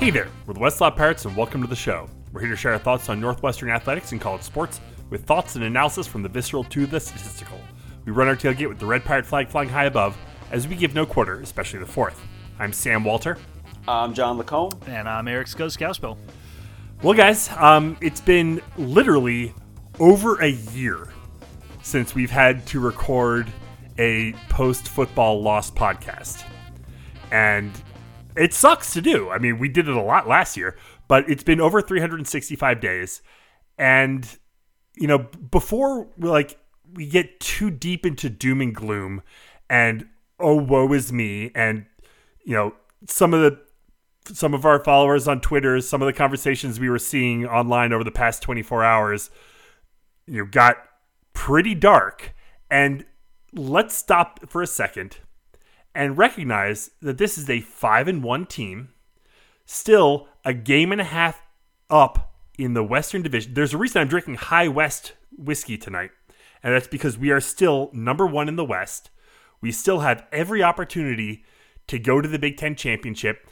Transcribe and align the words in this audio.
Hey 0.00 0.08
there, 0.08 0.30
we're 0.46 0.54
the 0.54 0.60
Westlot 0.60 0.96
Pirates, 0.96 1.26
and 1.26 1.36
welcome 1.36 1.60
to 1.60 1.66
the 1.66 1.76
show. 1.76 2.08
We're 2.32 2.40
here 2.40 2.48
to 2.48 2.56
share 2.56 2.72
our 2.72 2.78
thoughts 2.78 3.10
on 3.10 3.20
Northwestern 3.20 3.68
athletics 3.68 4.12
and 4.12 4.20
college 4.20 4.40
sports 4.40 4.80
with 5.10 5.26
thoughts 5.26 5.56
and 5.56 5.64
analysis 5.64 6.06
from 6.06 6.22
the 6.22 6.28
visceral 6.30 6.64
to 6.64 6.86
the 6.86 6.98
statistical. 6.98 7.60
We 8.06 8.12
run 8.12 8.26
our 8.26 8.34
tailgate 8.34 8.70
with 8.70 8.78
the 8.78 8.86
red 8.86 9.04
pirate 9.04 9.26
flag 9.26 9.48
flying 9.48 9.68
high 9.68 9.84
above 9.84 10.16
as 10.52 10.66
we 10.66 10.74
give 10.74 10.94
no 10.94 11.04
quarter, 11.04 11.42
especially 11.42 11.80
the 11.80 11.86
fourth. 11.86 12.18
I'm 12.58 12.72
Sam 12.72 13.04
Walter. 13.04 13.36
I'm 13.86 14.14
John 14.14 14.38
Lacombe. 14.38 14.72
And 14.86 15.06
I'm 15.06 15.28
Eric 15.28 15.48
Skoskowspel. 15.48 16.16
Well, 17.02 17.14
guys, 17.14 17.50
um, 17.58 17.98
it's 18.00 18.22
been 18.22 18.62
literally 18.78 19.52
over 19.98 20.40
a 20.40 20.48
year 20.48 21.08
since 21.82 22.14
we've 22.14 22.30
had 22.30 22.66
to 22.68 22.80
record 22.80 23.48
a 23.98 24.32
post 24.48 24.88
football 24.88 25.42
loss 25.42 25.70
podcast. 25.70 26.42
And 27.30 27.70
it 28.36 28.54
sucks 28.54 28.92
to 28.94 29.00
do. 29.00 29.30
I 29.30 29.38
mean, 29.38 29.58
we 29.58 29.68
did 29.68 29.88
it 29.88 29.96
a 29.96 30.02
lot 30.02 30.28
last 30.28 30.56
year, 30.56 30.76
but 31.08 31.28
it's 31.28 31.42
been 31.42 31.60
over 31.60 31.80
365 31.80 32.80
days. 32.80 33.22
And, 33.78 34.38
you 34.96 35.06
know, 35.06 35.18
before 35.18 36.08
like 36.18 36.58
we 36.92 37.06
get 37.06 37.40
too 37.40 37.70
deep 37.70 38.04
into 38.04 38.28
doom 38.28 38.60
and 38.60 38.74
gloom 38.74 39.22
and 39.68 40.06
oh 40.38 40.56
woe 40.56 40.92
is 40.92 41.12
me 41.12 41.52
and 41.54 41.86
you 42.44 42.52
know 42.52 42.74
some 43.06 43.32
of 43.32 43.40
the 43.40 43.58
some 44.34 44.54
of 44.54 44.64
our 44.64 44.82
followers 44.82 45.26
on 45.26 45.40
Twitter, 45.40 45.80
some 45.80 46.02
of 46.02 46.06
the 46.06 46.12
conversations 46.12 46.78
we 46.78 46.90
were 46.90 46.98
seeing 46.98 47.46
online 47.46 47.92
over 47.92 48.04
the 48.04 48.10
past 48.10 48.42
24 48.42 48.84
hours, 48.84 49.30
you 50.26 50.38
know, 50.38 50.48
got 50.50 50.76
pretty 51.32 51.74
dark. 51.74 52.34
And 52.70 53.04
let's 53.52 53.96
stop 53.96 54.48
for 54.48 54.62
a 54.62 54.66
second 54.66 55.18
and 55.94 56.18
recognize 56.18 56.90
that 57.00 57.18
this 57.18 57.36
is 57.36 57.48
a 57.50 57.60
five 57.60 58.08
and 58.08 58.22
one 58.22 58.46
team, 58.46 58.90
still 59.64 60.28
a 60.44 60.54
game 60.54 60.92
and 60.92 61.00
a 61.00 61.04
half 61.04 61.42
up 61.88 62.34
in 62.58 62.74
the 62.74 62.84
Western 62.84 63.22
Division. 63.22 63.54
There's 63.54 63.74
a 63.74 63.78
reason 63.78 64.00
I'm 64.00 64.08
drinking 64.08 64.34
High 64.34 64.68
West 64.68 65.12
whiskey 65.36 65.76
tonight, 65.76 66.10
and 66.62 66.74
that's 66.74 66.86
because 66.86 67.18
we 67.18 67.30
are 67.30 67.40
still 67.40 67.90
number 67.92 68.26
one 68.26 68.48
in 68.48 68.56
the 68.56 68.64
West. 68.64 69.10
We 69.60 69.72
still 69.72 70.00
have 70.00 70.26
every 70.32 70.62
opportunity 70.62 71.44
to 71.88 71.98
go 71.98 72.20
to 72.20 72.28
the 72.28 72.38
Big 72.38 72.56
Ten 72.56 72.76
championship. 72.76 73.48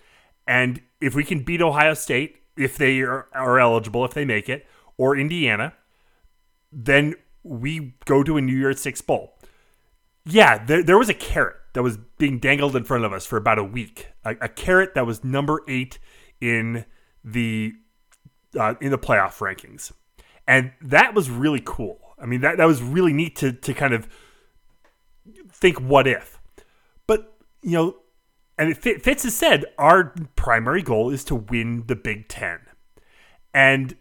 And 0.46 0.80
if 1.00 1.14
we 1.14 1.24
can 1.24 1.42
beat 1.42 1.60
Ohio 1.60 1.94
State, 1.94 2.36
if 2.56 2.78
they 2.78 3.00
are, 3.00 3.28
are 3.34 3.58
eligible, 3.58 4.04
if 4.04 4.14
they 4.14 4.24
make 4.24 4.48
it, 4.48 4.66
or 4.96 5.16
Indiana, 5.16 5.74
then 6.72 7.14
we 7.42 7.94
go 8.04 8.22
to 8.22 8.36
a 8.36 8.40
New 8.40 8.56
Year's 8.56 8.80
Six 8.80 9.00
bowl. 9.00 9.34
Yeah, 10.24 10.64
there, 10.64 10.82
there 10.82 10.98
was 10.98 11.08
a 11.08 11.14
carrot 11.14 11.56
that 11.78 11.84
was 11.84 11.96
being 12.18 12.40
dangled 12.40 12.74
in 12.74 12.82
front 12.82 13.04
of 13.04 13.12
us 13.12 13.24
for 13.24 13.36
about 13.36 13.56
a 13.56 13.62
week. 13.62 14.08
A, 14.24 14.34
a 14.40 14.48
carrot 14.48 14.94
that 14.94 15.06
was 15.06 15.22
number 15.22 15.62
eight 15.68 16.00
in 16.40 16.84
the 17.22 17.72
uh, 18.58 18.74
in 18.80 18.90
the 18.90 18.98
playoff 18.98 19.38
rankings, 19.38 19.92
and 20.48 20.72
that 20.82 21.14
was 21.14 21.30
really 21.30 21.62
cool. 21.64 22.00
I 22.20 22.26
mean, 22.26 22.40
that 22.40 22.56
that 22.56 22.64
was 22.64 22.82
really 22.82 23.12
neat 23.12 23.36
to 23.36 23.52
to 23.52 23.72
kind 23.72 23.94
of 23.94 24.08
think 25.52 25.80
what 25.80 26.08
if. 26.08 26.40
But 27.06 27.36
you 27.62 27.74
know, 27.74 27.96
and 28.58 28.76
Fitz 28.76 29.22
has 29.22 29.36
said 29.36 29.64
our 29.78 30.16
primary 30.34 30.82
goal 30.82 31.10
is 31.10 31.22
to 31.26 31.36
win 31.36 31.84
the 31.86 31.94
Big 31.94 32.26
Ten, 32.26 32.58
and 33.54 33.94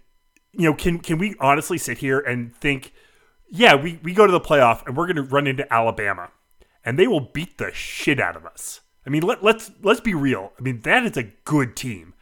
you 0.52 0.68
know, 0.68 0.74
can 0.74 0.98
can 0.98 1.20
we 1.20 1.36
honestly 1.40 1.78
sit 1.78 2.00
here 2.00 2.20
and 2.20 2.56
think? 2.56 2.92
yeah, 3.50 3.76
we, 3.76 3.98
we 4.04 4.14
go 4.14 4.26
to 4.26 4.32
the 4.34 4.42
playoff 4.42 4.86
and 4.86 4.98
we're 4.98 5.06
going 5.06 5.16
to 5.16 5.24
run 5.24 5.48
into 5.48 5.72
Alabama 5.74 6.30
and 6.88 6.98
they 6.98 7.06
will 7.06 7.20
beat 7.20 7.58
the 7.58 7.70
shit 7.74 8.18
out 8.18 8.38
of 8.38 8.46
us. 8.46 8.80
I 9.06 9.10
mean, 9.10 9.22
let, 9.22 9.44
let's 9.44 9.72
let's 9.82 10.00
be 10.00 10.14
real. 10.14 10.54
I 10.58 10.62
mean, 10.62 10.80
that 10.84 11.04
is 11.04 11.18
a 11.18 11.24
good 11.44 11.76
team. 11.76 12.14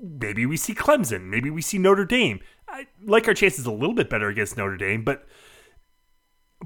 Maybe 0.00 0.46
we 0.46 0.56
see 0.56 0.74
Clemson. 0.74 1.24
Maybe 1.24 1.50
we 1.50 1.60
see 1.60 1.76
Notre 1.76 2.06
Dame. 2.06 2.40
I 2.66 2.86
like 3.04 3.28
our 3.28 3.34
chances 3.34 3.66
a 3.66 3.70
little 3.70 3.94
bit 3.94 4.08
better 4.08 4.28
against 4.28 4.56
Notre 4.56 4.78
Dame, 4.78 5.04
but 5.04 5.26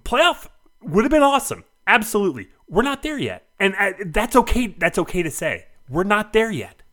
playoff 0.02 0.46
would 0.80 1.02
have 1.02 1.10
been 1.10 1.24
awesome. 1.24 1.64
Absolutely. 1.88 2.50
We're 2.68 2.82
not 2.82 3.02
there 3.02 3.18
yet. 3.18 3.48
And 3.58 3.74
uh, 3.76 3.94
that's 4.06 4.36
okay. 4.36 4.68
That's 4.68 4.98
okay 4.98 5.24
to 5.24 5.30
say. 5.30 5.66
We're 5.88 6.04
not 6.04 6.32
there 6.32 6.52
yet. 6.52 6.84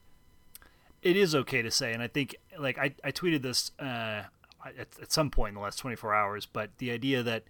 It 1.03 1.15
is 1.15 1.35
okay 1.35 1.61
to 1.61 1.69
say. 1.69 1.93
And 1.93 2.01
I 2.01 2.07
think, 2.07 2.35
like, 2.57 2.79
I, 2.79 2.95
I 3.03 3.11
tweeted 3.11 3.43
this 3.43 3.69
uh, 3.79 4.23
at, 4.65 4.87
at 4.99 5.11
some 5.11 5.29
point 5.29 5.49
in 5.49 5.55
the 5.55 5.61
last 5.61 5.77
24 5.77 6.15
hours, 6.15 6.47
but 6.47 6.71
the 6.79 6.89
idea 6.89 7.21
that 7.21 7.43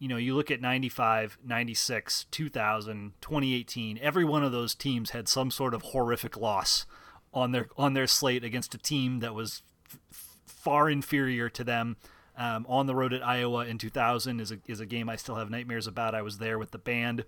you 0.00 0.08
know, 0.08 0.16
you 0.16 0.34
look 0.34 0.50
at 0.50 0.62
95, 0.62 1.38
96, 1.46 2.24
2000, 2.30 3.12
2018, 3.20 3.98
every 4.02 4.24
one 4.24 4.42
of 4.42 4.50
those 4.50 4.74
teams 4.74 5.10
had 5.10 5.28
some 5.28 5.50
sort 5.50 5.74
of 5.74 5.82
horrific 5.82 6.38
loss 6.38 6.86
on 7.32 7.52
their 7.52 7.68
on 7.76 7.92
their 7.92 8.06
slate 8.06 8.42
against 8.42 8.74
a 8.74 8.78
team 8.78 9.20
that 9.20 9.34
was 9.34 9.62
f- 10.10 10.38
far 10.46 10.90
inferior 10.90 11.48
to 11.50 11.62
them. 11.62 11.96
Um, 12.36 12.64
on 12.66 12.86
the 12.86 12.94
road 12.94 13.12
at 13.12 13.26
Iowa 13.26 13.66
in 13.66 13.76
2000 13.76 14.40
is 14.40 14.50
a, 14.50 14.58
is 14.66 14.80
a 14.80 14.86
game 14.86 15.10
I 15.10 15.16
still 15.16 15.34
have 15.34 15.50
nightmares 15.50 15.86
about. 15.86 16.14
I 16.14 16.22
was 16.22 16.38
there 16.38 16.58
with 16.58 16.70
the 16.70 16.78
band. 16.78 17.26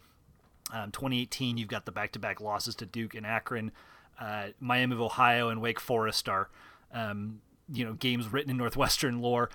Um, 0.72 0.91
2018, 0.91 1.59
you've 1.59 1.69
got 1.69 1.84
the 1.84 1.93
back-to-back 1.93 2.41
losses 2.41 2.75
to 2.77 2.87
Duke 2.87 3.15
and 3.15 3.27
Akron. 3.27 3.72
Uh, 4.19 4.49
Miami 4.59 4.94
of 4.94 5.03
Ohio 5.03 5.50
and 5.50 5.61
Wake 5.61 5.81
Forest 5.81 6.31
are 6.31 6.49
um, 6.94 7.43
you 7.72 7.84
know 7.84 7.94
games 7.94 8.33
written 8.33 8.50
in 8.50 8.56
Northwestern 8.56 9.21
lore. 9.21 9.50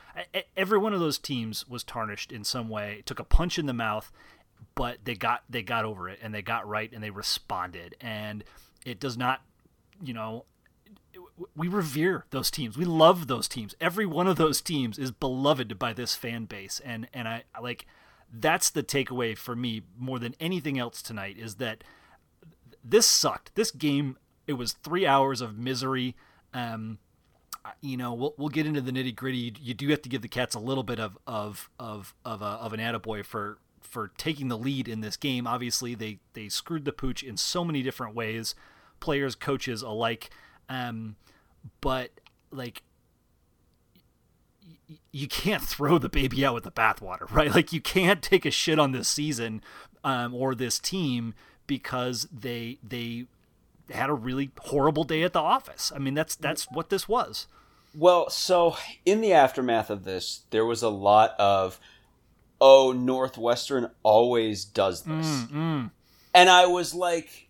Every 0.56 0.78
one 0.78 0.94
of 0.94 1.00
those 1.00 1.18
teams 1.18 1.68
was 1.68 1.84
tarnished 1.84 2.32
in 2.32 2.44
some 2.44 2.70
way. 2.70 3.04
Took 3.06 3.20
a 3.20 3.24
punch 3.24 3.60
in 3.60 3.68
the 3.68 3.74
mouth, 3.74 4.12
but 4.76 4.98
they 5.04 5.16
got 5.16 5.44
they 5.50 5.62
got 5.62 5.86
over 5.86 6.10
it 6.10 6.20
and 6.22 6.34
they 6.34 6.42
got 6.42 6.68
right 6.68 6.92
and 6.92 7.04
they 7.04 7.10
responded. 7.10 7.96
And 8.02 8.44
it 8.86 9.00
does 9.00 9.18
not, 9.18 9.42
you 10.04 10.14
know, 10.14 10.46
we 11.56 11.68
revere 11.68 12.26
those 12.32 12.50
teams. 12.50 12.78
We 12.78 12.86
love 12.86 13.28
those 13.28 13.48
teams. 13.48 13.76
Every 13.80 14.06
one 14.06 14.28
of 14.28 14.38
those 14.38 14.62
teams 14.62 14.98
is 14.98 15.12
beloved 15.12 15.78
by 15.78 15.94
this 15.94 16.16
fan 16.16 16.46
base, 16.46 16.82
and 16.84 17.08
and 17.14 17.28
I 17.28 17.44
like 17.62 17.86
that's 18.34 18.70
the 18.70 18.84
takeaway 18.84 19.38
for 19.38 19.56
me 19.56 19.84
more 19.98 20.20
than 20.20 20.36
anything 20.40 20.78
else 20.78 21.02
tonight 21.02 21.38
is 21.38 21.56
that 21.56 21.84
this 22.84 23.06
sucked. 23.06 23.56
This 23.56 23.72
game 23.72 24.18
it 24.48 24.54
was 24.54 24.74
three 24.74 25.06
hours 25.06 25.42
of 25.42 25.58
misery. 25.58 26.16
Um, 26.54 27.00
you 27.82 27.98
know, 27.98 28.14
we'll, 28.14 28.34
we'll 28.38 28.50
get 28.50 28.66
into 28.66 28.82
the 28.82 28.92
nitty 28.92 29.16
gritty. 29.16 29.38
You, 29.38 29.52
you, 29.62 29.74
do 29.74 29.88
have 29.90 30.02
to 30.04 30.10
give 30.10 30.22
the 30.22 30.28
Cats 30.28 30.56
a 30.56 30.60
little 30.60 30.84
bit 30.84 31.00
of 31.00 31.18
of 31.28 31.70
of 31.80 32.14
of, 32.26 32.42
a, 32.42 32.46
of 32.46 32.74
an 32.74 32.80
attaboy 32.80 33.26
for 33.26 33.60
for 33.82 34.12
taking 34.18 34.48
the 34.48 34.58
lead 34.58 34.88
in 34.88 35.02
this 35.02 35.18
game. 35.18 35.48
Obviously, 35.48 35.96
they 35.96 36.20
they 36.34 36.50
screwed 36.50 36.86
the 36.86 36.92
pooch 36.92 37.24
in 37.24 37.38
so 37.38 37.64
many 37.64 37.82
different 37.82 38.16
ways, 38.16 38.56
players, 39.00 39.36
coaches 39.36 39.82
alike. 39.82 40.30
Um, 40.70 41.16
but 41.82 42.12
like, 42.52 42.84
you 45.12 45.28
can't 45.28 45.64
throw 45.68 45.98
the 45.98 46.10
baby 46.10 46.46
out 46.46 46.54
with 46.54 46.64
the 46.64 46.72
bathwater, 46.72 47.30
right? 47.32 47.54
Like, 47.54 47.74
you 47.74 47.82
can't 47.82 48.22
take 48.22 48.46
a 48.46 48.52
shit 48.52 48.80
on 48.80 48.92
this 48.92 49.08
season 49.08 49.62
um, 50.04 50.34
or 50.34 50.56
this 50.56 50.80
team 50.80 51.34
because 51.66 52.28
they 52.32 52.78
they 52.84 53.26
had 53.92 54.10
a 54.10 54.14
really 54.14 54.52
horrible 54.60 55.04
day 55.04 55.24
at 55.24 55.34
the 55.34 55.40
office. 55.40 55.92
I 55.96 56.00
mean, 56.00 56.14
that's 56.14 56.36
that's 56.36 56.66
what 56.72 56.90
this 56.90 57.08
was. 57.08 57.48
Well, 57.96 58.30
so 58.30 58.76
in 59.06 59.22
the 59.22 59.34
aftermath 59.34 59.90
of 59.90 60.04
this, 60.04 60.44
there 60.52 60.66
was 60.66 60.84
a 60.84 60.90
lot 60.90 61.36
of, 61.40 61.80
oh, 62.62 62.92
Northwestern 62.92 63.90
always 64.04 64.66
does 64.66 65.04
this. 65.04 65.26
Mm, 65.26 65.50
mm. 65.50 65.92
And 66.34 66.50
I 66.50 66.68
was 66.68 66.94
like, 66.94 67.48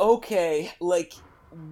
okay, 0.00 0.72
like, 0.80 1.12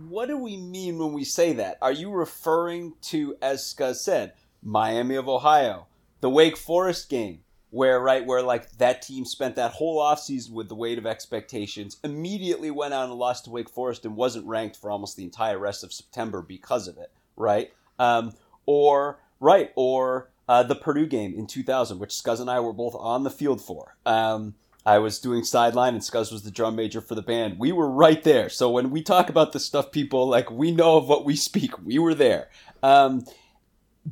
what 0.09 0.29
do 0.29 0.37
we 0.37 0.57
mean 0.57 0.99
when 0.99 1.13
we 1.13 1.25
say 1.25 1.55
that? 1.55 1.79
Are 1.83 1.91
you 1.91 2.11
referring 2.11 2.95
to, 3.03 3.35
as 3.43 3.63
Scuzz 3.63 3.97
said, 3.97 4.35
Miami 4.63 5.17
of 5.17 5.29
Ohio, 5.29 5.87
the 6.21 6.31
Wake 6.31 6.57
Forest 6.57 7.09
game, 7.09 7.41
where 7.71 8.01
right 8.01 8.27
where 8.27 8.43
like 8.43 8.71
that 8.73 9.03
team 9.03 9.25
spent 9.25 9.57
that 9.57 9.73
whole 9.73 10.01
offseason 10.01 10.53
with 10.53 10.69
the 10.69 10.75
weight 10.75 10.99
of 10.99 11.07
expectations 11.07 11.99
immediately 12.03 12.71
went 12.71 12.93
out 12.93 13.09
and 13.09 13.15
lost 13.15 13.45
to 13.45 13.51
wake 13.51 13.71
forest 13.71 14.05
and 14.05 14.17
wasn't 14.17 14.45
ranked 14.47 14.77
for 14.77 14.91
almost 14.91 15.17
the 15.17 15.25
entire 15.25 15.59
rest 15.59 15.85
of 15.85 15.93
september 15.93 16.43
because 16.43 16.89
of 16.89 16.99
it 16.99 17.13
right? 17.41 17.73
Um, 17.99 18.35
or 18.67 19.19
right 19.41 19.73
or 19.75 20.31
uh, 20.49 20.63
the 20.63 20.75
purdue 20.75 21.07
game 21.07 21.35
in 21.35 21.47
2000 21.47 21.99
which 21.99 22.11
scuzz 22.11 22.41
and 22.41 22.51
i 22.51 22.61
were 22.61 22.73
both 22.73 22.95
on 22.95 23.25
the 23.25 23.31
field 23.31 23.61
for. 23.61 23.97
Um, 24.07 24.55
i 24.87 24.99
was 24.99 25.19
doing 25.19 25.45
sideline 25.45 25.95
and 25.95 26.03
scuzz 26.03 26.31
was 26.31 26.43
the 26.43 26.51
drum 26.51 26.77
major 26.77 27.01
for 27.01 27.15
the 27.15 27.23
band. 27.23 27.59
We 27.59 27.73
were 27.73 27.91
right 27.91 28.23
there. 28.23 28.49
So 28.49 28.71
when 28.71 28.91
we 28.91 29.03
talk 29.03 29.29
about 29.29 29.53
this 29.53 29.65
stuff 29.65 29.91
people 29.91 30.29
like 30.29 30.51
we 30.51 30.71
know 30.71 30.97
of 30.97 31.09
what 31.09 31.25
we 31.25 31.37
speak. 31.37 31.73
We 31.85 31.99
were 31.99 32.15
there. 32.15 32.51
Um, 32.83 33.25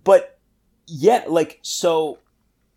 but 0.05 0.39
yeah 0.87 1.25
like 1.27 1.59
so 1.63 2.19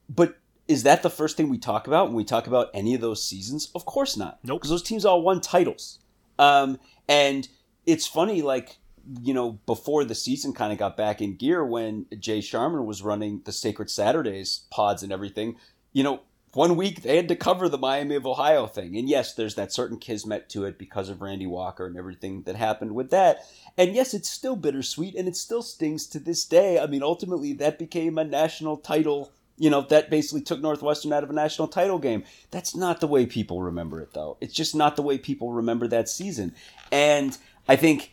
but 0.10 0.38
is 0.72 0.84
that 0.84 1.04
the 1.04 1.10
first 1.10 1.36
thing 1.36 1.50
we 1.50 1.58
talk 1.58 1.86
about 1.86 2.08
when 2.08 2.16
we 2.16 2.24
talk 2.24 2.48
about 2.48 2.70
any 2.74 2.96
of 2.96 3.02
those 3.02 3.24
seasons? 3.24 3.70
Of 3.76 3.86
course 3.86 4.16
not. 4.16 4.40
Nope. 4.44 4.62
Because 4.62 4.70
those 4.70 4.82
teams 4.82 5.04
all 5.04 5.22
won 5.22 5.42
titles. 5.42 6.00
Um, 6.40 6.80
and 7.10 7.48
it's 7.86 8.08
funny, 8.08 8.42
like, 8.42 8.78
you 9.22 9.34
know, 9.34 9.60
before 9.66 10.06
the 10.06 10.16
season 10.16 10.54
kind 10.54 10.72
of 10.72 10.80
got 10.80 10.96
back 10.96 11.22
in 11.22 11.36
gear 11.36 11.66
when 11.66 12.06
Jay 12.18 12.40
Sharman 12.40 12.86
was 12.86 13.02
running 13.02 13.42
the 13.44 13.52
Sacred 13.52 13.90
Saturdays 13.90 14.62
pods 14.70 15.04
and 15.04 15.12
everything, 15.12 15.58
you 15.92 16.04
know, 16.04 16.22
one 16.54 16.76
week 16.76 17.02
they 17.02 17.16
had 17.16 17.28
to 17.30 17.36
cover 17.36 17.68
the 17.68 17.78
Miami 17.78 18.16
of 18.16 18.26
Ohio 18.26 18.66
thing. 18.66 18.98
And 18.98 19.10
yes, 19.10 19.34
there's 19.34 19.56
that 19.56 19.74
certain 19.74 19.98
kismet 19.98 20.50
to 20.50 20.66
it 20.66 20.78
because 20.78 21.10
of 21.10 21.22
Randy 21.22 21.48
Walker 21.48 21.86
and 21.86 21.98
everything 21.98 22.44
that 22.44 22.56
happened 22.56 22.94
with 22.94 23.10
that. 23.12 23.46
And 23.78 23.94
yes, 23.94 24.14
it's 24.14 24.30
still 24.30 24.56
bittersweet 24.56 25.16
and 25.16 25.28
it 25.28 25.36
still 25.36 25.62
stings 25.62 26.08
to 26.08 26.20
this 26.20 26.46
day. 26.46 26.80
I 26.80 26.88
mean, 26.88 27.04
ultimately, 27.04 27.54
that 27.54 27.80
became 27.80 28.18
a 28.18 28.24
national 28.24 28.78
title. 28.78 29.32
You 29.62 29.70
know, 29.70 29.82
that 29.90 30.10
basically 30.10 30.42
took 30.42 30.60
Northwestern 30.60 31.14
out 31.14 31.24
of 31.24 31.30
a 31.30 31.34
national 31.34 31.68
title 31.68 32.00
game. 32.00 32.24
That's 32.50 32.76
not 32.76 33.00
the 33.00 33.06
way 33.06 33.28
people 33.28 33.62
remember 33.62 34.02
it, 34.02 34.12
though. 34.12 34.38
It's 34.42 34.56
just 34.56 34.74
not 34.74 34.96
the 34.96 35.04
way 35.04 35.20
people 35.20 35.54
remember 35.54 35.88
that 35.88 36.10
season. 36.10 36.56
And 36.92 37.38
I 37.68 37.76
think 37.76 38.12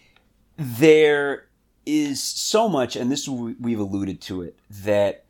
there 0.58 1.48
is 1.86 2.22
so 2.22 2.68
much, 2.68 2.96
and 2.96 3.10
this 3.10 3.26
we've 3.26 3.80
alluded 3.80 4.20
to 4.20 4.42
it, 4.42 4.58
that 4.68 5.24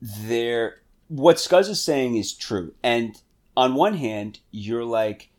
there 0.00 0.82
what 1.06 1.36
Scuzz 1.36 1.68
is 1.68 1.80
saying 1.80 2.16
is 2.16 2.32
true. 2.32 2.74
And 2.82 3.14
on 3.56 3.74
one 3.76 3.94
hand, 3.94 4.40
you're 4.50 4.84
like, 4.84 5.30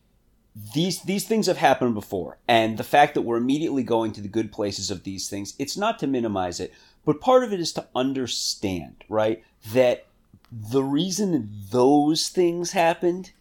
these 0.74 1.01
these 1.01 1.25
things 1.25 1.47
have 1.47 1.57
happened 1.57 1.94
before, 1.94 2.38
and 2.47 2.77
the 2.77 2.83
fact 2.85 3.15
that 3.15 3.24
we're 3.24 3.35
immediately 3.35 3.83
going 3.83 4.13
to 4.13 4.21
the 4.21 4.30
good 4.30 4.51
places 4.51 4.89
of 4.89 5.03
these 5.03 5.27
things, 5.27 5.56
it's 5.59 5.75
not 5.75 6.00
to 6.00 6.07
minimize 6.07 6.62
it, 6.62 6.71
but 7.05 7.21
part 7.21 7.44
of 7.44 7.53
it 7.53 7.59
is 7.59 7.73
to 7.73 7.88
understand, 7.95 9.03
right, 9.09 9.44
that 9.71 10.05
the 10.51 10.83
reason 10.83 11.50
those 11.71 12.29
things 12.29 12.71
happened 12.71 13.31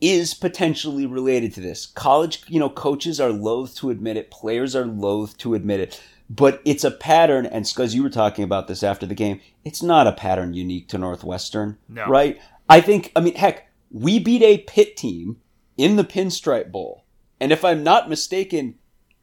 is 0.00 0.34
potentially 0.34 1.06
related 1.06 1.54
to 1.54 1.60
this. 1.60 1.86
College, 1.86 2.42
you 2.48 2.58
know, 2.58 2.70
coaches 2.70 3.20
are 3.20 3.30
loath 3.30 3.74
to 3.76 3.90
admit 3.90 4.16
it, 4.16 4.30
players 4.30 4.74
are 4.74 4.86
loath 4.86 5.36
to 5.38 5.54
admit 5.54 5.80
it 5.80 6.00
but 6.30 6.62
it's 6.64 6.84
a 6.84 6.92
pattern. 6.92 7.44
And 7.44 7.66
because 7.66 7.94
you 7.94 8.04
were 8.04 8.08
talking 8.08 8.44
about 8.44 8.68
this 8.68 8.84
after 8.84 9.04
the 9.04 9.16
game, 9.16 9.40
it's 9.64 9.82
not 9.82 10.06
a 10.06 10.12
pattern 10.12 10.54
unique 10.54 10.88
to 10.88 10.98
Northwestern, 10.98 11.76
no. 11.88 12.06
right? 12.06 12.40
I 12.68 12.80
think, 12.80 13.10
I 13.16 13.20
mean, 13.20 13.34
heck, 13.34 13.68
we 13.90 14.20
beat 14.20 14.42
a 14.42 14.58
Pitt 14.58 14.96
team 14.96 15.38
in 15.76 15.96
the 15.96 16.04
Pinstripe 16.04 16.70
Bowl, 16.70 17.04
and 17.40 17.50
if 17.50 17.64
I'm 17.64 17.82
not 17.82 18.08
mistaken, 18.08 18.76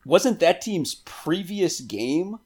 wasn't 0.05 0.41
that 0.41 0.61
team's 0.61 0.95
previous 1.05 1.79
game 1.79 2.39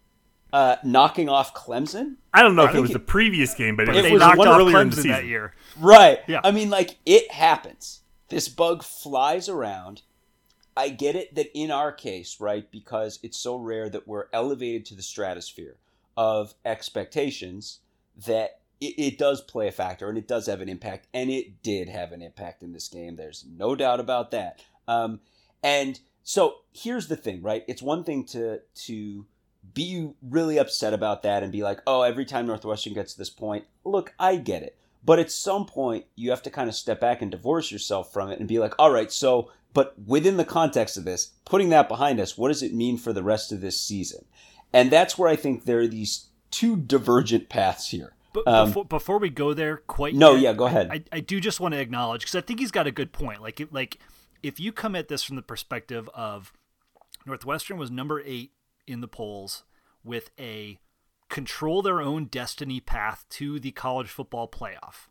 uh, 0.54 0.78
knocking 0.84 1.30
off 1.30 1.54
Clemson? 1.54 2.16
I 2.34 2.42
don't 2.42 2.56
know 2.56 2.64
I 2.64 2.70
if 2.70 2.76
it 2.76 2.82
was 2.82 2.90
it, 2.92 2.94
the 2.94 3.00
previous 3.00 3.54
game, 3.54 3.76
but, 3.76 3.90
it, 3.90 4.12
was 4.12 4.20
knocked 4.20 4.40
off 4.40 4.60
earlier 4.60 4.78
Clemson 4.78 4.82
in 4.82 4.90
the 4.90 4.96
season. 4.96 5.12
that 5.12 5.26
year. 5.26 5.54
Right. 5.80 6.20
Yeah. 6.28 6.42
I 6.44 6.52
mean, 6.52 6.70
like 6.70 6.98
it 7.06 7.32
happens. 7.32 8.02
This 8.30 8.48
bug 8.48 8.84
flies 8.84 9.50
around 9.50 10.04
I 10.76 10.90
get 10.90 11.16
it 11.16 11.36
that 11.36 11.52
in 11.54 11.70
our 11.70 11.92
case, 11.92 12.40
right, 12.40 12.70
because 12.72 13.20
it's 13.24 13.38
so 13.38 13.58
rare 13.58 13.90
that 13.90 14.08
we're 14.08 14.28
elevated 14.32 14.86
to 14.86 14.96
the 14.96 15.02
stratosphere 15.02 15.78
of 16.16 16.54
expectations 16.66 17.80
that 18.26 18.62
it, 18.80 18.96
it, 18.98 19.18
does 19.18 19.42
play 19.42 19.68
a 19.68 19.72
factor 19.72 20.10
and 20.10 20.18
it 20.18 20.28
does 20.28 20.48
have 20.48 20.62
an 20.62 20.70
impact, 20.70 21.08
and 21.14 21.30
it 21.30 21.62
did 21.62 21.90
have 21.90 22.12
an 22.12 22.22
impact 22.22 22.64
in 22.64 22.72
this 22.72 22.88
game. 22.88 23.16
There's 23.16 23.46
no 23.50 23.76
doubt 23.76 24.00
about 24.00 24.32
that. 24.32 24.64
Um, 24.88 25.20
and 25.62 26.00
so 26.24 26.56
here's 26.74 27.08
the 27.08 27.16
thing, 27.16 27.42
right? 27.42 27.64
It's 27.68 27.82
one 27.82 28.04
thing 28.04 28.26
to 28.28 28.62
to 28.86 29.26
be 29.74 30.12
really 30.22 30.58
upset 30.58 30.94
about 30.94 31.24
that 31.24 31.44
and 31.44 31.52
be 31.52 31.64
like, 31.64 31.80
oh, 31.88 32.02
every 32.02 32.26
time 32.26 32.48
Northwestern 32.48 32.94
gets 32.94 33.14
to 33.14 33.20
this 33.20 33.30
point, 33.30 33.66
look, 33.84 34.14
I 34.20 34.36
get 34.36 34.64
it. 34.64 34.78
But 35.04 35.20
at 35.20 35.32
some 35.32 35.66
point, 35.66 36.06
you 36.16 36.30
have 36.30 36.44
to 36.44 36.52
kind 36.52 36.70
of 36.70 36.76
step 36.76 37.00
back 37.00 37.22
and 37.22 37.32
divorce 37.32 37.72
yourself 37.72 38.14
from 38.14 38.30
it 38.30 38.40
and 38.40 38.48
be 38.48 38.60
like, 38.60 38.74
all 38.78 38.92
right, 38.92 39.12
so 39.12 39.50
but 39.74 39.96
within 40.06 40.38
the 40.38 40.46
context 40.46 40.98
of 40.98 41.06
this, 41.06 41.32
putting 41.46 41.70
that 41.70 41.88
behind 41.88 42.20
us, 42.20 42.38
what 42.38 42.50
does 42.50 42.62
it 42.62 42.74
mean 42.74 42.98
for 42.98 43.14
the 43.14 43.24
rest 43.24 43.52
of 43.52 43.62
this 43.62 43.80
season? 43.80 44.26
And 44.74 44.92
that's 44.92 45.18
where 45.18 45.30
I 45.30 45.36
think 45.36 45.66
there 45.66 45.80
are 45.80 45.88
these 45.88 46.28
two 46.50 46.76
divergent 46.76 47.50
paths 47.50 47.90
here. 47.90 48.14
But 48.34 48.48
um, 48.48 48.70
before, 48.70 48.86
before, 48.86 49.18
we 49.18 49.30
go 49.30 49.54
there, 49.54 49.78
quite 49.78 50.16
no, 50.16 50.34
yet, 50.34 50.42
yeah, 50.42 50.54
go 50.54 50.66
ahead. 50.66 50.90
I, 50.92 51.04
I 51.12 51.20
do 51.20 51.40
just 51.40 51.60
want 51.60 51.74
to 51.74 51.80
acknowledge 51.80 52.22
because 52.22 52.36
I 52.36 52.42
think 52.42 52.60
he's 52.60 52.72
got 52.72 52.88
a 52.88 52.92
good 52.92 53.12
point. 53.12 53.42
Like, 53.42 53.62
like 53.72 53.98
if 54.42 54.60
you 54.60 54.72
come 54.72 54.96
at 54.96 55.10
this 55.10 55.24
from 55.24 55.36
the 55.36 55.42
perspective 55.42 56.10
of 56.14 56.54
Northwestern 57.26 57.78
was 57.78 57.92
number 57.92 58.22
eight 58.26 58.52
in 58.88 59.02
the 59.02 59.08
polls 59.08 59.64
with 60.04 60.32
a 60.40 60.80
control 61.30 61.82
their 61.82 62.02
own 62.02 62.26
destiny 62.26 62.80
path 62.80 63.26
to 63.30 63.60
the 63.60 63.72
college 63.72 64.10
football 64.10 64.48
playoff 64.48 65.08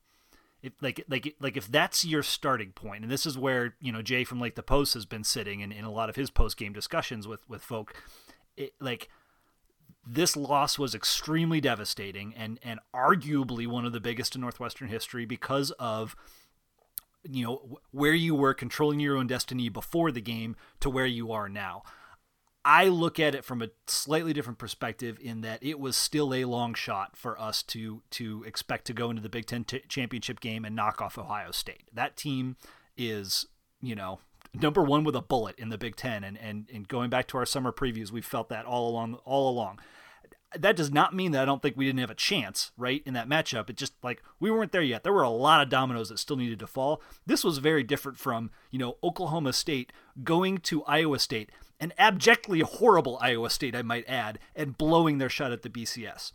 if 0.62 0.72
like 0.80 1.04
like 1.08 1.34
like 1.40 1.56
if 1.56 1.68
that's 1.68 2.04
your 2.04 2.22
starting 2.22 2.72
point, 2.72 3.02
and 3.02 3.10
this 3.10 3.24
is 3.24 3.38
where 3.38 3.74
you 3.80 3.92
know 3.92 4.02
Jay 4.02 4.24
from 4.24 4.40
like 4.40 4.54
the 4.54 4.62
Post 4.62 4.94
has 4.94 5.06
been 5.06 5.24
sitting 5.24 5.60
in, 5.60 5.72
in 5.72 5.84
a 5.84 5.90
lot 5.90 6.10
of 6.10 6.16
his 6.16 6.30
post 6.30 6.56
game 6.56 6.72
discussions 6.72 7.26
with 7.26 7.48
with 7.48 7.62
folk, 7.62 7.94
it, 8.56 8.74
like 8.80 9.08
this 10.06 10.36
loss 10.36 10.78
was 10.78 10.94
extremely 10.94 11.60
devastating 11.60 12.34
and 12.36 12.58
and 12.62 12.80
arguably 12.94 13.66
one 13.66 13.86
of 13.86 13.92
the 13.92 14.00
biggest 14.00 14.34
in 14.34 14.40
Northwestern 14.40 14.88
history 14.88 15.24
because 15.24 15.70
of 15.72 16.14
you 17.28 17.44
know 17.44 17.78
where 17.90 18.14
you 18.14 18.34
were 18.34 18.54
controlling 18.54 19.00
your 19.00 19.16
own 19.16 19.26
destiny 19.26 19.68
before 19.68 20.12
the 20.12 20.20
game 20.20 20.56
to 20.80 20.90
where 20.90 21.06
you 21.06 21.32
are 21.32 21.48
now. 21.48 21.82
I 22.64 22.88
look 22.88 23.18
at 23.18 23.34
it 23.34 23.44
from 23.44 23.62
a 23.62 23.70
slightly 23.86 24.32
different 24.32 24.58
perspective 24.58 25.18
in 25.20 25.40
that 25.40 25.62
it 25.62 25.80
was 25.80 25.96
still 25.96 26.34
a 26.34 26.44
long 26.44 26.74
shot 26.74 27.16
for 27.16 27.40
us 27.40 27.62
to 27.64 28.02
to 28.10 28.44
expect 28.44 28.86
to 28.86 28.92
go 28.92 29.08
into 29.08 29.22
the 29.22 29.30
Big 29.30 29.46
Ten 29.46 29.64
t- 29.64 29.82
championship 29.88 30.40
game 30.40 30.64
and 30.64 30.76
knock 30.76 31.00
off 31.00 31.16
Ohio 31.16 31.52
State. 31.52 31.88
That 31.92 32.16
team 32.16 32.56
is, 32.98 33.46
you 33.80 33.94
know, 33.94 34.20
number 34.52 34.82
one 34.82 35.04
with 35.04 35.16
a 35.16 35.22
bullet 35.22 35.58
in 35.58 35.70
the 35.70 35.78
Big 35.78 35.96
Ten, 35.96 36.22
and 36.22 36.36
and 36.38 36.66
and 36.72 36.86
going 36.86 37.08
back 37.08 37.28
to 37.28 37.38
our 37.38 37.46
summer 37.46 37.72
previews, 37.72 38.10
we 38.10 38.20
felt 38.20 38.50
that 38.50 38.66
all 38.66 38.90
along 38.90 39.14
all 39.24 39.48
along. 39.48 39.80
That 40.58 40.74
does 40.74 40.90
not 40.90 41.14
mean 41.14 41.30
that 41.30 41.42
I 41.42 41.44
don't 41.44 41.62
think 41.62 41.76
we 41.76 41.86
didn't 41.86 42.00
have 42.00 42.10
a 42.10 42.14
chance, 42.14 42.72
right, 42.76 43.04
in 43.06 43.14
that 43.14 43.28
matchup. 43.28 43.70
It 43.70 43.76
just 43.76 43.94
like 44.02 44.20
we 44.38 44.50
weren't 44.50 44.72
there 44.72 44.82
yet. 44.82 45.02
There 45.02 45.12
were 45.12 45.22
a 45.22 45.30
lot 45.30 45.62
of 45.62 45.70
dominoes 45.70 46.08
that 46.10 46.18
still 46.18 46.36
needed 46.36 46.58
to 46.58 46.66
fall. 46.66 47.00
This 47.24 47.44
was 47.44 47.58
very 47.58 47.84
different 47.84 48.18
from, 48.18 48.50
you 48.70 48.78
know, 48.78 48.98
Oklahoma 49.02 49.52
State 49.52 49.92
going 50.24 50.58
to 50.58 50.84
Iowa 50.84 51.20
State 51.20 51.50
an 51.80 51.92
abjectly 51.98 52.60
horrible 52.60 53.18
Iowa 53.20 53.50
State, 53.50 53.74
I 53.74 53.82
might 53.82 54.08
add, 54.08 54.38
and 54.54 54.76
blowing 54.76 55.18
their 55.18 55.28
shot 55.28 55.52
at 55.52 55.62
the 55.62 55.70
BCS. 55.70 56.32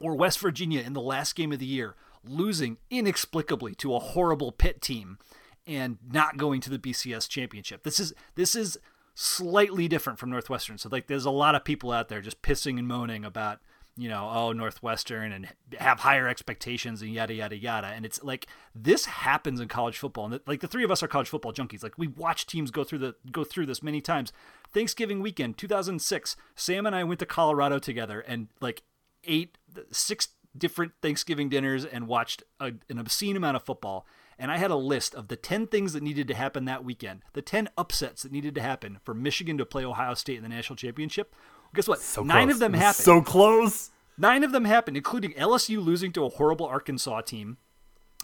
Or 0.00 0.16
West 0.16 0.40
Virginia 0.40 0.80
in 0.80 0.92
the 0.92 1.00
last 1.00 1.36
game 1.36 1.52
of 1.52 1.60
the 1.60 1.66
year, 1.66 1.94
losing 2.24 2.78
inexplicably 2.90 3.74
to 3.76 3.94
a 3.94 4.00
horrible 4.00 4.50
Pitt 4.52 4.82
team 4.82 5.18
and 5.66 5.98
not 6.10 6.36
going 6.36 6.60
to 6.60 6.70
the 6.70 6.78
BCS 6.78 7.28
championship. 7.28 7.84
This 7.84 8.00
is 8.00 8.12
this 8.34 8.56
is 8.56 8.78
slightly 9.14 9.86
different 9.86 10.18
from 10.18 10.30
Northwestern. 10.30 10.78
So 10.78 10.88
like 10.90 11.06
there's 11.06 11.24
a 11.24 11.30
lot 11.30 11.54
of 11.54 11.64
people 11.64 11.92
out 11.92 12.08
there 12.08 12.20
just 12.20 12.42
pissing 12.42 12.78
and 12.78 12.88
moaning 12.88 13.24
about 13.24 13.60
you 13.96 14.08
know, 14.08 14.30
oh, 14.32 14.52
Northwestern 14.52 15.32
and 15.32 15.48
have 15.78 16.00
higher 16.00 16.26
expectations 16.26 17.02
and 17.02 17.12
yada, 17.12 17.34
yada, 17.34 17.56
yada. 17.56 17.88
And 17.88 18.06
it's 18.06 18.22
like 18.22 18.46
this 18.74 19.04
happens 19.04 19.60
in 19.60 19.68
college 19.68 19.98
football. 19.98 20.24
And 20.26 20.40
like 20.46 20.60
the 20.60 20.66
three 20.66 20.84
of 20.84 20.90
us 20.90 21.02
are 21.02 21.08
college 21.08 21.28
football 21.28 21.52
junkies. 21.52 21.82
Like 21.82 21.98
we 21.98 22.06
watch 22.06 22.46
teams 22.46 22.70
go 22.70 22.84
through 22.84 22.98
the 22.98 23.14
go 23.30 23.44
through 23.44 23.66
this 23.66 23.82
many 23.82 24.00
times. 24.00 24.32
Thanksgiving 24.72 25.20
weekend, 25.20 25.58
2006, 25.58 26.36
Sam 26.54 26.86
and 26.86 26.94
I 26.96 27.04
went 27.04 27.20
to 27.20 27.26
Colorado 27.26 27.78
together 27.78 28.20
and 28.20 28.48
like 28.60 28.82
ate 29.24 29.58
six 29.90 30.28
different 30.56 30.92
Thanksgiving 31.00 31.48
dinners 31.48 31.84
and 31.84 32.06
watched 32.06 32.42
a, 32.60 32.72
an 32.88 32.98
obscene 32.98 33.36
amount 33.36 33.56
of 33.56 33.62
football. 33.62 34.06
And 34.38 34.50
I 34.50 34.56
had 34.56 34.70
a 34.70 34.76
list 34.76 35.14
of 35.14 35.28
the 35.28 35.36
10 35.36 35.68
things 35.68 35.92
that 35.92 36.02
needed 36.02 36.26
to 36.28 36.34
happen 36.34 36.64
that 36.64 36.84
weekend, 36.84 37.22
the 37.32 37.42
10 37.42 37.68
upsets 37.78 38.22
that 38.22 38.32
needed 38.32 38.54
to 38.56 38.62
happen 38.62 38.98
for 39.04 39.14
Michigan 39.14 39.56
to 39.58 39.66
play 39.66 39.84
Ohio 39.84 40.14
State 40.14 40.36
in 40.36 40.42
the 40.42 40.48
national 40.48 40.76
championship. 40.76 41.34
Guess 41.74 41.88
what? 41.88 42.00
So 42.00 42.22
Nine 42.22 42.48
close. 42.48 42.56
of 42.56 42.60
them 42.60 42.72
happened. 42.74 43.04
So 43.04 43.22
close. 43.22 43.90
Nine 44.18 44.44
of 44.44 44.52
them 44.52 44.64
happened, 44.64 44.96
including 44.96 45.32
LSU 45.32 45.82
losing 45.82 46.12
to 46.12 46.24
a 46.24 46.28
horrible 46.28 46.66
Arkansas 46.66 47.22
team. 47.22 47.58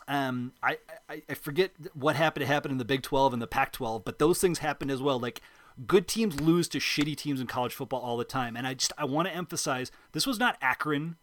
Um, 0.07 0.53
I, 0.63 0.79
I, 1.09 1.23
I 1.29 1.35
forget 1.35 1.73
what 1.95 2.17
happened 2.17 2.43
to 2.43 2.47
happen 2.47 2.71
in 2.71 2.79
the 2.79 2.85
Big 2.85 3.03
12 3.03 3.35
and 3.35 3.43
the 3.43 3.47
Pac 3.47 3.73
12, 3.73 4.05
but 4.05 4.19
those 4.19 4.41
things 4.41 4.59
happened 4.59 4.91
as 4.91 5.03
well. 5.03 5.21
Like 5.21 5.41
good 5.87 6.09
teams 6.09 6.41
lose 6.41 6.69
to 6.69 6.79
shitty 6.79 7.17
teams 7.17 7.41
in 7.41 7.47
college 7.47 7.75
football 7.75 8.01
all 8.01 8.17
the 8.17 8.25
time. 8.25 8.57
And 8.57 8.67
I 8.67 8.75
just 8.75 8.93
I 8.99 9.05
want 9.05 9.29
to 9.29 9.35
emphasize 9.35 9.91
this 10.13 10.27
was 10.27 10.39
not 10.39 10.57
Akron. 10.61 11.17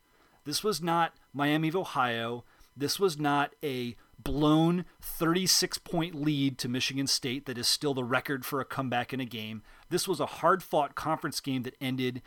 This 0.46 0.64
was 0.64 0.82
not 0.82 1.14
Miami 1.34 1.70
of 1.70 1.76
Ohio. 1.76 2.44
This 2.78 3.00
was 3.00 3.18
not 3.18 3.54
a 3.64 3.96
blown 4.18 4.86
36 5.02 5.78
point 5.80 6.16
lead 6.16 6.58
to 6.60 6.70
Michigan 6.70 7.08
State 7.08 7.46
that 7.46 7.58
is 7.58 7.68
still 7.68 7.94
the 7.94 8.04
record 8.04 8.46
for 8.46 8.62
a 8.62 8.66
comeback 8.66 9.14
in 9.14 9.20
a 9.20 9.26
game. 9.26 9.62
This 9.90 10.08
was 10.08 10.20
a 10.20 10.26
hard 10.26 10.64
fought 10.64 10.96
conference 10.96 11.40
game 11.40 11.64
that 11.64 11.76
ended 11.82 12.22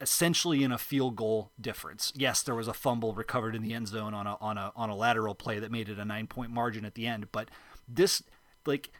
essentially 0.00 0.62
in 0.62 0.70
a 0.70 0.78
field 0.78 1.16
goal 1.16 1.50
difference. 1.60 2.12
Yes, 2.14 2.42
there 2.42 2.54
was 2.54 2.68
a 2.68 2.74
fumble 2.74 3.14
recovered 3.14 3.56
in 3.56 3.62
the 3.62 3.74
end 3.74 3.88
zone 3.88 4.14
on 4.14 4.26
a 4.26 4.36
on 4.40 4.58
a 4.58 4.72
on 4.76 4.90
a 4.90 4.96
lateral 4.96 5.34
play 5.34 5.58
that 5.58 5.72
made 5.72 5.88
it 5.88 5.98
a 5.98 6.04
9 6.04 6.26
point 6.28 6.50
margin 6.50 6.84
at 6.84 6.94
the 6.94 7.06
end, 7.06 7.28
but 7.32 7.50
this 7.88 8.22
like 8.66 8.90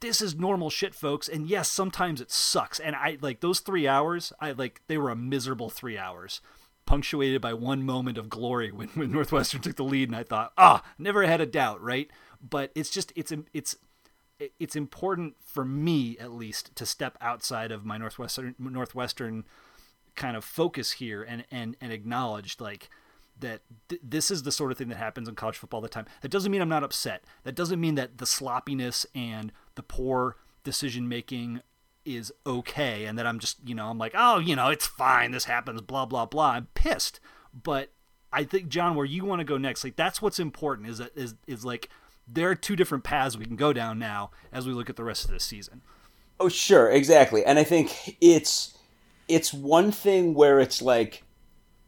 this 0.00 0.20
is 0.20 0.34
normal 0.34 0.70
shit 0.70 0.94
folks 0.94 1.28
and 1.28 1.48
yes 1.48 1.68
sometimes 1.68 2.20
it 2.20 2.30
sucks 2.30 2.78
and 2.78 2.96
i 2.96 3.18
like 3.20 3.40
those 3.40 3.60
three 3.60 3.86
hours 3.86 4.32
i 4.40 4.52
like 4.52 4.80
they 4.86 4.98
were 4.98 5.10
a 5.10 5.16
miserable 5.16 5.70
three 5.70 5.98
hours 5.98 6.40
punctuated 6.86 7.40
by 7.40 7.54
one 7.54 7.82
moment 7.82 8.18
of 8.18 8.28
glory 8.28 8.72
when, 8.72 8.88
when 8.94 9.12
northwestern 9.12 9.60
took 9.60 9.76
the 9.76 9.84
lead 9.84 10.08
and 10.08 10.16
i 10.16 10.22
thought 10.22 10.52
ah 10.56 10.82
never 10.98 11.26
had 11.26 11.40
a 11.40 11.46
doubt 11.46 11.80
right 11.82 12.10
but 12.40 12.70
it's 12.74 12.90
just 12.90 13.12
it's 13.16 13.32
it's 13.52 13.76
it's 14.58 14.74
important 14.74 15.34
for 15.44 15.64
me 15.64 16.16
at 16.18 16.32
least 16.32 16.74
to 16.74 16.86
step 16.86 17.18
outside 17.20 17.70
of 17.70 17.84
my 17.84 17.98
northwestern 17.98 18.54
northwestern 18.58 19.44
kind 20.16 20.36
of 20.36 20.44
focus 20.44 20.92
here 20.92 21.22
and 21.22 21.44
and 21.50 21.76
and 21.80 21.92
acknowledge 21.92 22.56
like 22.58 22.88
that 23.40 23.62
th- 23.88 24.00
this 24.04 24.30
is 24.30 24.42
the 24.42 24.52
sort 24.52 24.72
of 24.72 24.78
thing 24.78 24.88
that 24.88 24.96
happens 24.96 25.28
in 25.28 25.34
college 25.34 25.56
football 25.56 25.78
all 25.78 25.82
the 25.82 25.88
time. 25.88 26.06
That 26.22 26.30
doesn't 26.30 26.50
mean 26.52 26.60
I'm 26.60 26.68
not 26.68 26.84
upset. 26.84 27.24
That 27.44 27.54
doesn't 27.54 27.80
mean 27.80 27.94
that 27.96 28.18
the 28.18 28.26
sloppiness 28.26 29.06
and 29.14 29.52
the 29.80 29.84
poor 29.84 30.36
decision 30.62 31.08
making 31.08 31.62
is 32.04 32.30
okay 32.46 33.06
and 33.06 33.18
that 33.18 33.26
I'm 33.26 33.38
just, 33.38 33.56
you 33.66 33.74
know, 33.74 33.86
I'm 33.86 33.96
like, 33.96 34.12
oh, 34.14 34.38
you 34.38 34.54
know, 34.54 34.68
it's 34.68 34.86
fine. 34.86 35.30
This 35.30 35.44
happens, 35.44 35.80
blah, 35.80 36.04
blah, 36.04 36.26
blah. 36.26 36.50
I'm 36.50 36.68
pissed. 36.74 37.18
But 37.54 37.90
I 38.30 38.44
think, 38.44 38.68
John, 38.68 38.94
where 38.94 39.06
you 39.06 39.24
want 39.24 39.40
to 39.40 39.44
go 39.44 39.56
next, 39.56 39.82
like 39.82 39.96
that's 39.96 40.20
what's 40.20 40.38
important 40.38 40.88
is 40.88 40.98
that 40.98 41.16
is, 41.16 41.34
is 41.46 41.64
like 41.64 41.88
there 42.28 42.50
are 42.50 42.54
two 42.54 42.76
different 42.76 43.04
paths 43.04 43.38
we 43.38 43.46
can 43.46 43.56
go 43.56 43.72
down 43.72 43.98
now 43.98 44.30
as 44.52 44.66
we 44.66 44.74
look 44.74 44.90
at 44.90 44.96
the 44.96 45.04
rest 45.04 45.24
of 45.24 45.30
this 45.30 45.44
season. 45.44 45.80
Oh, 46.38 46.50
sure, 46.50 46.90
exactly. 46.90 47.42
And 47.44 47.58
I 47.58 47.64
think 47.64 48.16
it's 48.20 48.76
it's 49.28 49.54
one 49.54 49.92
thing 49.92 50.34
where 50.34 50.60
it's 50.60 50.82
like 50.82 51.22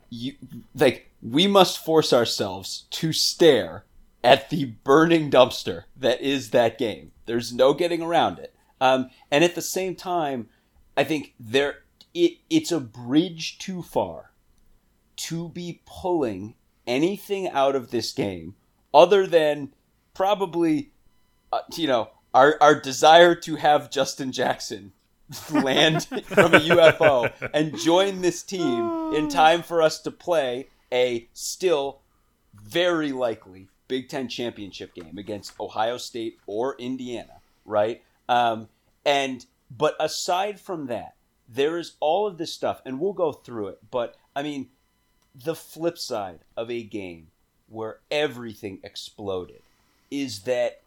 you 0.08 0.34
like 0.74 1.10
we 1.22 1.46
must 1.46 1.84
force 1.84 2.12
ourselves 2.12 2.84
to 2.90 3.12
stare 3.12 3.84
at 4.24 4.50
the 4.50 4.64
burning 4.84 5.30
dumpster 5.30 5.84
that 5.96 6.20
is 6.20 6.50
that 6.50 6.78
game. 6.78 7.12
There's 7.26 7.52
no 7.52 7.74
getting 7.74 8.02
around 8.02 8.38
it. 8.38 8.54
Um, 8.80 9.10
and 9.30 9.44
at 9.44 9.54
the 9.54 9.62
same 9.62 9.94
time, 9.94 10.48
I 10.96 11.04
think 11.04 11.34
there 11.38 11.76
it 12.14 12.38
it's 12.50 12.72
a 12.72 12.80
bridge 12.80 13.58
too 13.58 13.82
far 13.82 14.32
to 15.16 15.48
be 15.48 15.80
pulling 15.86 16.54
anything 16.86 17.48
out 17.48 17.76
of 17.76 17.90
this 17.90 18.12
game 18.12 18.54
other 18.92 19.26
than 19.26 19.72
probably 20.14 20.90
uh, 21.52 21.60
you 21.76 21.86
know 21.86 22.10
our 22.34 22.56
our 22.60 22.74
desire 22.74 23.34
to 23.34 23.56
have 23.56 23.90
Justin 23.90 24.32
Jackson 24.32 24.92
land 25.50 26.04
from 26.24 26.54
a 26.54 26.60
UFO 26.60 27.32
and 27.54 27.78
join 27.78 28.20
this 28.20 28.42
team 28.42 29.14
in 29.14 29.28
time 29.28 29.62
for 29.62 29.80
us 29.80 30.00
to 30.00 30.10
play 30.10 30.68
a 30.92 31.28
still 31.32 32.00
very 32.54 33.12
likely 33.12 33.68
Big 33.92 34.08
Ten 34.08 34.26
championship 34.26 34.94
game 34.94 35.18
against 35.18 35.52
Ohio 35.60 35.98
State 35.98 36.38
or 36.46 36.76
Indiana, 36.78 37.42
right? 37.66 38.02
Um, 38.26 38.70
and 39.04 39.44
but 39.70 39.96
aside 40.00 40.58
from 40.58 40.86
that, 40.86 41.14
there 41.46 41.76
is 41.76 41.92
all 42.00 42.26
of 42.26 42.38
this 42.38 42.54
stuff, 42.54 42.80
and 42.86 42.98
we'll 42.98 43.12
go 43.12 43.32
through 43.32 43.68
it. 43.68 43.80
But 43.90 44.16
I 44.34 44.42
mean, 44.42 44.70
the 45.34 45.54
flip 45.54 45.98
side 45.98 46.38
of 46.56 46.70
a 46.70 46.82
game 46.82 47.26
where 47.68 47.98
everything 48.10 48.80
exploded 48.82 49.60
is 50.10 50.44
that 50.44 50.80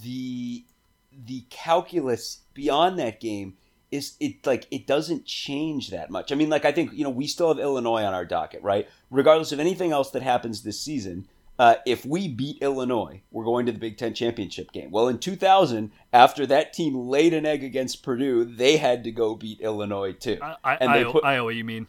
the 0.00 0.64
the 1.12 1.46
calculus 1.50 2.42
beyond 2.54 2.96
that 3.00 3.18
game 3.18 3.56
is 3.90 4.14
it 4.20 4.46
like 4.46 4.68
it 4.70 4.86
doesn't 4.86 5.24
change 5.24 5.90
that 5.90 6.10
much. 6.10 6.30
I 6.30 6.36
mean, 6.36 6.48
like 6.48 6.64
I 6.64 6.70
think 6.70 6.92
you 6.92 7.02
know 7.02 7.10
we 7.10 7.26
still 7.26 7.48
have 7.48 7.58
Illinois 7.58 8.04
on 8.04 8.14
our 8.14 8.24
docket, 8.24 8.62
right? 8.62 8.88
Regardless 9.10 9.50
of 9.50 9.58
anything 9.58 9.90
else 9.90 10.12
that 10.12 10.22
happens 10.22 10.62
this 10.62 10.80
season, 10.80 11.26
uh, 11.58 11.76
if 11.86 12.04
we 12.04 12.28
beat 12.28 12.58
Illinois, 12.60 13.22
we're 13.30 13.44
going 13.44 13.66
to 13.66 13.72
the 13.72 13.78
Big 13.78 13.96
Ten 13.96 14.14
championship 14.14 14.72
game. 14.72 14.90
Well, 14.90 15.08
in 15.08 15.18
2000, 15.18 15.90
after 16.12 16.46
that 16.46 16.72
team 16.72 16.94
laid 16.94 17.32
an 17.32 17.46
egg 17.46 17.64
against 17.64 18.02
Purdue, 18.02 18.44
they 18.44 18.76
had 18.76 19.04
to 19.04 19.10
go 19.10 19.34
beat 19.34 19.60
Illinois 19.60 20.12
too. 20.12 20.38
I, 20.42 20.56
I, 20.62 20.74
and 20.76 20.92
they 20.92 21.00
Iowa, 21.00 21.12
put, 21.12 21.24
Iowa, 21.24 21.52
you 21.52 21.64
mean? 21.64 21.86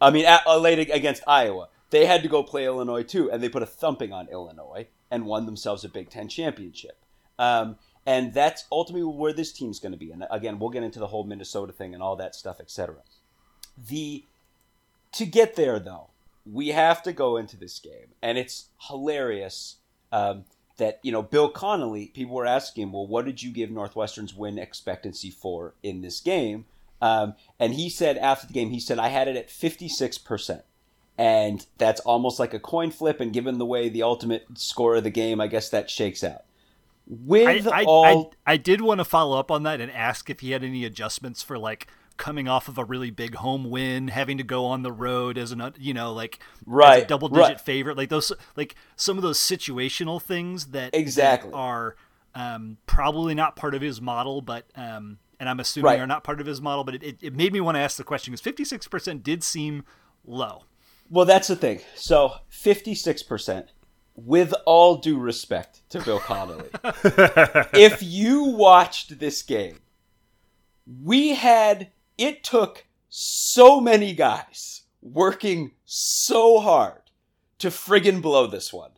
I 0.00 0.10
mean, 0.10 0.26
at, 0.26 0.46
uh, 0.46 0.58
laid 0.58 0.78
against 0.90 1.22
Iowa, 1.26 1.68
they 1.90 2.06
had 2.06 2.22
to 2.22 2.28
go 2.28 2.42
play 2.42 2.64
Illinois 2.66 3.04
too, 3.04 3.30
and 3.30 3.42
they 3.42 3.48
put 3.48 3.62
a 3.62 3.66
thumping 3.66 4.12
on 4.12 4.28
Illinois 4.28 4.88
and 5.10 5.24
won 5.24 5.46
themselves 5.46 5.84
a 5.84 5.88
Big 5.88 6.10
Ten 6.10 6.28
championship. 6.28 6.98
Um, 7.38 7.76
and 8.04 8.32
that's 8.32 8.64
ultimately 8.70 9.04
where 9.04 9.32
this 9.32 9.52
team's 9.52 9.80
going 9.80 9.92
to 9.92 9.98
be. 9.98 10.10
And 10.12 10.24
again, 10.30 10.58
we'll 10.58 10.70
get 10.70 10.82
into 10.82 10.98
the 10.98 11.08
whole 11.08 11.24
Minnesota 11.24 11.72
thing 11.72 11.92
and 11.92 12.02
all 12.02 12.16
that 12.16 12.34
stuff, 12.34 12.60
etc. 12.60 12.96
The 13.88 14.24
to 15.12 15.26
get 15.26 15.56
there 15.56 15.78
though, 15.78 16.10
we 16.50 16.68
have 16.68 17.02
to 17.02 17.12
go 17.12 17.36
into 17.36 17.56
this 17.56 17.78
game, 17.78 18.14
and 18.22 18.38
it's 18.38 18.66
hilarious 18.88 19.76
um, 20.12 20.44
that 20.78 21.00
you 21.02 21.12
know 21.12 21.22
Bill 21.22 21.48
Connelly. 21.48 22.06
People 22.06 22.34
were 22.34 22.46
asking, 22.46 22.92
well, 22.92 23.06
what 23.06 23.24
did 23.24 23.42
you 23.42 23.50
give 23.52 23.70
Northwestern's 23.70 24.34
win 24.34 24.58
expectancy 24.58 25.30
for 25.30 25.74
in 25.82 26.02
this 26.02 26.20
game? 26.20 26.66
Um, 27.02 27.34
and 27.58 27.74
he 27.74 27.90
said 27.90 28.16
after 28.16 28.46
the 28.46 28.52
game, 28.52 28.70
he 28.70 28.80
said 28.80 28.98
I 28.98 29.08
had 29.08 29.28
it 29.28 29.36
at 29.36 29.50
fifty 29.50 29.88
six 29.88 30.18
percent 30.18 30.62
and 31.18 31.66
that's 31.78 32.00
almost 32.00 32.38
like 32.38 32.54
a 32.54 32.58
coin 32.58 32.90
flip. 32.90 33.20
And 33.20 33.32
given 33.32 33.58
the 33.58 33.66
way 33.66 33.88
the 33.88 34.02
ultimate 34.02 34.46
score 34.54 34.96
of 34.96 35.04
the 35.04 35.10
game, 35.10 35.40
I 35.40 35.46
guess 35.46 35.68
that 35.70 35.90
shakes 35.90 36.22
out. 36.22 36.44
With 37.06 37.68
I, 37.68 37.82
I, 37.82 37.84
all, 37.84 38.34
I, 38.46 38.54
I 38.54 38.56
did 38.56 38.80
want 38.80 38.98
to 38.98 39.04
follow 39.04 39.38
up 39.38 39.50
on 39.50 39.62
that 39.62 39.80
and 39.80 39.90
ask 39.92 40.28
if 40.28 40.40
he 40.40 40.50
had 40.50 40.64
any 40.64 40.84
adjustments 40.84 41.42
for 41.42 41.56
like 41.56 41.86
coming 42.16 42.48
off 42.48 42.68
of 42.68 42.78
a 42.78 42.84
really 42.84 43.10
big 43.10 43.34
home 43.36 43.70
win, 43.70 44.08
having 44.08 44.38
to 44.38 44.44
go 44.44 44.66
on 44.66 44.82
the 44.82 44.92
road 44.92 45.38
as 45.38 45.52
an 45.52 45.72
you 45.78 45.94
know 45.94 46.12
like 46.12 46.38
right 46.64 47.06
double 47.06 47.28
digit 47.28 47.42
right. 47.42 47.60
favorite, 47.60 47.96
like 47.96 48.08
those 48.08 48.32
like 48.56 48.74
some 48.96 49.16
of 49.16 49.22
those 49.22 49.38
situational 49.38 50.20
things 50.20 50.66
that 50.66 50.94
exactly 50.94 51.50
that 51.50 51.56
are 51.56 51.96
um, 52.34 52.76
probably 52.86 53.34
not 53.34 53.56
part 53.56 53.74
of 53.74 53.82
his 53.82 54.00
model, 54.00 54.40
but 54.42 54.66
um, 54.76 55.18
and 55.40 55.48
I'm 55.48 55.60
assuming 55.60 55.86
right. 55.86 56.00
are 56.00 56.06
not 56.06 56.24
part 56.24 56.40
of 56.40 56.46
his 56.46 56.60
model. 56.60 56.84
But 56.84 56.96
it, 56.96 57.02
it, 57.02 57.18
it 57.22 57.34
made 57.34 57.52
me 57.52 57.60
want 57.60 57.76
to 57.76 57.80
ask 57.80 57.96
the 57.96 58.04
question 58.04 58.32
because 58.32 58.42
56 58.42 58.88
percent 58.88 59.22
did 59.22 59.42
seem 59.42 59.84
low. 60.24 60.64
Well, 61.08 61.24
that's 61.24 61.48
the 61.48 61.56
thing. 61.56 61.80
So 61.94 62.34
56 62.48 63.22
percent 63.22 63.72
with 64.16 64.54
all 64.64 64.96
due 64.96 65.18
respect 65.18 65.82
to 65.90 66.00
Bill 66.00 66.18
Connelly, 66.18 66.70
if 67.74 68.02
you 68.02 68.44
watched 68.44 69.18
this 69.18 69.42
game, 69.42 69.80
we 71.02 71.34
had, 71.34 71.90
it 72.18 72.44
took 72.44 72.86
so 73.08 73.80
many 73.80 74.14
guys 74.14 74.82
working 75.02 75.72
so 75.84 76.60
hard 76.60 77.02
to 77.58 77.68
friggin' 77.68 78.20
blow 78.20 78.46
this 78.46 78.72
one 78.72 78.92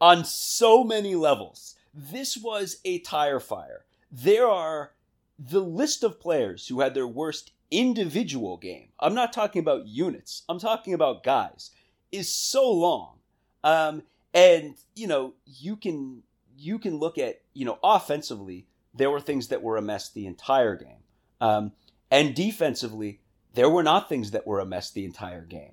on 0.00 0.24
so 0.24 0.82
many 0.84 1.14
levels. 1.14 1.76
This 1.92 2.36
was 2.36 2.78
a 2.84 2.98
tire 3.00 3.40
fire. 3.40 3.84
There 4.10 4.48
are 4.48 4.92
the 5.38 5.60
list 5.60 6.02
of 6.02 6.20
players 6.20 6.66
who 6.68 6.80
had 6.80 6.94
their 6.94 7.06
worst 7.06 7.52
individual 7.70 8.56
game. 8.56 8.88
I'm 9.00 9.14
not 9.14 9.32
talking 9.32 9.60
about 9.60 9.86
units, 9.86 10.42
I'm 10.48 10.58
talking 10.58 10.94
about 10.94 11.24
guys, 11.24 11.70
is 12.12 12.32
so 12.32 12.70
long. 12.70 13.18
Um, 13.62 14.02
and 14.32 14.74
you 14.94 15.06
know, 15.06 15.34
you 15.46 15.76
can 15.76 16.22
you 16.56 16.78
can 16.78 16.98
look 16.98 17.18
at 17.18 17.40
you 17.52 17.64
know 17.64 17.78
offensively, 17.82 18.66
there 18.94 19.10
were 19.10 19.20
things 19.20 19.48
that 19.48 19.62
were 19.62 19.76
a 19.76 19.82
mess 19.82 20.10
the 20.10 20.26
entire 20.26 20.76
game, 20.76 21.02
um, 21.40 21.72
and 22.14 22.32
defensively, 22.32 23.18
there 23.54 23.68
were 23.68 23.82
not 23.82 24.08
things 24.08 24.30
that 24.30 24.46
were 24.46 24.60
a 24.60 24.64
mess 24.64 24.88
the 24.88 25.04
entire 25.04 25.44
game. 25.44 25.72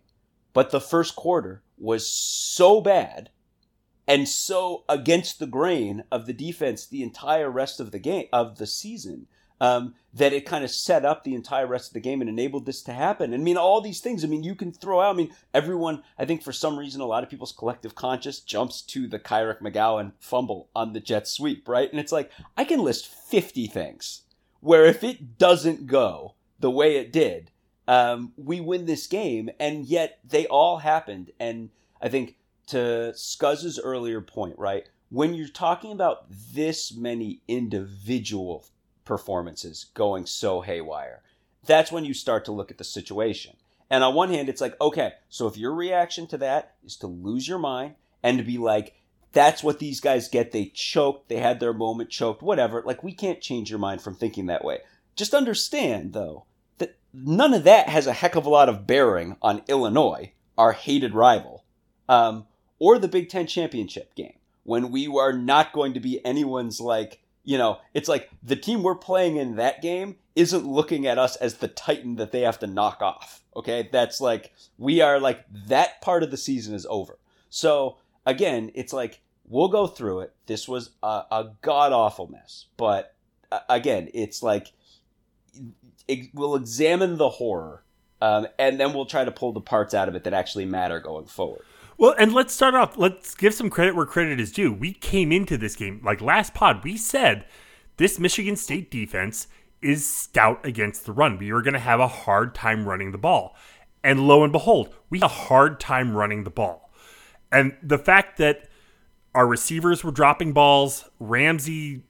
But 0.53 0.71
the 0.71 0.81
first 0.81 1.15
quarter 1.15 1.61
was 1.77 2.11
so 2.11 2.81
bad 2.81 3.29
and 4.07 4.27
so 4.27 4.83
against 4.89 5.37
the 5.37 5.45
grain 5.45 6.03
of 6.11 6.25
the 6.25 6.33
defense 6.33 6.87
the 6.87 7.03
entire 7.03 7.51
rest 7.51 7.79
of 7.79 7.91
the 7.91 7.99
game 7.99 8.25
of 8.33 8.57
the 8.57 8.65
season 8.65 9.27
um, 9.59 9.93
that 10.15 10.33
it 10.33 10.47
kind 10.47 10.63
of 10.63 10.71
set 10.71 11.05
up 11.05 11.23
the 11.23 11.35
entire 11.35 11.67
rest 11.67 11.91
of 11.91 11.93
the 11.93 11.99
game 11.99 12.21
and 12.21 12.29
enabled 12.29 12.65
this 12.65 12.81
to 12.81 12.91
happen. 12.91 13.35
I 13.35 13.37
mean, 13.37 13.55
all 13.55 13.79
these 13.79 13.99
things. 13.99 14.23
I 14.23 14.27
mean, 14.27 14.43
you 14.43 14.55
can 14.55 14.71
throw 14.73 14.99
out. 14.99 15.13
I 15.13 15.17
mean, 15.17 15.35
everyone. 15.53 16.01
I 16.17 16.25
think 16.25 16.41
for 16.41 16.51
some 16.51 16.79
reason, 16.79 17.01
a 17.01 17.05
lot 17.05 17.21
of 17.21 17.29
people's 17.29 17.51
collective 17.51 17.93
conscious 17.93 18.39
jumps 18.39 18.81
to 18.81 19.07
the 19.07 19.19
Kyric 19.19 19.61
McGowan 19.61 20.13
fumble 20.17 20.69
on 20.75 20.93
the 20.93 20.99
jet 20.99 21.27
sweep, 21.27 21.67
right? 21.69 21.91
And 21.91 21.99
it's 21.99 22.11
like 22.11 22.31
I 22.57 22.63
can 22.63 22.79
list 22.79 23.05
fifty 23.05 23.67
things 23.67 24.23
where 24.61 24.85
if 24.85 25.03
it 25.03 25.37
doesn't 25.37 25.87
go 25.87 26.35
the 26.59 26.71
way 26.71 26.95
it 26.95 27.11
did, 27.11 27.51
um, 27.87 28.31
we 28.37 28.61
win 28.61 28.85
this 28.85 29.07
game, 29.07 29.49
and 29.59 29.85
yet 29.85 30.19
they 30.23 30.47
all 30.47 30.77
happened. 30.77 31.31
And 31.39 31.69
I 32.01 32.07
think 32.07 32.37
to 32.67 33.11
Scuzz's 33.15 33.79
earlier 33.79 34.21
point, 34.21 34.57
right? 34.57 34.87
When 35.09 35.33
you're 35.33 35.49
talking 35.49 35.91
about 35.91 36.27
this 36.29 36.95
many 36.95 37.41
individual 37.47 38.65
performances 39.05 39.87
going 39.93 40.25
so 40.25 40.61
haywire. 40.61 41.21
That's 41.65 41.91
when 41.91 42.05
you 42.05 42.13
start 42.13 42.45
to 42.45 42.51
look 42.51 42.71
at 42.71 42.77
the 42.77 42.83
situation. 42.83 43.57
And 43.89 44.03
on 44.03 44.15
one 44.15 44.29
hand, 44.29 44.47
it's 44.47 44.61
like, 44.61 44.79
okay, 44.79 45.13
so 45.29 45.47
if 45.47 45.57
your 45.57 45.73
reaction 45.73 46.27
to 46.27 46.37
that 46.37 46.75
is 46.85 46.95
to 46.97 47.07
lose 47.07 47.47
your 47.47 47.59
mind 47.59 47.95
and 48.23 48.37
to 48.37 48.43
be 48.43 48.57
like, 48.57 48.95
that's 49.33 49.63
what 49.63 49.79
these 49.79 49.99
guys 49.99 50.27
get. 50.27 50.51
They 50.51 50.65
choked, 50.73 51.29
they 51.29 51.37
had 51.37 51.59
their 51.59 51.73
moment, 51.73 52.09
choked, 52.09 52.41
whatever. 52.41 52.83
Like, 52.85 53.03
we 53.03 53.13
can't 53.13 53.41
change 53.41 53.69
your 53.69 53.79
mind 53.79 54.01
from 54.01 54.15
thinking 54.15 54.47
that 54.47 54.65
way. 54.65 54.79
Just 55.15 55.33
understand, 55.33 56.13
though, 56.13 56.45
that 56.77 56.97
none 57.13 57.53
of 57.53 57.63
that 57.63 57.89
has 57.89 58.07
a 58.07 58.13
heck 58.13 58.35
of 58.35 58.45
a 58.45 58.49
lot 58.49 58.69
of 58.69 58.87
bearing 58.87 59.37
on 59.41 59.63
Illinois, 59.67 60.31
our 60.57 60.73
hated 60.73 61.13
rival, 61.13 61.63
um, 62.09 62.45
or 62.79 62.97
the 62.97 63.07
Big 63.07 63.29
Ten 63.29 63.47
championship 63.47 64.15
game, 64.15 64.35
when 64.63 64.91
we 64.91 65.07
are 65.07 65.33
not 65.33 65.73
going 65.73 65.93
to 65.93 65.99
be 65.99 66.23
anyone's, 66.25 66.79
like, 66.79 67.19
you 67.43 67.57
know, 67.57 67.79
it's 67.93 68.09
like 68.09 68.29
the 68.43 68.55
team 68.55 68.83
we're 68.83 68.95
playing 68.95 69.37
in 69.37 69.55
that 69.55 69.81
game 69.81 70.15
isn't 70.35 70.65
looking 70.65 71.07
at 71.07 71.17
us 71.17 71.35
as 71.37 71.55
the 71.55 71.67
titan 71.67 72.15
that 72.15 72.31
they 72.31 72.41
have 72.41 72.59
to 72.59 72.67
knock 72.67 73.01
off. 73.01 73.41
Okay, 73.55 73.89
that's 73.91 74.21
like 74.21 74.53
we 74.77 75.01
are 75.01 75.19
like 75.19 75.43
that 75.67 76.01
part 76.01 76.23
of 76.23 76.31
the 76.31 76.37
season 76.37 76.73
is 76.73 76.85
over. 76.89 77.17
So 77.49 77.97
again, 78.25 78.71
it's 78.75 78.93
like 78.93 79.21
we'll 79.47 79.67
go 79.67 79.87
through 79.87 80.21
it. 80.21 80.33
This 80.45 80.67
was 80.67 80.91
a, 81.03 81.23
a 81.31 81.51
god 81.61 81.93
awful 81.93 82.27
mess, 82.27 82.65
but 82.77 83.15
uh, 83.51 83.59
again, 83.69 84.09
it's 84.13 84.41
like 84.41 84.71
it, 86.07 86.29
we'll 86.33 86.55
examine 86.55 87.17
the 87.17 87.29
horror, 87.29 87.83
um, 88.21 88.47
and 88.57 88.79
then 88.79 88.93
we'll 88.93 89.05
try 89.05 89.25
to 89.25 89.31
pull 89.31 89.53
the 89.53 89.61
parts 89.61 89.93
out 89.93 90.07
of 90.07 90.15
it 90.15 90.23
that 90.23 90.33
actually 90.33 90.65
matter 90.65 90.99
going 90.99 91.25
forward. 91.25 91.65
Well, 91.97 92.15
and 92.17 92.33
let's 92.33 92.53
start 92.53 92.73
off. 92.73 92.97
Let's 92.97 93.35
give 93.35 93.53
some 93.53 93.69
credit 93.69 93.95
where 93.95 94.05
credit 94.05 94.39
is 94.39 94.51
due. 94.51 94.73
We 94.73 94.93
came 94.93 95.31
into 95.31 95.57
this 95.57 95.75
game 95.75 96.01
like 96.03 96.21
last 96.21 96.53
pod. 96.53 96.83
We 96.83 96.97
said 96.97 97.45
this 97.97 98.17
Michigan 98.17 98.55
State 98.55 98.89
defense 98.89 99.47
is 99.81 100.05
stout 100.05 100.65
against 100.65 101.05
the 101.05 101.11
run. 101.11 101.37
We 101.37 101.51
were 101.53 101.61
going 101.61 101.73
to 101.73 101.79
have 101.79 101.99
a 101.99 102.07
hard 102.07 102.55
time 102.55 102.87
running 102.87 103.11
the 103.11 103.17
ball, 103.17 103.55
and 104.03 104.27
lo 104.27 104.43
and 104.43 104.51
behold, 104.51 104.95
we 105.09 105.19
had 105.19 105.25
a 105.25 105.27
hard 105.27 105.79
time 105.79 106.15
running 106.15 106.43
the 106.43 106.49
ball. 106.49 106.80
And 107.51 107.75
the 107.83 107.97
fact 107.97 108.37
that 108.37 108.69
our 109.33 109.47
receivers 109.47 110.03
were 110.03 110.11
dropping 110.11 110.53
balls, 110.53 111.09
Ramsey 111.19 112.03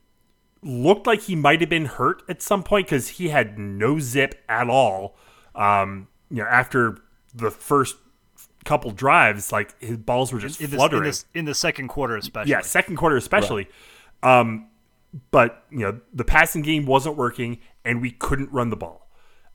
looked 0.63 1.07
like 1.07 1.21
he 1.21 1.35
might 1.35 1.59
have 1.61 1.69
been 1.69 1.85
hurt 1.85 2.23
at 2.29 2.41
some 2.41 2.63
point 2.63 2.87
because 2.87 3.09
he 3.09 3.29
had 3.29 3.57
no 3.57 3.99
zip 3.99 4.35
at 4.47 4.69
all. 4.69 5.15
Um, 5.55 6.07
you 6.29 6.37
know, 6.37 6.49
after 6.49 6.99
the 7.33 7.51
first 7.51 7.95
couple 8.63 8.91
drives, 8.91 9.51
like 9.51 9.79
his 9.81 9.97
balls 9.97 10.31
were 10.31 10.39
just 10.39 10.61
in, 10.61 10.67
fluttering. 10.67 11.03
This, 11.03 11.21
in, 11.21 11.27
this, 11.27 11.39
in, 11.39 11.45
the 11.45 11.55
second 11.55 11.87
quarter, 11.87 12.15
especially. 12.15 12.51
Yeah, 12.51 12.61
second 12.61 12.95
quarter 12.97 13.17
especially. 13.17 13.67
Right. 14.23 14.41
Um, 14.41 14.67
but 15.31 15.65
you 15.71 15.79
know, 15.79 15.99
the 16.13 16.23
passing 16.23 16.61
game 16.61 16.85
wasn't 16.85 17.17
working, 17.17 17.59
and 17.83 18.01
we 18.01 18.11
couldn't 18.11 18.51
run 18.51 18.69
the 18.69 18.77
ball. 18.77 19.09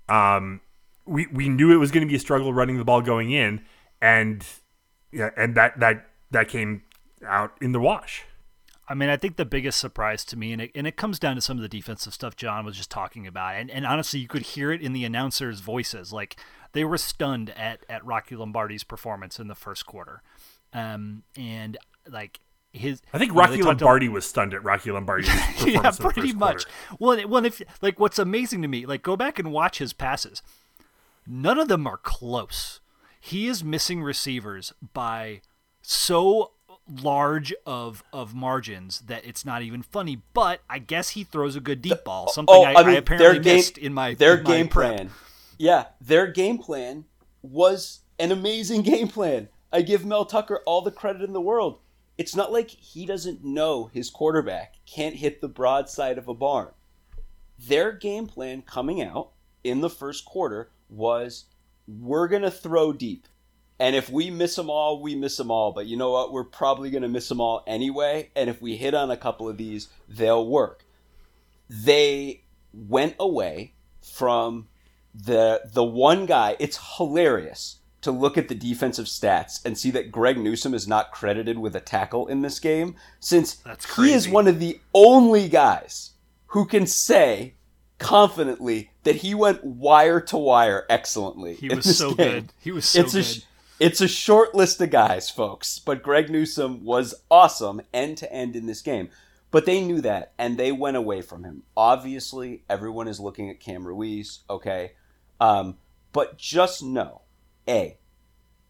Um, 0.08 0.60
we 1.06 1.26
we 1.28 1.48
knew 1.48 1.72
it 1.72 1.76
was 1.76 1.90
going 1.90 2.06
to 2.06 2.10
be 2.10 2.16
a 2.16 2.20
struggle 2.20 2.52
running 2.52 2.78
the 2.78 2.84
ball 2.84 3.00
going 3.00 3.30
in, 3.30 3.64
and 4.02 4.44
yeah, 5.16 5.30
and 5.36 5.54
that 5.54 5.80
that 5.80 6.06
that 6.30 6.48
came 6.48 6.82
out 7.26 7.52
in 7.60 7.72
the 7.72 7.80
wash. 7.80 8.24
I 8.88 8.94
mean, 8.94 9.08
I 9.08 9.16
think 9.16 9.36
the 9.36 9.46
biggest 9.46 9.80
surprise 9.80 10.24
to 10.26 10.36
me, 10.36 10.52
and 10.52 10.62
it, 10.62 10.70
and 10.74 10.86
it 10.86 10.96
comes 10.96 11.18
down 11.18 11.34
to 11.34 11.40
some 11.40 11.56
of 11.56 11.62
the 11.62 11.68
defensive 11.68 12.14
stuff 12.14 12.36
John 12.36 12.64
was 12.64 12.76
just 12.76 12.90
talking 12.90 13.26
about, 13.26 13.56
and, 13.56 13.68
and 13.68 13.84
honestly, 13.84 14.20
you 14.20 14.28
could 14.28 14.42
hear 14.42 14.70
it 14.70 14.80
in 14.80 14.92
the 14.92 15.04
announcers' 15.04 15.60
voices. 15.60 16.12
Like 16.12 16.36
they 16.72 16.84
were 16.84 16.98
stunned 16.98 17.50
at 17.50 17.84
at 17.88 18.04
Rocky 18.04 18.36
Lombardi's 18.36 18.84
performance 18.84 19.40
in 19.40 19.48
the 19.48 19.54
first 19.54 19.86
quarter, 19.86 20.22
um, 20.72 21.22
and 21.36 21.78
like 22.08 22.40
his. 22.72 23.00
I 23.12 23.18
think 23.18 23.34
Rocky 23.34 23.62
Lombardi 23.62 24.08
was 24.08 24.26
stunned 24.26 24.52
at 24.52 24.62
Rocky 24.62 24.92
Lombardi's 24.92 25.28
performance. 25.30 25.98
yeah, 25.98 26.10
pretty 26.10 26.32
much. 26.34 26.66
Quarter. 26.98 27.22
Well, 27.24 27.28
well, 27.28 27.44
if 27.46 27.62
like 27.80 27.98
what's 27.98 28.18
amazing 28.18 28.60
to 28.62 28.68
me, 28.68 28.84
like 28.84 29.02
go 29.02 29.16
back 29.16 29.38
and 29.38 29.50
watch 29.50 29.78
his 29.78 29.94
passes. 29.94 30.42
None 31.26 31.58
of 31.58 31.68
them 31.68 31.86
are 31.86 31.96
close. 31.96 32.80
He 33.26 33.48
is 33.48 33.64
missing 33.64 34.04
receivers 34.04 34.72
by 34.92 35.40
so 35.82 36.52
large 36.88 37.52
of 37.66 38.04
of 38.12 38.36
margins 38.36 39.00
that 39.00 39.24
it's 39.24 39.44
not 39.44 39.62
even 39.62 39.82
funny. 39.82 40.22
But 40.32 40.60
I 40.70 40.78
guess 40.78 41.10
he 41.10 41.24
throws 41.24 41.56
a 41.56 41.60
good 41.60 41.82
deep 41.82 42.04
ball, 42.04 42.26
oh, 42.28 42.32
something 42.32 42.54
oh, 42.54 42.62
I, 42.62 42.74
I, 42.74 42.82
mean, 42.84 42.94
I 42.94 42.98
apparently 42.98 43.40
game, 43.40 43.56
missed 43.56 43.78
in 43.78 43.92
my 43.92 44.14
their 44.14 44.38
in 44.38 44.44
game 44.44 44.66
my 44.66 44.70
plan. 44.70 45.10
Yeah, 45.58 45.86
their 46.00 46.28
game 46.28 46.58
plan 46.58 47.06
was 47.42 48.02
an 48.20 48.30
amazing 48.30 48.82
game 48.92 49.08
plan. 49.08 49.48
I 49.72 49.82
give 49.82 50.04
Mel 50.04 50.24
Tucker 50.24 50.62
all 50.64 50.82
the 50.82 50.92
credit 50.92 51.22
in 51.22 51.32
the 51.32 51.40
world. 51.40 51.80
It's 52.16 52.36
not 52.36 52.52
like 52.52 52.70
he 52.70 53.06
doesn't 53.06 53.44
know 53.44 53.90
his 53.92 54.08
quarterback 54.08 54.76
can't 54.86 55.16
hit 55.16 55.40
the 55.40 55.48
broadside 55.48 56.16
of 56.16 56.28
a 56.28 56.34
barn. 56.34 56.68
Their 57.58 57.90
game 57.90 58.28
plan 58.28 58.62
coming 58.62 59.02
out 59.02 59.32
in 59.64 59.80
the 59.80 59.90
first 59.90 60.24
quarter 60.24 60.70
was 60.88 61.46
we're 61.86 62.28
going 62.28 62.42
to 62.42 62.50
throw 62.50 62.92
deep. 62.92 63.26
And 63.78 63.94
if 63.94 64.08
we 64.08 64.30
miss 64.30 64.56
them 64.56 64.70
all, 64.70 65.02
we 65.02 65.14
miss 65.14 65.36
them 65.36 65.50
all. 65.50 65.72
But 65.72 65.86
you 65.86 65.96
know 65.96 66.10
what? 66.10 66.32
We're 66.32 66.44
probably 66.44 66.90
going 66.90 67.02
to 67.02 67.08
miss 67.08 67.28
them 67.28 67.40
all 67.40 67.62
anyway. 67.66 68.30
And 68.34 68.48
if 68.48 68.62
we 68.62 68.76
hit 68.76 68.94
on 68.94 69.10
a 69.10 69.16
couple 69.16 69.48
of 69.48 69.58
these, 69.58 69.88
they'll 70.08 70.46
work. 70.46 70.84
They 71.68 72.44
went 72.72 73.16
away 73.18 73.74
from 74.00 74.68
the 75.14 75.62
the 75.72 75.84
one 75.84 76.26
guy. 76.26 76.56
It's 76.58 76.96
hilarious 76.96 77.80
to 78.02 78.10
look 78.12 78.38
at 78.38 78.48
the 78.48 78.54
defensive 78.54 79.06
stats 79.06 79.64
and 79.64 79.76
see 79.76 79.90
that 79.90 80.12
Greg 80.12 80.38
Newsome 80.38 80.74
is 80.74 80.86
not 80.86 81.10
credited 81.10 81.58
with 81.58 81.74
a 81.74 81.80
tackle 81.80 82.28
in 82.28 82.42
this 82.42 82.60
game, 82.60 82.94
since 83.18 83.62
he 83.96 84.12
is 84.12 84.28
one 84.28 84.46
of 84.46 84.60
the 84.60 84.78
only 84.94 85.48
guys 85.48 86.12
who 86.48 86.66
can 86.66 86.86
say 86.86 87.54
confidently 87.98 88.90
that 89.04 89.16
he 89.16 89.34
went 89.34 89.64
wire 89.64 90.20
to 90.20 90.36
wire 90.36 90.84
excellently. 90.88 91.54
He 91.54 91.68
was 91.68 91.96
so 91.96 92.14
game. 92.14 92.32
good. 92.32 92.52
He 92.60 92.70
was 92.70 92.84
so 92.84 93.00
it's 93.00 93.12
good. 93.12 93.26
A, 93.26 93.84
it's 93.86 94.00
a 94.00 94.08
short 94.08 94.54
list 94.54 94.80
of 94.80 94.90
guys, 94.90 95.30
folks, 95.30 95.78
but 95.78 96.02
Greg 96.02 96.30
Newsome 96.30 96.84
was 96.84 97.14
awesome 97.30 97.80
end 97.92 98.18
to 98.18 98.32
end 98.32 98.56
in 98.56 98.66
this 98.66 98.82
game. 98.82 99.10
But 99.50 99.64
they 99.64 99.80
knew 99.80 100.00
that 100.00 100.32
and 100.38 100.58
they 100.58 100.72
went 100.72 100.96
away 100.96 101.22
from 101.22 101.44
him. 101.44 101.62
Obviously, 101.76 102.64
everyone 102.68 103.08
is 103.08 103.20
looking 103.20 103.48
at 103.48 103.60
Cam 103.60 103.86
Ruiz, 103.86 104.40
okay? 104.50 104.92
Um, 105.40 105.76
but 106.12 106.36
just 106.36 106.82
know, 106.82 107.22
A, 107.68 107.98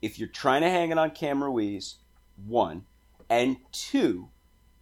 if 0.03 0.19
you're 0.19 0.29
trying 0.29 0.63
to 0.63 0.71
hang 0.71 0.91
it 0.91 0.99
on 0.99 1.11
Cam 1.11 1.43
Ruiz, 1.43 1.97
one, 2.45 2.85
and 3.31 3.57
two, 3.73 4.29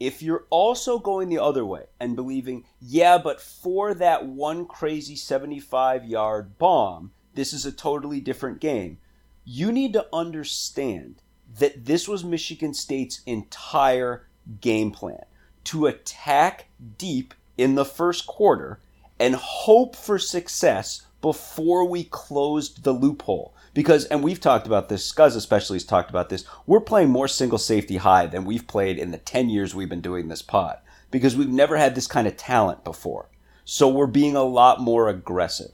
if 0.07 0.23
you're 0.23 0.45
also 0.51 0.99
going 0.99 1.29
the 1.29 1.43
other 1.43 1.65
way 1.65 1.85
and 1.99 2.17
believing, 2.17 2.65
yeah, 2.81 3.19
but 3.19 3.41
for 3.41 3.95
that 3.95 4.27
one 4.27 4.67
crazy 4.67 5.17
75 5.17 6.05
yard 6.05 6.59
bomb, 6.59 7.13
this 7.35 7.53
is 7.53 7.65
a 7.65 7.73
totally 7.73 8.21
different 8.21 8.61
game, 8.61 8.99
you 9.45 9.73
need 9.73 9.93
to 9.93 10.07
understand 10.13 11.23
that 11.59 11.87
this 11.87 12.07
was 12.09 12.25
Michigan 12.25 12.75
State's 12.75 13.23
entire 13.27 14.27
game 14.61 14.91
plan 14.91 15.25
to 15.65 15.87
attack 15.87 16.69
deep 16.99 17.33
in 17.57 17.75
the 17.75 17.85
first 17.85 18.27
quarter 18.27 18.81
and 19.19 19.35
hope 19.35 19.97
for 19.97 20.19
success 20.19 21.07
before 21.25 21.87
we 21.87 22.05
closed 22.05 22.85
the 22.85 22.93
loophole. 22.93 23.55
Because, 23.73 24.05
and 24.05 24.23
we've 24.23 24.43
talked 24.43 24.67
about 24.67 24.91
this, 24.91 25.11
Scuzz 25.11 25.35
especially 25.35 25.77
has 25.77 25.85
talked 25.85 26.11
about 26.11 26.29
this, 26.29 26.45
we're 26.67 26.83
playing 26.83 27.09
more 27.09 27.29
single 27.29 27.57
safety 27.57 27.97
high 27.97 28.27
than 28.27 28.45
we've 28.45 28.67
played 28.67 28.99
in 28.99 29.11
the 29.11 29.17
10 29.17 29.49
years 29.49 29.75
we've 29.75 29.89
been 29.89 30.03
doing 30.03 30.29
this 30.29 30.43
pod. 30.43 30.81
Because 31.11 31.35
we've 31.35 31.49
never 31.49 31.79
had 31.79 31.95
this 31.95 32.07
kind 32.07 32.27
of 32.27 32.37
talent 32.37 32.85
before. 32.85 33.31
So 33.65 33.89
we're 33.89 34.07
being 34.07 34.37
a 34.37 34.43
lot 34.43 34.83
more 34.83 35.09
aggressive. 35.09 35.71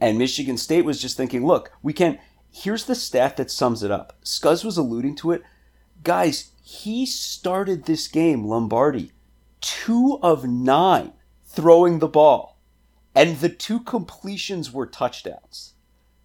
And 0.00 0.18
Michigan 0.18 0.56
State 0.56 0.84
was 0.84 1.00
just 1.00 1.16
thinking, 1.16 1.46
look, 1.46 1.70
we 1.84 1.92
can't. 1.92 2.18
Here's 2.50 2.86
the 2.86 2.96
stat 2.96 3.36
that 3.36 3.52
sums 3.52 3.84
it 3.84 3.92
up. 3.92 4.16
Scuzz 4.24 4.64
was 4.64 4.76
alluding 4.76 5.14
to 5.18 5.30
it. 5.30 5.44
Guys, 6.02 6.50
he 6.64 7.06
started 7.06 7.84
this 7.84 8.08
game, 8.08 8.44
Lombardi, 8.44 9.12
two 9.60 10.18
of 10.20 10.44
nine 10.44 11.12
throwing 11.44 12.00
the 12.00 12.08
ball. 12.08 12.49
And 13.20 13.38
the 13.40 13.50
two 13.50 13.80
completions 13.80 14.72
were 14.72 14.86
touchdowns. 14.86 15.74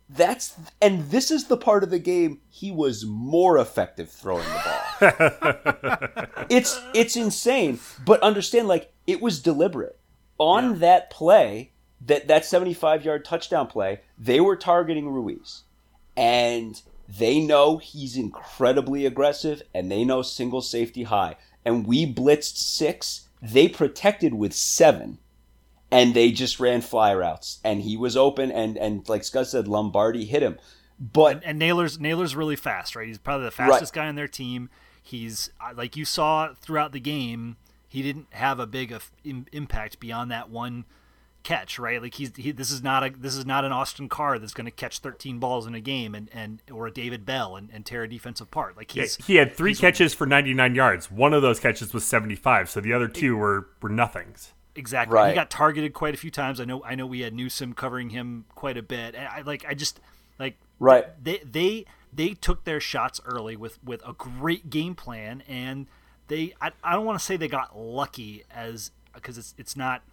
That's 0.08 0.55
and 0.81 1.10
this 1.12 1.29
is 1.29 1.47
the 1.47 1.58
part 1.58 1.84
of 1.84 1.89
the 1.89 1.99
game 1.99 2.39
he 2.47 2.71
was 2.71 3.05
more 3.05 3.58
effective 3.58 4.10
throwing 4.10 4.45
the 4.45 4.62
ball. 4.63 6.45
it's 6.49 6.79
it's 6.93 7.17
insane, 7.17 7.81
but 8.05 8.21
understand 8.21 8.69
like 8.69 8.93
it 9.08 9.21
was 9.21 9.41
deliberate. 9.41 9.99
On 10.38 10.71
yeah. 10.71 10.77
that 10.77 11.10
play, 11.10 11.73
that 11.99 12.29
that 12.29 12.43
75-yard 12.43 13.25
touchdown 13.25 13.67
play, 13.67 13.99
they 14.17 14.39
were 14.39 14.55
targeting 14.55 15.10
Ruiz. 15.10 15.63
And 16.15 16.81
they 17.10 17.41
know 17.41 17.75
he's 17.75 18.15
incredibly 18.15 19.05
aggressive 19.05 19.63
and 19.73 19.91
they 19.91 20.05
know 20.05 20.21
single 20.21 20.62
safety 20.62 21.03
high. 21.03 21.36
And 21.65 21.86
we 21.86 22.05
blitzed 22.05 22.55
6, 22.55 23.27
they 23.41 23.67
protected 23.67 24.34
with 24.34 24.53
7 24.53 25.17
and 25.91 26.13
they 26.13 26.31
just 26.31 26.59
ran 26.59 26.81
fly 26.81 27.13
routes, 27.13 27.59
and 27.63 27.81
he 27.81 27.97
was 27.97 28.17
open, 28.17 28.51
and 28.51 28.77
and 28.77 29.07
like 29.09 29.23
Scott 29.23 29.47
said, 29.47 29.67
Lombardi 29.67 30.25
hit 30.25 30.43
him. 30.43 30.57
But 30.99 31.37
and, 31.37 31.45
and 31.45 31.59
Nailor's 31.59 31.99
Nailor's 31.99 32.35
really 32.35 32.55
fast, 32.55 32.95
right? 32.95 33.07
He's 33.07 33.17
probably 33.17 33.45
the 33.45 33.51
fastest 33.51 33.95
right. 33.95 34.03
guy 34.03 34.07
on 34.07 34.15
their 34.15 34.27
team. 34.27 34.69
He's 35.01 35.51
uh, 35.61 35.73
like 35.75 35.95
you 35.95 36.05
saw 36.05 36.53
throughout 36.53 36.91
the 36.91 36.99
game. 36.99 37.57
He 37.87 38.01
didn't 38.01 38.27
have 38.31 38.59
a 38.59 38.67
big 38.67 38.91
of 38.91 39.11
impact 39.23 39.99
beyond 39.99 40.31
that 40.31 40.49
one 40.49 40.85
catch, 41.45 41.79
right? 41.79 42.01
Like 42.01 42.15
he's 42.15 42.35
he, 42.35 42.51
this 42.51 42.71
is 42.71 42.83
not 42.83 43.05
a 43.05 43.09
this 43.11 43.35
is 43.35 43.45
not 43.45 43.63
an 43.63 43.71
Austin 43.71 44.09
Carr 44.09 44.39
that's 44.39 44.53
going 44.53 44.65
to 44.65 44.71
catch 44.71 44.99
13 44.99 45.39
balls 45.39 45.65
in 45.65 45.75
a 45.75 45.79
game 45.79 46.13
and 46.13 46.29
and 46.33 46.61
or 46.69 46.87
a 46.87 46.91
David 46.91 47.25
Bell 47.25 47.55
and, 47.55 47.69
and 47.71 47.85
tear 47.85 48.03
a 48.03 48.09
defensive 48.09 48.51
part. 48.51 48.75
Like 48.75 48.91
he's 48.91 49.17
yeah, 49.19 49.25
he 49.25 49.35
had 49.35 49.53
three 49.53 49.75
catches 49.75 50.13
for 50.13 50.25
99 50.25 50.75
yards. 50.75 51.09
One 51.09 51.33
of 51.33 51.41
those 51.41 51.59
catches 51.59 51.93
was 51.93 52.03
75, 52.03 52.69
so 52.69 52.81
the 52.81 52.91
other 52.91 53.07
two 53.07 53.37
were 53.37 53.69
were 53.81 53.89
nothings. 53.89 54.51
Exactly. 54.75 55.15
Right. 55.15 55.29
He 55.29 55.35
got 55.35 55.49
targeted 55.49 55.93
quite 55.93 56.13
a 56.13 56.17
few 56.17 56.31
times. 56.31 56.59
I 56.59 56.65
know. 56.65 56.83
I 56.83 56.95
know 56.95 57.05
we 57.05 57.21
had 57.21 57.33
Newsome 57.33 57.73
covering 57.73 58.09
him 58.09 58.45
quite 58.55 58.77
a 58.77 58.83
bit. 58.83 59.15
And 59.15 59.27
I 59.27 59.41
like. 59.41 59.65
I 59.67 59.73
just 59.73 59.99
like. 60.39 60.57
Right. 60.79 61.05
They 61.23 61.39
they 61.39 61.85
they 62.11 62.33
took 62.33 62.65
their 62.65 62.79
shots 62.79 63.21
early 63.25 63.55
with 63.55 63.83
with 63.83 64.05
a 64.05 64.13
great 64.13 64.69
game 64.69 64.95
plan, 64.95 65.43
and 65.47 65.88
they. 66.27 66.53
I, 66.61 66.71
I 66.83 66.93
don't 66.93 67.05
want 67.05 67.19
to 67.19 67.25
say 67.25 67.38
they 67.38 67.47
got 67.47 67.77
lucky 67.77 68.43
as 68.51 68.91
because 69.13 69.38
it's 69.38 69.55
it's 69.57 69.77
not. 69.77 70.03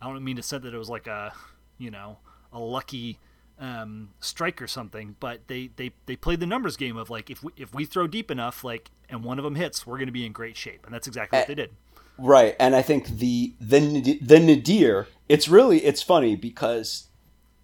I 0.00 0.06
don't 0.06 0.22
mean 0.22 0.36
to 0.36 0.42
say 0.42 0.58
that 0.58 0.72
it 0.72 0.78
was 0.78 0.90
like 0.90 1.06
a 1.06 1.32
you 1.78 1.90
know 1.90 2.18
a 2.52 2.60
lucky 2.60 3.18
um, 3.58 4.10
strike 4.20 4.60
or 4.60 4.66
something, 4.66 5.16
but 5.20 5.46
they, 5.48 5.70
they 5.76 5.92
they 6.06 6.16
played 6.16 6.40
the 6.40 6.46
numbers 6.46 6.76
game 6.76 6.96
of 6.96 7.10
like 7.10 7.30
if 7.30 7.42
we 7.42 7.52
if 7.56 7.74
we 7.74 7.84
throw 7.84 8.06
deep 8.06 8.30
enough, 8.30 8.62
like 8.64 8.90
and 9.08 9.24
one 9.24 9.38
of 9.38 9.44
them 9.44 9.54
hits, 9.54 9.86
we're 9.86 9.96
going 9.96 10.06
to 10.06 10.12
be 10.12 10.26
in 10.26 10.32
great 10.32 10.56
shape, 10.56 10.84
and 10.84 10.94
that's 10.94 11.06
exactly 11.06 11.38
what 11.38 11.48
they 11.48 11.54
did. 11.54 11.70
Right, 12.18 12.56
and 12.58 12.74
I 12.74 12.82
think 12.82 13.18
the 13.18 13.54
the 13.60 14.18
the 14.22 14.40
nadir. 14.40 15.06
It's 15.28 15.48
really 15.48 15.84
it's 15.84 16.02
funny 16.02 16.36
because 16.36 17.08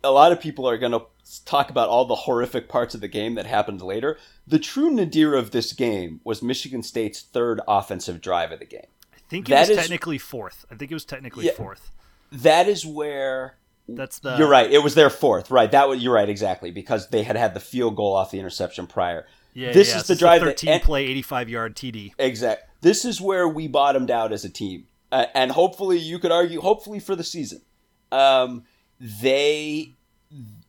a 0.04 0.10
lot 0.10 0.32
of 0.32 0.40
people 0.40 0.68
are 0.68 0.76
going 0.76 0.92
to 0.92 1.02
talk 1.44 1.70
about 1.70 1.88
all 1.88 2.04
the 2.04 2.14
horrific 2.14 2.68
parts 2.68 2.94
of 2.94 3.00
the 3.00 3.08
game 3.08 3.34
that 3.36 3.46
happened 3.46 3.80
later. 3.80 4.18
The 4.46 4.58
true 4.58 4.90
nadir 4.90 5.34
of 5.34 5.52
this 5.52 5.72
game 5.72 6.20
was 6.24 6.42
Michigan 6.42 6.82
State's 6.82 7.22
third 7.22 7.60
offensive 7.68 8.20
drive 8.20 8.52
of 8.52 8.58
the 8.58 8.66
game. 8.66 8.86
I 9.14 9.18
think 9.28 9.48
it 9.48 9.50
that 9.50 9.60
was 9.60 9.70
is, 9.70 9.76
technically 9.76 10.18
fourth. 10.18 10.66
I 10.70 10.74
think 10.74 10.90
it 10.90 10.94
was 10.94 11.04
technically 11.04 11.46
yeah, 11.46 11.52
fourth. 11.52 11.90
That 12.32 12.68
is 12.68 12.84
where 12.84 13.56
that's 13.88 14.18
the. 14.18 14.36
You're 14.36 14.48
right. 14.48 14.70
It 14.70 14.82
was 14.82 14.94
their 14.94 15.10
fourth. 15.10 15.50
Right. 15.50 15.70
That 15.70 15.88
was. 15.88 16.02
You're 16.02 16.14
right. 16.14 16.28
Exactly 16.28 16.70
because 16.70 17.08
they 17.08 17.22
had 17.22 17.36
had 17.36 17.54
the 17.54 17.60
field 17.60 17.96
goal 17.96 18.14
off 18.14 18.30
the 18.30 18.38
interception 18.38 18.86
prior. 18.86 19.26
Yeah. 19.54 19.72
This 19.72 19.90
yeah, 19.90 19.98
is 19.98 20.06
the 20.06 20.16
drive. 20.16 20.40
The 20.40 20.48
Thirteen 20.48 20.70
that, 20.70 20.82
play, 20.82 21.04
85 21.06 21.48
yard 21.48 21.76
TD. 21.76 22.12
Exact. 22.18 22.68
This 22.83 23.05
is 23.05 23.21
where 23.21 23.49
we 23.49 23.68
bottomed 23.68 24.11
out 24.11 24.33
as 24.33 24.45
a 24.45 24.51
team, 24.51 24.87
uh, 25.11 25.27
and 25.35 25.51
hopefully 25.51 25.99
you 25.99 26.18
could 26.18 26.33
argue, 26.33 26.61
hopefully 26.61 27.01
for 27.01 27.16
the 27.16 27.25
season, 27.25 27.62
um, 28.11 28.64
they, 29.01 29.95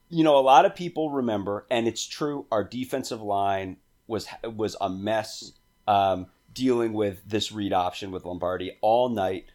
you 0.10 0.24
know, 0.24 0.38
a 0.38 0.42
lot 0.42 0.66
of 0.66 0.76
people 0.76 1.10
remember, 1.10 1.66
and 1.70 1.88
it's 1.88 2.06
true. 2.06 2.46
Our 2.52 2.64
defensive 2.64 3.22
line 3.22 3.78
was 4.08 4.28
was 4.44 4.76
a 4.80 4.90
mess 4.90 5.54
um, 5.88 6.28
dealing 6.54 6.94
with 6.94 7.22
this 7.28 7.52
read 7.52 7.74
option 7.74 8.12
with 8.12 8.26
Lombardi 8.26 8.78
all 8.82 9.10
night. 9.10 9.46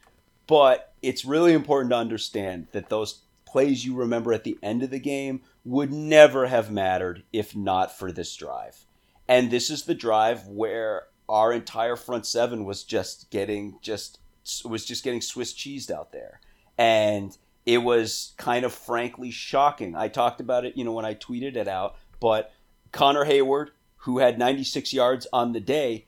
But 0.46 0.94
it's 1.02 1.24
really 1.24 1.52
important 1.52 1.90
to 1.90 1.96
understand 1.96 2.68
that 2.72 2.88
those 2.88 3.22
plays 3.44 3.84
you 3.84 3.94
remember 3.94 4.32
at 4.32 4.44
the 4.44 4.58
end 4.62 4.82
of 4.82 4.90
the 4.90 4.98
game 4.98 5.42
would 5.64 5.92
never 5.92 6.46
have 6.46 6.70
mattered 6.70 7.22
if 7.32 7.54
not 7.54 7.96
for 7.96 8.10
this 8.10 8.34
drive. 8.34 8.84
And 9.26 9.50
this 9.50 9.70
is 9.70 9.84
the 9.84 9.94
drive 9.94 10.46
where 10.46 11.04
our 11.28 11.52
entire 11.52 11.96
front 11.96 12.26
seven 12.26 12.64
was 12.64 12.84
just 12.84 13.30
getting 13.30 13.78
just 13.82 14.18
was 14.64 14.84
just 14.84 15.04
getting 15.04 15.20
Swiss 15.20 15.52
cheesed 15.52 15.90
out 15.90 16.12
there. 16.12 16.40
And 16.76 17.36
it 17.66 17.78
was 17.78 18.32
kind 18.38 18.64
of 18.64 18.72
frankly 18.72 19.30
shocking. 19.30 19.94
I 19.94 20.08
talked 20.08 20.40
about 20.40 20.64
it, 20.64 20.76
you 20.76 20.84
know, 20.84 20.92
when 20.92 21.04
I 21.04 21.14
tweeted 21.14 21.56
it 21.56 21.68
out, 21.68 21.96
but 22.20 22.52
Connor 22.92 23.26
Heyward, 23.26 23.68
who 24.02 24.18
had 24.18 24.38
96 24.38 24.92
yards 24.92 25.26
on 25.32 25.52
the 25.52 25.60
day, 25.60 26.06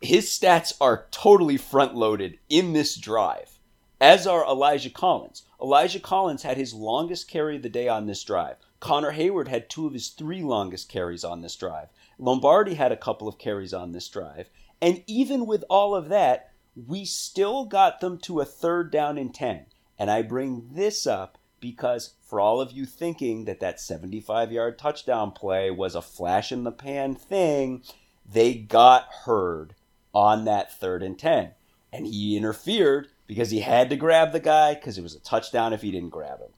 his 0.00 0.26
stats 0.26 0.72
are 0.80 1.06
totally 1.10 1.58
front 1.58 1.94
loaded 1.94 2.38
in 2.48 2.72
this 2.72 2.96
drive 2.96 3.58
as 4.00 4.26
are 4.26 4.46
Elijah 4.46 4.90
Collins. 4.90 5.42
Elijah 5.60 6.00
Collins 6.00 6.42
had 6.42 6.56
his 6.56 6.72
longest 6.72 7.28
carry 7.28 7.56
of 7.56 7.62
the 7.62 7.68
day 7.68 7.86
on 7.86 8.06
this 8.06 8.24
drive. 8.24 8.56
Connor 8.80 9.12
Heyward 9.12 9.48
had 9.48 9.68
two 9.68 9.86
of 9.86 9.92
his 9.92 10.08
three 10.08 10.42
longest 10.42 10.88
carries 10.88 11.22
on 11.22 11.42
this 11.42 11.54
drive. 11.54 11.88
Lombardi 12.20 12.74
had 12.74 12.92
a 12.92 12.96
couple 12.96 13.26
of 13.26 13.38
carries 13.38 13.72
on 13.72 13.92
this 13.92 14.08
drive. 14.08 14.50
And 14.80 15.02
even 15.06 15.46
with 15.46 15.64
all 15.70 15.94
of 15.94 16.10
that, 16.10 16.52
we 16.86 17.04
still 17.04 17.64
got 17.64 18.00
them 18.00 18.18
to 18.18 18.40
a 18.40 18.44
third 18.44 18.92
down 18.92 19.18
and 19.18 19.34
10. 19.34 19.66
And 19.98 20.10
I 20.10 20.22
bring 20.22 20.68
this 20.72 21.06
up 21.06 21.38
because 21.60 22.14
for 22.22 22.38
all 22.38 22.60
of 22.60 22.72
you 22.72 22.86
thinking 22.86 23.46
that 23.46 23.60
that 23.60 23.80
75 23.80 24.52
yard 24.52 24.78
touchdown 24.78 25.32
play 25.32 25.70
was 25.70 25.94
a 25.94 26.02
flash 26.02 26.52
in 26.52 26.64
the 26.64 26.72
pan 26.72 27.14
thing, 27.14 27.82
they 28.30 28.54
got 28.54 29.08
Hurd 29.24 29.74
on 30.14 30.44
that 30.44 30.72
third 30.72 31.02
and 31.02 31.18
10. 31.18 31.50
And 31.92 32.06
he 32.06 32.36
interfered 32.36 33.08
because 33.26 33.50
he 33.50 33.60
had 33.60 33.90
to 33.90 33.96
grab 33.96 34.32
the 34.32 34.40
guy 34.40 34.74
because 34.74 34.98
it 34.98 35.02
was 35.02 35.14
a 35.14 35.20
touchdown 35.20 35.72
if 35.72 35.82
he 35.82 35.90
didn't 35.90 36.10
grab 36.10 36.40
him. 36.40 36.52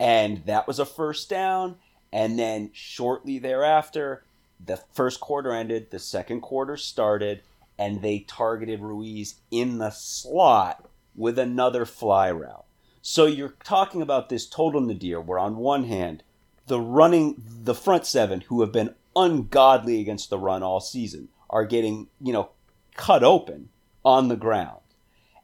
And 0.00 0.44
that 0.46 0.66
was 0.66 0.78
a 0.78 0.86
first 0.86 1.28
down. 1.28 1.76
And 2.12 2.38
then 2.38 2.70
shortly 2.72 3.38
thereafter, 3.38 4.24
the 4.64 4.76
first 4.92 5.20
quarter 5.20 5.52
ended, 5.52 5.90
the 5.90 5.98
second 5.98 6.40
quarter 6.40 6.76
started, 6.76 7.42
and 7.78 8.02
they 8.02 8.20
targeted 8.20 8.80
Ruiz 8.80 9.36
in 9.50 9.78
the 9.78 9.90
slot 9.90 10.88
with 11.14 11.38
another 11.38 11.84
fly 11.84 12.30
route. 12.30 12.64
So 13.00 13.26
you're 13.26 13.54
talking 13.64 14.02
about 14.02 14.28
this 14.28 14.46
total 14.46 14.80
nadir 14.80 15.20
where 15.20 15.38
on 15.38 15.56
one 15.56 15.84
hand, 15.84 16.22
the 16.66 16.80
running 16.80 17.42
the 17.64 17.74
front 17.74 18.06
seven 18.06 18.42
who 18.42 18.60
have 18.60 18.72
been 18.72 18.94
ungodly 19.16 20.00
against 20.00 20.30
the 20.30 20.38
run 20.38 20.62
all 20.62 20.80
season 20.80 21.28
are 21.50 21.64
getting, 21.64 22.06
you 22.20 22.32
know, 22.32 22.50
cut 22.94 23.24
open 23.24 23.68
on 24.04 24.28
the 24.28 24.36
ground. 24.36 24.80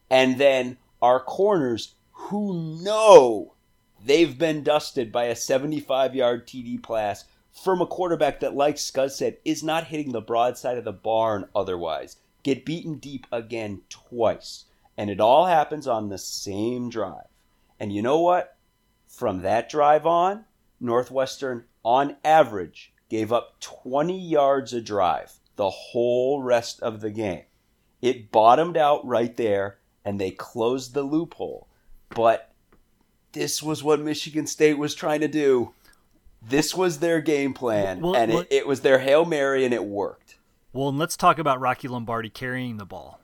And 0.09 0.37
then 0.37 0.77
our 1.01 1.19
corners 1.19 1.95
who 2.11 2.81
know 2.81 3.53
they've 4.03 4.37
been 4.37 4.63
dusted 4.63 5.11
by 5.11 5.25
a 5.25 5.35
75 5.35 6.15
yard 6.15 6.47
TD 6.47 6.81
pass 6.81 7.25
from 7.63 7.81
a 7.81 7.87
quarterback 7.87 8.39
that, 8.39 8.55
like 8.55 8.77
Scud 8.77 9.11
said, 9.11 9.37
is 9.43 9.63
not 9.63 9.87
hitting 9.87 10.11
the 10.11 10.21
broadside 10.21 10.77
of 10.77 10.85
the 10.85 10.93
barn 10.93 11.45
otherwise, 11.55 12.17
get 12.43 12.65
beaten 12.65 12.95
deep 12.95 13.27
again 13.31 13.81
twice. 13.89 14.65
And 14.97 15.09
it 15.09 15.19
all 15.19 15.45
happens 15.45 15.87
on 15.87 16.09
the 16.09 16.17
same 16.17 16.89
drive. 16.89 17.27
And 17.79 17.93
you 17.93 18.01
know 18.01 18.19
what? 18.19 18.57
From 19.07 19.41
that 19.41 19.69
drive 19.69 20.05
on, 20.05 20.45
Northwestern, 20.79 21.65
on 21.83 22.17
average, 22.23 22.93
gave 23.09 23.31
up 23.31 23.59
20 23.59 24.17
yards 24.17 24.73
a 24.73 24.81
drive 24.81 25.39
the 25.55 25.69
whole 25.69 26.41
rest 26.41 26.81
of 26.81 27.01
the 27.01 27.11
game. 27.11 27.43
It 28.01 28.31
bottomed 28.31 28.77
out 28.77 29.05
right 29.05 29.35
there 29.35 29.79
and 30.05 30.19
they 30.19 30.31
closed 30.31 30.93
the 30.93 31.03
loophole. 31.03 31.67
But 32.09 32.53
this 33.33 33.61
was 33.61 33.83
what 33.83 33.99
Michigan 33.99 34.47
State 34.47 34.77
was 34.77 34.95
trying 34.95 35.19
to 35.21 35.27
do. 35.27 35.73
This 36.41 36.73
was 36.75 36.99
their 36.99 37.21
game 37.21 37.53
plan, 37.53 38.01
well, 38.01 38.15
and 38.15 38.31
well, 38.31 38.41
it, 38.41 38.47
it, 38.49 38.67
was 38.67 38.81
their 38.81 38.99
hail 38.99 39.25
mary, 39.25 39.65
and 39.65 39.73
it 39.73 39.83
worked. 39.83 40.37
Well, 40.71 40.89
and 40.89 40.97
let's 40.97 41.17
talk 41.17 41.37
about 41.37 41.59
Rocky 41.59 41.87
Lombardi 41.87 42.29
carrying 42.29 42.77
the 42.77 42.85
ball. 42.85 43.19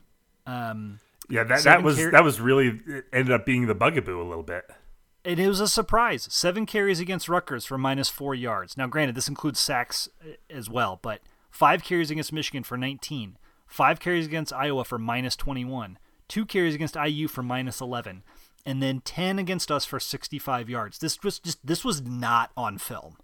Um, 0.45 0.99
yeah, 1.29 1.43
that 1.45 1.63
that 1.63 1.83
was 1.83 1.97
car- 1.97 2.11
that 2.11 2.23
was 2.23 2.41
really 2.41 2.79
ended 3.13 3.31
up 3.31 3.45
being 3.45 3.67
the 3.67 3.75
bugaboo 3.75 4.21
a 4.21 4.27
little 4.27 4.43
bit. 4.43 4.69
And 5.23 5.39
it 5.39 5.47
was 5.47 5.59
a 5.59 5.67
surprise. 5.67 6.27
Seven 6.29 6.65
carries 6.65 6.99
against 6.99 7.29
Rutgers 7.29 7.65
for 7.65 7.77
minus 7.77 8.09
four 8.09 8.35
yards. 8.35 8.77
Now, 8.77 8.85
granted, 8.85 9.15
this 9.15 9.27
includes 9.27 9.59
sacks 9.59 10.07
uh, 10.21 10.33
as 10.49 10.69
well, 10.69 10.99
but 11.01 11.21
five 11.49 11.83
carries 11.83 12.11
against 12.11 12.31
Michigan 12.31 12.63
for 12.63 12.77
19. 12.77 13.37
Five 13.65 13.99
carries 13.99 14.27
against 14.27 14.53
Iowa 14.53 14.83
for 14.83 14.99
minus 14.99 15.35
21 15.35 15.97
two 16.27 16.45
carries 16.45 16.75
against 16.75 16.95
IU 16.95 17.27
for 17.27 17.43
minus 17.43 17.81
11, 17.81 18.23
and 18.65 18.81
then 18.81 19.01
10 19.01 19.39
against 19.39 19.71
us 19.71 19.85
for 19.85 19.99
65 19.99 20.69
yards. 20.69 20.97
This 20.97 21.21
was 21.23 21.39
just 21.39 21.65
this 21.65 21.85
was 21.85 22.01
not 22.01 22.51
on 22.57 22.77
film. 22.77 23.17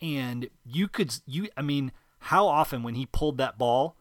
And 0.00 0.48
you 0.64 0.88
could 0.88 1.14
you 1.26 1.48
I 1.56 1.62
mean, 1.62 1.92
how 2.18 2.46
often 2.46 2.82
when 2.82 2.94
he 2.94 3.06
pulled 3.06 3.38
that 3.38 3.58
ball 3.58 3.96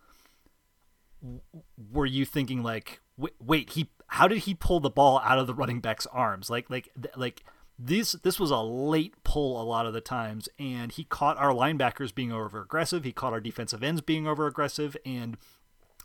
were 1.91 2.05
you 2.05 2.25
thinking 2.25 2.61
like 2.61 3.01
wait, 3.17 3.33
wait 3.39 3.71
he 3.71 3.89
how 4.07 4.27
did 4.27 4.39
he 4.39 4.53
pull 4.53 4.79
the 4.79 4.89
ball 4.89 5.19
out 5.23 5.39
of 5.39 5.47
the 5.47 5.53
running 5.53 5.79
back's 5.79 6.05
arms? 6.07 6.49
Like 6.49 6.69
like 6.69 6.89
like 7.15 7.43
this 7.77 8.13
this 8.23 8.39
was 8.39 8.51
a 8.51 8.59
late 8.59 9.15
pull 9.23 9.61
a 9.61 9.63
lot 9.63 9.85
of 9.85 9.93
the 9.93 10.01
times 10.01 10.47
and 10.57 10.91
he 10.93 11.03
caught 11.03 11.37
our 11.37 11.53
linebackers 11.53 12.15
being 12.15 12.31
over 12.31 12.61
aggressive 12.61 13.03
he 13.03 13.11
caught 13.11 13.33
our 13.33 13.41
defensive 13.41 13.83
ends 13.83 13.99
being 13.99 14.25
over 14.25 14.47
aggressive 14.47 14.95
and 15.05 15.35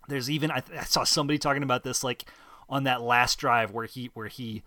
there's 0.09 0.29
even 0.29 0.51
I, 0.51 0.63
I 0.77 0.83
saw 0.83 1.05
somebody 1.05 1.39
talking 1.39 1.63
about 1.63 1.85
this 1.85 2.03
like 2.03 2.25
on 2.71 2.85
that 2.85 3.03
last 3.03 3.39
drive 3.39 3.73
where 3.73 3.87
he 3.87 4.11
where 4.15 4.29
he 4.29 4.63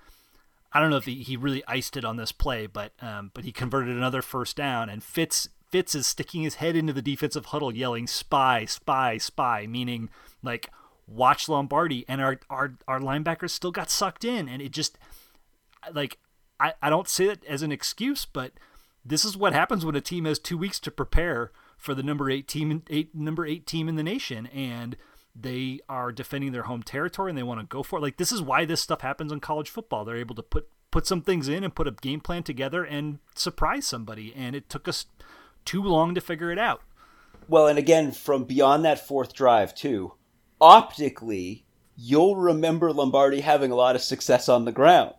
I 0.73 0.79
don't 0.79 0.89
know 0.89 0.97
if 0.97 1.05
he, 1.05 1.23
he 1.23 1.37
really 1.37 1.63
iced 1.67 1.95
it 1.97 2.03
on 2.03 2.17
this 2.17 2.31
play, 2.31 2.67
but 2.67 2.91
um, 3.01 3.31
but 3.33 3.45
he 3.45 3.51
converted 3.51 3.95
another 3.95 4.21
first 4.21 4.55
down, 4.55 4.89
and 4.89 5.03
Fitz 5.03 5.49
Fitz 5.69 5.95
is 5.95 6.05
sticking 6.05 6.43
his 6.43 6.55
head 6.55 6.75
into 6.75 6.93
the 6.93 7.01
defensive 7.01 7.47
huddle, 7.47 7.73
yelling 7.73 8.07
"spy, 8.07 8.65
spy, 8.65 9.17
spy," 9.17 9.65
meaning 9.67 10.09
like 10.41 10.69
watch 11.07 11.47
Lombardi, 11.47 12.05
and 12.07 12.21
our 12.21 12.39
our 12.49 12.75
our 12.87 12.99
linebackers 12.99 13.51
still 13.51 13.71
got 13.71 13.89
sucked 13.89 14.25
in, 14.25 14.49
and 14.49 14.61
it 14.61 14.71
just 14.71 14.97
like 15.93 16.17
I 16.59 16.73
I 16.81 16.89
don't 16.89 17.07
say 17.07 17.25
it 17.25 17.43
as 17.47 17.61
an 17.61 17.71
excuse, 17.71 18.25
but 18.25 18.53
this 19.05 19.23
is 19.23 19.37
what 19.37 19.53
happens 19.53 19.85
when 19.85 19.95
a 19.95 20.01
team 20.01 20.25
has 20.25 20.39
two 20.39 20.57
weeks 20.57 20.79
to 20.81 20.91
prepare 20.91 21.51
for 21.77 21.93
the 21.93 22.03
number 22.03 22.31
eight 22.31 22.47
team 22.47 22.83
eight 22.89 23.13
number 23.13 23.45
eight 23.45 23.67
team 23.67 23.87
in 23.87 23.95
the 23.95 24.03
nation, 24.03 24.47
and 24.47 24.95
they 25.35 25.79
are 25.89 26.11
defending 26.11 26.51
their 26.51 26.63
home 26.63 26.83
territory 26.83 27.31
and 27.31 27.37
they 27.37 27.43
want 27.43 27.59
to 27.59 27.65
go 27.65 27.83
for 27.83 27.99
it. 27.99 28.01
Like 28.01 28.17
this 28.17 28.31
is 28.31 28.41
why 28.41 28.65
this 28.65 28.81
stuff 28.81 29.01
happens 29.01 29.31
in 29.31 29.39
college 29.39 29.69
football. 29.69 30.05
They're 30.05 30.15
able 30.15 30.35
to 30.35 30.43
put 30.43 30.69
put 30.91 31.07
some 31.07 31.21
things 31.21 31.49
in 31.49 31.63
and 31.63 31.73
put 31.73 31.87
a 31.87 31.91
game 31.91 32.19
plan 32.19 32.43
together 32.43 32.83
and 32.83 33.17
surprise 33.33 33.87
somebody. 33.87 34.31
And 34.35 34.55
it 34.55 34.69
took 34.69 34.87
us 34.87 35.07
too 35.65 35.81
long 35.81 36.13
to 36.13 36.21
figure 36.21 36.51
it 36.51 36.59
out. 36.59 36.81
Well, 37.47 37.67
and 37.67 37.79
again, 37.79 38.11
from 38.11 38.43
beyond 38.43 38.85
that 38.85 39.05
fourth 39.05 39.33
drive 39.33 39.73
too, 39.73 40.13
optically, 40.61 41.65
you'll 41.97 42.35
remember 42.35 42.93
Lombardi 42.93 43.41
having 43.41 43.71
a 43.71 43.75
lot 43.75 43.95
of 43.95 44.01
success 44.01 44.47
on 44.47 44.65
the 44.65 44.71
ground. 44.71 45.15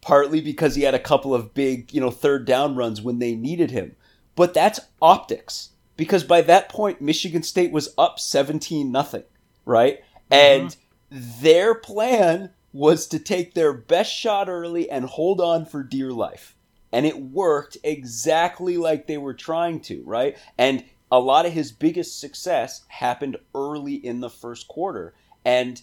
Partly 0.00 0.40
because 0.40 0.76
he 0.76 0.82
had 0.82 0.94
a 0.94 1.00
couple 1.00 1.34
of 1.34 1.52
big, 1.52 1.92
you 1.92 2.00
know, 2.00 2.12
third 2.12 2.44
down 2.44 2.76
runs 2.76 3.02
when 3.02 3.18
they 3.18 3.34
needed 3.34 3.72
him. 3.72 3.96
But 4.36 4.54
that's 4.54 4.78
optics. 5.02 5.70
Because 5.96 6.22
by 6.22 6.42
that 6.42 6.68
point, 6.68 7.00
Michigan 7.00 7.42
State 7.42 7.72
was 7.72 7.92
up 7.98 8.20
17 8.20 8.92
nothing 8.92 9.24
right? 9.66 9.98
Mm-hmm. 10.30 10.64
And 10.64 10.76
their 11.10 11.74
plan 11.74 12.50
was 12.72 13.06
to 13.08 13.18
take 13.18 13.54
their 13.54 13.72
best 13.72 14.12
shot 14.12 14.48
early 14.48 14.88
and 14.90 15.04
hold 15.04 15.40
on 15.40 15.66
for 15.66 15.82
dear 15.82 16.10
life. 16.10 16.56
And 16.92 17.04
it 17.04 17.20
worked 17.20 17.76
exactly 17.82 18.78
like 18.78 19.06
they 19.06 19.18
were 19.18 19.34
trying 19.34 19.80
to, 19.80 20.02
right? 20.04 20.38
And 20.56 20.84
a 21.10 21.18
lot 21.18 21.46
of 21.46 21.52
his 21.52 21.72
biggest 21.72 22.18
success 22.18 22.82
happened 22.88 23.36
early 23.54 23.94
in 23.94 24.20
the 24.20 24.30
first 24.30 24.68
quarter. 24.68 25.14
And 25.44 25.80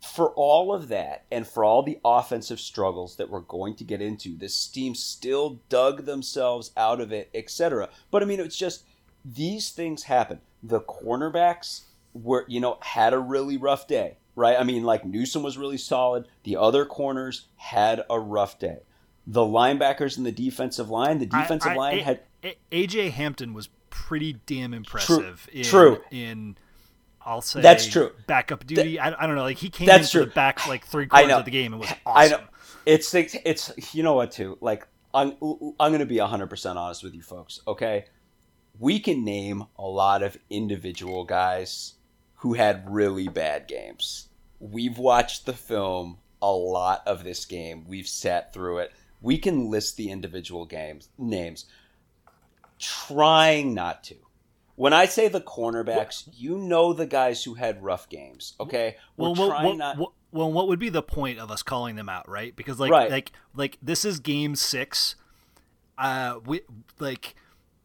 for 0.00 0.30
all 0.30 0.72
of 0.74 0.88
that 0.88 1.24
and 1.32 1.46
for 1.46 1.64
all 1.64 1.82
the 1.82 1.98
offensive 2.04 2.60
struggles 2.60 3.16
that 3.16 3.30
we're 3.30 3.40
going 3.40 3.74
to 3.76 3.84
get 3.84 4.00
into, 4.00 4.36
this 4.36 4.66
team 4.68 4.94
still 4.94 5.60
dug 5.68 6.04
themselves 6.04 6.70
out 6.76 7.00
of 7.00 7.12
it, 7.12 7.30
etc. 7.34 7.88
But 8.10 8.22
I 8.22 8.26
mean, 8.26 8.40
it's 8.40 8.56
just 8.56 8.84
these 9.24 9.70
things 9.70 10.04
happen. 10.04 10.40
The 10.62 10.80
cornerbacks 10.80 11.82
were, 12.22 12.44
you 12.48 12.60
know, 12.60 12.78
had 12.80 13.12
a 13.12 13.18
really 13.18 13.56
rough 13.56 13.86
day, 13.86 14.18
right? 14.34 14.58
I 14.58 14.64
mean, 14.64 14.84
like 14.84 15.04
Newsome 15.04 15.42
was 15.42 15.58
really 15.58 15.78
solid. 15.78 16.26
The 16.44 16.56
other 16.56 16.84
corners 16.84 17.46
had 17.56 18.04
a 18.08 18.18
rough 18.18 18.58
day. 18.58 18.78
The 19.26 19.40
linebackers 19.40 20.16
and 20.16 20.24
the 20.24 20.32
defensive 20.32 20.88
line, 20.88 21.18
the 21.18 21.26
defensive 21.26 21.72
I, 21.72 21.74
I, 21.74 21.76
line 21.76 21.98
had 21.98 22.20
a, 22.44 22.56
AJ 22.70 23.10
Hampton 23.10 23.54
was 23.54 23.68
pretty 23.90 24.38
damn 24.46 24.72
impressive. 24.72 25.48
True. 25.50 25.60
In, 25.60 25.64
true. 25.64 26.00
in 26.10 26.56
I'll 27.26 27.40
say 27.40 27.60
that's 27.60 27.86
true. 27.86 28.12
Backup 28.28 28.64
duty. 28.66 29.00
I, 29.00 29.08
I 29.08 29.26
don't 29.26 29.34
know. 29.34 29.42
Like 29.42 29.58
he 29.58 29.68
came 29.68 29.86
that's 29.86 30.06
into 30.14 30.18
true. 30.18 30.24
the 30.26 30.30
back 30.30 30.66
like 30.68 30.86
three 30.86 31.06
quarters 31.08 31.32
of 31.32 31.44
the 31.44 31.50
game 31.50 31.72
and 31.72 31.80
was 31.80 31.92
awesome. 32.06 32.06
I 32.06 32.28
know. 32.28 32.44
It's 32.86 33.12
it's 33.14 33.94
you 33.94 34.04
know 34.04 34.14
what 34.14 34.30
too. 34.30 34.56
Like 34.60 34.86
I'm 35.12 35.36
I'm 35.80 35.90
gonna 35.92 36.06
be 36.06 36.18
hundred 36.18 36.48
percent 36.48 36.78
honest 36.78 37.02
with 37.02 37.14
you 37.14 37.22
folks. 37.22 37.60
Okay, 37.66 38.04
we 38.78 39.00
can 39.00 39.24
name 39.24 39.64
a 39.76 39.86
lot 39.86 40.22
of 40.22 40.38
individual 40.50 41.24
guys 41.24 41.94
who 42.46 42.54
had 42.54 42.88
really 42.88 43.26
bad 43.26 43.66
games. 43.66 44.28
We've 44.60 44.98
watched 44.98 45.46
the 45.46 45.52
film 45.52 46.18
a 46.40 46.50
lot 46.52 47.02
of 47.04 47.24
this 47.24 47.44
game. 47.44 47.84
We've 47.88 48.06
sat 48.06 48.52
through 48.52 48.78
it. 48.78 48.92
We 49.20 49.36
can 49.36 49.68
list 49.68 49.96
the 49.96 50.10
individual 50.10 50.64
games 50.64 51.08
names. 51.18 51.64
Trying 52.78 53.74
not 53.74 54.04
to 54.04 54.14
when 54.76 54.92
I 54.92 55.06
say 55.06 55.26
the 55.26 55.40
cornerbacks, 55.40 56.28
you 56.36 56.56
know 56.56 56.92
the 56.92 57.06
guys 57.06 57.42
who 57.42 57.54
had 57.54 57.82
rough 57.82 58.08
games. 58.08 58.54
Okay, 58.60 58.96
we're 59.16 59.32
well, 59.32 59.48
trying 59.48 59.64
what, 59.64 59.76
not. 59.76 59.98
What, 59.98 60.12
well, 60.30 60.52
what 60.52 60.68
would 60.68 60.78
be 60.78 60.90
the 60.90 61.02
point 61.02 61.40
of 61.40 61.50
us 61.50 61.62
calling 61.64 61.96
them 61.96 62.08
out, 62.08 62.28
right? 62.28 62.54
Because 62.54 62.78
like, 62.78 62.92
right. 62.92 63.10
like, 63.10 63.32
like 63.54 63.78
this 63.82 64.04
is 64.04 64.20
game 64.20 64.54
six. 64.54 65.16
Uh, 65.98 66.38
we 66.44 66.60
like 67.00 67.34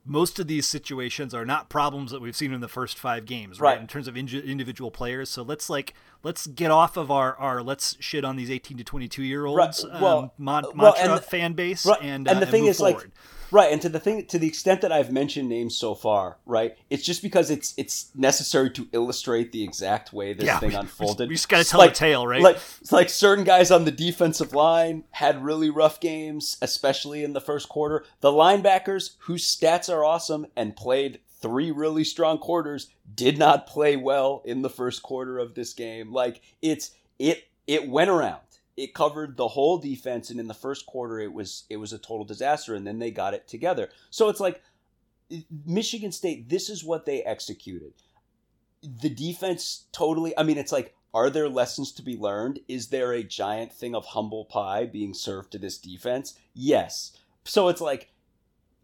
most 0.05 0.39
of 0.39 0.47
these 0.47 0.67
situations 0.67 1.33
are 1.33 1.45
not 1.45 1.69
problems 1.69 2.11
that 2.11 2.21
we've 2.21 2.35
seen 2.35 2.53
in 2.53 2.61
the 2.61 2.67
first 2.67 2.97
five 2.97 3.25
games, 3.25 3.59
right? 3.59 3.73
right. 3.73 3.81
In 3.81 3.87
terms 3.87 4.07
of 4.07 4.17
in- 4.17 4.27
individual 4.27 4.89
players, 4.89 5.29
so 5.29 5.43
let's 5.43 5.69
like 5.69 5.93
let's 6.23 6.47
get 6.47 6.71
off 6.71 6.97
of 6.97 7.11
our, 7.11 7.35
our 7.35 7.61
let's 7.61 7.97
shit 7.99 8.25
on 8.25 8.35
these 8.35 8.49
eighteen 8.49 8.77
to 8.77 8.83
twenty 8.83 9.07
two 9.07 9.23
year 9.23 9.45
olds 9.45 9.85
right. 9.85 10.01
well, 10.01 10.17
um, 10.19 10.31
man- 10.37 10.63
well, 10.75 10.93
mantra 10.97 11.19
fan 11.19 11.53
base, 11.53 11.85
right. 11.85 12.01
and 12.01 12.27
and 12.27 12.41
the 12.41 12.47
uh, 12.47 12.51
thing 12.51 12.61
and 12.61 12.69
is 12.69 12.77
forward. 12.77 12.95
like 12.95 13.09
Right, 13.51 13.71
and 13.71 13.81
to 13.81 13.89
the 13.89 13.99
thing, 13.99 14.25
to 14.27 14.39
the 14.39 14.47
extent 14.47 14.81
that 14.81 14.91
I've 14.91 15.11
mentioned 15.11 15.49
names 15.49 15.75
so 15.75 15.93
far, 15.93 16.37
right, 16.45 16.77
it's 16.89 17.03
just 17.03 17.21
because 17.21 17.49
it's 17.49 17.73
it's 17.77 18.09
necessary 18.15 18.69
to 18.71 18.87
illustrate 18.93 19.51
the 19.51 19.63
exact 19.63 20.13
way 20.13 20.33
this 20.33 20.45
yeah, 20.45 20.59
thing 20.59 20.69
we, 20.69 20.75
unfolded. 20.75 21.27
We 21.27 21.35
just 21.35 21.49
got 21.49 21.63
to 21.63 21.69
tell 21.69 21.79
like, 21.79 21.91
a 21.91 21.95
tale, 21.95 22.25
right? 22.25 22.41
Like, 22.41 22.59
like 22.91 23.09
certain 23.09 23.43
guys 23.43 23.69
on 23.69 23.83
the 23.83 23.91
defensive 23.91 24.53
line 24.53 25.03
had 25.11 25.43
really 25.43 25.69
rough 25.69 25.99
games, 25.99 26.57
especially 26.61 27.23
in 27.23 27.33
the 27.33 27.41
first 27.41 27.67
quarter. 27.67 28.05
The 28.21 28.31
linebackers, 28.31 29.15
whose 29.19 29.45
stats 29.45 29.93
are 29.93 30.05
awesome 30.05 30.47
and 30.55 30.75
played 30.75 31.19
three 31.41 31.71
really 31.71 32.03
strong 32.03 32.37
quarters, 32.37 32.87
did 33.13 33.37
not 33.37 33.67
play 33.67 33.97
well 33.97 34.41
in 34.45 34.61
the 34.61 34.69
first 34.69 35.03
quarter 35.03 35.39
of 35.39 35.55
this 35.55 35.73
game. 35.73 36.13
Like 36.13 36.41
it's 36.61 36.91
it 37.19 37.49
it 37.67 37.89
went 37.89 38.09
around 38.09 38.39
it 38.77 38.93
covered 38.93 39.37
the 39.37 39.49
whole 39.49 39.77
defense 39.77 40.29
and 40.29 40.39
in 40.39 40.47
the 40.47 40.53
first 40.53 40.85
quarter 40.85 41.19
it 41.19 41.33
was 41.33 41.63
it 41.69 41.77
was 41.77 41.93
a 41.93 41.97
total 41.97 42.25
disaster 42.25 42.75
and 42.75 42.85
then 42.85 42.99
they 42.99 43.11
got 43.11 43.33
it 43.33 43.47
together. 43.47 43.89
So 44.09 44.29
it's 44.29 44.39
like 44.39 44.61
michigan 45.65 46.11
state 46.11 46.49
this 46.49 46.69
is 46.69 46.83
what 46.83 47.05
they 47.05 47.23
executed. 47.23 47.93
The 48.81 49.09
defense 49.09 49.85
totally 49.91 50.37
i 50.37 50.43
mean 50.43 50.57
it's 50.57 50.71
like 50.71 50.95
are 51.13 51.29
there 51.29 51.49
lessons 51.49 51.91
to 51.93 52.01
be 52.01 52.15
learned? 52.15 52.61
Is 52.69 52.87
there 52.87 53.11
a 53.11 53.21
giant 53.21 53.73
thing 53.73 53.93
of 53.93 54.05
humble 54.05 54.45
pie 54.45 54.85
being 54.85 55.13
served 55.13 55.51
to 55.51 55.57
this 55.57 55.77
defense? 55.77 56.35
Yes. 56.53 57.11
So 57.43 57.67
it's 57.67 57.81
like 57.81 58.11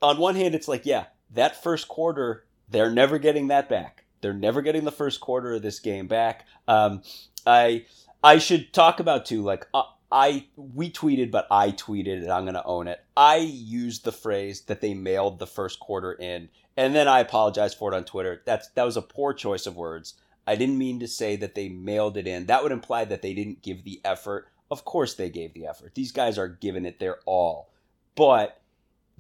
on 0.02 0.18
one 0.18 0.36
hand 0.36 0.54
it's 0.54 0.68
like 0.68 0.86
yeah 0.86 1.06
that 1.34 1.62
first 1.64 1.88
quarter 1.88 2.46
they're 2.70 2.92
never 2.92 3.18
getting 3.18 3.48
that 3.48 3.70
back. 3.70 4.06
They're 4.22 4.34
never 4.34 4.62
getting 4.62 4.84
the 4.84 4.92
first 4.92 5.22
quarter 5.22 5.54
of 5.54 5.62
this 5.62 5.80
game 5.80 6.08
back. 6.08 6.46
Um, 6.68 7.02
i 7.46 7.86
I 8.24 8.38
should 8.40 8.74
talk 8.74 9.00
about 9.00 9.26
too. 9.26 9.42
Like 9.42 9.68
uh, 9.74 9.84
I, 10.12 10.48
we 10.56 10.92
tweeted, 10.92 11.32
but 11.32 11.48
I 11.52 11.72
tweeted, 11.72 12.18
and 12.18 12.32
I'm 12.32 12.46
gonna 12.46 12.64
own 12.66 12.88
it. 12.88 13.04
I 13.16 13.38
used 13.38 14.04
the 14.04 14.12
phrase 14.12 14.62
that 14.62 14.82
they 14.82 14.94
mailed 14.94 15.40
the 15.40 15.48
first 15.48 15.80
quarter 15.80 16.14
in, 16.14 16.50
and 16.76 16.96
then 16.96 17.08
I 17.08 17.20
apologized 17.20 17.78
for 17.78 17.94
it 17.94 17.96
on 17.96 18.06
Twitter. 18.06 18.42
That's 18.46 18.70
that 18.70 18.84
was 18.84 18.98
a 18.98 19.02
poor 19.02 19.34
choice 19.34 19.66
of 19.66 19.76
words. 19.76 20.16
I 20.46 20.56
didn't 20.56 20.78
mean 20.78 21.00
to 21.02 21.08
say 21.08 21.36
that 21.38 21.56
they 21.56 21.68
mailed 21.68 22.16
it 22.16 22.26
in. 22.26 22.46
That 22.46 22.64
would 22.64 22.72
imply 22.72 23.04
that 23.06 23.22
they 23.22 23.34
didn't 23.34 23.62
give 23.62 23.84
the 23.84 24.00
effort. 24.06 24.48
Of 24.72 24.86
course, 24.86 25.14
they 25.14 25.30
gave 25.30 25.54
the 25.54 25.68
effort. 25.68 25.96
These 25.96 26.12
guys 26.12 26.38
are 26.38 26.48
giving 26.48 26.86
it 26.86 27.00
their 27.00 27.20
all, 27.26 27.70
but 28.16 28.62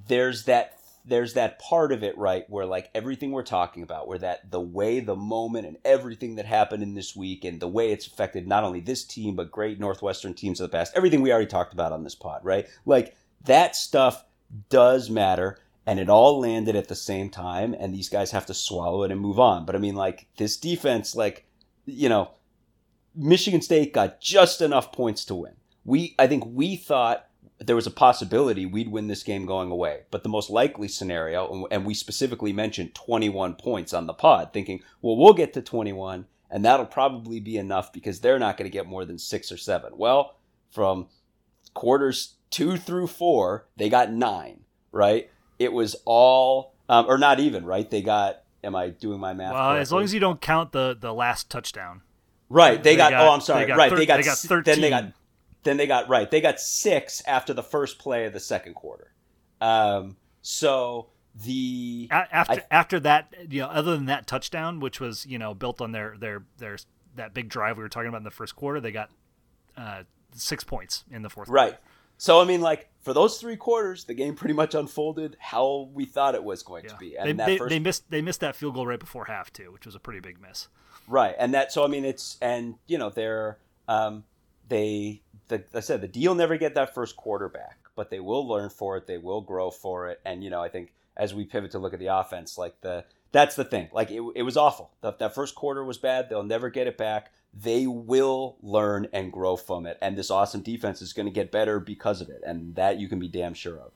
there's 0.07 0.45
that 0.45 0.79
there's 1.07 1.33
that 1.33 1.59
part 1.59 1.91
of 1.91 2.03
it, 2.03 2.17
right, 2.17 2.49
where 2.49 2.65
like 2.65 2.89
everything 2.93 3.31
we're 3.31 3.43
talking 3.43 3.81
about, 3.81 4.07
where 4.07 4.17
that 4.17 4.51
the 4.51 4.61
way, 4.61 4.99
the 4.99 5.15
moment, 5.15 5.65
and 5.65 5.77
everything 5.85 6.35
that 6.35 6.45
happened 6.45 6.83
in 6.83 6.93
this 6.93 7.15
week, 7.15 7.45
and 7.45 7.59
the 7.59 7.67
way 7.67 7.91
it's 7.91 8.07
affected 8.07 8.47
not 8.47 8.63
only 8.63 8.81
this 8.81 9.03
team 9.03 9.35
but 9.35 9.51
great 9.51 9.79
Northwestern 9.79 10.33
teams 10.33 10.59
of 10.59 10.69
the 10.69 10.77
past, 10.77 10.93
everything 10.95 11.21
we 11.21 11.31
already 11.31 11.47
talked 11.47 11.73
about 11.73 11.91
on 11.91 12.03
this 12.03 12.15
pod, 12.15 12.41
right? 12.43 12.67
Like 12.85 13.15
that 13.45 13.75
stuff 13.75 14.25
does 14.69 15.09
matter, 15.09 15.57
and 15.85 15.99
it 15.99 16.09
all 16.09 16.39
landed 16.39 16.75
at 16.75 16.89
the 16.89 16.95
same 16.95 17.29
time, 17.29 17.73
and 17.73 17.93
these 17.93 18.09
guys 18.09 18.31
have 18.31 18.45
to 18.47 18.53
swallow 18.53 19.03
it 19.03 19.11
and 19.11 19.21
move 19.21 19.39
on. 19.39 19.65
But 19.65 19.75
I 19.75 19.79
mean, 19.79 19.95
like 19.95 20.27
this 20.37 20.57
defense, 20.57 21.15
like 21.15 21.45
you 21.85 22.09
know, 22.09 22.31
Michigan 23.15 23.61
State 23.61 23.93
got 23.93 24.19
just 24.21 24.61
enough 24.61 24.91
points 24.91 25.25
to 25.25 25.35
win. 25.35 25.53
We, 25.85 26.15
I 26.19 26.27
think, 26.27 26.43
we 26.45 26.75
thought 26.75 27.27
there 27.59 27.75
was 27.75 27.87
a 27.87 27.91
possibility 27.91 28.65
we'd 28.65 28.91
win 28.91 29.07
this 29.07 29.23
game 29.23 29.45
going 29.45 29.71
away. 29.71 30.01
But 30.11 30.23
the 30.23 30.29
most 30.29 30.49
likely 30.49 30.87
scenario, 30.87 31.65
and 31.71 31.85
we 31.85 31.93
specifically 31.93 32.53
mentioned 32.53 32.93
21 32.93 33.55
points 33.55 33.93
on 33.93 34.05
the 34.05 34.13
pod, 34.13 34.53
thinking, 34.53 34.81
well, 35.01 35.17
we'll 35.17 35.33
get 35.33 35.53
to 35.53 35.61
21, 35.61 36.25
and 36.51 36.63
that'll 36.63 36.85
probably 36.85 37.39
be 37.39 37.57
enough 37.57 37.91
because 37.91 38.19
they're 38.19 38.39
not 38.39 38.57
going 38.57 38.69
to 38.69 38.73
get 38.73 38.85
more 38.85 39.05
than 39.05 39.17
six 39.17 39.51
or 39.51 39.57
seven. 39.57 39.93
Well, 39.97 40.37
from 40.71 41.07
quarters 41.73 42.35
two 42.51 42.77
through 42.77 43.07
four, 43.07 43.67
they 43.75 43.89
got 43.89 44.11
nine, 44.11 44.61
right? 44.91 45.29
It 45.57 45.73
was 45.73 45.95
all, 46.05 46.75
um, 46.87 47.07
or 47.07 47.17
not 47.17 47.39
even, 47.39 47.65
right? 47.65 47.89
They 47.89 48.03
got, 48.03 48.43
am 48.63 48.75
I 48.75 48.89
doing 48.89 49.19
my 49.19 49.33
math? 49.33 49.53
Well, 49.53 49.63
correctly? 49.63 49.81
as 49.81 49.91
long 49.91 50.03
as 50.03 50.13
you 50.13 50.19
don't 50.19 50.39
count 50.39 50.71
the, 50.73 50.95
the 50.99 51.13
last 51.13 51.49
touchdown. 51.49 52.01
Right. 52.49 52.81
They, 52.81 52.91
they 52.91 52.97
got, 52.97 53.11
got, 53.11 53.27
oh, 53.27 53.31
I'm 53.31 53.41
sorry. 53.41 53.65
They 53.65 53.73
right. 53.73 53.89
Thir- 53.89 53.97
they 53.97 54.05
got, 54.05 54.17
they 54.17 54.23
got 54.23 54.37
13. 54.37 54.63
Then 54.63 54.81
they 54.81 54.89
got 54.89 55.11
then 55.63 55.77
they 55.77 55.87
got 55.87 56.09
right. 56.09 56.29
They 56.29 56.41
got 56.41 56.59
six 56.59 57.21
after 57.25 57.53
the 57.53 57.63
first 57.63 57.99
play 57.99 58.25
of 58.25 58.33
the 58.33 58.39
second 58.39 58.73
quarter. 58.73 59.11
Um, 59.59 60.17
so 60.41 61.07
the 61.43 62.07
after 62.11 62.53
I, 62.53 62.63
after 62.71 62.99
that, 63.01 63.33
you 63.49 63.61
know, 63.61 63.67
other 63.67 63.95
than 63.95 64.05
that 64.05 64.27
touchdown, 64.27 64.79
which 64.79 64.99
was 64.99 65.25
you 65.25 65.37
know 65.37 65.53
built 65.53 65.81
on 65.81 65.91
their 65.91 66.15
their 66.19 66.43
their 66.57 66.77
that 67.15 67.33
big 67.33 67.49
drive 67.49 67.77
we 67.77 67.83
were 67.83 67.89
talking 67.89 68.09
about 68.09 68.19
in 68.19 68.23
the 68.23 68.31
first 68.31 68.55
quarter, 68.55 68.79
they 68.79 68.91
got 68.91 69.09
uh, 69.75 70.03
six 70.33 70.63
points 70.63 71.03
in 71.11 71.21
the 71.21 71.29
fourth. 71.29 71.49
Right. 71.49 71.71
Quarter. 71.71 71.81
So 72.17 72.41
I 72.41 72.45
mean, 72.45 72.61
like 72.61 72.89
for 73.01 73.13
those 73.13 73.39
three 73.39 73.57
quarters, 73.57 74.05
the 74.05 74.13
game 74.13 74.35
pretty 74.35 74.55
much 74.55 74.73
unfolded 74.73 75.37
how 75.39 75.89
we 75.93 76.05
thought 76.05 76.33
it 76.33 76.43
was 76.43 76.63
going 76.63 76.85
yeah. 76.85 76.91
to 76.91 76.97
be. 76.97 77.17
And 77.17 77.39
they, 77.39 77.45
they, 77.45 77.57
first... 77.57 77.69
they 77.69 77.79
missed 77.79 78.09
they 78.09 78.21
missed 78.21 78.39
that 78.39 78.55
field 78.55 78.73
goal 78.73 78.87
right 78.87 78.99
before 78.99 79.25
half 79.25 79.53
too, 79.53 79.71
which 79.71 79.85
was 79.85 79.95
a 79.95 79.99
pretty 79.99 80.19
big 80.19 80.41
miss. 80.41 80.67
Right, 81.07 81.35
and 81.37 81.53
that 81.53 81.71
so 81.71 81.83
I 81.83 81.87
mean 81.87 82.05
it's 82.05 82.37
and 82.41 82.75
you 82.87 82.97
know 82.97 83.09
they're 83.09 83.59
um, 83.87 84.23
they 84.67 85.21
the, 85.47 85.63
I 85.73 85.79
said 85.79 86.01
the 86.01 86.07
deal 86.07 86.35
never 86.35 86.57
get 86.57 86.75
that 86.75 86.93
first 86.93 87.15
quarterback, 87.15 87.79
but 87.95 88.09
they 88.09 88.19
will 88.19 88.47
learn 88.47 88.69
for 88.69 88.97
it. 88.97 89.07
They 89.07 89.17
will 89.17 89.41
grow 89.41 89.71
for 89.71 90.07
it. 90.09 90.19
And 90.25 90.43
you 90.43 90.49
know, 90.49 90.61
I 90.61 90.69
think 90.69 90.93
as 91.15 91.33
we 91.33 91.45
pivot 91.45 91.71
to 91.71 91.79
look 91.79 91.93
at 91.93 91.99
the 91.99 92.07
offense, 92.07 92.57
like 92.57 92.81
the 92.81 93.05
that's 93.31 93.55
the 93.55 93.65
thing. 93.65 93.89
Like 93.91 94.11
it, 94.11 94.23
it 94.35 94.43
was 94.43 94.57
awful. 94.57 94.91
The, 95.01 95.13
that 95.13 95.35
first 95.35 95.55
quarter 95.55 95.83
was 95.83 95.97
bad. 95.97 96.29
They'll 96.29 96.43
never 96.43 96.69
get 96.69 96.87
it 96.87 96.97
back. 96.97 97.31
They 97.53 97.87
will 97.87 98.57
learn 98.61 99.07
and 99.13 99.31
grow 99.31 99.57
from 99.57 99.85
it. 99.85 99.97
And 100.01 100.17
this 100.17 100.29
awesome 100.29 100.61
defense 100.61 101.01
is 101.01 101.13
going 101.13 101.25
to 101.25 101.31
get 101.31 101.51
better 101.51 101.79
because 101.79 102.21
of 102.21 102.29
it. 102.29 102.41
And 102.45 102.75
that 102.75 102.99
you 102.99 103.07
can 103.07 103.19
be 103.19 103.27
damn 103.27 103.53
sure 103.53 103.79
of. 103.79 103.91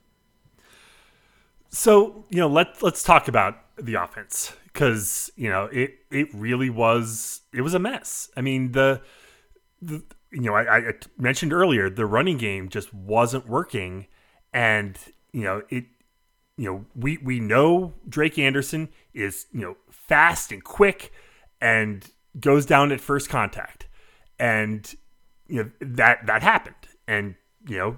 So 1.69 2.25
you 2.29 2.39
know, 2.39 2.47
let 2.47 2.81
let's 2.81 3.03
talk 3.03 3.27
about 3.27 3.55
the 3.77 3.95
offense 3.95 4.53
because 4.65 5.31
you 5.35 5.49
know 5.49 5.65
it 5.65 5.99
it 6.09 6.27
really 6.33 6.69
was 6.69 7.41
it 7.53 7.61
was 7.61 7.73
a 7.73 7.79
mess. 7.79 8.29
I 8.35 8.41
mean 8.41 8.73
the 8.73 9.01
the 9.81 10.03
you 10.31 10.41
know, 10.41 10.55
I, 10.55 10.77
I, 10.77 10.93
mentioned 11.17 11.51
earlier 11.51 11.89
the 11.89 12.05
running 12.05 12.37
game 12.37 12.69
just 12.69 12.93
wasn't 12.93 13.47
working, 13.47 14.07
and 14.53 14.97
you 15.33 15.43
know 15.43 15.63
it. 15.69 15.85
You 16.57 16.71
know, 16.71 16.85
we 16.95 17.17
we 17.17 17.39
know 17.39 17.93
Drake 18.07 18.37
Anderson 18.39 18.89
is 19.13 19.47
you 19.51 19.61
know 19.61 19.77
fast 19.89 20.51
and 20.51 20.63
quick, 20.63 21.11
and 21.59 22.05
goes 22.39 22.65
down 22.65 22.91
at 22.91 23.01
first 23.01 23.29
contact, 23.29 23.87
and 24.39 24.93
you 25.47 25.63
know 25.63 25.71
that 25.81 26.25
that 26.27 26.43
happened, 26.43 26.75
and 27.07 27.35
you 27.67 27.77
know, 27.77 27.97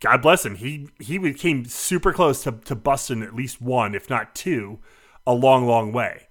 God 0.00 0.22
bless 0.22 0.46
him, 0.46 0.56
he 0.56 0.88
he 1.00 1.32
came 1.34 1.66
super 1.66 2.12
close 2.12 2.42
to 2.44 2.52
to 2.52 2.74
busting 2.74 3.22
at 3.22 3.34
least 3.34 3.60
one, 3.60 3.94
if 3.94 4.08
not 4.08 4.34
two, 4.34 4.78
a 5.26 5.34
long 5.34 5.66
long 5.66 5.92
way, 5.92 6.28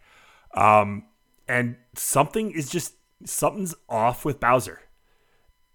um, 0.56 1.06
and 1.48 1.76
something 1.96 2.50
is 2.50 2.70
just 2.70 2.94
something's 3.24 3.76
off 3.88 4.26
with 4.26 4.40
Bowser 4.40 4.80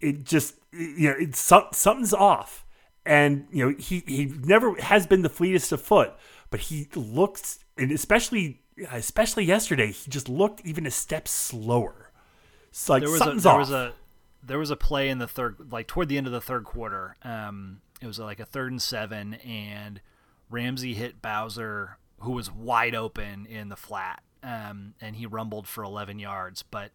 it 0.01 0.23
just 0.23 0.55
you 0.71 1.09
know 1.09 1.15
it's 1.19 1.39
something's 1.39 2.13
off, 2.13 2.65
and 3.05 3.47
you 3.51 3.65
know 3.65 3.75
he 3.77 4.03
he 4.07 4.25
never 4.25 4.75
has 4.75 5.07
been 5.07 5.21
the 5.21 5.29
fleetest 5.29 5.71
of 5.71 5.81
foot, 5.81 6.13
but 6.49 6.61
he 6.61 6.87
looks 6.95 7.59
and 7.77 7.91
especially 7.91 8.61
especially 8.91 9.43
yesterday 9.45 9.91
he 9.91 10.09
just 10.09 10.29
looked 10.29 10.61
even 10.65 10.85
a 10.85 10.91
step 10.91 11.27
slower. 11.27 12.11
So 12.71 12.93
like 12.93 13.03
there 13.03 13.11
was 13.11 13.19
something's 13.19 13.45
a, 13.45 13.47
there 13.47 13.53
off. 13.53 13.59
was 13.59 13.71
a 13.71 13.93
there 14.43 14.59
was 14.59 14.71
a 14.71 14.75
play 14.75 15.09
in 15.09 15.17
the 15.17 15.27
third 15.27 15.71
like 15.71 15.87
toward 15.87 16.09
the 16.09 16.17
end 16.17 16.27
of 16.27 16.33
the 16.33 16.41
third 16.41 16.63
quarter. 16.63 17.15
Um, 17.23 17.81
it 18.01 18.07
was 18.07 18.19
like 18.19 18.39
a 18.39 18.45
third 18.45 18.71
and 18.71 18.81
seven, 18.81 19.35
and 19.35 20.01
Ramsey 20.49 20.93
hit 20.93 21.21
Bowser, 21.21 21.97
who 22.19 22.31
was 22.31 22.51
wide 22.51 22.95
open 22.95 23.45
in 23.45 23.69
the 23.69 23.75
flat, 23.75 24.23
um, 24.43 24.93
and 25.01 25.15
he 25.15 25.25
rumbled 25.25 25.67
for 25.67 25.83
11 25.83 26.19
yards. 26.19 26.63
But 26.63 26.91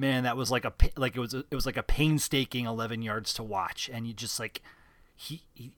man, 0.00 0.24
that 0.24 0.36
was 0.36 0.50
like 0.50 0.64
a 0.64 0.72
like 0.96 1.14
it 1.14 1.20
was 1.20 1.34
a, 1.34 1.44
it 1.50 1.54
was 1.54 1.66
like 1.66 1.76
a 1.76 1.82
painstaking 1.82 2.64
11 2.64 3.02
yards 3.02 3.34
to 3.34 3.42
watch, 3.42 3.90
and 3.92 4.06
you 4.06 4.14
just 4.14 4.40
like 4.40 4.62
he 5.14 5.42
he, 5.54 5.72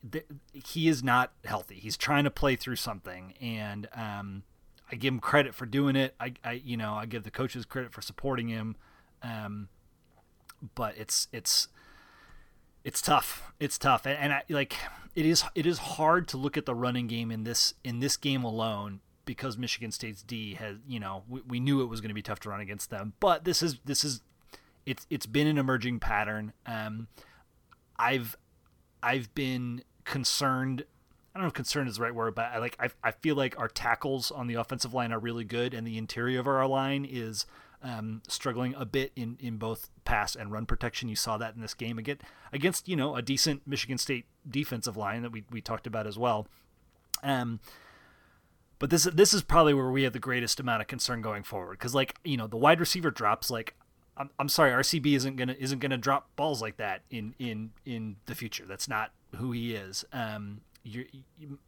he 0.52 0.88
is 0.88 1.02
not 1.02 1.32
healthy. 1.44 1.74
He's 1.74 1.96
trying 1.96 2.24
to 2.24 2.30
play 2.30 2.54
through 2.54 2.76
something, 2.76 3.35
and 3.40 3.88
um, 3.94 4.44
I 4.90 4.94
give 4.94 5.12
him 5.12 5.20
credit 5.20 5.54
for 5.54 5.66
doing 5.66 5.96
it. 5.96 6.14
I, 6.20 6.35
I 6.44 6.52
you 6.52 6.76
know 6.76 6.94
I 6.94 7.06
give 7.06 7.24
the 7.24 7.30
coaches 7.30 7.66
credit 7.66 7.92
for 7.92 8.00
supporting 8.00 8.48
him. 8.48 8.76
Um, 9.22 9.68
but 10.76 10.96
it's 10.96 11.26
it's 11.32 11.68
it's 12.85 13.02
tough. 13.02 13.52
It's 13.58 13.76
tough, 13.76 14.06
and, 14.06 14.16
and 14.16 14.32
I, 14.32 14.42
like 14.48 14.76
it 15.16 15.26
is 15.26 15.42
it 15.56 15.66
is 15.66 15.78
hard 15.78 16.28
to 16.28 16.37
look 16.37 16.56
at 16.56 16.64
the 16.64 16.74
running 16.74 17.08
game 17.08 17.32
in 17.32 17.42
this 17.42 17.74
in 17.82 17.98
this 17.98 18.16
game 18.16 18.44
alone 18.44 19.00
because 19.24 19.56
Michigan 19.56 19.92
State's 19.92 20.22
D 20.22 20.54
has 20.54 20.76
you 20.87 21.00
know 21.00 21.24
we, 21.28 21.40
we 21.46 21.61
knew 21.61 21.82
it 21.82 21.87
was 21.87 22.00
going 22.00 22.11
to 22.11 22.14
be 22.14 22.22
tough 22.22 22.40
to 22.40 22.50
run 22.50 22.61
against 22.61 22.90
them, 22.90 23.14
but 23.20 23.44
this 23.44 23.62
is 23.62 23.78
this 23.85 24.04
is 24.04 24.22
it's 24.87 25.06
it's 25.11 25.26
been 25.26 25.46
an 25.46 25.58
emerging 25.58 26.00
pattern. 26.00 26.52
Um, 26.66 27.08
I've 27.96 28.37
I've 29.02 29.35
been 29.35 29.82
concerned. 30.04 30.85
I 31.35 31.38
don't 31.38 31.44
know 31.44 31.48
if 31.48 31.54
concerned 31.54 31.88
is 31.88 31.96
the 31.96 32.02
right 32.02 32.14
word, 32.14 32.35
but 32.35 32.46
I 32.46 32.58
like 32.58 32.76
I, 32.78 32.90
I 33.02 33.12
feel 33.12 33.37
like 33.37 33.58
our 33.58 33.68
tackles 33.68 34.30
on 34.30 34.46
the 34.46 34.54
offensive 34.54 34.92
line 34.92 35.12
are 35.12 35.18
really 35.18 35.44
good, 35.44 35.74
and 35.74 35.87
the 35.87 35.98
interior 35.98 36.40
of 36.40 36.46
our 36.46 36.66
line 36.66 37.06
is 37.08 37.46
um, 37.82 38.22
struggling 38.28 38.74
a 38.76 38.85
bit 38.85 39.12
in, 39.16 39.37
in 39.40 39.56
both 39.56 39.90
pass 40.04 40.37
and 40.37 40.52
run 40.52 40.66
protection. 40.66 41.08
You 41.08 41.16
saw 41.16 41.37
that 41.38 41.54
in 41.54 41.61
this 41.61 41.74
game 41.74 41.98
against 41.98 42.22
against 42.52 42.88
you 42.88 42.96
know 42.96 43.16
a 43.16 43.22
decent 43.22 43.66
Michigan 43.66 43.98
State 43.98 44.26
defensive 44.48 44.96
line 44.96 45.22
that 45.22 45.32
we, 45.32 45.44
we 45.50 45.61
talked 45.61 45.87
about 45.87 46.06
as 46.06 46.18
well. 46.18 46.46
Um, 47.22 47.61
but 48.82 48.90
this 48.90 49.04
this 49.04 49.32
is 49.32 49.42
probably 49.42 49.72
where 49.72 49.92
we 49.92 50.02
have 50.02 50.12
the 50.12 50.18
greatest 50.18 50.58
amount 50.58 50.82
of 50.82 50.88
concern 50.88 51.22
going 51.22 51.44
forward 51.44 51.78
because 51.78 51.94
like 51.94 52.16
you 52.24 52.36
know 52.36 52.48
the 52.48 52.56
wide 52.56 52.80
receiver 52.80 53.12
drops 53.12 53.48
like 53.48 53.76
I'm, 54.16 54.28
I'm 54.40 54.48
sorry 54.48 54.72
RCB 54.72 55.14
isn't 55.14 55.36
gonna 55.36 55.54
isn't 55.56 55.78
gonna 55.78 55.96
drop 55.96 56.34
balls 56.34 56.60
like 56.60 56.78
that 56.78 57.02
in 57.08 57.36
in 57.38 57.70
in 57.86 58.16
the 58.26 58.34
future. 58.34 58.64
That's 58.66 58.88
not 58.88 59.12
who 59.36 59.52
he 59.52 59.76
is. 59.76 60.04
Um, 60.12 60.62
you, 60.82 61.06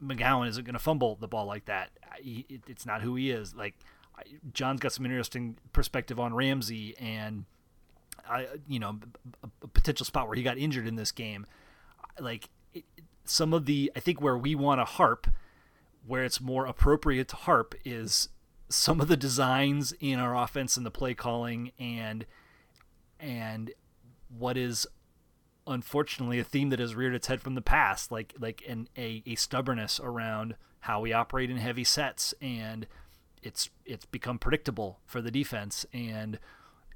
McGowan 0.02 0.48
isn't 0.48 0.66
gonna 0.66 0.80
fumble 0.80 1.14
the 1.14 1.28
ball 1.28 1.46
like 1.46 1.66
that. 1.66 1.90
He, 2.20 2.46
it, 2.48 2.62
it's 2.66 2.84
not 2.84 3.00
who 3.00 3.14
he 3.14 3.30
is. 3.30 3.54
Like 3.54 3.76
John's 4.52 4.80
got 4.80 4.90
some 4.90 5.04
interesting 5.04 5.56
perspective 5.72 6.18
on 6.18 6.34
Ramsey 6.34 6.96
and 6.98 7.44
I, 8.28 8.48
you 8.66 8.80
know, 8.80 8.98
a, 9.44 9.48
a 9.62 9.68
potential 9.68 10.04
spot 10.04 10.26
where 10.26 10.36
he 10.36 10.42
got 10.42 10.58
injured 10.58 10.88
in 10.88 10.96
this 10.96 11.12
game. 11.12 11.46
Like 12.18 12.48
it, 12.72 12.82
some 13.24 13.52
of 13.52 13.66
the, 13.66 13.92
I 13.94 14.00
think 14.00 14.20
where 14.20 14.36
we 14.36 14.56
want 14.56 14.80
to 14.80 14.84
harp, 14.84 15.28
where 16.06 16.24
it's 16.24 16.40
more 16.40 16.66
appropriate 16.66 17.28
to 17.28 17.36
harp 17.36 17.74
is 17.84 18.28
some 18.68 19.00
of 19.00 19.08
the 19.08 19.16
designs 19.16 19.92
in 20.00 20.18
our 20.18 20.36
offense 20.36 20.76
and 20.76 20.84
the 20.84 20.90
play 20.90 21.14
calling 21.14 21.70
and 21.78 22.26
and 23.20 23.72
what 24.36 24.56
is 24.56 24.86
unfortunately 25.66 26.38
a 26.38 26.44
theme 26.44 26.70
that 26.70 26.78
has 26.78 26.94
reared 26.94 27.14
its 27.14 27.26
head 27.28 27.40
from 27.40 27.54
the 27.54 27.62
past 27.62 28.10
like 28.10 28.34
like 28.38 28.62
an 28.68 28.88
a, 28.96 29.22
a 29.26 29.34
stubbornness 29.34 30.00
around 30.02 30.56
how 30.80 31.00
we 31.00 31.12
operate 31.12 31.50
in 31.50 31.56
heavy 31.56 31.84
sets 31.84 32.34
and 32.40 32.86
it's 33.42 33.70
it's 33.84 34.06
become 34.06 34.38
predictable 34.38 34.98
for 35.06 35.20
the 35.20 35.30
defense 35.30 35.86
and 35.92 36.38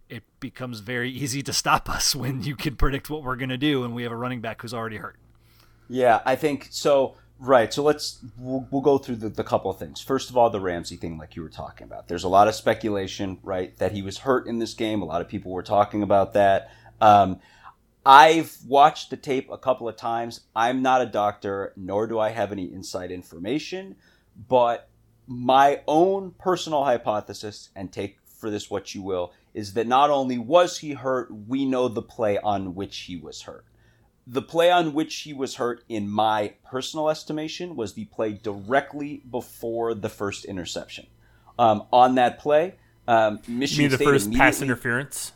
it 0.08 0.22
becomes 0.40 0.80
very 0.80 1.10
easy 1.24 1.42
to 1.42 1.52
stop 1.52 1.88
us 1.88 2.14
when 2.14 2.42
you 2.42 2.56
can 2.56 2.76
predict 2.76 3.10
what 3.10 3.22
we're 3.22 3.36
going 3.36 3.48
to 3.48 3.58
do 3.58 3.84
and 3.84 3.94
we 3.94 4.02
have 4.02 4.12
a 4.12 4.16
running 4.16 4.40
back 4.40 4.62
who's 4.62 4.74
already 4.74 4.96
hurt. 4.96 5.16
Yeah, 5.88 6.20
I 6.26 6.36
think 6.36 6.68
so. 6.70 7.14
Right. 7.40 7.72
So 7.72 7.84
let's 7.84 8.18
we'll, 8.36 8.66
we'll 8.70 8.82
go 8.82 8.98
through 8.98 9.16
the, 9.16 9.28
the, 9.28 9.44
couple 9.44 9.70
of 9.70 9.78
things. 9.78 10.00
First 10.00 10.28
of 10.28 10.36
all, 10.36 10.50
the 10.50 10.60
Ramsey 10.60 10.96
thing, 10.96 11.18
like 11.18 11.36
you 11.36 11.42
were 11.42 11.48
talking 11.48 11.84
about. 11.84 12.08
There's 12.08 12.24
a 12.24 12.28
lot 12.28 12.48
of 12.48 12.54
speculation, 12.54 13.38
right, 13.42 13.76
that 13.78 13.92
he 13.92 14.02
was 14.02 14.18
hurt 14.18 14.48
in 14.48 14.58
this 14.58 14.74
game. 14.74 15.02
A 15.02 15.04
lot 15.04 15.20
of 15.20 15.28
people 15.28 15.52
were 15.52 15.62
talking 15.62 16.02
about 16.02 16.32
that. 16.32 16.72
Um, 17.00 17.38
I've 18.04 18.56
watched 18.66 19.10
the 19.10 19.16
tape 19.16 19.50
a 19.50 19.58
couple 19.58 19.88
of 19.88 19.96
times. 19.96 20.40
I'm 20.56 20.82
not 20.82 21.02
a 21.02 21.06
doctor, 21.06 21.72
nor 21.76 22.06
do 22.06 22.18
I 22.18 22.30
have 22.30 22.50
any 22.50 22.72
inside 22.72 23.12
information, 23.12 23.96
but 24.48 24.88
my 25.26 25.82
own 25.86 26.32
personal 26.38 26.84
hypothesis, 26.84 27.68
and 27.76 27.92
take 27.92 28.18
for 28.24 28.50
this 28.50 28.70
what 28.70 28.94
you 28.94 29.02
will, 29.02 29.32
is 29.52 29.74
that 29.74 29.86
not 29.86 30.10
only 30.10 30.38
was 30.38 30.78
he 30.78 30.92
hurt, 30.92 31.28
we 31.30 31.66
know 31.66 31.86
the 31.86 32.02
play 32.02 32.38
on 32.38 32.74
which 32.74 32.96
he 33.00 33.16
was 33.16 33.42
hurt. 33.42 33.66
The 34.30 34.42
play 34.42 34.70
on 34.70 34.92
which 34.92 35.14
he 35.20 35.32
was 35.32 35.54
hurt, 35.54 35.84
in 35.88 36.08
my 36.08 36.54
personal 36.70 37.08
estimation, 37.08 37.76
was 37.76 37.94
the 37.94 38.04
play 38.06 38.32
directly 38.34 39.22
before 39.30 39.94
the 39.94 40.10
first 40.10 40.44
interception. 40.44 41.06
Um, 41.58 41.84
on 41.92 42.16
that 42.16 42.38
play, 42.38 42.74
um, 43.08 43.40
Michigan 43.48 43.84
you 43.84 43.88
mean 43.88 43.90
the 43.90 43.96
State 43.96 44.04
first 44.04 44.32
pass 44.32 44.60
interference? 44.60 45.32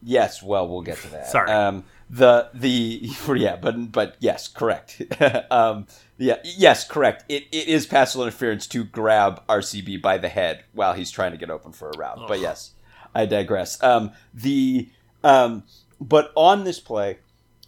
Yes, 0.00 0.42
well, 0.42 0.68
we'll 0.68 0.82
get 0.82 0.98
to 0.98 1.08
that. 1.08 1.26
Sorry. 1.26 1.50
Um, 1.50 1.84
the 2.08 2.50
the 2.54 3.10
yeah, 3.36 3.56
but 3.56 3.90
but 3.90 4.16
yes, 4.20 4.46
correct. 4.48 5.02
um, 5.50 5.86
yeah, 6.18 6.36
yes, 6.44 6.86
correct. 6.86 7.24
It 7.28 7.44
it 7.50 7.68
is 7.68 7.86
passive 7.86 8.20
interference 8.20 8.66
to 8.68 8.84
grab 8.84 9.44
RCB 9.48 10.00
by 10.00 10.18
the 10.18 10.28
head 10.28 10.64
while 10.72 10.92
he's 10.92 11.10
trying 11.10 11.32
to 11.32 11.38
get 11.38 11.50
open 11.50 11.72
for 11.72 11.90
a 11.90 11.98
route. 11.98 12.20
But 12.28 12.40
yes, 12.40 12.72
I 13.14 13.26
digress. 13.26 13.82
Um, 13.82 14.12
the 14.32 14.88
um, 15.24 15.64
but 16.00 16.32
on 16.36 16.64
this 16.64 16.80
play, 16.80 17.18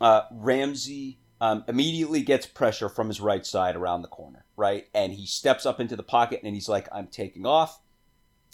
uh, 0.00 0.22
Ramsey 0.30 1.18
um, 1.40 1.64
immediately 1.68 2.22
gets 2.22 2.46
pressure 2.46 2.88
from 2.88 3.08
his 3.08 3.20
right 3.20 3.44
side 3.44 3.76
around 3.76 4.02
the 4.02 4.08
corner, 4.08 4.44
right, 4.56 4.88
and 4.94 5.12
he 5.12 5.26
steps 5.26 5.66
up 5.66 5.80
into 5.80 5.96
the 5.96 6.02
pocket 6.02 6.40
and 6.42 6.54
he's 6.54 6.68
like, 6.68 6.88
"I'm 6.92 7.08
taking 7.08 7.46
off." 7.46 7.80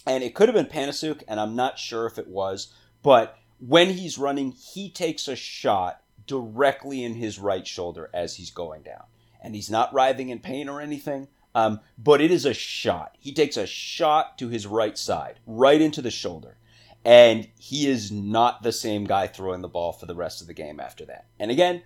And 0.06 0.24
it 0.24 0.34
could 0.34 0.48
have 0.48 0.56
been 0.56 0.66
Panasiuk, 0.66 1.22
and 1.28 1.38
I'm 1.38 1.54
not 1.54 1.78
sure 1.78 2.06
if 2.06 2.18
it 2.18 2.26
was, 2.26 2.72
but 3.02 3.38
when 3.58 3.90
he's 3.90 4.18
running, 4.18 4.50
he 4.52 4.90
takes 4.90 5.28
a 5.28 5.36
shot 5.36 6.02
directly 6.26 7.04
in 7.04 7.14
his 7.14 7.38
right 7.38 7.66
shoulder 7.66 8.10
as 8.12 8.36
he's 8.36 8.50
going 8.50 8.82
down. 8.82 9.04
And 9.40 9.54
he's 9.54 9.70
not 9.70 9.92
writhing 9.92 10.28
in 10.30 10.40
pain 10.40 10.68
or 10.68 10.80
anything, 10.80 11.28
um, 11.54 11.80
but 11.98 12.20
it 12.20 12.30
is 12.30 12.44
a 12.44 12.54
shot. 12.54 13.16
He 13.18 13.32
takes 13.32 13.56
a 13.56 13.66
shot 13.66 14.38
to 14.38 14.48
his 14.48 14.66
right 14.66 14.96
side, 14.96 15.40
right 15.46 15.80
into 15.80 16.02
the 16.02 16.10
shoulder. 16.10 16.56
And 17.04 17.48
he 17.58 17.88
is 17.88 18.12
not 18.12 18.62
the 18.62 18.72
same 18.72 19.04
guy 19.04 19.26
throwing 19.26 19.60
the 19.60 19.68
ball 19.68 19.92
for 19.92 20.06
the 20.06 20.14
rest 20.14 20.40
of 20.40 20.46
the 20.46 20.54
game 20.54 20.78
after 20.78 21.04
that. 21.06 21.26
And 21.38 21.50
again, 21.50 21.82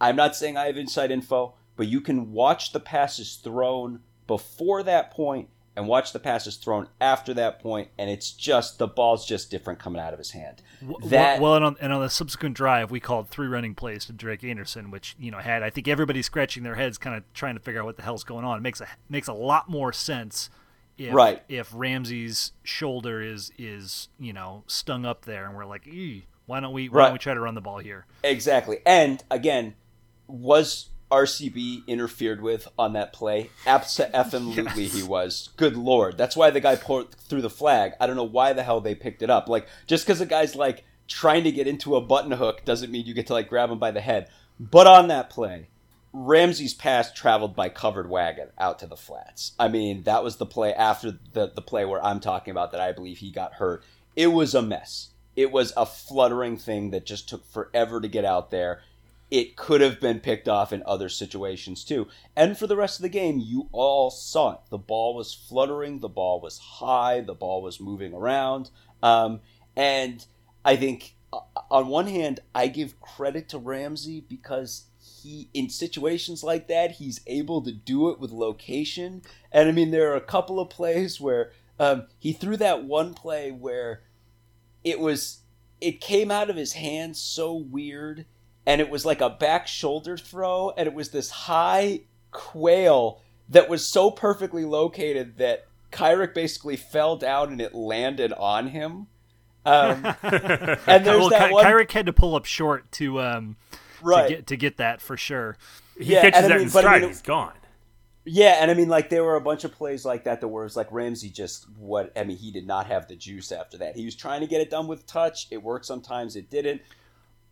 I'm 0.00 0.16
not 0.16 0.36
saying 0.36 0.56
I 0.56 0.66
have 0.66 0.76
inside 0.76 1.10
info, 1.10 1.54
but 1.76 1.86
you 1.86 2.00
can 2.00 2.32
watch 2.32 2.72
the 2.72 2.80
passes 2.80 3.36
thrown 3.36 4.00
before 4.26 4.82
that 4.82 5.10
point 5.10 5.48
and 5.78 5.86
watch 5.86 6.12
the 6.12 6.18
passes 6.18 6.56
thrown 6.56 6.88
after 7.00 7.32
that 7.34 7.60
point, 7.60 7.88
and 7.96 8.10
it's 8.10 8.32
just 8.32 8.80
the 8.80 8.88
ball's 8.88 9.24
just 9.24 9.48
different 9.48 9.78
coming 9.78 10.02
out 10.02 10.12
of 10.12 10.18
his 10.18 10.32
hand. 10.32 10.60
That 11.04 11.40
well, 11.40 11.54
and 11.54 11.64
on, 11.64 11.76
and 11.80 11.92
on 11.92 12.00
the 12.00 12.10
subsequent 12.10 12.56
drive, 12.56 12.90
we 12.90 12.98
called 12.98 13.28
three 13.28 13.46
running 13.46 13.76
plays 13.76 14.04
to 14.06 14.12
Drake 14.12 14.42
Anderson, 14.42 14.90
which 14.90 15.14
you 15.20 15.30
know 15.30 15.38
had 15.38 15.62
I 15.62 15.70
think 15.70 15.86
everybody 15.86 16.20
scratching 16.20 16.64
their 16.64 16.74
heads, 16.74 16.98
kind 16.98 17.14
of 17.14 17.22
trying 17.32 17.54
to 17.54 17.60
figure 17.60 17.80
out 17.80 17.86
what 17.86 17.96
the 17.96 18.02
hell's 18.02 18.24
going 18.24 18.44
on. 18.44 18.58
It 18.58 18.62
makes 18.62 18.80
a 18.80 18.88
makes 19.08 19.28
a 19.28 19.32
lot 19.32 19.70
more 19.70 19.92
sense. 19.92 20.50
If, 20.98 21.14
right. 21.14 21.42
if 21.48 21.70
Ramsey's 21.72 22.52
shoulder 22.64 23.22
is 23.22 23.52
is 23.56 24.08
you 24.18 24.32
know 24.32 24.64
stung 24.66 25.06
up 25.06 25.24
there, 25.24 25.46
and 25.46 25.56
we're 25.56 25.64
like, 25.64 25.88
why 26.46 26.60
don't 26.60 26.72
we 26.72 26.88
why 26.88 26.98
right. 26.98 27.04
don't 27.04 27.12
we 27.12 27.18
try 27.18 27.34
to 27.34 27.40
run 27.40 27.54
the 27.54 27.60
ball 27.60 27.78
here? 27.78 28.06
Exactly. 28.24 28.78
And 28.84 29.22
again, 29.30 29.74
was 30.26 30.88
RCB 31.10 31.86
interfered 31.86 32.42
with 32.42 32.68
on 32.78 32.94
that 32.94 33.12
play. 33.12 33.50
Absolutely, 33.66 34.84
yes. 34.84 34.94
he 34.94 35.02
was. 35.02 35.50
Good 35.56 35.76
lord, 35.76 36.18
that's 36.18 36.36
why 36.36 36.50
the 36.50 36.60
guy 36.60 36.76
pulled 36.76 37.14
through 37.14 37.42
the 37.42 37.50
flag. 37.50 37.92
I 38.00 38.06
don't 38.06 38.16
know 38.16 38.24
why 38.24 38.52
the 38.52 38.62
hell 38.62 38.80
they 38.80 38.94
picked 38.94 39.22
it 39.22 39.30
up. 39.30 39.48
Like 39.48 39.68
just 39.86 40.04
because 40.04 40.18
the 40.18 40.26
guy's 40.26 40.54
like 40.56 40.84
trying 41.06 41.44
to 41.44 41.52
get 41.52 41.66
into 41.66 41.96
a 41.96 42.00
button 42.00 42.32
hook 42.32 42.64
doesn't 42.64 42.90
mean 42.90 43.06
you 43.06 43.14
get 43.14 43.26
to 43.28 43.32
like 43.32 43.48
grab 43.48 43.70
him 43.70 43.78
by 43.78 43.90
the 43.90 44.00
head. 44.00 44.28
But 44.60 44.86
on 44.86 45.08
that 45.08 45.30
play, 45.30 45.68
Ramsey's 46.12 46.74
pass 46.74 47.12
traveled 47.12 47.54
by 47.54 47.68
covered 47.68 48.08
wagon 48.08 48.48
out 48.58 48.78
to 48.78 48.86
the 48.86 48.96
flats. 48.96 49.52
I 49.58 49.68
mean, 49.68 50.04
that 50.04 50.24
was 50.24 50.36
the 50.36 50.46
play 50.46 50.72
after 50.72 51.18
the 51.32 51.52
the 51.54 51.62
play 51.62 51.84
where 51.84 52.04
I'm 52.04 52.20
talking 52.20 52.50
about 52.50 52.72
that 52.72 52.80
I 52.80 52.92
believe 52.92 53.18
he 53.18 53.30
got 53.30 53.54
hurt. 53.54 53.84
It 54.16 54.28
was 54.28 54.54
a 54.54 54.62
mess. 54.62 55.10
It 55.36 55.52
was 55.52 55.72
a 55.76 55.86
fluttering 55.86 56.56
thing 56.56 56.90
that 56.90 57.06
just 57.06 57.28
took 57.28 57.46
forever 57.46 58.00
to 58.00 58.08
get 58.08 58.24
out 58.24 58.50
there 58.50 58.80
it 59.30 59.56
could 59.56 59.80
have 59.80 60.00
been 60.00 60.20
picked 60.20 60.48
off 60.48 60.72
in 60.72 60.82
other 60.86 61.08
situations 61.08 61.84
too. 61.84 62.08
And 62.34 62.56
for 62.56 62.66
the 62.66 62.76
rest 62.76 62.98
of 62.98 63.02
the 63.02 63.08
game, 63.08 63.38
you 63.38 63.68
all 63.72 64.10
saw 64.10 64.54
it. 64.54 64.60
The 64.70 64.78
ball 64.78 65.14
was 65.14 65.34
fluttering, 65.34 66.00
the 66.00 66.08
ball 66.08 66.40
was 66.40 66.58
high, 66.58 67.20
the 67.20 67.34
ball 67.34 67.62
was 67.62 67.80
moving 67.80 68.14
around. 68.14 68.70
Um, 69.02 69.40
and 69.76 70.24
I 70.64 70.76
think 70.76 71.14
uh, 71.32 71.40
on 71.70 71.88
one 71.88 72.06
hand, 72.06 72.40
I 72.54 72.68
give 72.68 73.00
credit 73.00 73.50
to 73.50 73.58
Ramsey 73.58 74.20
because 74.20 74.84
he, 75.28 75.50
in 75.52 75.68
situations 75.68 76.42
like 76.42 76.68
that, 76.68 76.92
he's 76.92 77.20
able 77.26 77.60
to 77.62 77.70
do 77.70 78.08
it 78.08 78.18
with 78.18 78.30
location. 78.30 79.22
And 79.52 79.68
I 79.68 79.72
mean, 79.72 79.90
there 79.90 80.10
are 80.10 80.16
a 80.16 80.22
couple 80.22 80.58
of 80.58 80.70
plays 80.70 81.20
where 81.20 81.52
um, 81.78 82.06
he 82.18 82.32
threw 82.32 82.56
that 82.56 82.84
one 82.84 83.12
play 83.12 83.50
where 83.50 84.02
it 84.82 84.98
was, 84.98 85.40
it 85.82 86.00
came 86.00 86.30
out 86.30 86.48
of 86.48 86.56
his 86.56 86.72
hands 86.72 87.20
so 87.20 87.54
weird, 87.54 88.24
and 88.64 88.80
it 88.80 88.88
was 88.88 89.04
like 89.04 89.20
a 89.20 89.28
back 89.28 89.66
shoulder 89.66 90.16
throw, 90.16 90.72
and 90.78 90.86
it 90.86 90.94
was 90.94 91.10
this 91.10 91.30
high 91.30 92.00
quail 92.30 93.20
that 93.50 93.68
was 93.68 93.86
so 93.86 94.10
perfectly 94.10 94.64
located 94.64 95.36
that 95.36 95.66
Kyric 95.92 96.32
basically 96.34 96.76
fell 96.76 97.16
down 97.16 97.52
and 97.52 97.60
it 97.60 97.74
landed 97.74 98.32
on 98.32 98.68
him. 98.68 99.08
Um, 99.66 100.06
and 100.22 101.04
there's 101.04 101.20
well, 101.20 101.28
that 101.30 101.48
Ky- 101.48 101.52
one, 101.52 101.64
Kyric 101.66 101.92
had 101.92 102.06
to 102.06 102.12
pull 102.14 102.34
up 102.34 102.46
short 102.46 102.90
to 102.92 103.20
um 103.20 103.56
right? 104.02 104.28
to 104.28 104.34
get 104.34 104.46
to 104.48 104.56
get 104.56 104.76
that 104.78 105.00
for 105.00 105.16
sure. 105.16 105.56
He 105.98 106.12
Yeah, 106.12 106.22
catches 106.22 106.36
and 106.36 106.44
I 106.46 106.48
that 106.48 106.54
mean- 106.58 106.66
in 106.68 106.72
but 106.72 106.78
I 106.78 106.80
stride, 106.82 107.00
mean- 107.02 107.10
he's 107.10 107.22
gone. 107.22 107.52
Yeah, 108.30 108.58
and 108.60 108.70
I 108.70 108.74
mean, 108.74 108.88
like 108.90 109.08
there 109.08 109.24
were 109.24 109.36
a 109.36 109.40
bunch 109.40 109.64
of 109.64 109.72
plays 109.72 110.04
like 110.04 110.24
that 110.24 110.42
that 110.42 110.48
were 110.48 110.66
it's 110.66 110.76
like 110.76 110.92
Ramsey 110.92 111.30
just 111.30 111.66
what 111.78 112.12
I 112.14 112.24
mean, 112.24 112.36
he 112.36 112.50
did 112.50 112.66
not 112.66 112.86
have 112.86 113.08
the 113.08 113.16
juice 113.16 113.50
after 113.52 113.78
that. 113.78 113.96
He 113.96 114.04
was 114.04 114.14
trying 114.14 114.42
to 114.42 114.46
get 114.46 114.60
it 114.60 114.68
done 114.68 114.86
with 114.86 115.06
touch. 115.06 115.46
It 115.50 115.62
worked 115.62 115.86
sometimes, 115.86 116.36
it 116.36 116.50
didn't. 116.50 116.82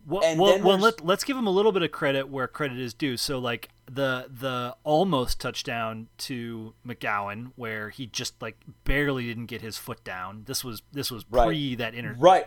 Well, 0.05 0.23
And 0.23 0.39
well, 0.39 0.57
well 0.61 0.77
let, 0.77 1.03
let's 1.03 1.23
give 1.25 1.35
him 1.35 1.47
a 1.47 1.51
little 1.51 1.71
bit 1.73 1.81
of 1.81 1.91
credit 1.91 2.29
where 2.29 2.47
credit 2.47 2.79
is 2.79 2.93
due. 2.93 3.17
So, 3.17 3.39
like 3.39 3.69
the 3.91 4.27
the 4.29 4.75
almost 4.83 5.41
touchdown 5.41 6.07
to 6.19 6.75
McGowan, 6.87 7.51
where 7.55 7.89
he 7.89 8.05
just 8.05 8.39
like 8.41 8.57
barely 8.85 9.25
didn't 9.25 9.47
get 9.47 9.61
his 9.61 9.77
foot 9.77 10.03
down. 10.03 10.43
This 10.45 10.63
was 10.63 10.83
this 10.93 11.09
was 11.11 11.25
Right. 11.31 11.47
pre 11.47 11.75
that 11.75 11.95
inter. 11.95 12.15
Right, 12.19 12.45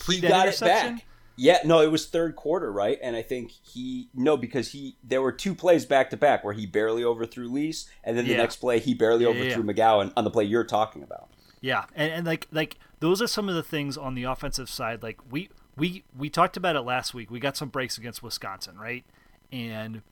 Pre 0.00 0.14
he 0.14 0.20
that 0.22 0.28
got 0.28 0.46
it 0.46 0.48
interception? 0.50 0.94
back. 0.96 1.04
Yeah, 1.36 1.58
no, 1.64 1.80
it 1.80 1.90
was 1.90 2.06
third 2.06 2.36
quarter, 2.36 2.70
right? 2.70 2.98
And 3.02 3.16
I 3.16 3.22
think 3.22 3.50
he 3.50 4.08
no 4.14 4.36
because 4.36 4.72
he 4.72 4.96
there 5.02 5.22
were 5.22 5.32
two 5.32 5.54
plays 5.54 5.86
back 5.86 6.10
to 6.10 6.16
back 6.16 6.44
where 6.44 6.54
he 6.54 6.66
barely 6.66 7.02
overthrew 7.04 7.48
Lees, 7.48 7.88
and 8.04 8.16
then 8.16 8.26
the 8.26 8.32
Yeah. 8.32 8.38
next 8.38 8.56
play 8.56 8.78
he 8.78 8.94
barely 8.94 9.24
Yeah, 9.24 9.30
yeah, 9.30 9.42
overthrew 9.42 9.62
McGowan 9.64 10.12
on 10.16 10.24
the 10.24 10.30
play 10.30 10.44
you're 10.44 10.64
talking 10.64 11.02
about. 11.02 11.28
Yeah, 11.60 11.84
and, 11.94 12.12
and 12.12 12.26
like 12.26 12.48
like 12.52 12.78
those 13.00 13.22
are 13.22 13.26
some 13.26 13.48
of 13.48 13.54
the 13.54 13.62
things 13.62 13.96
on 13.96 14.14
the 14.14 14.24
offensive 14.24 14.68
side. 14.68 15.02
Like 15.02 15.18
we 15.30 15.48
we 15.76 16.04
we 16.16 16.28
talked 16.28 16.56
about 16.56 16.76
it 16.76 16.82
last 16.82 17.14
week. 17.14 17.30
We 17.30 17.40
got 17.40 17.56
some 17.56 17.68
breaks 17.70 17.96
against 17.96 18.22
Wisconsin, 18.22 18.78
right? 18.78 19.04
And 19.50 20.02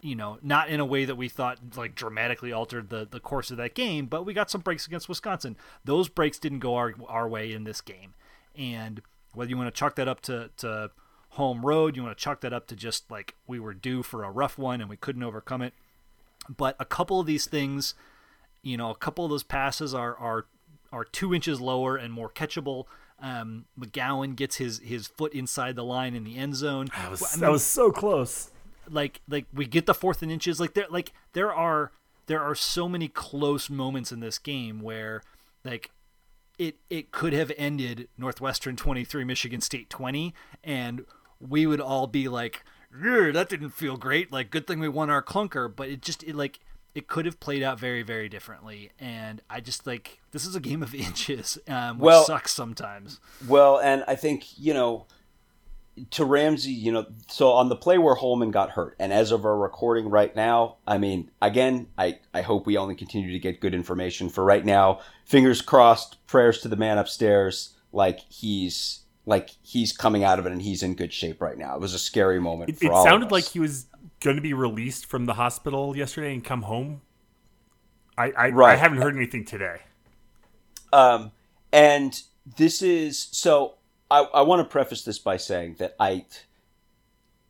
you 0.00 0.14
know, 0.16 0.38
not 0.42 0.68
in 0.68 0.80
a 0.80 0.84
way 0.84 1.04
that 1.04 1.14
we 1.16 1.28
thought 1.28 1.58
like 1.76 1.94
dramatically 1.94 2.52
altered 2.52 2.88
the 2.90 3.06
the 3.10 3.20
course 3.20 3.50
of 3.50 3.56
that 3.56 3.74
game, 3.74 4.06
but 4.06 4.24
we 4.24 4.32
got 4.34 4.50
some 4.50 4.60
breaks 4.60 4.86
against 4.86 5.08
Wisconsin. 5.08 5.56
Those 5.84 6.08
breaks 6.08 6.38
didn't 6.38 6.58
go 6.60 6.74
our 6.76 6.94
our 7.08 7.28
way 7.28 7.52
in 7.52 7.64
this 7.64 7.80
game, 7.80 8.14
and 8.56 9.00
whether 9.34 9.50
you 9.50 9.56
want 9.56 9.74
to 9.74 9.78
chalk 9.78 9.96
that 9.96 10.08
up 10.08 10.20
to 10.22 10.50
to 10.58 10.90
home 11.30 11.64
road, 11.64 11.96
you 11.96 12.02
want 12.02 12.16
to 12.16 12.22
chalk 12.22 12.40
that 12.42 12.52
up 12.52 12.66
to 12.68 12.76
just 12.76 13.10
like 13.10 13.34
we 13.46 13.58
were 13.58 13.74
due 13.74 14.02
for 14.02 14.22
a 14.24 14.30
rough 14.30 14.58
one 14.58 14.80
and 14.80 14.90
we 14.90 14.96
couldn't 14.96 15.22
overcome 15.22 15.62
it. 15.62 15.74
But 16.54 16.76
a 16.78 16.84
couple 16.84 17.20
of 17.20 17.26
these 17.26 17.46
things 17.46 17.94
you 18.62 18.76
know, 18.76 18.90
a 18.90 18.94
couple 18.94 19.24
of 19.24 19.30
those 19.30 19.42
passes 19.42 19.94
are 19.94 20.16
are 20.16 20.46
are 20.92 21.04
two 21.04 21.34
inches 21.34 21.60
lower 21.60 21.96
and 21.96 22.12
more 22.12 22.30
catchable. 22.30 22.84
Um, 23.20 23.66
McGowan 23.78 24.36
gets 24.36 24.56
his 24.56 24.78
his 24.78 25.06
foot 25.06 25.32
inside 25.34 25.76
the 25.76 25.84
line 25.84 26.14
in 26.14 26.24
the 26.24 26.36
end 26.36 26.56
zone. 26.56 26.88
That 26.96 27.10
was, 27.10 27.36
I 27.36 27.40
that 27.40 27.50
was 27.50 27.64
so 27.64 27.90
close. 27.90 28.50
like 28.88 29.20
like 29.28 29.46
we 29.52 29.66
get 29.66 29.86
the 29.86 29.94
fourth 29.94 30.22
and 30.22 30.30
inches. 30.30 30.60
Like 30.60 30.74
there 30.74 30.86
like 30.88 31.12
there 31.32 31.52
are 31.52 31.92
there 32.26 32.40
are 32.40 32.54
so 32.54 32.88
many 32.88 33.08
close 33.08 33.68
moments 33.68 34.12
in 34.12 34.20
this 34.20 34.38
game 34.38 34.80
where 34.80 35.22
like 35.64 35.90
it 36.66 36.76
it 36.88 37.10
could 37.10 37.32
have 37.32 37.50
ended 37.58 38.08
Northwestern 38.16 38.76
23 38.76 39.24
Michigan 39.24 39.60
State 39.60 39.90
20 39.90 40.34
and 40.62 41.04
we 41.40 41.66
would 41.66 41.80
all 41.80 42.06
be 42.06 42.28
like 42.28 42.64
"Yeah, 42.94 43.30
that 43.32 43.48
didn't 43.48 43.70
feel 43.70 43.96
great. 43.96 44.30
Like 44.32 44.50
good 44.50 44.66
thing 44.66 44.78
we 44.78 44.88
won 44.88 45.10
our 45.10 45.22
clunker. 45.22 45.74
But 45.74 45.88
it 45.88 46.02
just 46.02 46.22
it 46.22 46.34
like 46.36 46.60
it 46.94 47.06
could 47.08 47.24
have 47.26 47.40
played 47.40 47.62
out 47.62 47.80
very 47.80 48.02
very 48.02 48.28
differently. 48.28 48.90
And 49.00 49.40
I 49.50 49.60
just 49.60 49.86
like 49.86 50.20
this 50.30 50.46
is 50.46 50.54
a 50.54 50.60
game 50.60 50.82
of 50.82 50.94
inches 51.08 51.58
um 51.66 51.98
which 51.98 52.06
Well- 52.06 52.24
sucks 52.24 52.52
sometimes. 52.52 53.18
Well, 53.48 53.78
and 53.78 54.04
I 54.06 54.14
think, 54.14 54.58
you 54.58 54.72
know, 54.74 55.06
to 56.12 56.24
Ramsey, 56.24 56.72
you 56.72 56.90
know, 56.90 57.06
so 57.28 57.52
on 57.52 57.68
the 57.68 57.76
play 57.76 57.98
where 57.98 58.14
Holman 58.14 58.50
got 58.50 58.70
hurt, 58.70 58.96
and 58.98 59.12
as 59.12 59.30
of 59.30 59.44
our 59.44 59.56
recording 59.56 60.08
right 60.08 60.34
now, 60.34 60.76
I 60.86 60.98
mean, 60.98 61.30
again, 61.40 61.88
I, 61.98 62.18
I 62.32 62.42
hope 62.42 62.66
we 62.66 62.76
only 62.76 62.94
continue 62.94 63.30
to 63.32 63.38
get 63.38 63.60
good 63.60 63.74
information 63.74 64.28
for 64.28 64.44
right 64.44 64.64
now. 64.64 65.00
Fingers 65.26 65.60
crossed, 65.60 66.24
prayers 66.26 66.60
to 66.62 66.68
the 66.68 66.76
man 66.76 66.98
upstairs, 66.98 67.76
like 67.92 68.20
he's 68.30 69.00
like 69.26 69.50
he's 69.62 69.92
coming 69.92 70.24
out 70.24 70.38
of 70.38 70.46
it 70.46 70.52
and 70.52 70.62
he's 70.62 70.82
in 70.82 70.94
good 70.94 71.12
shape 71.12 71.40
right 71.40 71.58
now. 71.58 71.74
It 71.74 71.80
was 71.80 71.94
a 71.94 71.98
scary 71.98 72.40
moment 72.40 72.70
It, 72.70 72.78
for 72.78 72.86
it 72.86 73.02
sounded 73.04 73.30
like 73.30 73.44
he 73.44 73.60
was 73.60 73.86
going 74.20 74.36
to 74.36 74.42
be 74.42 74.54
released 74.54 75.06
from 75.06 75.26
the 75.26 75.34
hospital 75.34 75.96
yesterday 75.96 76.32
and 76.32 76.42
come 76.42 76.62
home. 76.62 77.02
I 78.16 78.32
I, 78.36 78.46
I 78.52 78.76
haven't 78.76 78.98
heard 78.98 79.14
anything 79.14 79.44
today. 79.44 79.82
Um, 80.92 81.32
and 81.72 82.20
this 82.56 82.82
is 82.82 83.28
so. 83.30 83.74
I, 84.12 84.24
I 84.24 84.42
want 84.42 84.60
to 84.60 84.70
preface 84.70 85.04
this 85.04 85.18
by 85.18 85.38
saying 85.38 85.76
that 85.78 85.96
I, 85.98 86.26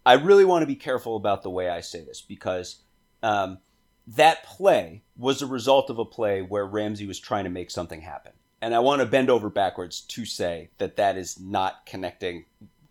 I 0.07 0.13
really 0.13 0.45
want 0.45 0.63
to 0.63 0.67
be 0.67 0.77
careful 0.77 1.17
about 1.17 1.43
the 1.43 1.51
way 1.51 1.69
I 1.69 1.81
say 1.81 2.05
this 2.05 2.21
because 2.21 2.77
um, 3.21 3.59
that 4.07 4.45
play 4.45 5.03
was 5.17 5.43
a 5.43 5.47
result 5.47 5.91
of 5.91 5.99
a 5.99 6.05
play 6.05 6.41
where 6.41 6.65
Ramsey 6.65 7.05
was 7.05 7.19
trying 7.19 7.45
to 7.45 7.51
make 7.51 7.73
something 7.73 8.01
happen, 8.01 8.33
and 8.61 8.77
I 8.77 8.79
want 8.79 9.01
to 9.01 9.07
bend 9.07 9.29
over 9.29 9.51
backwards 9.51 10.03
to 10.03 10.25
say 10.25 10.71
that 10.79 10.97
that 10.97 11.17
is 11.17 11.41
not 11.41 11.85
connecting 11.85 12.45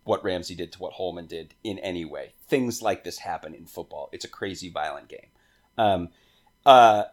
what 0.04 0.22
Ramsey 0.22 0.54
did 0.54 0.72
to 0.72 0.78
what 0.78 0.92
Holman 0.92 1.26
did 1.26 1.54
in 1.64 1.78
any 1.78 2.04
way. 2.04 2.34
Things 2.46 2.82
like 2.82 3.04
this 3.04 3.18
happen 3.18 3.54
in 3.54 3.64
football. 3.64 4.10
It's 4.12 4.26
a 4.26 4.28
crazy, 4.28 4.68
violent 4.68 5.08
game. 5.08 5.28
Um, 5.78 6.10
uh, 6.66 7.04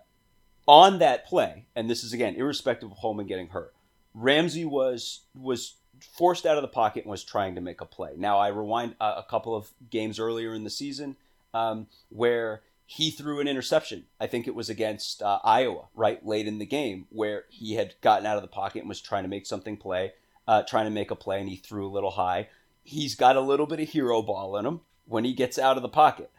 on 0.68 1.00
that 1.00 1.26
play, 1.26 1.68
and 1.74 1.90
this 1.90 2.04
is 2.04 2.12
again 2.12 2.36
irrespective 2.36 2.92
of 2.92 2.98
Holman 2.98 3.28
getting 3.28 3.48
hurt, 3.48 3.74
Ramsey 4.14 4.66
was 4.66 5.22
was 5.34 5.76
forced 6.00 6.46
out 6.46 6.58
of 6.58 6.62
the 6.62 6.68
pocket 6.68 7.04
and 7.04 7.12
was 7.12 7.24
trying 7.24 7.56
to 7.56 7.62
make 7.62 7.82
a 7.82 7.86
play. 7.86 8.12
Now 8.18 8.38
I 8.40 8.50
rewind 8.50 8.96
a, 9.00 9.06
a 9.06 9.26
couple 9.30 9.56
of 9.56 9.70
games 9.90 10.20
earlier 10.20 10.54
in 10.54 10.64
the 10.64 10.70
season 10.70 11.16
um, 11.54 11.88
where 12.10 12.62
he 12.86 13.12
threw 13.12 13.40
an 13.40 13.48
interception. 13.48 14.06
I 14.20 14.28
think 14.28 14.48
it 14.48 14.56
was 14.56 14.70
against 14.70 15.22
uh, 15.22 15.40
Iowa, 15.44 15.86
right 15.94 16.26
late 16.26 16.48
in 16.48 16.58
the 16.58 16.66
game, 16.66 17.08
where 17.10 17.46
he 17.50 17.76
had 17.76 17.96
gotten 18.02 18.26
out 18.26 18.38
of 18.38 18.42
the 18.42 18.48
pocket 18.48 18.80
and 18.80 18.90
was 18.90 19.02
trying 19.02 19.24
to 19.24 19.30
make 19.30 19.46
something 19.46 19.78
play, 19.78 20.14
uh, 20.48 20.64
trying 20.64 20.86
to 20.86 20.92
make 20.92 21.12
a 21.12 21.16
play, 21.16 21.40
and 21.40 21.50
he 21.50 21.56
threw 21.56 21.88
a 21.88 21.92
little 21.94 22.12
high. 22.12 22.50
He's 22.84 23.16
got 23.16 23.36
a 23.36 23.42
little 23.42 23.68
bit 23.68 23.80
of 23.80 23.90
hero 23.90 24.22
ball 24.22 24.58
in 24.58 24.66
him 24.66 24.82
when 25.06 25.24
he 25.24 25.34
gets 25.34 25.60
out 25.60 25.78
of 25.78 25.84
the 25.84 25.90
pocket 25.90 26.32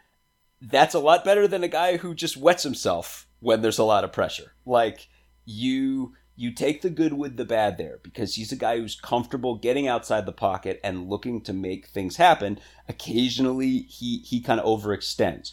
that's 0.61 0.95
a 0.95 0.99
lot 0.99 1.25
better 1.25 1.49
than 1.49 1.65
a 1.65 1.69
guy 1.69 1.97
who 1.97 2.15
just 2.15 2.37
wets 2.37 2.63
himself 2.63 3.27
when 3.41 3.63
there's 3.63 3.79
a 3.79 3.85
lot 3.85 4.05
of 4.05 4.13
pressure. 4.13 4.53
Like 4.67 5.09
you 5.45 6.15
you 6.41 6.51
take 6.51 6.81
the 6.81 6.89
good 6.89 7.13
with 7.13 7.37
the 7.37 7.45
bad 7.45 7.77
there 7.77 7.99
because 8.03 8.37
he's 8.37 8.51
a 8.51 8.57
guy 8.57 8.79
who's 8.79 8.99
comfortable 8.99 9.57
getting 9.57 9.87
outside 9.87 10.25
the 10.25 10.33
pocket 10.33 10.81
and 10.83 11.07
looking 11.07 11.43
to 11.43 11.53
make 11.53 11.89
things 11.89 12.17
happen. 12.17 12.59
Occasionally 12.89 13.81
he 13.83 14.19
he 14.21 14.41
kind 14.41 14.59
of 14.59 14.65
overextends. 14.65 15.53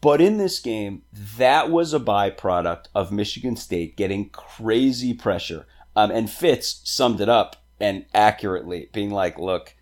But 0.00 0.20
in 0.20 0.36
this 0.36 0.58
game, 0.58 1.02
that 1.38 1.70
was 1.70 1.94
a 1.94 2.00
byproduct 2.00 2.86
of 2.92 3.12
Michigan 3.12 3.54
State 3.54 3.96
getting 3.96 4.30
crazy 4.30 5.14
pressure. 5.14 5.66
Um, 5.94 6.10
and 6.10 6.28
Fitz 6.28 6.80
summed 6.84 7.20
it 7.20 7.28
up 7.28 7.56
and 7.78 8.04
accurately, 8.12 8.90
being 8.92 9.10
like, 9.10 9.38
look, 9.38 9.74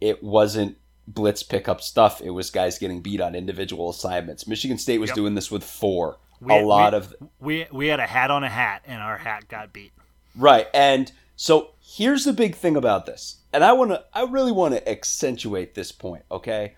it 0.00 0.22
wasn't 0.22 0.78
blitz 1.06 1.42
pickup 1.42 1.80
stuff. 1.82 2.20
It 2.20 2.30
was 2.30 2.50
guys 2.50 2.78
getting 2.78 3.00
beat 3.02 3.20
on 3.20 3.34
individual 3.34 3.90
assignments. 3.90 4.48
Michigan 4.48 4.78
State 4.78 4.98
was 4.98 5.10
Yep. 5.10 5.14
doing 5.16 5.34
this 5.34 5.50
with 5.50 5.62
four. 5.62 6.18
We- 6.40 6.54
a 6.54 6.64
lot 6.64 6.92
we- 6.92 6.96
of 6.98 7.14
we 7.40 7.66
we 7.72 7.86
had 7.88 8.00
a 8.00 8.06
hat 8.06 8.30
on 8.30 8.44
a 8.44 8.48
hat 8.48 8.82
and 8.86 9.02
our 9.02 9.18
hat 9.18 9.48
got 9.48 9.72
beat 9.72 9.92
right. 10.36 10.66
And 10.72 11.10
so 11.36 11.70
here's 11.80 12.24
the 12.24 12.32
big 12.32 12.54
thing 12.54 12.76
about 12.76 13.06
this. 13.06 13.36
And 13.52 13.64
I 13.64 13.72
want 13.72 13.90
to 13.92 14.04
I 14.12 14.22
really 14.22 14.52
want 14.52 14.74
to 14.74 14.88
accentuate 14.88 15.74
this 15.74 15.92
point, 15.92 16.24
okay? 16.30 16.74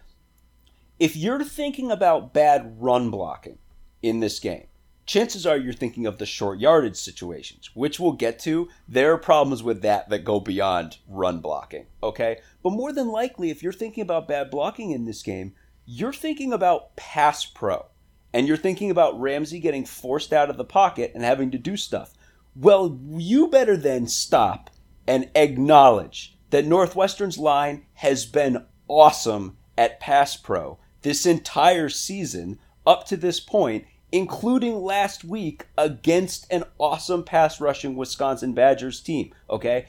If 0.98 1.16
you're 1.16 1.42
thinking 1.44 1.90
about 1.90 2.32
bad 2.34 2.76
run 2.80 3.10
blocking 3.10 3.58
in 4.02 4.20
this 4.20 4.38
game, 4.38 4.66
chances 5.06 5.46
are 5.46 5.56
you're 5.56 5.72
thinking 5.72 6.06
of 6.06 6.18
the 6.18 6.26
short 6.26 6.58
yardage 6.58 6.96
situations, 6.96 7.70
which 7.74 7.98
we'll 7.98 8.12
get 8.12 8.38
to. 8.40 8.68
There 8.86 9.12
are 9.12 9.18
problems 9.18 9.62
with 9.62 9.82
that 9.82 10.10
that 10.10 10.24
go 10.24 10.40
beyond 10.40 10.98
run 11.08 11.40
blocking, 11.40 11.86
okay? 12.02 12.40
But 12.62 12.70
more 12.70 12.92
than 12.92 13.08
likely, 13.08 13.50
if 13.50 13.62
you're 13.62 13.72
thinking 13.72 14.02
about 14.02 14.28
bad 14.28 14.50
blocking 14.50 14.90
in 14.90 15.06
this 15.06 15.22
game, 15.22 15.54
you're 15.86 16.12
thinking 16.12 16.52
about 16.52 16.94
pass 16.96 17.44
pro. 17.46 17.86
And 18.32 18.46
you're 18.46 18.56
thinking 18.56 18.90
about 18.90 19.20
Ramsey 19.20 19.58
getting 19.58 19.84
forced 19.84 20.32
out 20.32 20.50
of 20.50 20.56
the 20.56 20.64
pocket 20.64 21.12
and 21.14 21.24
having 21.24 21.50
to 21.50 21.58
do 21.58 21.76
stuff. 21.76 22.14
Well, 22.54 22.98
you 23.08 23.48
better 23.48 23.76
then 23.76 24.06
stop 24.06 24.70
and 25.06 25.30
acknowledge 25.34 26.36
that 26.50 26.66
Northwestern's 26.66 27.38
line 27.38 27.86
has 27.94 28.26
been 28.26 28.64
awesome 28.88 29.56
at 29.78 30.00
pass 30.00 30.36
pro 30.36 30.78
this 31.02 31.24
entire 31.26 31.88
season 31.88 32.58
up 32.86 33.06
to 33.06 33.16
this 33.16 33.40
point, 33.40 33.86
including 34.12 34.76
last 34.76 35.24
week 35.24 35.66
against 35.78 36.52
an 36.52 36.64
awesome 36.78 37.24
pass 37.24 37.60
rushing 37.60 37.96
Wisconsin 37.96 38.52
Badgers 38.52 39.00
team. 39.00 39.32
Okay? 39.48 39.86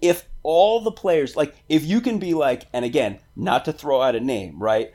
If 0.00 0.26
all 0.42 0.80
the 0.80 0.90
players, 0.90 1.36
like 1.36 1.54
if 1.68 1.84
you 1.84 2.00
can 2.00 2.18
be 2.18 2.34
like, 2.34 2.66
and 2.72 2.84
again, 2.84 3.20
not 3.36 3.64
to 3.66 3.72
throw 3.72 4.02
out 4.02 4.16
a 4.16 4.20
name, 4.20 4.60
right? 4.60 4.92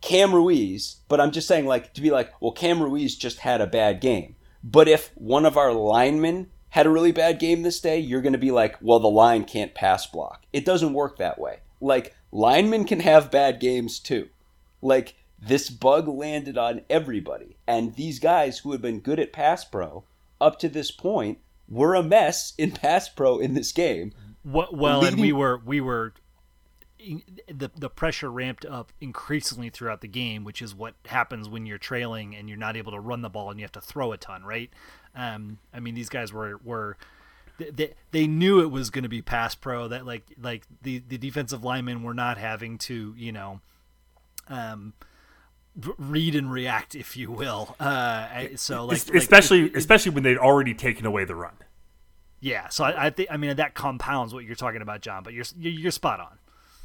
Cam 0.00 0.34
Ruiz, 0.34 0.96
but 1.08 1.20
I'm 1.20 1.32
just 1.32 1.48
saying 1.48 1.66
like 1.66 1.94
to 1.94 2.00
be 2.00 2.10
like, 2.10 2.32
well, 2.40 2.52
Cam 2.52 2.82
Ruiz 2.82 3.16
just 3.16 3.40
had 3.40 3.60
a 3.60 3.66
bad 3.66 4.00
game. 4.00 4.36
But 4.62 4.88
if 4.88 5.10
one 5.14 5.46
of 5.46 5.56
our 5.56 5.72
linemen 5.72 6.50
had 6.70 6.86
a 6.86 6.90
really 6.90 7.12
bad 7.12 7.38
game 7.38 7.62
this 7.62 7.80
day, 7.80 7.98
you're 7.98 8.22
going 8.22 8.32
to 8.32 8.38
be 8.38 8.50
like, 8.50 8.76
well, 8.80 9.00
the 9.00 9.08
line 9.08 9.44
can't 9.44 9.74
pass 9.74 10.06
block. 10.06 10.44
It 10.52 10.64
doesn't 10.64 10.92
work 10.92 11.18
that 11.18 11.38
way. 11.38 11.60
Like 11.80 12.14
linemen 12.32 12.84
can 12.84 13.00
have 13.00 13.30
bad 13.30 13.60
games 13.60 13.98
too. 13.98 14.28
Like 14.82 15.14
this 15.40 15.70
bug 15.70 16.08
landed 16.08 16.58
on 16.58 16.82
everybody, 16.90 17.56
and 17.66 17.94
these 17.94 18.18
guys 18.18 18.58
who 18.58 18.72
had 18.72 18.82
been 18.82 19.00
good 19.00 19.20
at 19.20 19.32
pass 19.32 19.64
pro 19.64 20.04
up 20.40 20.58
to 20.60 20.68
this 20.68 20.90
point 20.90 21.38
were 21.68 21.94
a 21.94 22.02
mess 22.02 22.54
in 22.58 22.72
pass 22.72 23.08
pro 23.08 23.38
in 23.38 23.54
this 23.54 23.72
game. 23.72 24.12
Well, 24.44 24.68
well 24.72 25.04
and 25.04 25.20
we 25.20 25.32
were 25.32 25.60
we 25.64 25.80
were 25.80 26.14
the 26.98 27.70
the 27.76 27.88
pressure 27.88 28.30
ramped 28.30 28.64
up 28.64 28.92
increasingly 29.00 29.70
throughout 29.70 30.00
the 30.00 30.08
game, 30.08 30.44
which 30.44 30.60
is 30.60 30.74
what 30.74 30.94
happens 31.06 31.48
when 31.48 31.66
you're 31.66 31.78
trailing 31.78 32.34
and 32.34 32.48
you're 32.48 32.58
not 32.58 32.76
able 32.76 32.92
to 32.92 33.00
run 33.00 33.22
the 33.22 33.28
ball 33.28 33.50
and 33.50 33.60
you 33.60 33.64
have 33.64 33.72
to 33.72 33.80
throw 33.80 34.12
a 34.12 34.16
ton, 34.16 34.42
right? 34.44 34.70
Um, 35.14 35.58
I 35.72 35.80
mean, 35.80 35.94
these 35.94 36.08
guys 36.08 36.32
were 36.32 36.58
were 36.64 36.96
they, 37.58 37.94
they 38.10 38.26
knew 38.26 38.60
it 38.60 38.70
was 38.70 38.90
going 38.90 39.02
to 39.02 39.08
be 39.08 39.22
pass 39.22 39.54
pro 39.54 39.88
that 39.88 40.06
like 40.06 40.24
like 40.40 40.64
the 40.82 41.02
the 41.06 41.18
defensive 41.18 41.64
linemen 41.64 42.02
were 42.02 42.14
not 42.14 42.38
having 42.38 42.78
to 42.78 43.14
you 43.16 43.32
know 43.32 43.60
um 44.48 44.92
read 45.98 46.34
and 46.34 46.50
react 46.50 46.94
if 46.94 47.16
you 47.16 47.30
will. 47.30 47.76
Uh 47.78 48.46
so 48.56 48.84
like 48.86 49.08
especially 49.14 49.64
like, 49.64 49.76
especially 49.76 50.12
when 50.12 50.22
they'd 50.22 50.38
already 50.38 50.74
taken 50.74 51.06
away 51.06 51.24
the 51.24 51.34
run. 51.34 51.54
Yeah 52.40 52.68
so 52.68 52.84
i, 52.84 53.06
I 53.06 53.10
think 53.10 53.28
i 53.32 53.36
mean 53.36 53.56
that 53.56 53.74
compounds 53.74 54.32
what 54.32 54.44
you're 54.44 54.54
talking 54.54 54.80
about 54.80 55.00
john 55.00 55.24
but 55.24 55.32
you're 55.32 55.44
you're 55.58 55.90
spot 55.90 56.20
on 56.20 56.38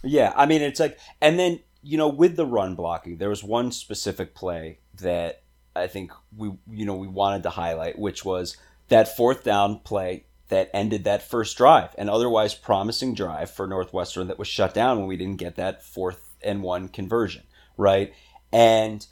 yeah 0.04 0.34
i 0.36 0.45
mean 0.45 0.62
it's 0.62 0.80
like 0.80 0.99
and 1.22 1.39
then 1.39 1.60
you 1.82 1.97
know 1.97 2.08
with 2.08 2.36
the 2.36 2.45
run 2.45 2.76
blocking 2.76 3.18
there 3.18 3.30
was 3.30 3.43
one 3.43 3.72
specific 3.72 4.36
play 4.36 4.80
that 4.99 5.41
i 5.76 5.88
think 5.88 6.12
we 6.36 6.51
you 6.72 6.86
know 6.86 6.95
we 6.95 7.08
wanted 7.08 7.43
to 7.43 7.49
highlight 7.49 7.97
which 7.97 8.24
was 8.24 8.58
that 8.89 9.16
fourth 9.16 9.43
down 9.43 9.80
play 9.80 10.26
that 10.54 10.70
ended 10.72 11.04
that 11.04 11.28
first 11.28 11.58
drive, 11.58 11.95
an 11.97 12.10
otherwise 12.10 12.54
promising 12.54 13.16
drive 13.16 13.49
for 13.49 13.66
Northwestern 13.66 14.28
that 14.28 14.38
was 14.38 14.47
shut 14.47 14.72
down 14.72 14.99
when 14.99 15.08
we 15.08 15.18
didn't 15.18 15.38
get 15.38 15.56
that 15.56 15.84
fourth 15.84 16.36
and 16.43 16.62
one 16.62 16.89
conversion, 16.89 17.41
right? 17.76 18.14
And 18.51 19.04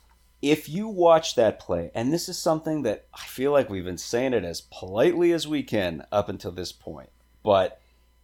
if 0.43 0.69
you 0.69 0.87
watch 0.87 1.33
that 1.33 1.59
play, 1.59 1.89
and 1.95 2.13
this 2.13 2.29
is 2.29 2.37
something 2.37 2.83
that 2.83 3.07
I 3.11 3.25
feel 3.25 3.51
like 3.51 3.71
we've 3.71 3.83
been 3.83 3.97
saying 3.97 4.33
it 4.33 4.43
as 4.43 4.61
politely 4.61 5.31
as 5.31 5.47
we 5.47 5.63
can 5.63 6.05
up 6.11 6.29
until 6.29 6.51
this 6.51 6.71
point, 6.71 7.09
but 7.41 7.80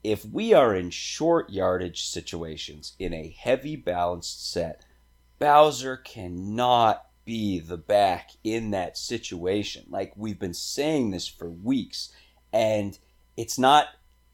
if 0.08 0.24
we 0.24 0.54
are 0.54 0.74
in 0.74 0.90
short 0.90 1.50
yardage 1.50 2.06
situations 2.06 2.94
in 2.98 3.14
a 3.14 3.36
heavy 3.38 3.76
balanced 3.76 4.50
set, 4.50 4.86
Bowser 5.38 5.98
cannot 5.98 7.06
be 7.26 7.60
the 7.60 7.76
back 7.76 8.32
in 8.42 8.72
that 8.72 8.98
situation. 8.98 9.84
Like 9.90 10.14
we've 10.16 10.40
been 10.40 10.54
saying 10.54 11.12
this 11.12 11.28
for 11.28 11.50
weeks. 11.50 12.14
And 12.54 12.98
it's 13.36 13.60
not 13.60 13.88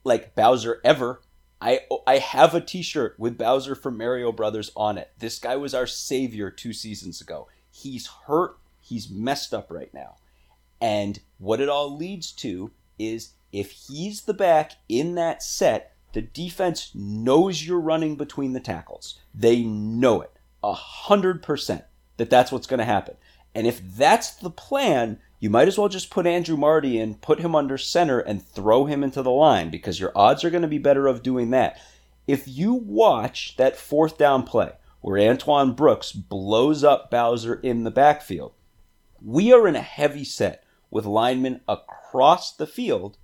like 0.03 0.35
Bowser 0.35 0.79
ever. 0.83 1.21
I 1.59 1.79
I 2.05 2.19
have 2.19 2.53
a 2.53 2.61
T-shirt 2.61 3.15
with 3.17 3.39
Bowser 3.39 3.73
from 3.73 3.97
Mario 3.97 4.31
Brothers 4.31 4.69
on 4.75 4.99
it. 4.99 5.09
This 5.17 5.39
guy 5.39 5.55
was 5.55 5.73
our 5.73 5.87
savior 5.87 6.51
two 6.51 6.73
seasons 6.73 7.19
ago. 7.19 7.47
He's 7.71 8.05
hurt. 8.27 8.57
He's 8.79 9.09
messed 9.09 9.55
up 9.55 9.71
right 9.71 9.91
now. 9.91 10.17
And 10.79 11.19
what 11.39 11.59
it 11.59 11.69
all 11.69 11.97
leads 11.97 12.31
to 12.33 12.69
is 12.99 13.31
if 13.53 13.71
he's 13.71 14.23
the 14.23 14.33
back 14.33 14.73
in 14.89 15.15
that 15.15 15.41
set, 15.41 15.95
the 16.11 16.21
defense 16.21 16.91
knows 16.93 17.65
you're 17.65 17.79
running 17.79 18.17
between 18.17 18.51
the 18.51 18.59
tackles. 18.59 19.19
They 19.33 19.63
know 19.63 20.21
it 20.21 20.31
a 20.63 20.73
hundred 20.73 21.43
percent 21.43 21.83
that 22.17 22.29
that's 22.29 22.51
what's 22.51 22.67
going 22.67 22.79
to 22.79 22.85
happen. 22.85 23.15
And 23.55 23.67
if 23.67 23.81
that's 23.95 24.31
the 24.31 24.49
plan, 24.49 25.19
you 25.39 25.49
might 25.49 25.67
as 25.67 25.77
well 25.77 25.89
just 25.89 26.09
put 26.09 26.25
Andrew 26.25 26.57
Marty 26.57 26.97
in, 26.97 27.15
put 27.15 27.39
him 27.39 27.55
under 27.55 27.77
center, 27.77 28.19
and 28.19 28.43
throw 28.43 28.85
him 28.85 29.03
into 29.03 29.21
the 29.21 29.31
line 29.31 29.69
because 29.69 29.99
your 29.99 30.11
odds 30.15 30.43
are 30.43 30.49
going 30.49 30.61
to 30.63 30.67
be 30.67 30.77
better 30.79 31.07
of 31.07 31.21
doing 31.21 31.51
that. 31.51 31.79
If 32.25 32.47
you 32.47 32.73
watch 32.73 33.55
that 33.57 33.75
fourth 33.75 34.17
down 34.17 34.43
play 34.43 34.71
where 35.01 35.29
Antoine 35.29 35.73
Brooks 35.73 36.11
blows 36.11 36.83
up 36.83 37.11
Bowser 37.11 37.55
in 37.55 37.83
the 37.83 37.91
backfield, 37.91 38.53
we 39.21 39.51
are 39.51 39.67
in 39.67 39.75
a 39.75 39.81
heavy 39.81 40.23
set 40.23 40.63
with 40.89 41.05
linemen 41.05 41.61
across 41.67 42.55
the 42.55 42.67
field, 42.67 43.17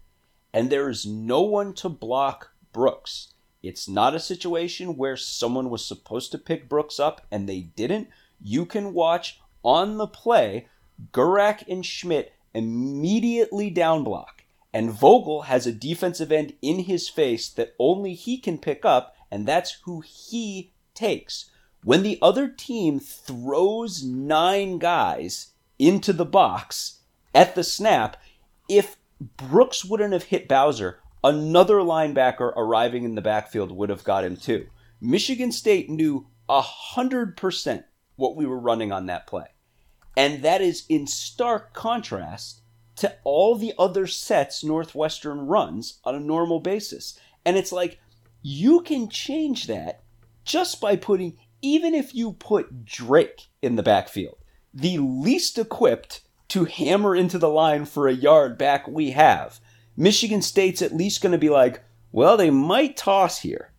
and 0.53 0.69
there 0.69 0.89
is 0.89 1.05
no 1.05 1.41
one 1.41 1.73
to 1.73 1.89
block 1.89 2.51
Brooks. 2.71 3.33
It's 3.61 3.89
not 3.89 4.15
a 4.15 4.19
situation 4.19 4.95
where 4.95 5.17
someone 5.17 5.69
was 5.69 5.85
supposed 5.85 6.31
to 6.31 6.37
pick 6.37 6.69
Brooks 6.69 6.99
up 6.99 7.25
and 7.31 7.47
they 7.47 7.61
didn't. 7.61 8.07
You 8.41 8.65
can 8.65 8.93
watch 8.93 9.39
on 9.63 9.97
the 9.97 10.07
play 10.07 10.67
Gerak 11.11 11.67
and 11.67 11.85
Schmidt 11.85 12.33
immediately 12.53 13.69
down 13.69 14.03
block, 14.03 14.43
and 14.73 14.91
Vogel 14.91 15.43
has 15.43 15.65
a 15.67 15.71
defensive 15.71 16.31
end 16.31 16.53
in 16.61 16.79
his 16.79 17.09
face 17.09 17.49
that 17.49 17.75
only 17.79 18.13
he 18.13 18.37
can 18.37 18.57
pick 18.57 18.85
up, 18.85 19.15
and 19.31 19.45
that's 19.45 19.79
who 19.83 20.01
he 20.01 20.71
takes. 20.93 21.51
When 21.83 22.03
the 22.03 22.19
other 22.21 22.47
team 22.47 22.99
throws 22.99 24.03
nine 24.03 24.79
guys 24.79 25.53
into 25.77 26.11
the 26.11 26.25
box 26.25 26.99
at 27.33 27.55
the 27.55 27.63
snap, 27.63 28.17
if 28.67 28.97
Brooks 29.19 29.83
wouldn't 29.83 30.13
have 30.13 30.23
hit 30.23 30.47
Bowser, 30.47 30.99
another 31.23 31.75
linebacker 31.75 32.53
arriving 32.55 33.03
in 33.03 33.15
the 33.15 33.21
backfield 33.21 33.71
would 33.71 33.89
have 33.89 34.03
got 34.03 34.23
him 34.23 34.37
too. 34.37 34.67
Michigan 35.01 35.51
State 35.51 35.89
knew 35.89 36.27
100% 36.49 37.83
what 38.15 38.35
we 38.35 38.45
were 38.45 38.59
running 38.59 38.91
on 38.91 39.05
that 39.05 39.27
play. 39.27 39.45
And 40.17 40.43
that 40.43 40.61
is 40.61 40.85
in 40.89 41.07
stark 41.07 41.73
contrast 41.73 42.61
to 42.97 43.15
all 43.23 43.55
the 43.55 43.73
other 43.77 44.07
sets 44.07 44.63
Northwestern 44.63 45.47
runs 45.47 45.99
on 46.03 46.15
a 46.15 46.19
normal 46.19 46.59
basis. 46.59 47.17
And 47.45 47.55
it's 47.55 47.71
like, 47.71 47.99
you 48.41 48.81
can 48.81 49.09
change 49.09 49.67
that 49.67 50.03
just 50.43 50.81
by 50.81 50.95
putting, 50.95 51.37
even 51.61 51.93
if 51.93 52.13
you 52.13 52.33
put 52.33 52.85
Drake 52.85 53.47
in 53.61 53.75
the 53.75 53.83
backfield, 53.83 54.37
the 54.73 54.97
least 54.97 55.57
equipped 55.57 56.21
to 56.49 56.65
hammer 56.65 57.15
into 57.15 57.37
the 57.37 57.49
line 57.49 57.85
for 57.85 58.07
a 58.07 58.13
yard 58.13 58.57
back 58.57 58.87
we 58.87 59.11
have. 59.11 59.59
Michigan 59.95 60.41
State's 60.41 60.81
at 60.81 60.95
least 60.95 61.21
going 61.21 61.31
to 61.31 61.37
be 61.37 61.49
like, 61.49 61.81
well, 62.11 62.37
they 62.37 62.49
might 62.49 62.97
toss 62.97 63.39
here. 63.39 63.71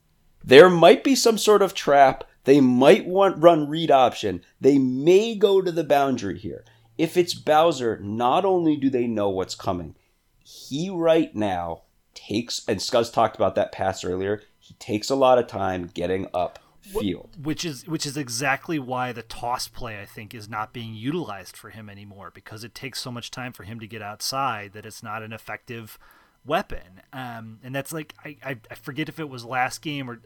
There 0.44 0.70
might 0.70 1.04
be 1.04 1.14
some 1.14 1.38
sort 1.38 1.62
of 1.62 1.74
trap. 1.74 2.24
They 2.44 2.60
might 2.60 3.06
want 3.06 3.42
run 3.42 3.68
read 3.68 3.90
option. 3.90 4.42
They 4.60 4.78
may 4.78 5.34
go 5.34 5.60
to 5.60 5.72
the 5.72 5.84
boundary 5.84 6.38
here. 6.38 6.64
If 6.96 7.16
it's 7.16 7.34
Bowser, 7.34 7.98
not 8.00 8.44
only 8.44 8.76
do 8.76 8.90
they 8.90 9.06
know 9.06 9.28
what's 9.28 9.54
coming, 9.54 9.96
he 10.42 10.90
right 10.90 11.34
now 11.34 11.82
takes 12.14 12.66
and 12.68 12.80
Scuzz 12.80 13.12
talked 13.12 13.36
about 13.36 13.54
that 13.54 13.72
pass 13.72 14.04
earlier. 14.04 14.42
He 14.58 14.74
takes 14.74 15.10
a 15.10 15.14
lot 15.14 15.38
of 15.38 15.46
time 15.46 15.90
getting 15.92 16.28
up 16.32 16.58
field. 16.99 17.36
Which 17.43 17.64
is 17.64 17.86
which 17.86 18.07
is 18.07 18.16
exactly 18.16 18.78
why 18.78 19.12
the 19.12 19.22
toss 19.22 19.68
play 19.68 20.01
I 20.01 20.07
think 20.07 20.34
is 20.34 20.49
not 20.49 20.72
being 20.72 20.95
utilized 20.95 21.57
for 21.57 21.70
him 21.70 21.88
anymore 21.88 22.30
because 22.32 22.64
it 22.64 22.74
takes 22.74 23.01
so 23.01 23.11
much 23.11 23.30
time 23.30 23.53
for 23.53 23.64
him 23.64 23.80
to 23.80 23.86
get 23.86 24.03
outside 24.03 24.72
that 24.72 24.86
it's 24.86 25.03
not 25.03 25.22
an 25.22 25.32
effective 25.32 25.99
weapon. 26.45 27.03
Um, 27.12 27.59
and 27.62 27.74
that's 27.74 27.93
like 27.93 28.14
I, 28.24 28.36
I, 28.45 28.57
I 28.70 28.74
forget 28.74 29.09
if 29.09 29.20
it 29.20 29.28
was 29.28 29.45
last 29.45 29.82
game 29.82 30.11
or 30.11 30.20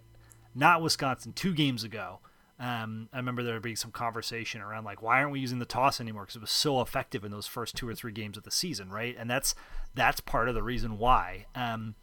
not 0.54 0.82
Wisconsin, 0.82 1.32
two 1.32 1.52
games 1.52 1.84
ago. 1.84 2.20
Um, 2.60 3.08
I 3.12 3.16
remember 3.16 3.42
there 3.42 3.58
being 3.58 3.74
some 3.74 3.90
conversation 3.90 4.60
around 4.60 4.84
like, 4.84 5.02
why 5.02 5.18
aren't 5.18 5.32
we 5.32 5.40
using 5.40 5.58
the 5.58 5.64
toss 5.64 6.00
anymore? 6.00 6.22
Because 6.22 6.36
it 6.36 6.40
was 6.40 6.52
so 6.52 6.80
effective 6.80 7.24
in 7.24 7.32
those 7.32 7.48
first 7.48 7.74
two 7.74 7.88
or 7.88 7.96
three 7.96 8.12
games 8.12 8.36
of 8.36 8.44
the 8.44 8.52
season, 8.52 8.90
right? 8.90 9.16
And 9.18 9.28
that's 9.28 9.56
that's 9.94 10.20
part 10.20 10.48
of 10.48 10.54
the 10.54 10.62
reason 10.62 10.98
why. 10.98 11.46
Um, 11.56 11.96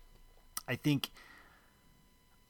I 0.68 0.76
think 0.76 1.09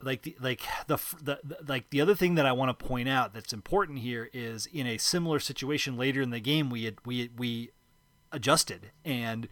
like 0.03 0.23
the 0.23 0.35
like 0.39 0.61
the, 0.87 0.97
the, 1.21 1.39
the 1.43 1.57
like 1.67 1.89
the 1.89 2.01
other 2.01 2.15
thing 2.15 2.35
that 2.35 2.45
I 2.45 2.51
want 2.51 2.77
to 2.77 2.85
point 2.85 3.09
out 3.09 3.33
that's 3.33 3.53
important 3.53 3.99
here 3.99 4.29
is 4.33 4.65
in 4.67 4.87
a 4.87 4.97
similar 4.97 5.39
situation 5.39 5.97
later 5.97 6.21
in 6.21 6.29
the 6.29 6.39
game 6.39 6.69
we 6.69 6.85
had 6.85 6.95
we 7.05 7.29
we 7.37 7.71
adjusted 8.31 8.91
and 9.05 9.47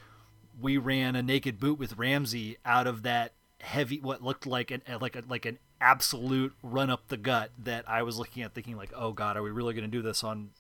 we 0.60 0.78
ran 0.78 1.16
a 1.16 1.24
naked 1.24 1.60
boot 1.60 1.80
with 1.80 1.98
Ramsey 1.98 2.58
out 2.66 2.88
of 2.88 3.04
that 3.04 3.34
heavy 3.62 4.00
what 4.00 4.24
looked 4.24 4.46
like 4.46 4.72
an 4.72 4.82
like 5.02 5.16
a 5.16 5.24
like 5.28 5.46
an 5.46 5.60
absolute 5.82 6.54
run 6.62 6.90
up 6.90 7.08
the 7.08 7.18
gut 7.18 7.52
that 7.58 7.88
I 7.88 8.04
was 8.04 8.18
looking 8.18 8.44
at 8.44 8.54
thinking 8.54 8.76
like, 8.76 8.92
oh 8.96 9.12
god, 9.12 9.38
are 9.38 9.44
we 9.44 9.52
really 9.52 9.74
going 9.74 9.90
to 9.90 9.92
do 9.92 10.02
this 10.02 10.24
on 10.24 10.52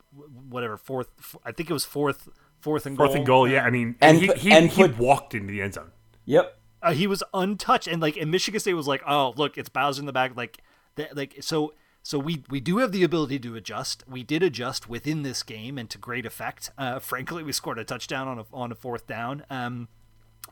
whatever 0.49 0.77
fourth? 0.77 1.09
I 1.45 1.51
think 1.51 1.69
it 1.69 1.73
was 1.73 1.85
fourth, 1.85 2.29
fourth 2.59 2.85
and 2.85 2.97
fourth 2.97 3.09
goal. 3.09 3.17
and 3.17 3.25
goal. 3.25 3.47
Yeah, 3.47 3.63
I 3.63 3.69
mean, 3.69 3.95
and, 4.01 4.17
and 4.17 4.37
he 4.37 4.49
he, 4.49 4.51
and 4.51 4.69
he 4.69 4.83
walked 4.85 5.33
into 5.33 5.51
the 5.51 5.61
end 5.61 5.73
zone. 5.73 5.91
Yep. 6.25 6.58
Uh, 6.81 6.93
he 6.93 7.07
was 7.07 7.23
untouched, 7.33 7.87
and 7.87 8.01
like, 8.01 8.17
and 8.17 8.31
Michigan 8.31 8.59
State 8.59 8.73
was 8.73 8.87
like, 8.87 9.01
"Oh, 9.07 9.33
look, 9.35 9.57
it's 9.57 9.69
Bowser 9.69 10.01
in 10.01 10.05
the 10.05 10.13
back." 10.13 10.35
Like, 10.35 10.61
that, 10.95 11.15
like 11.15 11.37
so. 11.41 11.73
So 12.01 12.17
we 12.17 12.43
we 12.49 12.61
do 12.61 12.77
have 12.77 12.93
the 12.93 13.03
ability 13.03 13.39
to 13.39 13.55
adjust. 13.55 14.03
We 14.07 14.23
did 14.23 14.41
adjust 14.41 14.89
within 14.89 15.23
this 15.23 15.43
game, 15.43 15.77
and 15.77 15.89
to 15.89 15.97
great 15.97 16.25
effect. 16.25 16.71
Uh, 16.77 16.99
frankly, 16.99 17.43
we 17.43 17.51
scored 17.51 17.77
a 17.77 17.83
touchdown 17.83 18.27
on 18.27 18.39
a 18.39 18.45
on 18.53 18.71
a 18.71 18.75
fourth 18.75 19.05
down. 19.05 19.45
Um, 19.49 19.89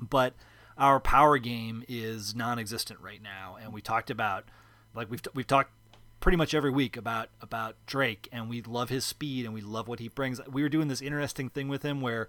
but 0.01 0.33
our 0.77 0.99
power 0.99 1.37
game 1.37 1.83
is 1.87 2.35
non-existent 2.35 2.99
right 2.99 3.21
now, 3.21 3.57
and 3.61 3.73
we 3.73 3.81
talked 3.81 4.09
about 4.09 4.45
like 4.93 5.09
we've 5.09 5.21
we've 5.33 5.47
talked 5.47 5.71
pretty 6.19 6.35
much 6.35 6.53
every 6.53 6.71
week 6.71 6.97
about 6.97 7.29
about 7.41 7.75
Drake, 7.85 8.27
and 8.31 8.49
we 8.49 8.61
love 8.61 8.89
his 8.89 9.05
speed 9.05 9.45
and 9.45 9.53
we 9.53 9.61
love 9.61 9.87
what 9.87 9.99
he 9.99 10.09
brings. 10.09 10.39
We 10.47 10.61
were 10.61 10.69
doing 10.69 10.87
this 10.87 11.01
interesting 11.01 11.49
thing 11.49 11.67
with 11.67 11.83
him 11.83 12.01
where 12.01 12.27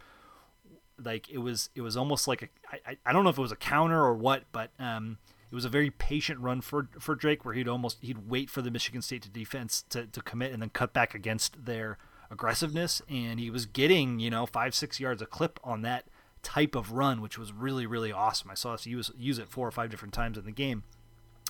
like 1.02 1.28
it 1.30 1.38
was 1.38 1.70
it 1.74 1.82
was 1.82 1.96
almost 1.96 2.28
like 2.28 2.42
a 2.42 2.48
I, 2.86 2.96
I 3.06 3.12
don't 3.12 3.24
know 3.24 3.30
if 3.30 3.38
it 3.38 3.42
was 3.42 3.52
a 3.52 3.56
counter 3.56 4.02
or 4.02 4.14
what, 4.14 4.44
but 4.52 4.70
um, 4.78 5.18
it 5.50 5.54
was 5.54 5.64
a 5.64 5.68
very 5.68 5.90
patient 5.90 6.40
run 6.40 6.60
for 6.60 6.88
for 6.98 7.14
Drake 7.14 7.44
where 7.44 7.54
he'd 7.54 7.68
almost 7.68 7.98
he'd 8.00 8.28
wait 8.28 8.50
for 8.50 8.62
the 8.62 8.70
Michigan 8.70 9.02
State 9.02 9.22
to 9.22 9.30
defense 9.30 9.84
to, 9.90 10.06
to 10.06 10.20
commit 10.20 10.52
and 10.52 10.62
then 10.62 10.70
cut 10.70 10.92
back 10.92 11.14
against 11.14 11.64
their 11.64 11.98
aggressiveness, 12.30 13.00
and 13.08 13.40
he 13.40 13.50
was 13.50 13.66
getting 13.66 14.18
you 14.18 14.30
know 14.30 14.46
five 14.46 14.74
six 14.74 15.00
yards 15.00 15.22
a 15.22 15.26
clip 15.26 15.58
on 15.64 15.82
that 15.82 16.04
type 16.42 16.74
of 16.74 16.92
run, 16.92 17.20
which 17.20 17.38
was 17.38 17.52
really 17.52 17.86
really 17.86 18.12
awesome. 18.12 18.50
I 18.50 18.54
saw 18.54 18.74
us 18.74 18.86
use 18.86 19.10
use 19.16 19.38
it 19.38 19.48
four 19.48 19.66
or 19.66 19.72
five 19.72 19.90
different 19.90 20.14
times 20.14 20.36
in 20.36 20.44
the 20.44 20.52
game. 20.52 20.84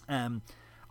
Um, 0.09 0.43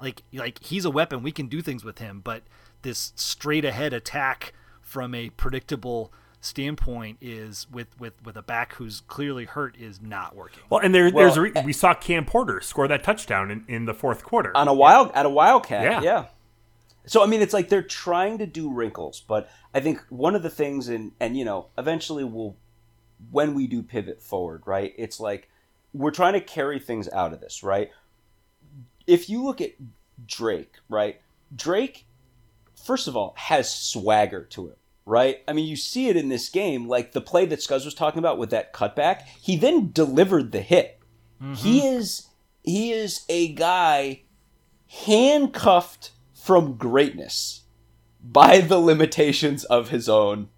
like 0.02 0.24
like 0.34 0.64
he's 0.64 0.86
a 0.86 0.92
weapon. 0.92 1.24
We 1.24 1.32
can 1.32 1.48
do 1.48 1.62
things 1.62 1.84
with 1.84 2.00
him, 2.00 2.22
but 2.24 2.44
this 2.82 3.14
straight 3.16 3.66
ahead 3.66 3.94
attack 3.94 4.54
from 4.82 5.14
a 5.16 5.30
predictable 5.32 6.12
standpoint 6.42 7.18
is 7.22 7.68
with 7.72 8.00
with 8.00 8.14
with 8.24 8.38
a 8.38 8.42
back 8.42 8.74
who's 8.76 9.02
clearly 9.02 9.46
hurt 9.46 9.76
is 9.78 10.02
not 10.02 10.36
working. 10.36 10.64
Well, 10.70 10.82
and 10.82 10.94
there, 10.94 11.06
well, 11.06 11.26
there's 11.26 11.38
a 11.38 11.42
re- 11.42 11.52
eh. 11.56 11.64
we 11.64 11.74
saw 11.74 11.94
Cam 11.94 12.26
Porter 12.26 12.62
score 12.62 12.88
that 12.88 13.04
touchdown 13.04 13.52
in, 13.52 13.66
in 13.68 13.86
the 13.86 13.94
fourth 13.94 14.24
quarter 14.24 14.56
on 14.56 14.68
a 14.68 14.74
wild 14.74 15.12
at 15.14 15.26
a 15.26 15.30
wildcat. 15.30 15.84
Yeah. 15.84 16.02
yeah. 16.02 16.26
So 17.06 17.24
I 17.24 17.28
mean, 17.28 17.42
it's 17.42 17.54
like 17.54 17.70
they're 17.70 17.82
trying 17.82 18.38
to 18.40 18.46
do 18.46 18.72
wrinkles, 18.72 19.22
but 19.22 19.50
I 19.74 19.80
think 19.80 20.02
one 20.10 20.36
of 20.36 20.44
the 20.44 20.50
things, 20.50 20.88
and 20.88 21.14
and 21.20 21.38
you 21.38 21.46
know, 21.46 21.68
eventually 21.78 22.24
we'll 22.24 22.56
when 23.32 23.54
we 23.54 23.68
do 23.68 23.82
pivot 23.82 24.22
forward, 24.22 24.64
right? 24.66 24.94
It's 24.98 25.20
like 25.20 25.50
we're 25.94 26.12
trying 26.12 26.34
to 26.34 26.42
carry 26.42 26.80
things 26.80 27.10
out 27.10 27.34
of 27.34 27.40
this, 27.40 27.64
right? 27.64 27.92
If 29.08 29.30
you 29.30 29.44
look 29.44 29.62
at 29.62 29.72
Drake, 30.26 30.76
right? 30.90 31.22
Drake, 31.56 32.06
first 32.76 33.08
of 33.08 33.16
all, 33.16 33.34
has 33.38 33.74
swagger 33.74 34.44
to 34.44 34.68
him, 34.68 34.76
right? 35.08 35.42
I 35.48 35.54
mean, 35.54 35.66
you 35.66 35.76
see 35.76 36.10
it 36.10 36.18
in 36.18 36.30
this 36.30 36.50
game, 36.50 36.88
like 36.88 37.14
the 37.14 37.22
play 37.22 37.46
that 37.46 37.60
Scuzz 37.60 37.86
was 37.86 37.94
talking 37.94 38.20
about 38.20 38.38
with 38.38 38.50
that 38.52 38.74
cutback. 38.74 39.22
He 39.42 39.56
then 39.56 39.92
delivered 39.92 40.52
the 40.52 40.62
hit. 40.62 41.00
Mm-hmm. 41.42 41.54
He 41.54 41.88
is 41.88 42.28
he 42.64 42.92
is 42.92 43.26
a 43.30 43.54
guy 43.54 44.24
handcuffed 45.06 46.12
from 46.34 46.76
greatness 46.76 47.64
by 48.22 48.60
the 48.60 48.80
limitations 48.80 49.64
of 49.66 49.90
his 49.90 50.10
own 50.10 50.50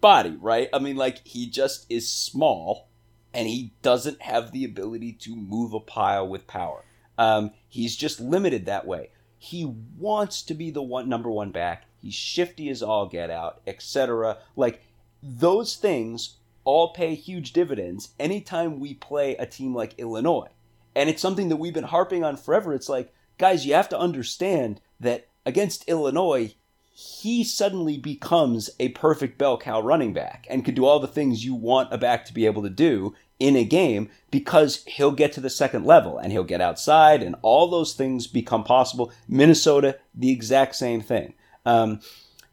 body, 0.00 0.36
right? 0.40 0.68
I 0.72 0.78
mean, 0.78 0.96
like, 0.96 1.26
he 1.26 1.48
just 1.48 1.86
is 1.88 2.08
small 2.08 2.88
and 3.32 3.48
he 3.48 3.72
doesn't 3.82 4.20
have 4.22 4.52
the 4.52 4.64
ability 4.64 5.12
to 5.20 5.34
move 5.34 5.72
a 5.72 5.80
pile 5.80 6.28
with 6.28 6.46
power. 6.46 6.84
Um, 7.16 7.52
he's 7.68 7.96
just 7.96 8.20
limited 8.20 8.66
that 8.66 8.86
way. 8.86 9.10
He 9.38 9.64
wants 9.98 10.42
to 10.42 10.54
be 10.54 10.70
the 10.70 10.82
one 10.82 11.08
number 11.08 11.30
one 11.30 11.50
back. 11.50 11.84
He's 12.04 12.12
shifty 12.14 12.68
as 12.68 12.82
all 12.82 13.06
get 13.06 13.30
out, 13.30 13.62
etc. 13.66 14.36
Like 14.56 14.82
those 15.22 15.74
things 15.74 16.36
all 16.64 16.92
pay 16.92 17.14
huge 17.14 17.54
dividends 17.54 18.10
anytime 18.20 18.78
we 18.78 18.92
play 18.92 19.36
a 19.36 19.46
team 19.46 19.74
like 19.74 19.98
Illinois. 19.98 20.48
And 20.94 21.08
it's 21.08 21.22
something 21.22 21.48
that 21.48 21.56
we've 21.56 21.72
been 21.72 21.84
harping 21.84 22.22
on 22.22 22.36
forever. 22.36 22.74
It's 22.74 22.90
like, 22.90 23.10
guys, 23.38 23.64
you 23.64 23.72
have 23.72 23.88
to 23.88 23.98
understand 23.98 24.82
that 25.00 25.28
against 25.46 25.88
Illinois, 25.88 26.54
he 26.92 27.42
suddenly 27.42 27.96
becomes 27.96 28.68
a 28.78 28.90
perfect 28.90 29.38
bell 29.38 29.56
cow 29.56 29.80
running 29.80 30.12
back 30.12 30.46
and 30.50 30.62
can 30.62 30.74
do 30.74 30.84
all 30.84 31.00
the 31.00 31.08
things 31.08 31.42
you 31.42 31.54
want 31.54 31.90
a 31.90 31.96
back 31.96 32.26
to 32.26 32.34
be 32.34 32.44
able 32.44 32.62
to 32.62 32.70
do 32.70 33.14
in 33.40 33.56
a 33.56 33.64
game 33.64 34.10
because 34.30 34.84
he'll 34.84 35.10
get 35.10 35.32
to 35.32 35.40
the 35.40 35.48
second 35.48 35.86
level 35.86 36.18
and 36.18 36.32
he'll 36.32 36.44
get 36.44 36.60
outside 36.60 37.22
and 37.22 37.34
all 37.40 37.70
those 37.70 37.94
things 37.94 38.26
become 38.26 38.62
possible. 38.62 39.10
Minnesota, 39.26 39.98
the 40.14 40.30
exact 40.30 40.76
same 40.76 41.00
thing. 41.00 41.32
Um, 41.64 42.00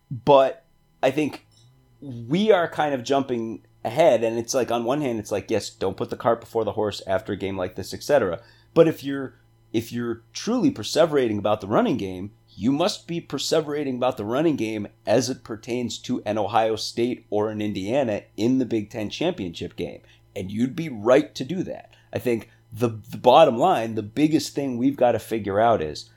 but 0.10 0.66
I 1.04 1.12
think 1.12 1.46
we 2.02 2.52
are 2.52 2.68
kind 2.68 2.94
of 2.94 3.04
jumping 3.04 3.66
ahead 3.84 4.24
and 4.24 4.38
it's 4.38 4.54
like 4.54 4.70
on 4.70 4.84
one 4.84 5.02
hand 5.02 5.18
it's 5.18 5.32
like 5.32 5.50
yes 5.50 5.72
don't 5.72 5.98
put 5.98 6.12
the 6.12 6.16
cart 6.16 6.40
before 6.40 6.64
the 6.64 6.74
horse 6.74 7.02
after 7.08 7.34
a 7.34 7.38
game 7.38 7.58
like 7.58 7.76
this 7.76 7.96
etc 7.96 8.40
but 8.76 8.88
if 8.88 9.04
you're 9.04 9.40
if 9.74 9.92
you're 9.92 10.22
truly 10.34 10.70
perseverating 10.70 11.40
about 11.40 11.62
the 11.62 11.68
running 11.68 11.98
game 11.98 12.32
you 12.56 12.72
must 12.72 13.08
be 13.08 13.22
perseverating 13.22 13.96
about 13.96 14.18
the 14.18 14.26
running 14.26 14.56
game 14.56 14.88
as 15.06 15.30
it 15.30 15.44
pertains 15.44 15.98
to 16.00 16.22
an 16.26 16.38
Ohio 16.38 16.76
State 16.76 17.26
or 17.30 17.50
an 17.50 17.62
Indiana 17.62 18.24
in 18.36 18.58
the 18.58 18.66
Big 18.66 18.90
Ten 18.90 19.10
championship 19.10 19.76
game. 19.76 20.02
And 20.36 20.52
you'd 20.52 20.76
be 20.76 20.90
right 20.90 21.34
to 21.36 21.44
do 21.44 21.64
that. 21.64 21.96
I 22.14 22.20
think 22.20 22.50
the, 22.72 22.90
the 23.10 23.18
bottom 23.18 23.58
line, 23.58 23.96
the 23.96 24.04
biggest 24.04 24.54
thing 24.54 24.78
we've 24.78 24.98
got 24.98 25.14
to 25.14 25.20
figure 25.20 25.60
out 25.60 25.82
is 25.82 26.10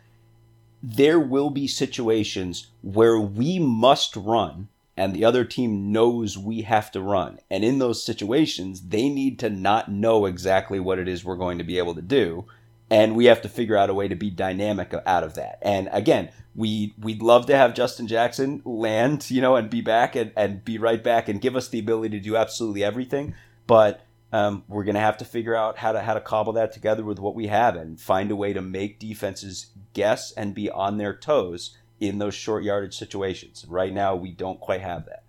there 0.86 1.18
will 1.18 1.48
be 1.48 1.66
situations 1.66 2.68
where 2.82 3.18
we 3.18 3.58
must 3.58 4.16
run 4.16 4.68
and 4.96 5.14
the 5.14 5.24
other 5.24 5.44
team 5.44 5.90
knows 5.90 6.36
we 6.38 6.62
have 6.62 6.90
to 6.92 7.00
run. 7.00 7.38
And 7.50 7.64
in 7.64 7.78
those 7.78 8.04
situations, 8.04 8.88
they 8.88 9.08
need 9.08 9.38
to 9.40 9.50
not 9.50 9.90
know 9.90 10.26
exactly 10.26 10.78
what 10.78 10.98
it 10.98 11.08
is 11.08 11.24
we're 11.24 11.36
going 11.36 11.58
to 11.58 11.64
be 11.64 11.78
able 11.78 11.94
to 11.94 12.02
do 12.02 12.44
and 12.90 13.16
we 13.16 13.24
have 13.24 13.40
to 13.42 13.48
figure 13.48 13.76
out 13.76 13.90
a 13.90 13.94
way 13.94 14.08
to 14.08 14.14
be 14.14 14.30
dynamic 14.30 14.94
out 15.06 15.24
of 15.24 15.34
that. 15.34 15.58
And 15.62 15.88
again, 15.90 16.28
we 16.54 16.94
we'd 17.00 17.22
love 17.22 17.46
to 17.46 17.56
have 17.56 17.74
Justin 17.74 18.06
Jackson 18.06 18.60
land, 18.64 19.30
you 19.30 19.40
know, 19.40 19.56
and 19.56 19.70
be 19.70 19.80
back 19.80 20.14
and, 20.14 20.32
and 20.36 20.64
be 20.64 20.78
right 20.78 21.02
back 21.02 21.28
and 21.28 21.40
give 21.40 21.56
us 21.56 21.68
the 21.68 21.78
ability 21.78 22.18
to 22.18 22.24
do 22.24 22.36
absolutely 22.36 22.84
everything. 22.84 23.34
But 23.66 24.03
um, 24.34 24.64
we're 24.68 24.84
gonna 24.84 25.00
have 25.00 25.18
to 25.18 25.24
figure 25.24 25.54
out 25.54 25.78
how 25.78 25.92
to 25.92 26.00
how 26.00 26.14
to 26.14 26.20
cobble 26.20 26.54
that 26.54 26.72
together 26.72 27.04
with 27.04 27.18
what 27.18 27.34
we 27.34 27.46
have 27.46 27.76
and 27.76 28.00
find 28.00 28.30
a 28.30 28.36
way 28.36 28.52
to 28.52 28.60
make 28.60 28.98
defenses 28.98 29.66
guess 29.92 30.32
and 30.32 30.54
be 30.54 30.68
on 30.70 30.98
their 30.98 31.14
toes 31.14 31.76
in 32.00 32.18
those 32.18 32.34
short 32.34 32.64
yardage 32.64 32.96
situations. 32.96 33.64
Right 33.68 33.92
now, 33.92 34.16
we 34.16 34.32
don't 34.32 34.60
quite 34.60 34.80
have 34.80 35.06
that. 35.06 35.22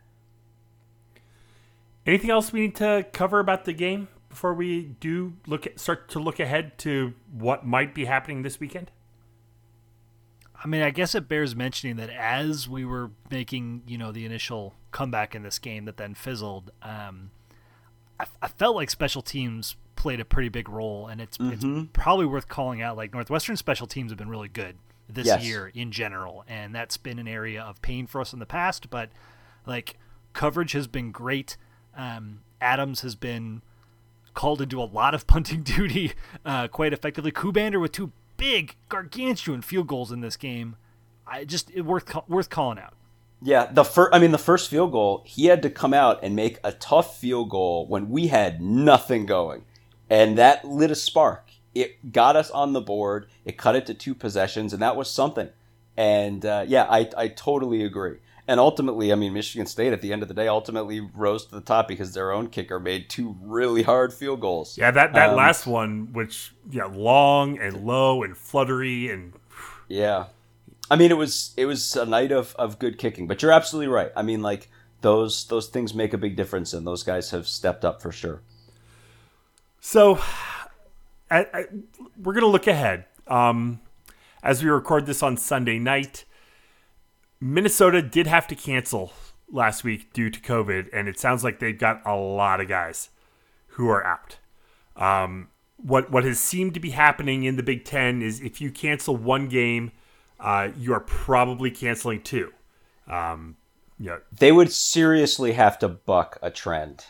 Anything 2.06 2.30
else 2.30 2.52
we 2.52 2.62
need 2.62 2.76
to 2.76 3.06
cover 3.14 3.40
about 3.40 3.66
the 3.66 3.74
game? 3.74 4.08
before 4.36 4.54
we 4.54 4.84
do 5.00 5.32
look 5.48 5.66
at, 5.66 5.80
start 5.80 6.10
to 6.10 6.20
look 6.20 6.42
ahead 6.42 6.78
to 6.78 7.14
what 7.32 7.66
might 7.66 7.96
be 7.96 8.04
happening 8.04 8.42
this 8.42 8.60
weekend? 8.60 8.92
I 10.62 10.68
mean, 10.68 10.82
I 10.82 10.90
guess 10.90 11.16
it 11.16 11.30
bears 11.30 11.56
mentioning 11.56 11.96
that 11.98 12.10
as 12.10 12.68
we 12.68 12.84
were 12.84 13.12
making, 13.32 13.84
you 13.88 13.98
know, 13.98 14.12
the 14.12 14.26
initial 14.26 14.74
comeback 14.92 15.36
in 15.36 15.44
this 15.44 15.58
game 15.58 15.86
that 15.86 15.96
then 15.96 16.16
fizzled, 16.16 16.72
um, 16.82 17.32
I, 18.20 18.26
I, 18.42 18.48
felt 18.48 18.76
like 18.76 18.90
special 18.90 19.22
teams 19.22 19.76
played 19.96 20.20
a 20.20 20.26
pretty 20.26 20.50
big 20.50 20.70
role, 20.70 21.08
and 21.08 21.20
it's 21.22 21.38
mm-hmm. 21.38 21.80
it's 21.80 21.90
probably 21.94 22.26
worth 22.26 22.48
calling 22.48 22.82
out. 22.82 22.98
Like 22.98 23.14
Northwestern 23.14 23.58
special 23.58 23.88
teams 23.88 24.12
have 24.12 24.18
been 24.18 24.30
really 24.30 24.48
good 24.48 24.78
this 25.10 25.28
yes. 25.28 25.44
year 25.44 25.72
in 25.74 25.92
general, 25.92 26.44
and 26.48 26.74
that's 26.74 26.98
been 26.98 27.20
an 27.20 27.28
area 27.28 27.62
of 27.62 27.82
pain 27.82 28.08
for 28.08 28.22
us 28.22 28.34
in 28.34 28.40
the 28.40 28.46
past. 28.46 28.90
But 28.90 29.10
like 29.66 29.98
coverage 30.34 30.74
has 30.74 30.88
been 30.88 31.12
great. 31.12 31.58
Um, 31.96 32.42
Adams 32.62 33.02
has 33.02 33.16
been 33.16 33.62
called 34.34 34.62
into 34.62 34.82
a 34.82 34.86
lot 34.86 35.14
of 35.14 35.28
punting 35.28 35.64
duty 35.64 36.14
uh, 36.46 36.68
quite 36.68 36.94
effectively. 36.94 37.32
Kuhbander 37.32 37.80
with 37.82 37.92
two 37.92 38.12
big, 38.38 38.76
gargantuan 38.90 39.62
field 39.62 39.88
goals 39.88 40.12
in 40.12 40.22
this 40.22 40.38
game. 40.38 40.76
I 41.28 41.46
just 41.46 41.72
it 41.72 41.82
worth 41.82 42.14
worth 42.28 42.50
calling 42.50 42.78
out. 42.78 42.94
Yeah, 43.46 43.72
the 43.72 43.84
first 43.84 44.10
I 44.12 44.18
mean 44.18 44.32
the 44.32 44.40
first 44.40 44.72
field 44.72 44.92
goal, 44.92 45.22
he 45.24 45.46
had 45.46 45.62
to 45.62 45.70
come 45.70 45.94
out 45.94 46.20
and 46.24 46.36
make 46.36 46.58
a 46.64 46.72
tough 46.72 47.20
field 47.20 47.52
goal 47.52 47.86
when 47.88 48.10
we 48.10 48.28
had 48.28 48.60
nothing 48.60 49.28
going. 49.28 49.66
And 50.10 50.36
that 50.40 50.66
lit 50.66 50.90
a 50.90 50.96
spark. 50.96 51.52
It 51.76 52.12
got 52.12 52.36
us 52.36 52.50
on 52.50 52.74
the 52.74 52.82
board. 52.82 53.28
It 53.46 53.56
cut 53.56 53.76
it 53.76 53.86
to 53.86 53.94
two 53.94 54.16
possessions 54.16 54.74
and 54.74 54.82
that 54.82 54.96
was 54.96 55.12
something. 55.12 55.50
And 55.96 56.44
uh, 56.44 56.66
yeah, 56.68 56.88
I 56.90 57.08
I 57.16 57.28
totally 57.28 57.84
agree. 57.84 58.18
And 58.48 58.60
ultimately, 58.60 59.12
I 59.12 59.16
mean, 59.16 59.34
Michigan 59.34 59.68
State 59.68 59.94
at 59.94 60.02
the 60.02 60.12
end 60.12 60.24
of 60.24 60.28
the 60.28 60.34
day 60.34 60.48
ultimately 60.48 61.00
rose 61.00 61.46
to 61.46 61.56
the 61.56 61.62
top 61.62 61.88
because 61.88 62.14
their 62.14 62.32
own 62.32 62.48
kicker 62.48 62.80
made 62.80 63.12
two 63.12 63.36
really 63.42 63.84
hard 63.84 64.12
field 64.12 64.42
goals. 64.42 64.76
Yeah, 64.76 64.90
that 64.90 65.14
that 65.14 65.30
um, 65.30 65.36
last 65.36 65.68
one, 65.68 66.14
which 66.14 66.52
yeah, 66.72 66.86
long 66.86 67.60
and 67.60 67.86
low 67.86 68.24
and 68.24 68.36
fluttery 68.36 69.12
and 69.12 69.34
yeah, 69.88 70.26
I 70.90 70.96
mean, 70.96 71.12
it 71.12 71.18
was 71.18 71.54
it 71.58 71.66
was 71.66 71.96
a 71.96 72.06
night 72.06 72.32
of 72.32 72.56
of 72.58 72.80
good 72.80 72.98
kicking. 72.98 73.28
But 73.28 73.42
you're 73.42 73.52
absolutely 73.52 73.88
right. 73.88 74.12
I 74.16 74.22
mean, 74.22 74.42
like 74.42 74.70
those 75.02 75.46
those 75.48 75.68
things 75.68 75.94
make 75.94 76.14
a 76.14 76.18
big 76.18 76.36
difference, 76.36 76.74
and 76.74 76.86
those 76.86 77.04
guys 77.04 77.32
have 77.32 77.48
stepped 77.48 77.84
up 77.86 78.02
for 78.02 78.12
sure. 78.12 78.42
So, 79.80 80.20
I, 81.30 81.48
I, 81.54 81.66
we're 82.22 82.34
gonna 82.34 82.48
look 82.48 82.68
ahead. 82.68 83.06
Um, 83.28 83.82
as 84.46 84.64
we 84.64 84.70
record 84.70 85.08
this 85.08 85.24
on 85.24 85.36
Sunday 85.36 85.80
night. 85.80 86.24
Minnesota 87.42 88.02
did 88.02 88.28
have 88.28 88.48
to 88.48 88.56
cancel 88.56 89.12
last 89.52 89.84
week 89.84 90.14
due 90.14 90.30
to 90.30 90.40
COVID, 90.40 90.88
and 90.94 91.08
it 91.08 91.20
sounds 91.20 91.44
like 91.44 91.60
they've 91.60 91.78
got 91.78 92.02
a 92.06 92.16
lot 92.16 92.62
of 92.62 92.68
guys 92.68 93.10
who 93.70 93.90
are 93.90 94.06
out. 94.06 94.38
Um, 94.96 95.50
what 95.78 96.10
what 96.10 96.24
has 96.24 96.40
seemed 96.40 96.74
to 96.76 96.80
be 96.80 96.92
happening 96.92 97.44
in 97.44 97.58
the 97.58 97.64
Big 97.64 97.84
Ten 97.84 98.22
is 98.22 98.40
if 98.40 98.62
you 98.62 98.72
cancel 98.72 99.18
one 99.18 99.50
game, 99.50 99.92
uh, 100.46 100.70
you 100.78 100.94
are 100.94 101.00
probably 101.00 101.72
canceling 101.72 102.22
two. 102.22 102.54
Um, 103.08 103.58
they 104.32 104.52
would 104.52 104.72
seriously 104.72 105.54
have 105.54 105.80
to 105.80 105.90
buck 105.90 106.38
a 106.42 106.52
trend 106.52 107.06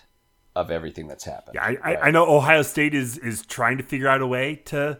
of 0.55 0.71
everything 0.71 1.07
that's 1.07 1.25
happened. 1.25 1.55
Yeah, 1.55 1.63
I, 1.63 1.67
right? 1.67 1.79
I, 1.83 1.95
I 2.07 2.11
know 2.11 2.25
Ohio 2.25 2.61
State 2.61 2.93
is 2.93 3.17
is 3.17 3.45
trying 3.45 3.77
to 3.77 3.83
figure 3.83 4.07
out 4.07 4.21
a 4.21 4.27
way 4.27 4.55
to 4.65 4.99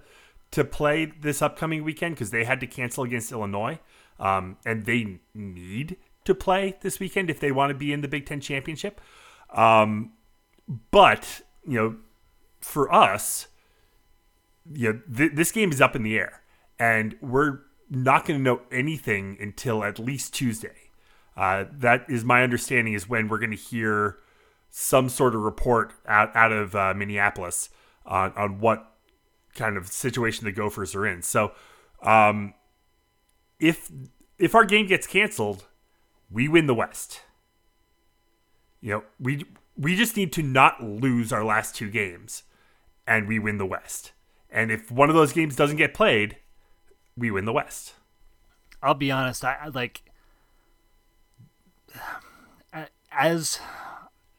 to 0.52 0.64
play 0.66 1.06
this 1.06 1.42
upcoming 1.42 1.86
weekend 1.86 2.16
because 2.16 2.32
they 2.32 2.44
had 2.44 2.60
to 2.60 2.68
cancel 2.68 3.06
against 3.06 3.32
Illinois, 3.32 3.80
um, 4.20 4.58
and 4.66 4.86
they 4.86 5.20
need 5.34 5.96
to 6.26 6.36
play 6.36 6.76
this 6.82 7.00
weekend 7.00 7.30
if 7.30 7.40
they 7.40 7.54
want 7.54 7.70
to 7.70 7.76
be 7.76 7.94
in 7.94 8.02
the 8.02 8.08
Big 8.10 8.26
Ten 8.26 8.42
championship. 8.42 9.00
Um, 9.54 10.12
but 10.92 11.42
you 11.66 11.76
know, 11.76 11.96
for 12.60 12.94
us, 12.94 13.48
you 14.70 14.92
know, 14.92 15.00
th- 15.16 15.32
this 15.36 15.54
game 15.54 15.72
is 15.72 15.80
up 15.80 15.96
in 15.96 16.04
the 16.04 16.18
air, 16.18 16.42
and 16.78 17.16
we're 17.22 17.60
not 17.90 18.26
going 18.26 18.40
to 18.40 18.44
know 18.44 18.62
anything 18.72 19.38
until 19.40 19.84
at 19.84 20.00
least 20.00 20.34
Tuesday. 20.34 20.92
Uh, 21.38 21.66
that 21.72 22.06
is 22.10 22.24
my 22.24 22.44
understanding 22.44 22.94
is 22.94 23.10
when 23.10 23.28
we're 23.28 23.40
going 23.40 23.52
to 23.52 23.58
hear 23.58 24.18
some 24.70 25.10
sort 25.10 25.36
of 25.36 25.42
report 25.42 25.94
out 26.08 26.36
out 26.36 26.52
of 26.52 26.76
uh, 26.76 26.94
Minneapolis 26.94 27.70
on 28.06 28.32
on 28.34 28.60
what 28.60 28.92
kind 29.54 29.78
of 29.78 29.88
situation 29.88 30.46
the 30.46 30.52
Gophers 30.52 30.96
are 30.96 31.06
in. 31.06 31.22
So, 31.22 31.52
um, 32.02 32.54
if 33.60 33.92
if 34.38 34.56
our 34.56 34.66
game 34.66 34.88
gets 34.88 35.08
canceled, 35.08 35.66
we 36.30 36.48
win 36.48 36.68
the 36.68 36.76
West. 36.76 37.22
You 38.82 38.92
know, 38.92 39.04
we 39.20 39.46
we 39.78 39.96
just 39.96 40.16
need 40.16 40.32
to 40.34 40.42
not 40.42 40.84
lose 40.84 41.34
our 41.34 41.44
last 41.44 41.76
two 41.76 41.90
games, 41.90 42.44
and 43.06 43.28
we 43.28 43.40
win 43.40 43.58
the 43.58 43.66
West. 43.66 44.12
And 44.50 44.72
if 44.72 44.92
one 44.92 45.10
of 45.10 45.16
those 45.16 45.34
games 45.34 45.56
doesn't 45.56 45.78
get 45.78 45.94
played, 45.94 46.38
we 47.18 47.32
win 47.32 47.46
the 47.46 47.54
West. 47.54 47.94
I'll 48.82 48.94
be 48.94 49.12
honest. 49.12 49.44
I 49.44 49.58
I, 49.64 49.68
like 49.70 50.04
as 53.12 53.60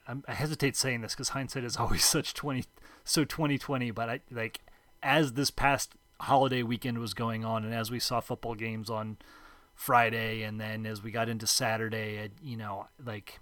I 0.06 0.32
hesitate 0.32 0.76
saying 0.76 1.00
this 1.00 1.14
because 1.14 1.30
hindsight 1.30 1.64
is 1.64 1.76
always 1.78 2.04
such 2.04 2.34
twenty 2.34 2.64
so 3.04 3.24
twenty 3.24 3.58
twenty. 3.58 3.90
But 3.90 4.08
I 4.08 4.20
like 4.30 4.60
as 5.02 5.32
this 5.32 5.50
past 5.50 5.94
holiday 6.20 6.62
weekend 6.62 6.98
was 6.98 7.14
going 7.14 7.44
on, 7.44 7.64
and 7.64 7.74
as 7.74 7.90
we 7.90 7.98
saw 7.98 8.20
football 8.20 8.54
games 8.54 8.88
on 8.90 9.16
Friday, 9.74 10.42
and 10.42 10.60
then 10.60 10.86
as 10.86 11.02
we 11.02 11.10
got 11.10 11.28
into 11.28 11.46
Saturday, 11.46 12.16
it, 12.16 12.32
you 12.42 12.56
know, 12.56 12.88
like 13.04 13.40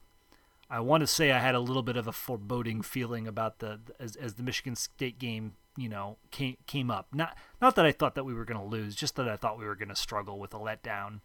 I 0.71 0.81
want 0.81 1.03
to 1.03 1.07
say 1.07 1.33
I 1.33 1.39
had 1.39 1.55
a 1.55 1.61
little 1.61 1.83
bit 1.83 1.97
of 1.97 2.07
a 2.07 2.13
foreboding 2.13 2.83
feeling 2.83 3.29
about 3.29 3.59
the 3.59 3.81
as 4.01 4.17
as 4.17 4.35
the 4.35 4.43
Michigan 4.43 4.77
State 4.77 5.19
game, 5.19 5.55
you 5.77 5.89
know, 5.89 6.17
came 6.31 6.57
came 6.67 6.91
up. 6.91 7.09
Not 7.13 7.37
not 7.61 7.77
that 7.77 7.87
I 7.87 7.93
thought 7.93 8.15
that 8.15 8.25
we 8.25 8.35
were 8.35 8.45
going 8.45 8.61
to 8.61 8.67
lose, 8.67 8.95
just 8.95 9.17
that 9.17 9.29
I 9.29 9.37
thought 9.37 9.59
we 9.59 9.65
were 9.65 9.75
going 9.75 9.89
to 9.89 9.97
struggle 9.97 10.39
with 10.39 10.55
a 10.55 10.59
letdown. 10.59 11.21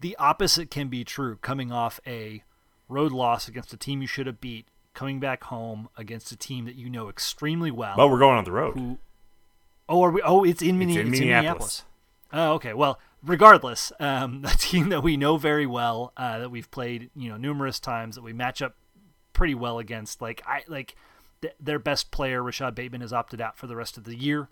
The 0.00 0.16
opposite 0.16 0.70
can 0.70 0.88
be 0.88 1.04
true 1.04 1.36
coming 1.36 1.72
off 1.72 2.00
a 2.06 2.42
road 2.88 3.12
loss 3.12 3.48
against 3.48 3.72
a 3.72 3.76
team 3.76 4.00
you 4.00 4.06
should 4.06 4.26
have 4.26 4.40
beat, 4.40 4.66
coming 4.94 5.20
back 5.20 5.44
home 5.44 5.88
against 5.96 6.32
a 6.32 6.36
team 6.36 6.64
that 6.66 6.76
you 6.76 6.88
know 6.88 7.08
extremely 7.08 7.70
well. 7.70 7.94
Well, 7.96 8.10
we're 8.10 8.18
going 8.18 8.38
on 8.38 8.44
the 8.44 8.52
road. 8.52 8.74
Who, 8.74 8.98
oh, 9.88 10.02
are 10.02 10.10
we? 10.10 10.22
Oh, 10.22 10.44
it's 10.44 10.62
in, 10.62 10.80
It's 10.82 10.96
in 10.96 11.08
it's 11.08 11.20
Minneapolis. 11.20 11.84
Oh, 12.32 12.54
okay. 12.54 12.74
Well, 12.74 12.98
regardless, 13.22 13.92
um, 14.00 14.44
a 14.48 14.56
team 14.56 14.88
that 14.90 15.02
we 15.02 15.16
know 15.16 15.36
very 15.36 15.66
well, 15.66 16.12
uh, 16.16 16.38
that 16.38 16.50
we've 16.50 16.70
played, 16.70 17.10
you 17.16 17.28
know, 17.28 17.36
numerous 17.36 17.80
times, 17.80 18.16
that 18.16 18.22
we 18.22 18.32
match 18.32 18.62
up 18.62 18.76
pretty 19.32 19.54
well 19.54 19.78
against. 19.78 20.20
Like 20.20 20.42
I 20.46 20.64
like 20.68 20.96
th- 21.42 21.54
their 21.60 21.78
best 21.78 22.10
player, 22.10 22.42
Rashod 22.42 22.74
Bateman, 22.74 23.00
has 23.00 23.12
opted 23.12 23.40
out 23.40 23.56
for 23.56 23.66
the 23.66 23.76
rest 23.76 23.96
of 23.96 24.04
the 24.04 24.16
year, 24.16 24.48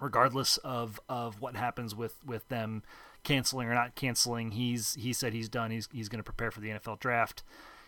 regardless 0.00 0.56
of 0.58 1.00
of 1.08 1.40
what 1.40 1.56
happens 1.56 1.94
with 1.94 2.24
with 2.24 2.48
them 2.48 2.82
canceling 3.22 3.68
or 3.68 3.74
not 3.74 3.94
canceling. 3.94 4.52
He's 4.52 4.94
he 4.94 5.12
said 5.12 5.32
he's 5.32 5.48
done. 5.48 5.70
He's 5.70 5.88
he's 5.92 6.08
going 6.08 6.20
to 6.20 6.24
prepare 6.24 6.50
for 6.50 6.60
the 6.60 6.68
NFL 6.68 7.00
draft. 7.00 7.42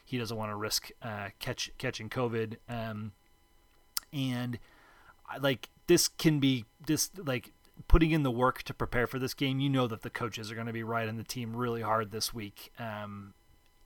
He 0.04 0.18
doesn't 0.18 0.36
want 0.36 0.50
to 0.50 0.56
risk 0.56 0.90
uh, 1.02 1.28
catch 1.38 1.70
catching 1.78 2.08
COVID. 2.08 2.56
Um, 2.68 3.12
and 4.12 4.58
like 5.40 5.68
this 5.86 6.08
can 6.08 6.40
be 6.40 6.64
this 6.86 7.10
like 7.16 7.52
putting 7.88 8.10
in 8.10 8.22
the 8.22 8.30
work 8.30 8.62
to 8.64 8.74
prepare 8.74 9.06
for 9.06 9.18
this 9.18 9.34
game. 9.34 9.60
You 9.60 9.68
know 9.68 9.86
that 9.86 10.02
the 10.02 10.10
coaches 10.10 10.50
are 10.50 10.54
going 10.54 10.66
to 10.66 10.72
be 10.72 10.82
riding 10.82 11.16
the 11.16 11.24
team 11.24 11.54
really 11.54 11.82
hard 11.82 12.10
this 12.10 12.32
week, 12.32 12.72
um, 12.78 13.34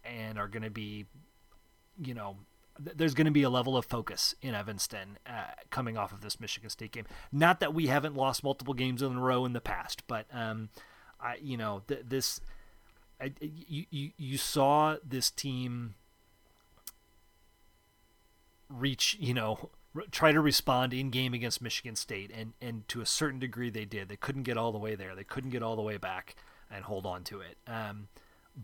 and 0.05 0.39
are 0.39 0.49
going 0.49 0.63
to 0.63 0.71
be, 0.71 1.07
you 2.03 2.15
know, 2.15 2.37
there's 2.81 3.15
going 3.15 3.27
to 3.27 3.31
be 3.31 3.43
a 3.43 3.51
level 3.51 3.77
of 3.77 3.85
focus 3.85 4.35
in 4.41 4.55
Evanston 4.55 5.19
uh, 5.27 5.53
coming 5.71 5.97
off 5.97 6.13
of 6.13 6.21
this 6.21 6.41
Michigan 6.41 6.71
State 6.71 6.93
game. 6.93 7.05
Not 7.31 7.61
that 7.61 7.75
we 7.75 7.87
haven't 7.89 8.17
lost 8.17 8.43
multiple 8.43 8.75
games 8.75 9.03
in 9.03 9.17
a 9.17 9.21
row 9.21 9.45
in 9.45 9.53
the 9.53 9.61
past, 9.61 10.03
but 10.07 10.27
um, 10.33 10.71
I, 11.21 11.37
you 11.43 11.57
know, 11.57 11.83
th- 11.89 12.05
this, 12.09 12.41
I, 13.21 13.33
you, 13.41 13.85
you 13.91 14.11
you 14.17 14.39
saw 14.39 14.97
this 15.07 15.31
team 15.31 15.95
reach, 18.69 19.17
you 19.21 19.35
know, 19.35 19.71
r- 19.95 20.05
try 20.11 20.33
to 20.33 20.41
respond 20.41 20.95
in 20.95 21.11
game 21.11 21.35
against 21.35 21.61
Michigan 21.61 21.97
State, 21.97 22.31
and 22.35 22.55
and 22.61 22.89
to 22.89 23.01
a 23.01 23.07
certain 23.07 23.39
degree 23.39 23.71
they 23.71 23.85
did. 23.85 24.09
They 24.09 24.17
couldn't 24.17 24.45
get 24.45 24.57
all 24.57 24.73
the 24.73 24.79
way 24.79 24.95
there. 24.95 25.15
They 25.15 25.25
couldn't 25.25 25.51
get 25.51 25.63
all 25.63 25.77
the 25.77 25.83
way 25.83 25.97
back 25.97 26.37
and 26.71 26.85
hold 26.85 27.05
on 27.05 27.25
to 27.25 27.41
it. 27.41 27.59
Um, 27.67 28.09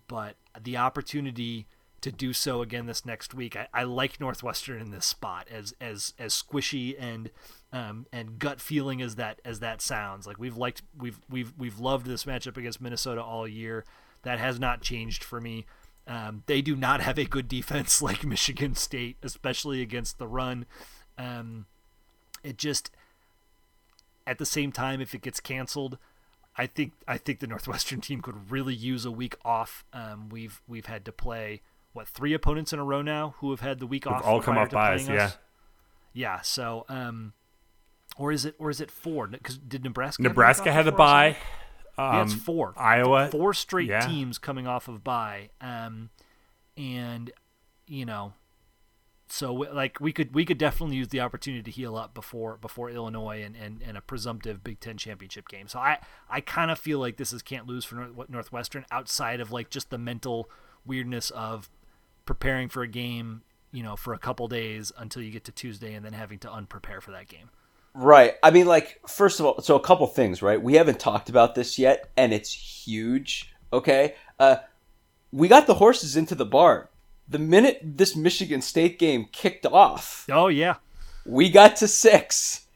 but 0.09 0.37
the 0.61 0.77
opportunity 0.77 1.67
to 2.01 2.13
do 2.13 2.33
so 2.33 2.63
again 2.63 2.87
this 2.87 3.05
next 3.05 3.35
week, 3.35 3.57
I, 3.57 3.69
I 3.73 3.85
like 3.85 4.21
Northwestern 4.21 4.81
in 4.81 4.91
this 4.91 5.07
spot 5.07 5.49
as 5.51 5.75
as 5.81 6.15
as 6.19 6.33
squishy 6.35 6.95
and 6.99 7.31
um, 7.73 8.07
and 8.13 8.39
gut 8.39 8.61
feeling 8.61 9.03
as 9.03 9.17
that 9.17 9.41
as 9.45 9.61
that 9.61 9.81
sounds. 9.81 10.27
Like 10.27 10.39
we've 10.39 10.57
liked 10.57 10.83
we've 10.97 11.21
we've 11.29 11.53
we've 11.59 11.79
loved 11.79 12.07
this 12.07 12.25
matchup 12.25 12.57
against 12.57 12.81
Minnesota 12.81 13.23
all 13.23 13.47
year. 13.49 13.85
That 14.23 14.39
has 14.39 14.59
not 14.59 14.83
changed 14.83 15.23
for 15.23 15.41
me. 15.41 15.67
Um, 16.07 16.43
they 16.47 16.63
do 16.63 16.77
not 16.77 17.01
have 17.01 17.19
a 17.19 17.25
good 17.25 17.49
defense 17.49 18.01
like 18.03 18.25
Michigan 18.25 18.75
State, 18.75 19.17
especially 19.23 19.83
against 19.83 20.19
the 20.19 20.29
run. 20.29 20.67
Um, 21.19 21.67
it 22.43 22.59
just 22.59 22.91
at 24.27 24.39
the 24.39 24.47
same 24.47 24.73
time, 24.73 25.01
if 25.01 25.15
it 25.15 25.23
gets 25.23 25.41
canceled, 25.41 25.99
I 26.57 26.67
think 26.67 26.93
I 27.07 27.19
think 27.19 27.41
the 27.41 27.47
Northwestern 27.47 28.01
team 28.03 28.21
could 28.21 28.51
really 28.51 28.75
use 28.75 29.05
a 29.05 29.11
week 29.11 29.37
off. 29.45 29.85
Um, 29.93 30.29
we've 30.29 30.61
we've 30.67 30.87
had 30.87 31.05
to 31.07 31.13
play 31.13 31.63
what 31.97 32.07
three 32.09 32.33
opponents 32.35 32.73
in 32.73 32.79
a 32.79 32.85
row 32.85 33.03
now 33.03 33.35
who 33.39 33.51
have 33.51 33.61
had 33.61 33.79
the 33.81 33.87
week 33.87 34.07
off. 34.07 34.25
all 34.25 34.41
come 34.41 34.57
off 34.59 34.73
us, 34.73 35.09
yeah. 35.09 35.31
yeah. 36.13 36.41
So, 36.43 36.85
um, 36.89 37.33
or 38.17 38.31
is 38.31 38.45
it 38.45 38.55
or 38.59 38.71
is 38.71 38.81
it 38.81 38.91
four? 38.91 39.27
Because 39.27 39.59
did 39.59 39.83
Nebraska 39.83 40.23
have 40.23 40.27
a 40.27 40.31
week 40.31 40.35
Nebraska 40.35 40.73
had 40.73 40.87
a 40.87 40.93
us? 40.93 40.97
bye. 40.97 41.37
Yeah, 41.99 42.23
it's 42.23 42.35
Um, 42.35 42.39
four. 42.41 42.75
Iowa, 42.77 43.29
four 43.31 43.55
straight 43.55 43.89
yeah. 43.89 44.07
teams 44.07 44.37
coming 44.39 44.67
off 44.67 44.87
of 44.87 45.03
bye, 45.03 45.49
um, 45.63 46.11
and 46.77 47.31
you 47.87 48.05
know, 48.05 48.35
so 49.29 49.53
we- 49.53 49.69
like 49.71 49.99
we 50.01 50.13
could 50.13 50.35
we 50.35 50.45
could 50.45 50.59
definitely 50.59 50.97
use 50.97 51.09
the 51.09 51.21
opportunity 51.21 51.63
to 51.63 51.71
heal 51.71 51.97
up 51.97 52.13
before 52.15 52.59
before 52.59 52.91
Illinois 52.91 53.43
and, 53.43 53.57
and, 53.57 53.83
and 53.83 53.97
a 53.97 54.01
presumptive 54.03 54.63
Big 54.63 54.79
Ten 54.81 54.97
championship 54.99 55.49
game. 55.49 55.69
So 55.69 55.79
I 55.79 55.99
I 56.29 56.41
kind 56.43 56.71
of 56.71 56.79
feel 56.79 56.99
like 56.99 57.17
this 57.17 57.33
is 57.33 57.43
can't 57.43 57.67
lose 57.67 57.85
for 57.87 57.95
North, 57.97 58.29
Northwestern 58.29 58.85
outside 58.91 59.41
of 59.41 59.51
like 59.51 59.71
just 59.71 59.89
the 59.91 59.99
mental 59.99 60.51
weirdness 60.85 61.31
of 61.31 61.69
preparing 62.27 62.69
for 62.69 62.83
a 62.83 62.89
game, 62.89 63.43
you 63.73 63.83
know, 63.83 63.97
for 63.97 64.13
a 64.13 64.19
couple 64.19 64.47
days 64.49 64.93
until 64.99 65.23
you 65.23 65.31
get 65.31 65.45
to 65.45 65.53
Tuesday 65.53 65.95
and 65.95 66.05
then 66.05 66.13
having 66.13 66.39
to 66.41 66.49
unprepare 66.49 67.01
for 67.01 67.13
that 67.13 67.29
game. 67.29 67.51
Right. 67.95 68.35
I 68.43 68.51
mean, 68.51 68.67
like, 68.67 69.01
first 69.09 69.41
of 69.41 69.47
all, 69.47 69.63
so 69.63 69.75
a 69.75 69.81
couple 69.81 70.07
things, 70.07 70.43
right? 70.43 70.61
We 70.61 70.75
haven't 70.75 71.01
talked 71.01 71.31
about 71.31 71.55
this 71.55 71.79
yet, 71.79 72.11
and 72.17 72.35
it's 72.35 72.53
huge. 72.53 73.55
Okay. 73.73 74.15
Uh, 74.39 74.57
we 75.33 75.49
got 75.49 75.67
the 75.67 75.75
horses 75.75 76.17
into 76.17 76.35
the 76.35 76.45
barn. 76.45 76.89
The 77.29 77.39
minute 77.39 77.81
this 77.83 78.15
Michigan 78.15 78.61
State 78.61 78.99
game 78.99 79.27
kicked 79.33 79.67
off, 79.67 80.27
Oh 80.31 80.49
yeah, 80.49 80.77
we 81.25 81.51
got 81.51 81.77
to 81.77 81.89
six. 81.89 82.67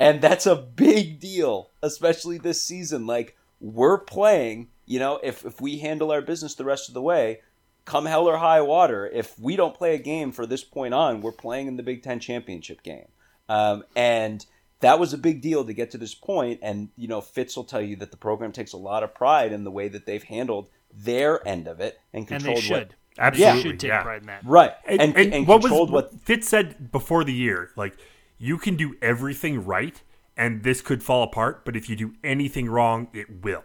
And 0.00 0.22
that's 0.22 0.46
a 0.46 0.56
big 0.56 1.20
deal, 1.20 1.70
especially 1.82 2.38
this 2.38 2.62
season. 2.62 3.06
Like, 3.06 3.36
we're 3.60 3.98
playing, 3.98 4.68
you 4.86 4.98
know, 4.98 5.20
if, 5.22 5.44
if 5.44 5.60
we 5.60 5.78
handle 5.78 6.10
our 6.10 6.22
business 6.22 6.54
the 6.54 6.64
rest 6.64 6.88
of 6.88 6.94
the 6.94 7.02
way, 7.02 7.42
come 7.90 8.06
hell 8.06 8.28
or 8.28 8.36
high 8.36 8.60
water, 8.60 9.08
if 9.12 9.36
we 9.38 9.56
don't 9.56 9.74
play 9.74 9.94
a 9.96 9.98
game 9.98 10.30
for 10.30 10.46
this 10.46 10.62
point 10.62 10.94
on, 10.94 11.20
we're 11.20 11.32
playing 11.32 11.66
in 11.66 11.76
the 11.76 11.82
Big 11.82 12.04
Ten 12.04 12.20
championship 12.20 12.84
game. 12.84 13.08
Um, 13.48 13.82
and 13.96 14.46
that 14.78 15.00
was 15.00 15.12
a 15.12 15.18
big 15.18 15.42
deal 15.42 15.64
to 15.64 15.72
get 15.72 15.90
to 15.90 15.98
this 15.98 16.14
point. 16.14 16.60
And, 16.62 16.90
you 16.96 17.08
know, 17.08 17.20
Fitz 17.20 17.56
will 17.56 17.64
tell 17.64 17.82
you 17.82 17.96
that 17.96 18.12
the 18.12 18.16
program 18.16 18.52
takes 18.52 18.72
a 18.72 18.76
lot 18.76 19.02
of 19.02 19.12
pride 19.12 19.52
in 19.52 19.64
the 19.64 19.72
way 19.72 19.88
that 19.88 20.06
they've 20.06 20.22
handled 20.22 20.70
their 20.94 21.46
end 21.46 21.66
of 21.66 21.80
it 21.80 21.98
and 22.12 22.20
and 22.20 22.28
controlled 22.28 22.58
they 22.58 22.62
should. 22.62 22.88
what. 22.88 22.94
Absolutely, 23.18 23.62
they 23.62 23.68
should 23.68 23.80
take 23.80 23.88
yeah. 23.88 24.02
pride 24.02 24.20
in 24.20 24.28
that. 24.28 24.44
Right. 24.44 24.72
And, 24.86 25.02
And, 25.02 25.16
and, 25.16 25.34
and, 25.34 25.46
what 25.48 25.56
was 25.56 25.70
controlled 25.70 25.90
what 25.90 26.12
what 26.12 26.22
Fitz 26.22 26.48
said 26.48 26.92
before 26.92 27.24
the 27.24 27.34
year? 27.34 27.72
Like, 27.74 27.96
you 28.38 28.56
can 28.56 28.76
do 28.76 28.94
everything 29.02 29.64
right, 29.64 30.00
and 30.36 30.62
this 30.62 30.80
could 30.80 31.02
fall 31.02 31.24
apart. 31.24 31.64
But 31.64 31.74
if 31.74 31.90
you 31.90 31.96
do 31.96 32.14
anything 32.22 32.70
wrong, 32.70 33.08
it 33.12 33.42
will. 33.42 33.64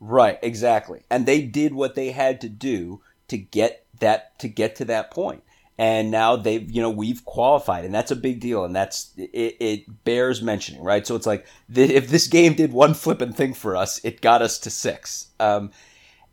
Right, 0.00 0.38
exactly. 0.42 1.02
And 1.08 1.26
they 1.26 1.42
did 1.42 1.74
what 1.74 1.94
they 1.94 2.10
had 2.10 2.40
to 2.40 2.48
do 2.48 3.02
to 3.30 3.38
get 3.38 3.86
that 4.00 4.38
to 4.40 4.48
get 4.48 4.76
to 4.76 4.84
that 4.86 5.10
point. 5.10 5.42
And 5.78 6.10
now 6.10 6.36
they've, 6.36 6.70
you 6.70 6.82
know, 6.82 6.90
we've 6.90 7.24
qualified, 7.24 7.86
and 7.86 7.94
that's 7.94 8.10
a 8.10 8.16
big 8.16 8.38
deal, 8.38 8.64
and 8.64 8.76
that's 8.76 9.12
it. 9.16 9.56
It 9.58 10.04
bears 10.04 10.42
mentioning, 10.42 10.82
right? 10.82 11.06
So 11.06 11.16
it's 11.16 11.26
like 11.26 11.46
if 11.74 12.08
this 12.08 12.26
game 12.26 12.52
did 12.52 12.72
one 12.72 12.92
flipping 12.92 13.32
thing 13.32 13.54
for 13.54 13.76
us, 13.76 13.98
it 14.04 14.20
got 14.20 14.42
us 14.42 14.58
to 14.58 14.70
six. 14.70 15.28
Um, 15.40 15.70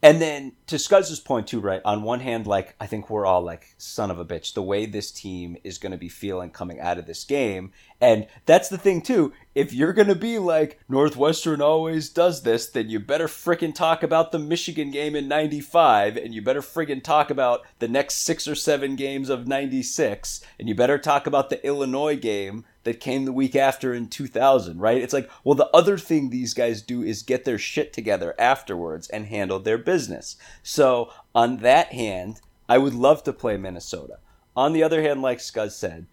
and 0.04 0.22
then 0.22 0.52
to 0.68 0.76
Scuzz's 0.76 1.20
point 1.20 1.48
too, 1.48 1.60
right? 1.60 1.82
On 1.86 2.04
one 2.04 2.20
hand, 2.20 2.46
like 2.46 2.76
I 2.82 2.88
think 2.88 3.10
we're 3.10 3.26
all 3.26 3.42
like 3.42 3.74
son 3.78 4.12
of 4.12 4.20
a 4.20 4.26
bitch. 4.26 4.54
The 4.54 4.62
way 4.62 4.86
this 4.86 5.12
team 5.12 5.56
is 5.64 5.78
going 5.78 5.94
to 5.94 5.98
be 5.98 6.10
feeling 6.10 6.50
coming 6.50 6.80
out 6.82 6.98
of 6.98 7.06
this 7.06 7.24
game, 7.24 7.72
and 8.00 8.28
that's 8.46 8.70
the 8.70 8.78
thing 8.78 9.02
too. 9.02 9.34
If 9.56 9.74
you're 9.74 9.94
going 9.94 10.08
to 10.08 10.16
be 10.16 10.38
like 10.38 10.80
Northwestern 10.88 11.62
always 11.62 12.10
does 12.10 12.44
this, 12.44 12.68
then 12.68 12.90
you 12.90 13.00
better 13.00 13.28
fricking 13.28 13.74
talk 13.74 14.04
about 14.04 14.32
the 14.32 14.38
Michigan 14.38 14.92
game 14.92 15.16
in 15.16 15.28
'95, 15.28 16.16
and 16.16 16.34
you 16.34 16.42
better 16.42 16.62
friggin' 16.62 17.04
talk 17.04 17.32
about 17.32 17.62
the 17.80 17.88
next 17.88 18.18
six 18.18 18.48
or 18.48 18.54
seven 18.54 18.96
games 18.96 19.30
of 19.30 19.48
'96, 19.48 20.42
and 20.60 20.70
you 20.70 20.76
better 20.76 21.00
talk 21.00 21.26
about 21.26 21.50
the 21.50 21.66
Illinois 21.66 22.16
game 22.16 22.66
that 22.84 23.00
came 23.00 23.26
the 23.26 23.34
week 23.34 23.56
after 23.56 23.94
in 23.94 24.08
2000, 24.08 24.80
right? 24.80 25.02
It's 25.02 25.14
like, 25.14 25.30
well, 25.44 25.56
the 25.56 25.70
other 25.76 25.98
thing 25.98 26.30
these 26.30 26.54
guys 26.54 26.82
do 26.82 27.02
is 27.02 27.24
get 27.24 27.44
their 27.44 27.58
shit 27.58 27.92
together 27.92 28.36
afterwards 28.40 29.10
and 29.10 29.26
handle 29.26 29.60
their 29.60 29.78
business. 29.78 30.38
So, 30.64 31.12
on 31.34 31.58
that 31.58 31.88
hand, 31.94 32.42
I 32.70 32.78
would 32.78 32.94
love 32.94 33.24
to 33.24 33.34
play 33.34 33.58
Minnesota. 33.58 34.20
On 34.56 34.74
the 34.74 34.84
other 34.84 35.02
hand, 35.02 35.22
like 35.22 35.40
Scuzz 35.40 35.72
said, 35.72 36.08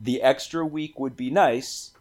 the 0.00 0.22
extra 0.22 0.64
week 0.64 0.98
would 0.98 1.16
be 1.16 1.30
nice, 1.30 1.92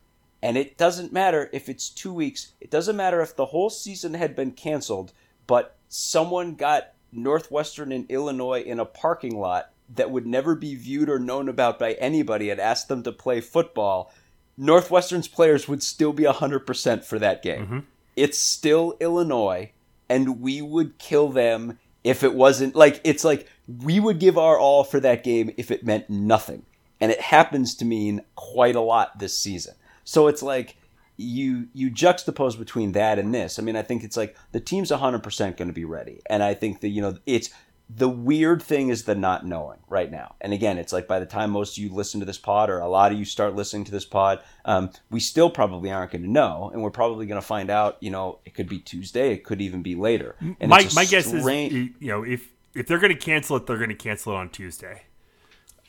and 0.42 0.58
it 0.58 0.78
doesn't 0.78 1.14
matter 1.14 1.50
if 1.52 1.68
it's 1.70 1.90
two 1.90 2.14
weeks. 2.14 2.54
It 2.62 2.72
doesn't 2.72 2.96
matter 2.96 3.22
if 3.22 3.36
the 3.36 3.48
whole 3.48 3.70
season 3.70 4.14
had 4.14 4.36
been 4.36 4.52
canceled, 4.52 5.12
but 5.48 5.78
someone 5.88 6.56
got 6.56 6.94
Northwestern 7.12 7.92
in 7.92 8.06
Illinois 8.10 8.62
in 8.62 8.80
a 8.80 8.86
parking 8.86 9.38
lot 9.38 9.72
that 9.96 10.12
would 10.12 10.28
never 10.28 10.56
be 10.56 10.76
viewed 10.76 11.10
or 11.10 11.20
known 11.20 11.50
about 11.50 11.80
by 11.80 11.94
anybody 11.94 12.50
and 12.50 12.60
asked 12.60 12.88
them 12.88 13.04
to 13.04 13.12
play 13.12 13.42
football 13.42 14.12
Northwestern's 14.60 15.30
players 15.30 15.70
would 15.70 15.82
still 15.82 16.12
be 16.12 16.24
100% 16.24 17.06
for 17.06 17.18
that 17.18 17.42
game. 17.42 17.66
Mm-hmm. 17.66 17.80
It's 18.18 18.38
still 18.38 18.98
Illinois, 19.00 19.72
and 20.10 20.42
we 20.42 20.62
would 20.62 20.98
kill 20.98 21.30
them 21.30 21.80
if 22.04 22.24
it 22.24 22.36
wasn't 22.36 22.76
like 22.76 23.00
it's 23.06 23.24
like 23.24 23.48
we 23.68 24.00
would 24.00 24.20
give 24.20 24.38
our 24.38 24.60
all 24.60 24.84
for 24.84 25.00
that 25.00 25.24
game 25.24 25.52
if 25.58 25.72
it 25.72 25.86
meant 25.86 26.10
nothing. 26.10 26.66
And 27.02 27.12
it 27.12 27.22
happens 27.22 27.76
to 27.76 27.86
mean 27.86 28.22
quite 28.36 28.76
a 28.76 28.82
lot 28.82 29.20
this 29.20 29.38
season. 29.38 29.76
So 30.04 30.28
it's 30.28 30.44
like 30.44 30.76
you 31.18 31.68
you 31.74 31.92
juxtapose 31.92 32.58
between 32.58 32.94
that 32.94 33.20
and 33.20 33.34
this. 33.34 33.60
I 33.60 33.62
mean, 33.62 33.76
I 33.76 33.82
think 33.82 34.04
it's 34.04 34.18
like 34.18 34.36
the 34.52 34.60
team's 34.60 34.92
100% 34.92 35.58
going 35.58 35.68
to 35.68 35.74
be 35.74 35.86
ready. 35.86 36.22
And 36.28 36.42
I 36.42 36.54
think 36.54 36.82
that 36.82 36.90
you 36.90 37.02
know, 37.02 37.18
it's 37.26 37.50
the 37.90 38.10
weird 38.10 38.62
thing 38.62 38.90
is 38.90 39.04
the 39.04 39.16
not 39.16 39.46
knowing 39.46 39.80
right 39.90 40.12
now. 40.12 40.36
And 40.42 40.54
again, 40.54 40.78
it's 40.78 40.94
like 40.94 41.08
by 41.08 41.20
the 41.20 41.26
time 41.26 41.50
most 41.50 41.78
of 41.78 41.84
you 41.84 41.90
listen 41.90 42.20
to 42.20 42.26
this 42.26 42.38
pod, 42.38 42.70
or 42.70 42.80
a 42.80 42.88
lot 42.88 43.12
of 43.12 43.18
you 43.18 43.26
start 43.26 43.56
listening 43.56 43.84
to 43.86 43.92
this 43.92 44.06
pod, 44.06 44.42
um, 44.64 44.92
we 45.10 45.20
still 45.20 45.50
probably 45.50 45.92
aren't 45.92 46.12
going 46.12 46.22
to 46.22 46.30
know, 46.30 46.70
and 46.72 46.84
we're 46.84 46.92
probably 46.92 47.26
going 47.26 47.42
to 47.42 47.46
find 47.46 47.70
out. 47.72 47.98
You 48.00 48.12
know, 48.12 48.40
it 48.46 48.54
could 48.54 48.70
be 48.70 48.80
Tuesday, 48.80 49.34
it 49.34 49.44
could 49.44 49.60
even 49.60 49.82
be 49.82 49.96
later. 49.96 50.36
And 50.60 50.70
my 50.70 50.88
my 50.94 51.06
guess 51.06 51.34
is, 51.34 51.44
you 51.46 51.94
know, 52.00 52.24
if 52.24 52.48
if 52.76 52.86
they're 52.88 53.00
going 53.00 53.14
to 53.14 53.20
cancel 53.20 53.58
it, 53.58 53.66
they're 53.66 53.78
going 53.78 53.90
to 53.90 53.96
cancel 53.96 54.34
it 54.34 54.38
on 54.38 54.50
Tuesday. 54.50 55.04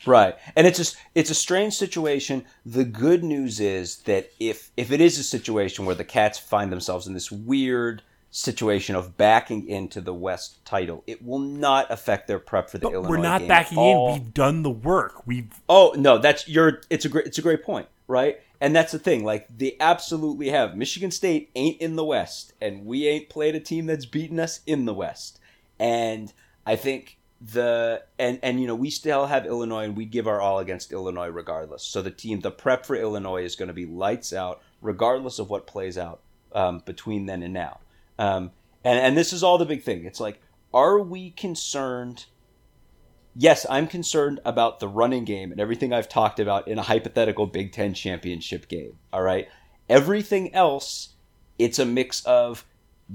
Right. 0.05 0.35
And 0.55 0.65
it's 0.65 0.77
just 0.77 0.97
it's 1.15 1.29
a 1.29 1.35
strange 1.35 1.75
situation. 1.75 2.45
The 2.65 2.85
good 2.85 3.23
news 3.23 3.59
is 3.59 3.97
that 4.03 4.31
if 4.39 4.71
if 4.77 4.91
it 4.91 5.01
is 5.01 5.19
a 5.19 5.23
situation 5.23 5.85
where 5.85 5.95
the 5.95 6.03
Cats 6.03 6.39
find 6.39 6.71
themselves 6.71 7.07
in 7.07 7.13
this 7.13 7.31
weird 7.31 8.01
situation 8.31 8.95
of 8.95 9.17
backing 9.17 9.67
into 9.67 10.01
the 10.01 10.13
West 10.13 10.63
title. 10.65 11.03
It 11.05 11.23
will 11.23 11.39
not 11.39 11.91
affect 11.91 12.27
their 12.27 12.39
prep 12.39 12.69
for 12.69 12.77
the 12.77 12.87
but 12.87 12.93
Illinois. 12.93 13.09
We're 13.09 13.17
not 13.17 13.47
backing 13.47 13.77
in. 13.77 14.13
We've 14.13 14.33
done 14.33 14.63
the 14.63 14.71
work. 14.71 15.27
We've 15.27 15.51
Oh 15.69 15.93
no, 15.97 16.17
that's 16.17 16.47
your. 16.47 16.81
It's 16.89 17.05
a 17.05 17.09
great. 17.09 17.27
It's 17.27 17.37
a 17.37 17.41
great 17.41 17.63
point, 17.63 17.87
right? 18.07 18.39
And 18.59 18.75
that's 18.75 18.91
the 18.91 18.99
thing. 18.99 19.23
Like 19.23 19.47
they 19.55 19.75
absolutely 19.79 20.49
have. 20.49 20.75
Michigan 20.75 21.11
State 21.11 21.51
ain't 21.55 21.79
in 21.81 21.95
the 21.95 22.05
West, 22.05 22.53
and 22.61 22.85
we 22.85 23.07
ain't 23.07 23.29
played 23.29 23.55
a 23.55 23.59
team 23.59 23.85
that's 23.85 24.05
beaten 24.05 24.39
us 24.39 24.61
in 24.65 24.85
the 24.85 24.93
West. 24.93 25.39
And 25.77 26.31
I 26.65 26.75
think 26.75 27.17
the 27.43 28.03
and 28.19 28.39
and 28.43 28.61
you 28.61 28.67
know 28.67 28.75
we 28.75 28.89
still 28.89 29.25
have 29.25 29.45
Illinois, 29.45 29.85
and 29.85 29.97
we 29.97 30.05
give 30.05 30.27
our 30.27 30.39
all 30.39 30.59
against 30.59 30.91
Illinois 30.91 31.29
regardless. 31.29 31.83
So 31.83 32.01
the 32.01 32.11
team, 32.11 32.41
the 32.41 32.51
prep 32.51 32.85
for 32.85 32.95
Illinois 32.95 33.43
is 33.43 33.55
going 33.55 33.67
to 33.67 33.73
be 33.73 33.85
lights 33.85 34.31
out, 34.31 34.61
regardless 34.81 35.39
of 35.39 35.49
what 35.49 35.65
plays 35.65 35.97
out 35.97 36.21
um, 36.53 36.83
between 36.85 37.25
then 37.25 37.41
and 37.41 37.53
now. 37.53 37.79
Um, 38.19 38.51
and, 38.83 38.99
and 38.99 39.17
this 39.17 39.33
is 39.33 39.43
all 39.43 39.57
the 39.57 39.65
big 39.65 39.83
thing. 39.83 40.05
It's 40.05 40.19
like, 40.19 40.39
are 40.73 40.99
we 40.99 41.31
concerned? 41.31 42.25
Yes, 43.35 43.65
I'm 43.69 43.87
concerned 43.87 44.39
about 44.43 44.79
the 44.79 44.87
running 44.87 45.23
game 45.23 45.51
and 45.51 45.61
everything 45.61 45.93
I've 45.93 46.09
talked 46.09 46.39
about 46.39 46.67
in 46.67 46.77
a 46.77 46.83
hypothetical 46.83 47.47
Big 47.47 47.71
Ten 47.71 47.93
championship 47.93 48.67
game. 48.67 48.97
All 49.13 49.21
right. 49.21 49.47
Everything 49.87 50.53
else, 50.53 51.15
it's 51.57 51.79
a 51.79 51.85
mix 51.85 52.23
of 52.25 52.65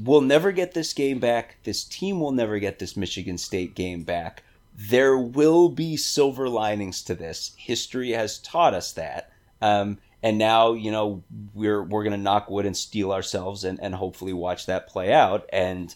we'll 0.03 0.21
never 0.21 0.53
get 0.53 0.75
this 0.75 0.93
game 0.93 1.19
back. 1.19 1.57
This 1.65 1.85
team 1.85 2.21
will 2.21 2.33
never 2.33 2.59
get 2.59 2.79
this 2.79 2.97
Michigan 2.97 3.39
State 3.39 3.75
game 3.75 4.03
back. 4.03 4.43
There 4.75 5.17
will 5.17 5.69
be 5.69 5.97
silver 5.97 6.49
linings 6.49 7.03
to 7.03 7.15
this. 7.15 7.55
History 7.57 8.11
has 8.11 8.39
taught 8.39 8.75
us 8.75 8.93
that. 8.93 9.33
Um, 9.63 9.99
and 10.23 10.39
now 10.39 10.73
you 10.73 10.91
know 10.91 11.23
we're 11.55 11.83
we're 11.83 12.05
gonna 12.05 12.17
knock 12.17 12.51
wood 12.51 12.67
and 12.67 12.77
steel 12.77 13.13
ourselves 13.13 13.65
and, 13.65 13.81
and 13.81 13.95
hopefully 13.95 14.33
watch 14.33 14.67
that 14.67 14.89
play 14.89 15.13
out 15.13 15.49
and 15.53 15.95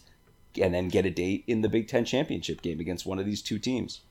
and 0.59 0.73
then 0.73 0.87
get 0.87 1.05
a 1.05 1.09
date 1.09 1.43
in 1.47 1.61
the 1.61 1.69
Big 1.69 1.87
Ten 1.87 2.05
championship 2.05 2.61
game 2.61 2.79
against 2.79 3.05
one 3.05 3.19
of 3.19 3.25
these 3.25 3.41
two 3.41 3.59
teams. 3.59 4.01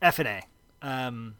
F 0.00 0.18
and 0.18 0.28
A. 0.28 0.42
Um, 0.82 1.36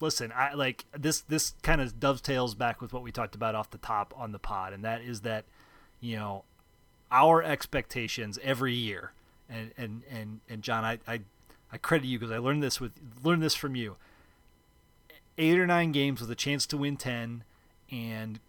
listen, 0.00 0.32
I 0.34 0.54
like 0.54 0.84
this. 0.96 1.20
This 1.20 1.54
kind 1.62 1.80
of 1.80 1.98
dovetails 1.98 2.54
back 2.54 2.80
with 2.80 2.92
what 2.92 3.02
we 3.02 3.12
talked 3.12 3.34
about 3.34 3.54
off 3.54 3.70
the 3.70 3.78
top 3.78 4.12
on 4.16 4.32
the 4.32 4.38
pod, 4.38 4.72
and 4.72 4.84
that 4.84 5.02
is 5.02 5.22
that 5.22 5.44
you 6.00 6.16
know 6.16 6.44
our 7.12 7.42
expectations 7.42 8.38
every 8.42 8.74
year. 8.74 9.12
And 9.48 9.70
and 9.76 10.02
and 10.10 10.40
and 10.48 10.62
John, 10.62 10.84
I 10.84 10.98
I, 11.06 11.20
I 11.70 11.76
credit 11.76 12.06
you 12.06 12.18
because 12.18 12.32
I 12.32 12.38
learned 12.38 12.62
this 12.62 12.80
with 12.80 12.92
learned 13.22 13.42
this 13.42 13.54
from 13.54 13.76
you. 13.76 13.96
Eight 15.38 15.58
or 15.58 15.66
nine 15.66 15.92
games 15.92 16.20
with 16.20 16.30
a 16.30 16.34
chance 16.34 16.66
to 16.66 16.76
win 16.76 16.96
ten 16.96 17.44
and 17.90 18.40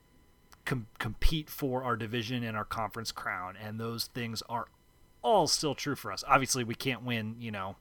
com- 0.66 0.88
compete 1.00 1.50
for 1.50 1.84
our 1.84 1.96
division 1.96 2.44
and 2.44 2.58
our 2.58 2.66
conference 2.66 3.12
crown. 3.12 3.56
And 3.62 3.80
those 3.80 4.06
things 4.06 4.42
are 4.50 4.68
all 5.22 5.48
still 5.48 5.76
true 5.76 5.96
for 5.96 6.12
us. 6.12 6.24
Obviously, 6.28 6.64
we 6.64 6.76
can't 6.76 7.04
win, 7.04 7.36
you 7.40 7.52
know, 7.52 7.76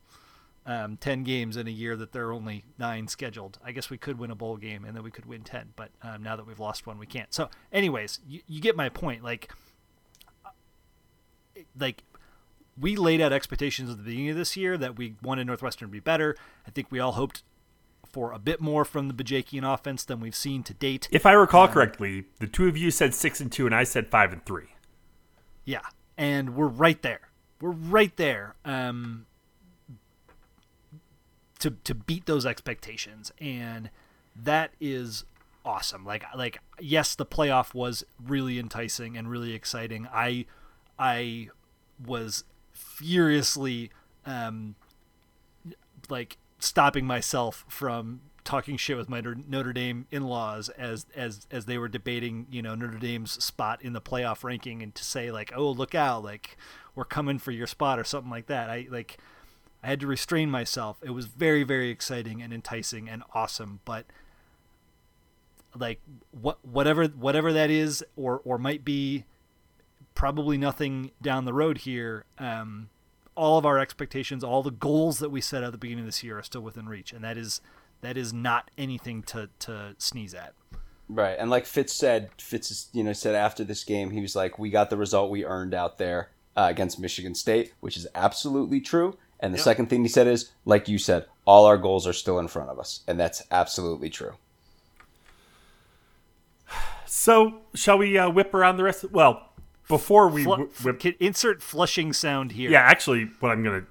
um, 0.65 0.97
10 0.97 1.25
games 1.25 1.57
in 1.57 1.67
a 1.67 1.73
year 1.73 1.97
that 1.97 2.13
there 2.13 2.29
are 2.29 2.33
only 2.33 2.65
nine 2.79 3.09
scheduled. 3.09 3.59
I 3.65 3.73
guess 3.73 3.91
we 3.91 3.99
could 3.99 4.19
win 4.19 4.31
a 4.31 4.37
bowl 4.37 4.57
game 4.57 4.85
and 4.85 4.97
then 4.97 5.03
we 5.03 5.11
could 5.11 5.27
win 5.27 5.43
10, 5.43 5.71
but 5.75 5.91
um, 6.03 6.23
now 6.23 6.37
that 6.37 6.47
we've 6.47 6.61
lost 6.61 6.87
one, 6.87 6.99
we 6.99 7.07
can't. 7.07 7.35
So, 7.35 7.51
anyways, 7.73 8.21
you, 8.29 8.41
you 8.47 8.61
get 8.61 8.77
my 8.77 8.89
point. 8.89 9.25
Like, 9.25 9.51
like 11.79 12.03
we 12.79 12.97
laid 12.97 13.21
out 13.21 13.33
expectations 13.33 13.91
at 13.91 13.99
the 13.99 14.03
beginning 14.03 14.31
of 14.31 14.37
this 14.37 14.57
year 14.57 14.79
that 14.79 14.97
we 14.97 15.17
wanted 15.23 15.47
Northwestern 15.47 15.89
to 15.89 15.93
be 15.93 16.01
better. 16.01 16.37
I 16.67 16.71
think 16.71 16.89
we 16.91 17.01
all 17.01 17.13
hoped 17.13 17.43
for 18.13 18.33
a 18.33 18.39
bit 18.39 18.61
more 18.61 18.85
from 18.85 19.09
the 19.09 19.15
Bajakian 19.15 19.63
offense 19.73 20.05
than 20.05 20.21
we've 20.21 20.37
seen 20.37 20.63
to 20.65 20.75
date. 20.75 21.09
If 21.11 21.25
I 21.25 21.33
recall 21.33 21.65
um, 21.65 21.73
correctly, 21.73 22.25
the 22.41 22.47
two 22.47 22.69
of 22.69 22.77
you 22.77 22.91
said 22.91 23.15
six 23.15 23.41
and 23.41 23.51
two, 23.51 23.67
and 23.67 23.75
I 23.75 23.85
said 23.85 24.09
five 24.09 24.33
and 24.33 24.45
three. 24.45 24.75
Yeah, 25.65 25.81
and 26.19 26.55
we're 26.55 26.67
right 26.67 27.01
there. 27.03 27.31
We're 27.61 27.71
right 27.71 28.15
there 28.17 28.57
um, 28.65 29.27
to 31.61 31.71
to 31.85 31.95
beat 31.95 32.27
those 32.27 32.45
expectations, 32.45 33.33
and 33.39 33.91
that 34.37 34.73
is 34.81 35.25
awesome. 35.65 36.05
Like 36.05 36.25
like 36.37 36.59
yes, 36.81 37.15
the 37.15 37.27
playoff 37.27 37.73
was 37.73 38.05
really 38.23 38.59
enticing 38.59 39.17
and 39.17 39.31
really 39.31 39.55
exciting. 39.55 40.09
I 40.13 40.47
I 40.99 41.49
was 42.05 42.45
furiously 42.73 43.91
um, 44.27 44.75
like 46.09 46.37
stopping 46.59 47.05
myself 47.07 47.65
from 47.69 48.21
talking 48.45 48.77
shit 48.77 48.97
with 48.97 49.09
my 49.09 49.21
Notre 49.21 49.73
Dame 49.73 50.07
in-laws 50.11 50.69
as 50.71 51.07
as 51.15 51.47
as 51.51 51.67
they 51.67 51.79
were 51.79 51.89
debating, 51.89 52.47
you 52.51 52.63
know, 52.63 52.75
Notre 52.75 52.99
Dame's 52.99 53.33
spot 53.43 53.81
in 53.83 53.93
the 53.93 54.01
playoff 54.01 54.45
ranking 54.45 54.83
and 54.83 54.95
to 54.95 55.05
say 55.05 55.31
like, 55.31 55.53
"Oh, 55.55 55.71
look 55.71 55.95
out, 55.95 56.25
like 56.25 56.57
we're 56.95 57.05
coming 57.05 57.39
for 57.39 57.51
your 57.51 57.67
spot" 57.67 57.99
or 57.99 58.05
something 58.05 58.31
like 58.31 58.47
that. 58.47 58.71
I 58.71 58.87
like 58.91 59.19
I 59.83 59.89
had 59.89 60.01
to 60.01 60.07
restrain 60.07 60.51
myself. 60.51 60.99
It 61.03 61.11
was 61.11 61.27
very 61.27 61.63
very 61.63 61.91
exciting 61.91 62.43
and 62.43 62.53
enticing 62.53 63.09
and 63.09 63.23
awesome, 63.35 63.81
but 63.85 64.07
like 65.79 66.01
what 66.33 66.59
whatever 66.65 67.07
whatever 67.07 67.53
that 67.53 67.71
is 67.71 68.05
or 68.17 68.41
or 68.45 68.59
might 68.59 68.85
be 68.85 69.25
probably 70.15 70.59
nothing 70.59 71.11
down 71.21 71.45
the 71.45 71.53
road 71.53 71.79
here 71.79 72.25
um 72.39 72.89
all 73.35 73.59
of 73.59 73.67
our 73.67 73.79
expectations, 73.79 74.45
all 74.45 74.63
the 74.63 74.71
goals 74.71 75.19
that 75.19 75.31
we 75.31 75.41
set 75.41 75.63
at 75.63 75.73
the 75.73 75.79
beginning 75.79 76.05
of 76.05 76.07
this 76.07 76.23
year 76.23 76.39
are 76.39 76.43
still 76.43 76.61
within 76.61 76.89
reach, 76.89 77.13
and 77.13 77.25
that 77.25 77.37
is 77.37 77.61
that 78.01 78.17
is 78.17 78.33
not 78.33 78.71
anything 78.77 79.23
to 79.23 79.49
to 79.61 79.95
sneeze 79.99 80.35
at. 80.35 80.55
Right, 81.09 81.37
and 81.39 81.51
like 81.51 81.67
Fitz 81.67 81.93
said, 81.93 82.31
Fitz 82.39 82.89
you 82.93 83.05
know 83.05 83.13
said 83.13 83.35
after 83.35 83.65
this 83.65 83.85
game, 83.85 84.11
he 84.11 84.21
was 84.21 84.37
like, 84.37 84.59
"We 84.59 84.71
got 84.71 84.91
the 84.91 84.97
result 84.97 85.31
we 85.31 85.45
earned 85.45 85.75
out 85.75 85.99
there 85.99 86.31
uh, 86.57 86.67
against 86.71 86.99
Michigan 86.99 87.35
State," 87.35 87.73
which 87.81 87.97
is 87.97 88.07
absolutely 88.15 88.81
true. 88.81 89.17
And 89.41 89.53
the 89.53 89.59
yep. 89.59 89.65
second 89.65 89.87
thing 89.87 90.03
he 90.03 90.09
said 90.09 90.29
is, 90.29 90.53
like 90.65 90.89
you 90.89 90.99
said, 90.99 91.27
all 91.45 91.67
our 91.67 91.77
goals 91.77 92.07
are 92.07 92.13
still 92.13 92.39
in 92.39 92.47
front 92.47 92.71
of 92.71 92.79
us, 92.79 93.01
and 93.09 93.19
that's 93.19 93.43
absolutely 93.51 94.09
true. 94.09 94.35
So, 97.07 97.61
shall 97.75 97.99
we 97.99 98.17
uh, 98.17 98.31
whip 98.31 98.55
around 98.55 98.77
the 98.77 98.85
rest? 98.85 99.05
Of, 99.05 99.13
well, 99.13 99.52
before 99.93 100.29
we 100.29 100.45
whip, 100.45 101.05
insert 101.21 101.63
flushing 101.63 102.13
sound 102.13 102.53
here. 102.53 102.71
yeah, 102.71 102.81
actually, 102.81 103.31
what 103.41 103.53
I'm 103.53 103.63
gonna 103.63 103.85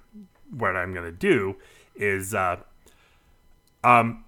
what 0.49 0.76
I'm 0.76 0.93
gonna 0.93 1.12
do 1.12 1.56
is, 1.95 2.34
uh, 2.34 2.58
um, 3.84 4.26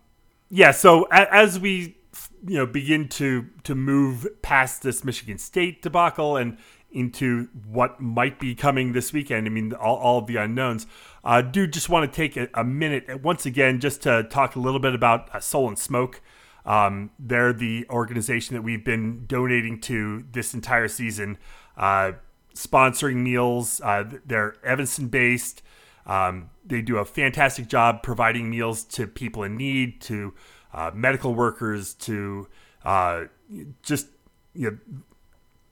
yeah. 0.49 0.71
So 0.71 1.07
a, 1.11 1.33
as 1.33 1.59
we 1.59 1.97
you 2.45 2.57
know 2.57 2.65
begin 2.65 3.07
to 3.09 3.47
to 3.63 3.75
move 3.75 4.27
past 4.41 4.83
this 4.83 5.03
Michigan 5.03 5.37
State 5.37 5.81
debacle 5.81 6.37
and 6.37 6.57
into 6.91 7.47
what 7.67 7.99
might 7.99 8.39
be 8.39 8.53
coming 8.53 8.93
this 8.93 9.11
weekend. 9.11 9.47
I 9.47 9.49
mean, 9.49 9.73
all, 9.73 9.97
all 9.97 10.19
of 10.19 10.27
the 10.27 10.35
unknowns. 10.35 10.85
Uh, 11.23 11.41
do 11.41 11.65
just 11.65 11.89
want 11.89 12.11
to 12.11 12.15
take 12.15 12.37
a, 12.37 12.47
a 12.53 12.63
minute 12.63 13.23
once 13.23 13.45
again 13.47 13.79
just 13.79 14.03
to 14.03 14.23
talk 14.23 14.55
a 14.55 14.59
little 14.59 14.79
bit 14.79 14.93
about 14.93 15.33
uh, 15.33 15.39
Soul 15.39 15.67
and 15.67 15.79
Smoke. 15.79 16.21
Um, 16.65 17.11
they're 17.19 17.51
the 17.51 17.85
organization 17.89 18.55
that 18.55 18.61
we've 18.61 18.83
been 18.85 19.25
donating 19.25 19.81
to 19.81 20.23
this 20.31 20.53
entire 20.53 20.87
season, 20.87 21.37
uh, 21.77 22.13
sponsoring 22.55 23.17
meals. 23.17 23.81
Uh, 23.81 24.03
they're 24.25 24.55
Evanston 24.63 25.07
based. 25.07 25.61
Um, 26.05 26.49
they 26.65 26.81
do 26.81 26.97
a 26.97 27.05
fantastic 27.05 27.67
job 27.67 28.03
providing 28.03 28.49
meals 28.49 28.83
to 28.83 29.07
people 29.07 29.43
in 29.43 29.55
need, 29.55 30.01
to 30.01 30.33
uh, 30.73 30.91
medical 30.93 31.33
workers, 31.33 31.93
to 31.93 32.47
uh, 32.83 33.25
just 33.81 34.07
you 34.53 34.71
know, 34.71 34.77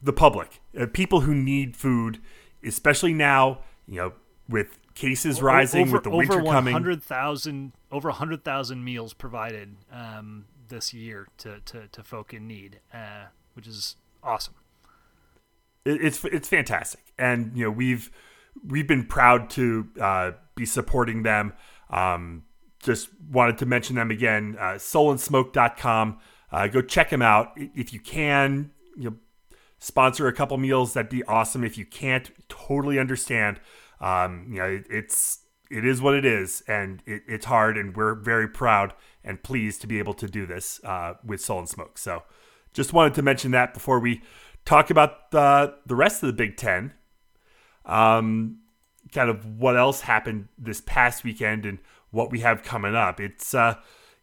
the 0.01 0.13
public, 0.13 0.61
uh, 0.79 0.85
people 0.91 1.21
who 1.21 1.35
need 1.35 1.75
food, 1.75 2.19
especially 2.63 3.13
now. 3.13 3.59
You 3.87 3.97
know, 3.97 4.13
with 4.47 4.77
cases 4.93 5.41
rising, 5.41 5.83
over, 5.83 5.93
with 5.93 6.03
the 6.03 6.09
winter 6.09 6.41
over 6.41 6.51
coming. 6.51 6.73
100,000 6.73 7.73
over 7.91 8.09
100,000 8.09 8.83
meals 8.83 9.13
provided 9.13 9.75
um, 9.91 10.45
this 10.69 10.93
year 10.93 11.27
to, 11.37 11.59
to, 11.65 11.87
to 11.87 12.03
folk 12.03 12.33
in 12.33 12.47
need, 12.47 12.79
uh, 12.93 13.25
which 13.53 13.67
is 13.67 13.95
awesome. 14.23 14.53
It, 15.85 16.03
it's 16.03 16.23
it's 16.25 16.47
fantastic, 16.47 17.13
and 17.17 17.51
you 17.55 17.65
know 17.65 17.71
we've 17.71 18.11
we've 18.65 18.87
been 18.87 19.05
proud 19.05 19.49
to 19.51 19.87
uh, 19.99 20.31
be 20.55 20.65
supporting 20.65 21.23
them. 21.23 21.53
Um, 21.89 22.43
just 22.81 23.09
wanted 23.29 23.57
to 23.59 23.65
mention 23.65 23.95
them 23.95 24.11
again. 24.11 24.55
Uh, 24.59 24.73
soulandsmoke.com. 24.73 26.19
Uh, 26.51 26.67
go 26.67 26.81
check 26.81 27.09
them 27.09 27.21
out 27.21 27.53
if 27.55 27.93
you 27.93 27.99
can. 27.99 28.71
You 28.97 29.11
know, 29.11 29.15
sponsor 29.79 30.27
a 30.27 30.33
couple 30.33 30.57
meals. 30.57 30.93
That'd 30.93 31.09
be 31.09 31.23
awesome. 31.23 31.63
If 31.63 31.77
you 31.77 31.85
can't, 31.85 32.31
totally 32.49 32.99
understand. 32.99 33.59
Um, 33.99 34.47
you 34.49 34.59
know, 34.59 34.65
it, 34.65 34.85
it's 34.89 35.39
it 35.69 35.85
is 35.85 36.01
what 36.01 36.15
it 36.15 36.25
is, 36.25 36.61
and 36.67 37.01
it, 37.05 37.23
it's 37.27 37.45
hard, 37.45 37.77
and 37.77 37.95
we're 37.95 38.15
very 38.15 38.47
proud 38.47 38.93
and 39.23 39.41
pleased 39.41 39.81
to 39.81 39.87
be 39.87 39.99
able 39.99 40.13
to 40.15 40.27
do 40.27 40.45
this 40.45 40.83
uh, 40.83 41.13
with 41.23 41.39
Soul 41.39 41.59
and 41.59 41.69
Smoke. 41.69 41.97
So, 41.97 42.23
just 42.73 42.93
wanted 42.93 43.13
to 43.15 43.21
mention 43.21 43.51
that 43.51 43.73
before 43.73 43.99
we 43.99 44.21
talk 44.65 44.89
about 44.89 45.31
the 45.31 45.75
the 45.85 45.95
rest 45.95 46.23
of 46.23 46.27
the 46.27 46.33
Big 46.33 46.57
Ten. 46.57 46.93
Um, 47.85 48.59
kind 49.11 49.29
of 49.29 49.57
what 49.59 49.77
else 49.77 50.01
happened 50.01 50.47
this 50.57 50.81
past 50.81 51.23
weekend 51.23 51.65
and 51.65 51.79
what 52.11 52.31
we 52.31 52.39
have 52.41 52.63
coming 52.63 52.95
up. 52.95 53.19
It's 53.19 53.53
uh, 53.53 53.75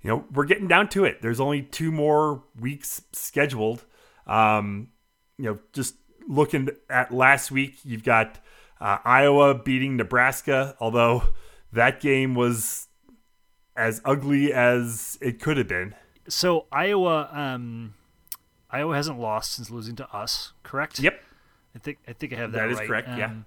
you 0.02 0.10
know 0.10 0.24
we're 0.32 0.46
getting 0.46 0.68
down 0.68 0.88
to 0.90 1.04
it. 1.04 1.22
There's 1.22 1.40
only 1.40 1.62
two 1.62 1.90
more 1.90 2.44
weeks 2.58 3.02
scheduled. 3.12 3.84
Um, 4.26 4.88
you 5.38 5.44
know, 5.46 5.58
just 5.72 5.94
looking 6.26 6.68
at 6.90 7.12
last 7.12 7.50
week, 7.50 7.78
you've 7.84 8.04
got 8.04 8.38
uh, 8.80 8.98
Iowa 9.04 9.54
beating 9.54 9.96
Nebraska, 9.96 10.76
although 10.80 11.22
that 11.72 12.00
game 12.00 12.34
was 12.34 12.88
as 13.76 14.00
ugly 14.04 14.52
as 14.52 15.18
it 15.20 15.40
could 15.40 15.56
have 15.56 15.68
been. 15.68 15.94
So 16.28 16.66
Iowa, 16.70 17.30
um, 17.32 17.94
Iowa 18.70 18.94
hasn't 18.94 19.18
lost 19.18 19.52
since 19.52 19.70
losing 19.70 19.96
to 19.96 20.14
us, 20.14 20.52
correct? 20.62 20.98
Yep, 21.00 21.22
I 21.74 21.78
think 21.78 21.98
I 22.06 22.12
think 22.12 22.32
I 22.32 22.36
have 22.36 22.52
that. 22.52 22.58
that 22.58 22.70
is 22.70 22.78
right. 22.78 22.86
correct. 22.88 23.08
yeah. 23.16 23.26
Um, 23.26 23.46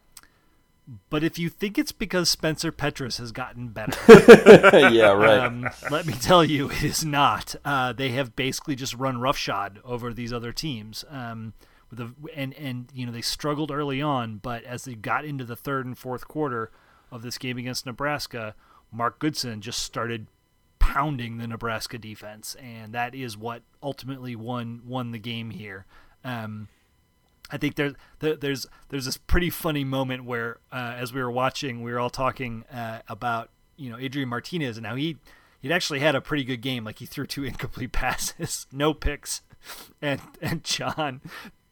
But 1.09 1.23
if 1.23 1.37
you 1.37 1.47
think 1.49 1.77
it's 1.77 1.91
because 1.91 2.27
Spencer 2.29 2.71
Petras 2.71 3.17
has 3.19 3.31
gotten 3.31 3.69
better, 3.69 3.97
yeah, 4.89 5.11
right. 5.13 5.39
um, 5.39 5.69
let 5.91 6.05
me 6.05 6.13
tell 6.13 6.43
you, 6.43 6.69
it 6.71 6.83
is 6.83 7.05
not. 7.05 7.55
Uh, 7.63 7.93
they 7.93 8.09
have 8.09 8.35
basically 8.35 8.75
just 8.75 8.95
run 8.95 9.19
roughshod 9.21 9.79
over 9.85 10.11
these 10.13 10.33
other 10.33 10.51
teams. 10.51 11.05
Um, 11.09 11.53
with 11.91 11.99
a, 11.99 12.11
and 12.35 12.53
and 12.55 12.89
you 12.93 13.05
know 13.05 13.11
they 13.11 13.21
struggled 13.21 13.69
early 13.69 14.01
on, 14.01 14.37
but 14.37 14.63
as 14.63 14.85
they 14.85 14.95
got 14.95 15.23
into 15.23 15.43
the 15.45 15.55
third 15.55 15.85
and 15.85 15.97
fourth 15.97 16.27
quarter 16.27 16.71
of 17.11 17.21
this 17.21 17.37
game 17.37 17.57
against 17.57 17.85
Nebraska, 17.85 18.55
Mark 18.91 19.19
Goodson 19.19 19.61
just 19.61 19.79
started 19.83 20.27
pounding 20.91 21.37
the 21.37 21.47
Nebraska 21.47 21.97
defense, 21.97 22.55
and 22.55 22.93
that 22.93 23.15
is 23.15 23.37
what 23.37 23.61
ultimately 23.81 24.35
won 24.35 24.81
won 24.85 25.11
the 25.11 25.19
game 25.19 25.51
here. 25.51 25.85
Um, 26.25 26.67
I 27.49 27.57
think 27.57 27.75
there, 27.75 27.93
there, 28.19 28.35
there's 28.35 28.67
there's 28.89 29.05
this 29.05 29.15
pretty 29.15 29.49
funny 29.49 29.85
moment 29.85 30.25
where 30.25 30.57
uh, 30.69 30.95
as 30.97 31.13
we 31.13 31.21
were 31.21 31.31
watching, 31.31 31.81
we 31.81 31.93
were 31.93 31.99
all 31.99 32.09
talking 32.09 32.65
uh, 32.73 32.99
about 33.07 33.51
you 33.77 33.89
know 33.89 33.97
Adrian 33.97 34.27
Martinez 34.27 34.75
and 34.75 34.85
how 34.85 34.95
he 34.95 35.15
he'd 35.61 35.71
actually 35.71 35.99
had 35.99 36.13
a 36.13 36.19
pretty 36.19 36.43
good 36.43 36.59
game. 36.61 36.83
Like 36.83 36.99
he 36.99 37.05
threw 37.05 37.25
two 37.25 37.43
incomplete 37.45 37.93
passes, 37.93 38.67
no 38.73 38.93
picks, 38.93 39.43
and 40.01 40.19
and 40.41 40.61
John. 40.61 41.21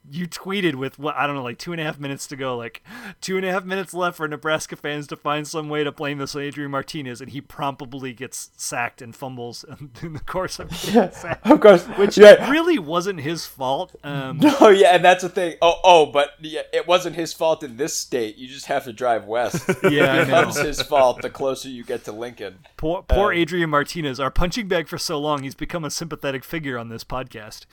You 0.09 0.27
tweeted 0.27 0.75
with 0.75 0.97
what 0.97 1.15
I 1.15 1.27
don't 1.27 1.35
know, 1.35 1.43
like 1.43 1.59
two 1.59 1.71
and 1.71 1.79
a 1.79 1.83
half 1.83 1.99
minutes 1.99 2.25
to 2.27 2.35
go, 2.35 2.57
like 2.57 2.83
two 3.21 3.37
and 3.37 3.45
a 3.45 3.51
half 3.51 3.63
minutes 3.65 3.93
left 3.93 4.17
for 4.17 4.27
Nebraska 4.27 4.75
fans 4.75 5.07
to 5.07 5.15
find 5.15 5.47
some 5.47 5.69
way 5.69 5.83
to 5.83 5.91
blame 5.91 6.17
this 6.17 6.35
on 6.35 6.41
Adrian 6.41 6.71
Martinez, 6.71 7.21
and 7.21 7.31
he 7.31 7.41
promptly 7.41 8.13
gets 8.13 8.49
sacked 8.57 9.01
and 9.01 9.15
fumbles 9.15 9.65
in 10.01 10.13
the 10.13 10.19
course 10.19 10.59
of 10.59 10.69
getting 10.85 11.11
sacked, 11.11 11.45
of 11.45 11.59
course, 11.59 11.85
which 11.85 12.17
yeah. 12.17 12.49
really 12.49 12.79
wasn't 12.79 13.19
his 13.19 13.45
fault. 13.45 13.95
Um, 14.03 14.39
No, 14.59 14.69
yeah, 14.69 14.95
and 14.95 15.05
that's 15.05 15.21
the 15.23 15.29
thing. 15.29 15.57
Oh, 15.61 15.79
oh, 15.83 16.05
but 16.07 16.31
yeah, 16.39 16.61
it 16.73 16.87
wasn't 16.87 17.15
his 17.15 17.33
fault 17.33 17.61
in 17.61 17.77
this 17.77 17.95
state. 17.95 18.37
You 18.37 18.47
just 18.47 18.65
have 18.65 18.85
to 18.85 18.93
drive 18.93 19.25
west. 19.25 19.69
Yeah, 19.83 20.21
it 20.21 20.25
becomes 20.25 20.57
his 20.57 20.81
fault 20.81 21.21
the 21.21 21.29
closer 21.29 21.69
you 21.69 21.83
get 21.83 22.05
to 22.05 22.11
Lincoln. 22.11 22.59
Poor, 22.77 23.03
poor 23.03 23.31
Uh, 23.31 23.35
Adrian 23.37 23.69
Martinez, 23.69 24.19
our 24.19 24.31
punching 24.31 24.67
bag 24.67 24.87
for 24.87 24.97
so 24.97 25.19
long, 25.19 25.43
he's 25.43 25.55
become 25.55 25.85
a 25.85 25.91
sympathetic 25.91 26.43
figure 26.43 26.77
on 26.77 26.89
this 26.89 27.03
podcast. 27.03 27.65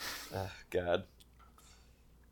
God. 0.71 1.05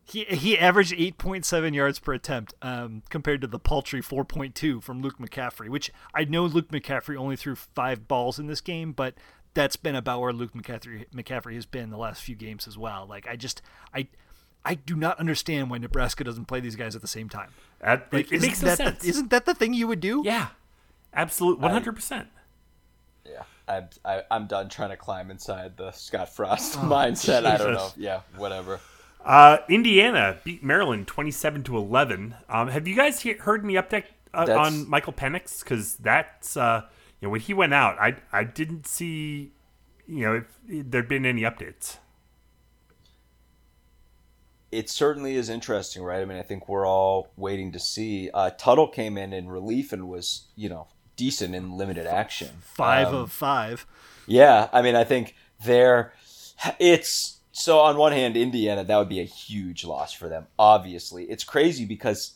He 0.07 0.25
he 0.25 0.59
averaged 0.59 0.93
8.7 0.93 1.75
yards 1.75 1.99
per 1.99 2.13
attempt 2.13 2.53
um, 2.61 3.03
compared 3.09 3.41
to 3.41 3.47
the 3.47 3.59
paltry 3.59 4.03
4.2 4.03 4.83
from 4.83 5.01
Luke 5.01 5.19
McCaffrey, 5.19 5.69
which 5.71 5.91
I 6.15 6.25
know 6.25 6.45
Luke 6.45 6.69
McCaffrey 6.69 7.17
only 7.17 7.37
threw 7.37 7.55
five 7.55 8.07
balls 8.07 8.39
in 8.39 8.47
this 8.47 8.61
game, 8.61 8.93
but 8.93 9.15
that's 9.55 9.77
been 9.77 9.95
about 9.95 10.21
where 10.21 10.33
Luke 10.33 10.53
McCaffrey 10.53 11.07
McCaffrey 11.15 11.55
has 11.55 11.65
been 11.65 11.89
the 11.91 11.97
last 11.97 12.23
few 12.23 12.35
games 12.37 12.69
as 12.69 12.77
well. 12.77 13.07
Like 13.09 13.27
I 13.27 13.37
just 13.37 13.63
I 13.95 14.09
I 14.63 14.75
do 14.75 14.95
not 14.95 15.19
understand 15.19 15.71
why 15.71 15.79
Nebraska 15.79 16.23
doesn't 16.23 16.47
play 16.47 16.61
these 16.61 16.77
guys 16.77 16.95
at 16.95 17.03
the 17.03 17.09
same 17.09 17.29
time. 17.29 17.51
That, 17.81 18.13
Like, 18.13 18.27
it, 18.27 18.33
it 18.33 18.37
isn't 18.37 18.49
makes 18.49 18.63
no 18.63 18.69
that 18.69 18.77
sense. 18.79 19.03
The, 19.03 19.09
isn't 19.09 19.31
that 19.31 19.47
the 19.47 19.55
thing 19.55 19.73
you 19.75 19.87
would 19.89 20.01
do? 20.01 20.23
yeah, 20.25 20.49
absolute 21.15 21.61
one 21.61 21.71
hundred 21.71 21.95
percent. 21.95 22.29
Yeah, 23.25 23.45
I'm 23.67 23.89
I, 24.05 24.23
I'm 24.31 24.47
done 24.47 24.69
trying 24.69 24.91
to 24.91 24.97
climb 24.99 25.31
inside 25.31 25.79
the 25.79 25.93
Scott 25.93 26.29
Frost 26.35 26.79
mindset. 26.79 27.47
I 27.47 27.57
don't 27.57 27.73
know. 27.73 27.89
Yeah, 27.97 28.21
whatever. 28.37 28.81
Uh, 29.25 29.59
Indiana 29.69 30.37
beat 30.45 30.63
Maryland 30.63 31.07
twenty-seven 31.07 31.63
to 31.65 31.77
eleven. 31.77 32.35
Um, 32.49 32.69
have 32.69 32.87
you 32.87 32.95
guys 32.95 33.21
he- 33.21 33.33
heard 33.33 33.65
any 33.65 33.75
update 33.75 34.05
uh, 34.35 34.47
on 34.59 34.89
Michael 34.89 35.15
Penix? 35.15 35.61
Because 35.61 35.97
that's 35.97 36.57
uh, 36.57 36.83
you 37.21 37.27
know 37.27 37.31
when 37.31 37.41
he 37.41 37.55
went 37.55 37.73
out, 37.73 37.99
I 37.99 38.17
I 38.33 38.45
didn't 38.45 38.87
see 38.87 39.53
you 40.07 40.27
know 40.27 40.35
if 40.69 40.91
there'd 40.91 41.09
been 41.09 41.25
any 41.25 41.43
updates. 41.43 41.97
It 44.71 44.91
certainly 44.91 45.37
is 45.37 45.49
interesting, 45.49 46.03
right? 46.03 46.21
I 46.21 46.25
mean, 46.25 46.37
I 46.37 46.43
think 46.43 46.69
we're 46.69 46.87
all 46.87 47.29
waiting 47.37 47.71
to 47.73 47.79
see. 47.79 48.29
Uh, 48.35 48.51
Tuttle 48.51 48.89
came 48.89 49.17
in 49.17 49.33
in 49.33 49.49
relief 49.49 49.93
and 49.93 50.09
was, 50.09 50.47
you 50.57 50.69
know, 50.69 50.89
decent 51.15 51.55
in 51.55 51.77
limited 51.79 52.09
action. 52.09 52.49
Five 52.61 53.09
Um, 53.09 53.15
of 53.15 53.33
five. 53.33 53.87
Yeah, 54.27 54.69
I 54.73 54.83
mean, 54.83 54.97
I 54.97 55.05
think 55.05 55.37
they're 55.65 56.13
it's 56.81 57.34
so 57.57 57.79
on 57.79 57.97
one 57.97 58.11
hand, 58.11 58.37
Indiana 58.37 58.83
that 58.83 58.99
would 58.99 59.09
be 59.09 59.21
a 59.21 59.25
huge 59.25 59.85
loss 59.85 60.13
for 60.13 60.29
them. 60.29 60.49
Obviously, 60.59 61.25
it's 61.25 61.45
crazy 61.45 61.85
because 61.85 62.35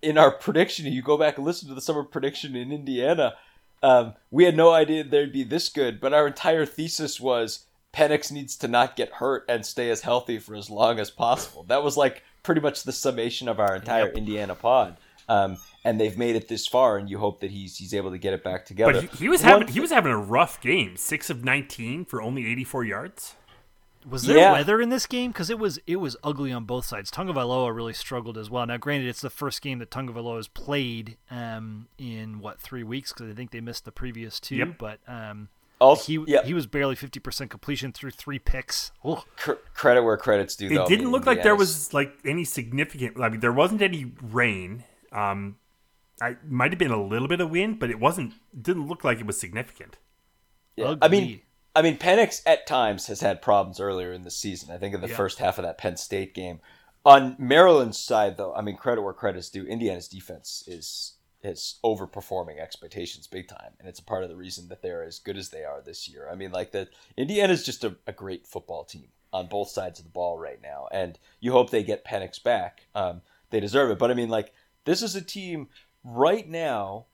in 0.00 0.16
our 0.16 0.30
prediction, 0.40 0.90
you 0.90 1.02
go 1.02 1.18
back 1.18 1.36
and 1.36 1.46
listen 1.46 1.68
to 1.68 1.74
the 1.74 1.82
summer 1.82 2.02
prediction 2.02 2.56
in 2.56 2.72
Indiana. 2.72 3.34
Um, 3.82 4.14
we 4.30 4.44
had 4.44 4.56
no 4.56 4.72
idea 4.72 5.04
they'd 5.04 5.30
be 5.30 5.44
this 5.44 5.68
good, 5.68 6.00
but 6.00 6.14
our 6.14 6.26
entire 6.26 6.64
thesis 6.64 7.20
was 7.20 7.66
Penix 7.92 8.32
needs 8.32 8.56
to 8.56 8.66
not 8.66 8.96
get 8.96 9.12
hurt 9.12 9.44
and 9.50 9.66
stay 9.66 9.90
as 9.90 10.00
healthy 10.00 10.38
for 10.38 10.54
as 10.54 10.70
long 10.70 10.98
as 10.98 11.10
possible. 11.10 11.64
That 11.64 11.84
was 11.84 11.98
like 11.98 12.22
pretty 12.42 12.62
much 12.62 12.84
the 12.84 12.92
summation 12.92 13.48
of 13.48 13.60
our 13.60 13.76
entire 13.76 14.08
Indiana 14.08 14.54
pod. 14.54 14.96
Um, 15.28 15.58
and 15.84 16.00
they've 16.00 16.16
made 16.16 16.36
it 16.36 16.48
this 16.48 16.66
far, 16.66 16.96
and 16.96 17.10
you 17.10 17.18
hope 17.18 17.40
that 17.40 17.50
he's 17.50 17.76
he's 17.76 17.92
able 17.92 18.12
to 18.12 18.18
get 18.18 18.32
it 18.32 18.42
back 18.42 18.64
together. 18.64 18.94
But 18.94 19.02
he, 19.02 19.24
he 19.24 19.28
was 19.28 19.42
One 19.42 19.50
having 19.50 19.68
he 19.68 19.80
was 19.80 19.90
having 19.90 20.12
a 20.12 20.18
rough 20.18 20.58
game. 20.62 20.96
Six 20.96 21.28
of 21.28 21.44
nineteen 21.44 22.06
for 22.06 22.22
only 22.22 22.50
eighty-four 22.50 22.84
yards. 22.84 23.34
Was 24.08 24.24
there 24.24 24.36
Yeah. 24.36 24.52
weather 24.52 24.80
in 24.80 24.88
this 24.90 25.06
game? 25.06 25.30
Because 25.32 25.48
it 25.50 25.58
was 25.58 25.78
it 25.86 25.96
was 25.96 26.16
ugly 26.22 26.52
on 26.52 26.64
both 26.64 26.84
sides. 26.84 27.10
Tagovailoa 27.10 27.74
really 27.74 27.92
struggled 27.94 28.36
as 28.36 28.50
well. 28.50 28.66
Now, 28.66 28.76
granted, 28.76 29.08
it's 29.08 29.20
the 29.20 29.30
first 29.30 29.62
game 29.62 29.78
that 29.78 29.90
Tagovailoa 29.90 30.36
has 30.36 30.48
played 30.48 31.16
um, 31.30 31.88
in 31.98 32.40
what 32.40 32.60
three 32.60 32.82
weeks 32.82 33.12
because 33.12 33.30
I 33.30 33.34
think 33.34 33.50
they 33.50 33.60
missed 33.60 33.84
the 33.84 33.92
previous 33.92 34.38
two. 34.40 34.56
Yep. 34.56 34.78
But 34.78 34.98
um, 35.08 35.48
Also, 35.80 36.04
he 36.04 36.24
yeah. 36.26 36.44
he 36.44 36.52
was 36.54 36.66
barely 36.66 36.94
fifty 36.96 37.18
percent 37.20 37.50
completion 37.50 37.92
through 37.92 38.10
three 38.10 38.38
picks. 38.38 38.92
Ugh. 39.04 39.22
Cr- 39.36 39.52
credit 39.74 40.02
where 40.02 40.16
credit's 40.16 40.54
due. 40.56 40.66
It 40.70 40.74
though. 40.74 40.86
Didn't 40.86 41.10
look 41.10 41.24
like 41.26 41.42
there 41.42 41.56
was 41.56 41.94
like 41.94 42.12
any 42.24 42.44
significant. 42.44 43.18
I 43.20 43.28
mean, 43.30 43.40
there 43.40 43.52
wasn't 43.52 43.80
any 43.82 44.12
rain. 44.22 44.84
Um, 45.12 45.56
I 46.20 46.36
might 46.46 46.70
have 46.72 46.78
been 46.78 46.90
a 46.92 47.02
little 47.02 47.26
bit 47.28 47.40
of 47.40 47.50
wind, 47.50 47.78
but 47.80 47.90
it 47.90 47.98
wasn't. 47.98 48.34
Didn't 48.60 48.86
look 48.86 49.02
like 49.02 49.18
it 49.18 49.26
was 49.26 49.40
significant. 49.40 49.96
Yeah. 50.76 50.96
I 51.00 51.08
mean, 51.08 51.22
Ugly. 51.24 51.44
I 51.76 51.82
mean, 51.82 51.98
Penix 51.98 52.40
at 52.46 52.66
times 52.66 53.08
has 53.08 53.20
had 53.20 53.42
problems 53.42 53.80
earlier 53.80 54.12
in 54.12 54.22
the 54.22 54.30
season. 54.30 54.70
I 54.70 54.78
think 54.78 54.94
in 54.94 55.00
the 55.00 55.08
Yeah. 55.08 55.16
first 55.16 55.38
half 55.38 55.58
of 55.58 55.64
that 55.64 55.78
Penn 55.78 55.96
State 55.96 56.34
game. 56.34 56.60
On 57.04 57.36
Maryland's 57.38 57.98
side, 57.98 58.36
though, 58.36 58.54
I 58.54 58.62
mean, 58.62 58.76
credit 58.76 59.02
where 59.02 59.12
credit's 59.12 59.50
due. 59.50 59.64
Indiana's 59.66 60.08
defense 60.08 60.64
is 60.66 61.12
is 61.42 61.78
overperforming 61.84 62.58
expectations 62.58 63.26
big 63.26 63.46
time, 63.46 63.74
and 63.78 63.86
it's 63.86 63.98
a 64.00 64.04
part 64.04 64.22
of 64.22 64.30
the 64.30 64.36
reason 64.36 64.68
that 64.68 64.80
they're 64.80 65.04
as 65.04 65.18
good 65.18 65.36
as 65.36 65.50
they 65.50 65.62
are 65.62 65.82
this 65.82 66.08
year. 66.08 66.26
I 66.32 66.34
mean, 66.34 66.50
like 66.52 66.70
the 66.72 66.88
Indiana's 67.18 67.62
just 67.66 67.84
a, 67.84 67.96
a 68.06 68.12
great 68.12 68.46
football 68.46 68.82
team 68.84 69.08
on 69.30 69.48
both 69.48 69.68
sides 69.68 69.98
of 69.98 70.06
the 70.06 70.10
ball 70.10 70.38
right 70.38 70.62
now, 70.62 70.88
and 70.90 71.18
you 71.40 71.52
hope 71.52 71.68
they 71.68 71.82
get 71.82 72.02
Penix 72.02 72.42
back. 72.42 72.86
Um, 72.94 73.20
they 73.50 73.60
deserve 73.60 73.90
it, 73.90 73.98
but 73.98 74.10
I 74.10 74.14
mean, 74.14 74.30
like 74.30 74.54
this 74.86 75.02
is 75.02 75.14
a 75.14 75.20
team 75.20 75.68
right 76.02 76.48
now. 76.48 77.06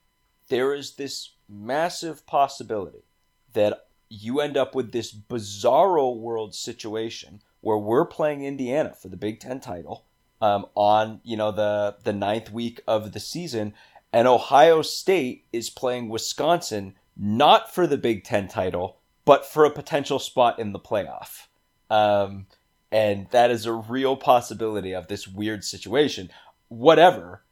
There 0.47 0.73
is 0.73 0.95
this 0.95 1.31
massive 1.49 2.25
possibility 2.25 3.03
that 3.51 3.87
you 4.11 4.41
end 4.41 4.57
up 4.57 4.75
with 4.75 4.91
this 4.91 5.13
bizarro 5.13 6.15
world 6.15 6.53
situation 6.53 7.41
where 7.61 7.77
we're 7.77 8.05
playing 8.05 8.43
Indiana 8.43 8.93
for 8.93 9.07
the 9.07 9.15
Big 9.15 9.39
Ten 9.39 9.59
title 9.61 10.05
um, 10.41 10.65
on 10.75 11.21
you 11.23 11.37
know 11.37 11.51
the 11.51 11.95
the 12.03 12.13
ninth 12.13 12.51
week 12.51 12.81
of 12.87 13.13
the 13.13 13.19
season, 13.19 13.73
and 14.11 14.27
Ohio 14.27 14.81
State 14.81 15.45
is 15.53 15.69
playing 15.69 16.09
Wisconsin 16.09 16.95
not 17.15 17.73
for 17.73 17.87
the 17.87 17.97
Big 17.97 18.23
Ten 18.23 18.47
title, 18.47 18.97
but 19.23 19.45
for 19.45 19.63
a 19.63 19.71
potential 19.71 20.19
spot 20.19 20.59
in 20.59 20.73
the 20.73 20.79
playoff. 20.79 21.47
Um, 21.89 22.47
and 22.91 23.27
that 23.31 23.51
is 23.51 23.65
a 23.65 23.73
real 23.73 24.17
possibility 24.17 24.93
of 24.93 25.07
this 25.07 25.27
weird 25.27 25.63
situation. 25.63 26.29
Whatever, 26.67 27.43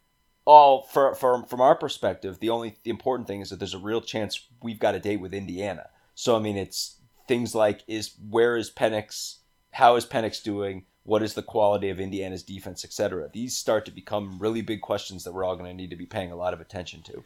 all 0.43 0.83
for, 0.83 1.15
for 1.15 1.45
from 1.45 1.61
our 1.61 1.75
perspective, 1.75 2.39
the 2.39 2.49
only 2.49 2.77
the 2.83 2.89
important 2.89 3.27
thing 3.27 3.39
is 3.39 3.49
that 3.49 3.59
there's 3.59 3.73
a 3.73 3.79
real 3.79 4.01
chance 4.01 4.47
we've 4.61 4.79
got 4.79 4.95
a 4.95 4.99
date 4.99 5.21
with 5.21 5.33
Indiana. 5.33 5.87
So 6.19 6.35
I 6.35 6.39
mean, 6.39 6.57
it's 6.57 6.97
things 7.29 7.55
like 7.55 7.81
is 7.87 8.11
where 8.29 8.57
is 8.57 8.69
Penix? 8.69 9.37
How 9.71 9.95
is 9.95 10.05
Penix 10.05 10.43
doing? 10.43 10.83
What 11.03 11.23
is 11.23 11.33
the 11.33 11.41
quality 11.41 11.89
of 11.89 11.97
Indiana's 11.97 12.43
defense, 12.43 12.83
etc. 12.83 13.29
These 13.31 13.55
start 13.55 13.85
to 13.85 13.91
become 13.91 14.37
really 14.37 14.61
big 14.61 14.81
questions 14.81 15.23
that 15.23 15.31
we're 15.31 15.45
all 15.45 15.55
going 15.55 15.69
to 15.69 15.73
need 15.73 15.91
to 15.91 15.95
be 15.95 16.05
paying 16.05 16.29
a 16.29 16.35
lot 16.35 16.53
of 16.53 16.59
attention 16.59 17.03
to. 17.03 17.23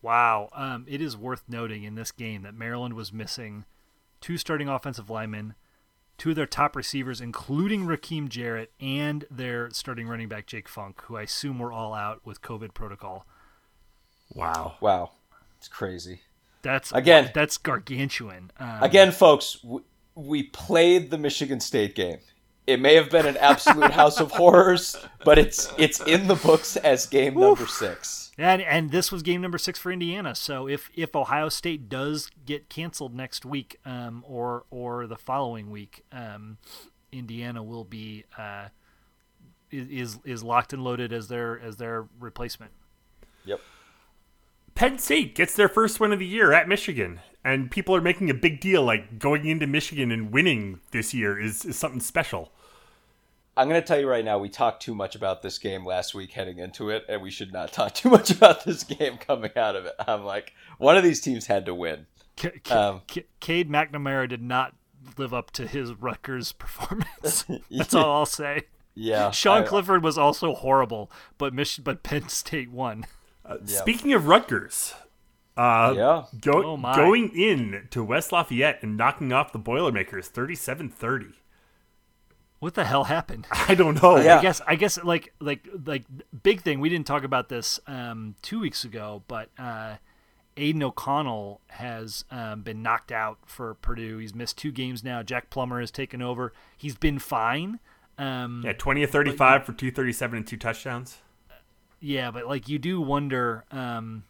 Wow. 0.00 0.48
Um, 0.54 0.86
it 0.88 1.02
is 1.02 1.14
worth 1.14 1.42
noting 1.46 1.84
in 1.84 1.94
this 1.94 2.10
game 2.10 2.40
that 2.40 2.54
Maryland 2.54 2.94
was 2.94 3.12
missing 3.12 3.66
two 4.22 4.38
starting 4.38 4.66
offensive 4.66 5.10
linemen, 5.10 5.54
two 6.16 6.30
of 6.30 6.36
their 6.36 6.46
top 6.46 6.76
receivers, 6.76 7.20
including 7.20 7.84
Rakim 7.84 8.30
Jarrett, 8.30 8.72
and 8.80 9.26
their 9.30 9.68
starting 9.72 10.08
running 10.08 10.28
back 10.28 10.46
Jake 10.46 10.70
Funk, 10.70 11.02
who 11.02 11.18
I 11.18 11.24
assume 11.24 11.58
were 11.58 11.70
all 11.70 11.92
out 11.92 12.24
with 12.24 12.40
COVID 12.40 12.72
protocol. 12.72 13.26
Wow. 14.34 14.76
Wow, 14.80 15.10
it's 15.58 15.68
crazy. 15.68 16.22
That's 16.62 16.92
Again- 16.92 17.30
That's 17.34 17.56
gargantuan. 17.58 18.50
Um, 18.58 18.82
Again, 18.82 19.12
folks, 19.12 19.54
w- 19.62 19.84
we 20.14 20.42
played 20.44 21.10
the 21.10 21.18
Michigan 21.18 21.60
State 21.60 21.94
game. 21.94 22.18
It 22.66 22.78
may 22.78 22.94
have 22.94 23.10
been 23.10 23.26
an 23.26 23.36
absolute 23.38 23.90
house 23.90 24.20
of 24.20 24.30
horrors, 24.40 24.96
but 25.24 25.38
it's 25.38 25.72
it's 25.78 25.98
in 26.00 26.28
the 26.28 26.34
books 26.36 26.76
as 26.76 27.06
game 27.06 27.34
number 27.34 27.66
six. 27.66 28.30
And 28.38 28.62
and 28.62 28.90
this 28.90 29.10
was 29.10 29.22
game 29.22 29.40
number 29.40 29.58
six 29.58 29.78
for 29.78 29.90
Indiana. 29.90 30.34
So 30.34 30.68
if 30.68 30.88
if 30.94 31.16
Ohio 31.16 31.48
State 31.48 31.88
does 31.88 32.30
get 32.46 32.68
canceled 32.68 33.14
next 33.14 33.44
week, 33.44 33.78
um, 33.84 34.22
or 34.28 34.64
or 34.70 35.06
the 35.06 35.16
following 35.16 35.70
week, 35.70 36.04
um, 36.12 36.58
Indiana 37.10 37.62
will 37.62 37.84
be 37.84 38.24
uh, 38.38 38.66
is 39.70 39.88
is- 39.88 40.18
is 40.24 40.42
locked 40.44 40.72
and 40.72 40.84
loaded 40.84 41.12
as 41.12 41.26
their 41.28 41.58
as 41.58 41.76
their 41.76 42.06
replacement. 42.20 42.70
Yep. 43.46 43.60
Penn 44.80 44.98
State 44.98 45.34
gets 45.34 45.54
their 45.56 45.68
first 45.68 46.00
win 46.00 46.10
of 46.10 46.20
the 46.20 46.26
year 46.26 46.54
at 46.54 46.66
Michigan, 46.66 47.20
and 47.44 47.70
people 47.70 47.94
are 47.94 48.00
making 48.00 48.30
a 48.30 48.34
big 48.34 48.60
deal 48.60 48.82
like 48.82 49.18
going 49.18 49.44
into 49.44 49.66
Michigan 49.66 50.10
and 50.10 50.32
winning 50.32 50.80
this 50.90 51.12
year 51.12 51.38
is, 51.38 51.66
is 51.66 51.76
something 51.78 52.00
special. 52.00 52.50
I'm 53.58 53.68
going 53.68 53.78
to 53.78 53.86
tell 53.86 54.00
you 54.00 54.08
right 54.08 54.24
now, 54.24 54.38
we 54.38 54.48
talked 54.48 54.80
too 54.82 54.94
much 54.94 55.14
about 55.14 55.42
this 55.42 55.58
game 55.58 55.84
last 55.84 56.14
week 56.14 56.30
heading 56.32 56.58
into 56.58 56.88
it, 56.88 57.04
and 57.10 57.20
we 57.20 57.30
should 57.30 57.52
not 57.52 57.72
talk 57.74 57.92
too 57.92 58.08
much 58.08 58.30
about 58.30 58.64
this 58.64 58.82
game 58.82 59.18
coming 59.18 59.50
out 59.54 59.76
of 59.76 59.84
it. 59.84 59.92
I'm 59.98 60.24
like, 60.24 60.54
one 60.78 60.96
of 60.96 61.02
these 61.04 61.20
teams 61.20 61.44
had 61.46 61.66
to 61.66 61.74
win. 61.74 62.06
K- 62.36 62.58
K- 62.64 62.74
Um, 62.74 63.02
K- 63.06 63.26
Cade 63.40 63.68
McNamara 63.68 64.30
did 64.30 64.40
not 64.40 64.74
live 65.18 65.34
up 65.34 65.50
to 65.50 65.66
his 65.66 65.92
Rutgers 65.92 66.52
performance. 66.58 67.44
That's 67.70 67.92
all 67.92 68.16
I'll 68.20 68.24
say. 68.24 68.62
Yeah. 68.94 69.30
Sean 69.30 69.64
I- 69.64 69.66
Clifford 69.66 70.02
was 70.02 70.16
also 70.16 70.54
horrible, 70.54 71.12
but 71.36 71.52
Mich- 71.52 71.84
but 71.84 72.02
Penn 72.02 72.30
State 72.30 72.70
won. 72.70 73.04
Uh, 73.50 73.56
Speaking 73.66 74.12
of 74.12 74.26
Rutgers, 74.28 74.94
uh, 75.56 75.92
Yeah. 75.96 76.24
go, 76.40 76.64
Oh, 76.64 76.76
going 76.94 77.30
in 77.36 77.88
to 77.90 78.04
West 78.04 78.32
Lafayette 78.32 78.78
and 78.82 78.96
knocking 78.96 79.32
off 79.32 79.52
the 79.52 79.58
Boilermakers 79.58 80.28
37 80.28 80.88
30. 80.88 81.26
What 82.60 82.74
the 82.74 82.84
hell 82.84 83.04
happened? 83.04 83.46
I 83.52 83.74
don't 83.74 84.00
know. 84.02 84.16
Yeah. 84.18 84.38
I 84.38 84.42
guess 84.42 84.60
I 84.66 84.74
guess 84.76 85.02
like 85.02 85.32
like 85.40 85.66
like 85.86 86.04
big 86.42 86.60
thing. 86.60 86.78
We 86.80 86.88
didn't 86.90 87.06
talk 87.06 87.24
about 87.24 87.48
this 87.48 87.80
um, 87.86 88.34
two 88.42 88.60
weeks 88.60 88.84
ago, 88.84 89.22
but 89.28 89.48
uh, 89.58 89.96
Aidan 90.58 90.82
O'Connell 90.82 91.62
has 91.68 92.24
um, 92.30 92.60
been 92.62 92.82
knocked 92.82 93.10
out 93.12 93.38
for 93.46 93.74
Purdue. 93.74 94.18
He's 94.18 94.34
missed 94.34 94.58
two 94.58 94.72
games 94.72 95.02
now. 95.02 95.22
Jack 95.22 95.48
Plummer 95.48 95.80
has 95.80 95.90
taken 95.90 96.20
over. 96.20 96.52
He's 96.76 96.96
been 96.96 97.18
fine. 97.18 97.80
Um, 98.18 98.60
Yeah, 98.62 98.74
20 98.74 99.04
of 99.04 99.10
35 99.10 99.64
for 99.64 99.72
237 99.72 100.36
and 100.36 100.46
two 100.46 100.58
touchdowns. 100.58 101.16
Yeah, 102.00 102.30
but 102.30 102.46
like 102.46 102.68
you 102.68 102.78
do 102.78 103.00
wonder 103.00 103.64
um, 103.70 104.24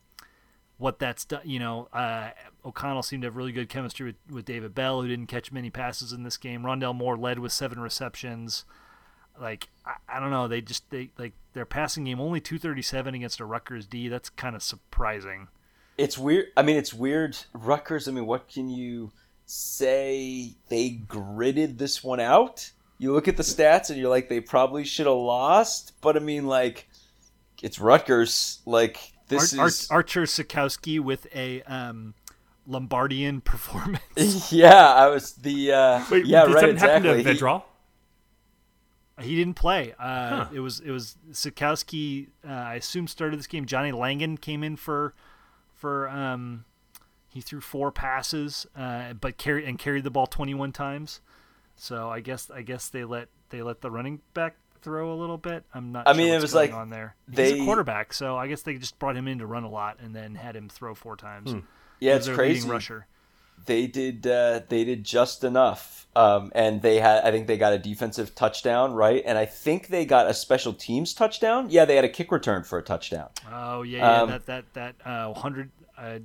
what 0.78 0.98
that's 0.98 1.24
done. 1.24 1.42
You 1.44 1.60
know, 1.60 1.88
uh, 1.92 2.30
O'Connell 2.64 3.02
seemed 3.02 3.22
to 3.22 3.26
have 3.26 3.36
really 3.36 3.52
good 3.52 3.68
chemistry 3.68 4.06
with, 4.06 4.16
with 4.34 4.44
David 4.44 4.74
Bell, 4.74 5.02
who 5.02 5.08
didn't 5.08 5.26
catch 5.26 5.52
many 5.52 5.70
passes 5.70 6.12
in 6.12 6.24
this 6.24 6.36
game. 6.36 6.62
Rondale 6.62 6.94
Moore 6.94 7.16
led 7.16 7.38
with 7.38 7.52
seven 7.52 7.80
receptions. 7.80 8.64
Like 9.40 9.68
I, 9.86 9.94
I 10.08 10.20
don't 10.20 10.30
know, 10.30 10.48
they 10.48 10.60
just 10.60 10.90
they 10.90 11.10
like 11.16 11.32
their 11.52 11.64
passing 11.64 12.04
game 12.04 12.20
only 12.20 12.40
two 12.40 12.58
thirty 12.58 12.82
seven 12.82 13.14
against 13.14 13.40
a 13.40 13.44
Rutgers 13.44 13.86
D. 13.86 14.08
That's 14.08 14.30
kind 14.30 14.56
of 14.56 14.62
surprising. 14.62 15.48
It's 15.96 16.18
weird. 16.18 16.46
I 16.56 16.62
mean, 16.62 16.76
it's 16.76 16.94
weird. 16.94 17.36
Rutgers, 17.52 18.08
I 18.08 18.12
mean, 18.12 18.26
what 18.26 18.48
can 18.48 18.68
you 18.68 19.12
say? 19.46 20.54
They 20.68 20.90
gritted 20.90 21.78
this 21.78 22.02
one 22.02 22.20
out. 22.20 22.70
You 22.98 23.12
look 23.12 23.28
at 23.28 23.36
the 23.36 23.42
stats 23.42 23.90
and 23.90 23.98
you're 23.98 24.10
like, 24.10 24.28
they 24.28 24.40
probably 24.40 24.84
should 24.84 25.06
have 25.06 25.16
lost. 25.16 25.92
But 26.00 26.16
I 26.16 26.20
mean, 26.20 26.46
like, 26.46 26.88
it's 27.62 27.78
Rutgers. 27.78 28.60
Like, 28.66 28.98
this 29.28 29.56
Ar- 29.58 29.66
is. 29.68 29.88
Ar- 29.90 29.96
Artur 29.98 30.22
Sitkowski 30.22 31.00
with 31.00 31.26
a 31.34 31.62
um, 31.62 32.14
Lombardian 32.68 33.40
performance. 33.44 34.52
yeah, 34.52 34.92
I 34.94 35.08
was 35.08 35.32
the. 35.34 35.72
Uh, 35.72 36.04
Wait, 36.10 36.26
yeah, 36.26 36.44
did 36.46 36.54
right, 36.54 36.60
something 36.60 36.70
exactly. 36.76 37.08
happen 37.08 37.24
to 37.24 37.32
He- 37.32 37.38
Vedral? 37.38 37.62
He 39.20 39.36
didn't 39.36 39.54
play. 39.54 39.92
Uh, 39.98 40.28
Huh. 40.44 40.46
It 40.52 40.60
was 40.60 40.80
it 40.80 40.90
was 40.90 41.16
Sitkowski. 41.30 42.28
Uh, 42.46 42.52
I 42.52 42.74
assume 42.76 43.06
started 43.06 43.38
this 43.38 43.46
game. 43.46 43.66
Johnny 43.66 43.92
Langan 43.92 44.38
came 44.38 44.64
in 44.64 44.76
for 44.76 45.14
for 45.74 46.08
um, 46.08 46.64
he 47.28 47.42
threw 47.42 47.60
four 47.60 47.92
passes, 47.92 48.66
uh, 48.74 49.12
but 49.12 49.36
carried 49.36 49.66
and 49.66 49.78
carried 49.78 50.04
the 50.04 50.10
ball 50.10 50.26
21 50.26 50.72
times. 50.72 51.20
So 51.76 52.08
I 52.08 52.20
guess 52.20 52.50
I 52.50 52.62
guess 52.62 52.88
they 52.88 53.04
let 53.04 53.28
they 53.50 53.60
let 53.60 53.82
the 53.82 53.90
running 53.90 54.20
back 54.32 54.56
throw 54.82 55.12
a 55.12 55.16
little 55.18 55.38
bit. 55.38 55.64
I'm 55.74 55.92
not. 55.92 56.06
I 56.08 56.12
sure 56.12 56.18
mean, 56.22 56.32
it 56.34 56.40
was 56.42 56.54
like 56.54 56.72
on 56.72 56.90
there. 56.90 57.14
He's 57.28 57.36
they- 57.36 57.60
a 57.60 57.64
quarterback, 57.64 58.12
so 58.12 58.36
I 58.36 58.46
guess 58.48 58.62
they 58.62 58.76
just 58.76 58.98
brought 58.98 59.16
him 59.16 59.28
in 59.28 59.38
to 59.38 59.46
run 59.46 59.64
a 59.64 59.70
lot 59.70 59.98
and 60.00 60.14
then 60.14 60.34
had 60.34 60.56
him 60.56 60.68
throw 60.68 60.94
four 60.94 61.16
times. 61.16 61.54
yeah, 62.00 62.16
it's 62.16 62.28
crazy. 62.28 62.68
rusher. 62.68 63.06
they 63.66 63.86
did 63.86 64.26
uh, 64.26 64.60
they 64.68 64.84
did 64.84 65.04
just 65.04 65.44
enough 65.44 66.06
um, 66.16 66.50
and 66.54 66.80
they 66.80 66.98
had 66.98 67.22
i 67.24 67.30
think 67.30 67.46
they 67.46 67.58
got 67.58 67.74
a 67.74 67.78
defensive 67.78 68.34
touchdown 68.34 68.94
right 68.94 69.22
and 69.26 69.36
i 69.36 69.44
think 69.44 69.88
they 69.88 70.06
got 70.06 70.26
a 70.26 70.32
special 70.32 70.72
teams 70.72 71.12
touchdown 71.12 71.66
yeah 71.68 71.84
they 71.84 71.94
had 71.94 72.04
a 72.04 72.08
kick 72.08 72.32
return 72.32 72.64
for 72.64 72.78
a 72.78 72.82
touchdown 72.82 73.28
Oh 73.52 73.82
yeah, 73.82 73.98
yeah 73.98 74.22
Um, 74.22 74.30
that 74.30 74.46
that 74.46 74.64
that 74.72 74.94
uh, 75.04 75.34
hundred 75.34 75.70
uh, 75.98 76.20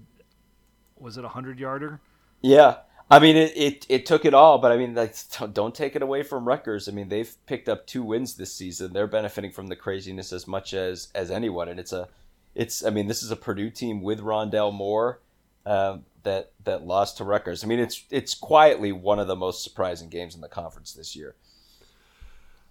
was 0.98 1.18
it 1.18 1.26
a 1.26 1.28
hundred 1.28 1.60
yarder? 1.60 2.00
yeah 2.42 2.78
i 3.10 3.20
mean 3.20 3.36
it, 3.36 3.54
it, 3.56 3.86
it 3.90 4.06
took 4.06 4.26
it 4.26 4.34
all 4.34 4.58
but 4.58 4.72
i 4.72 4.78
mean 4.78 4.96
like, 4.96 5.16
don't- 5.38 5.54
don't 5.54 5.76
take 5.76 5.96
it 5.96 6.02
away 6.02 6.24
from 6.24 6.48
Rutgers. 6.48 6.88
i 6.88 6.92
mean 6.92 7.10
they've 7.10 7.34
picked 7.46 7.70
up 7.70 7.86
two 7.88 8.04
wins 8.04 8.36
this 8.36 8.54
season 8.54 8.94
they're 8.94 9.08
benefiting 9.08 9.52
from 9.52 9.68
the 9.68 9.76
craziness 9.76 10.32
as 10.34 10.48
much 10.48 10.74
as 10.74 11.10
as 11.14 11.30
anyone 11.32 11.70
and 11.70 11.80
it's 11.80 11.94
a 11.94 12.08
it's 12.56 12.84
i 12.86 12.90
mean 12.90 13.08
this 13.08 13.22
is 13.24 13.32
a 13.32 13.36
purdue 13.36 13.70
team 13.70 14.02
with 14.02 14.20
rondale 14.22 14.74
moore 14.74 15.20
um, 15.68 16.06
that 16.22 16.52
that 16.64 16.86
lost 16.86 17.18
to 17.18 17.24
Rutgers. 17.24 17.64
I 17.64 17.68
mean, 17.68 17.80
it's 17.80 18.04
it's 18.12 18.36
quietly 18.36 18.92
one 18.92 19.18
of 19.18 19.26
the 19.26 19.36
most 19.36 19.64
surprising 19.64 20.10
games 20.10 20.36
in 20.36 20.42
the 20.42 20.48
conference 20.48 20.94
this 20.94 21.16
year. 21.16 21.34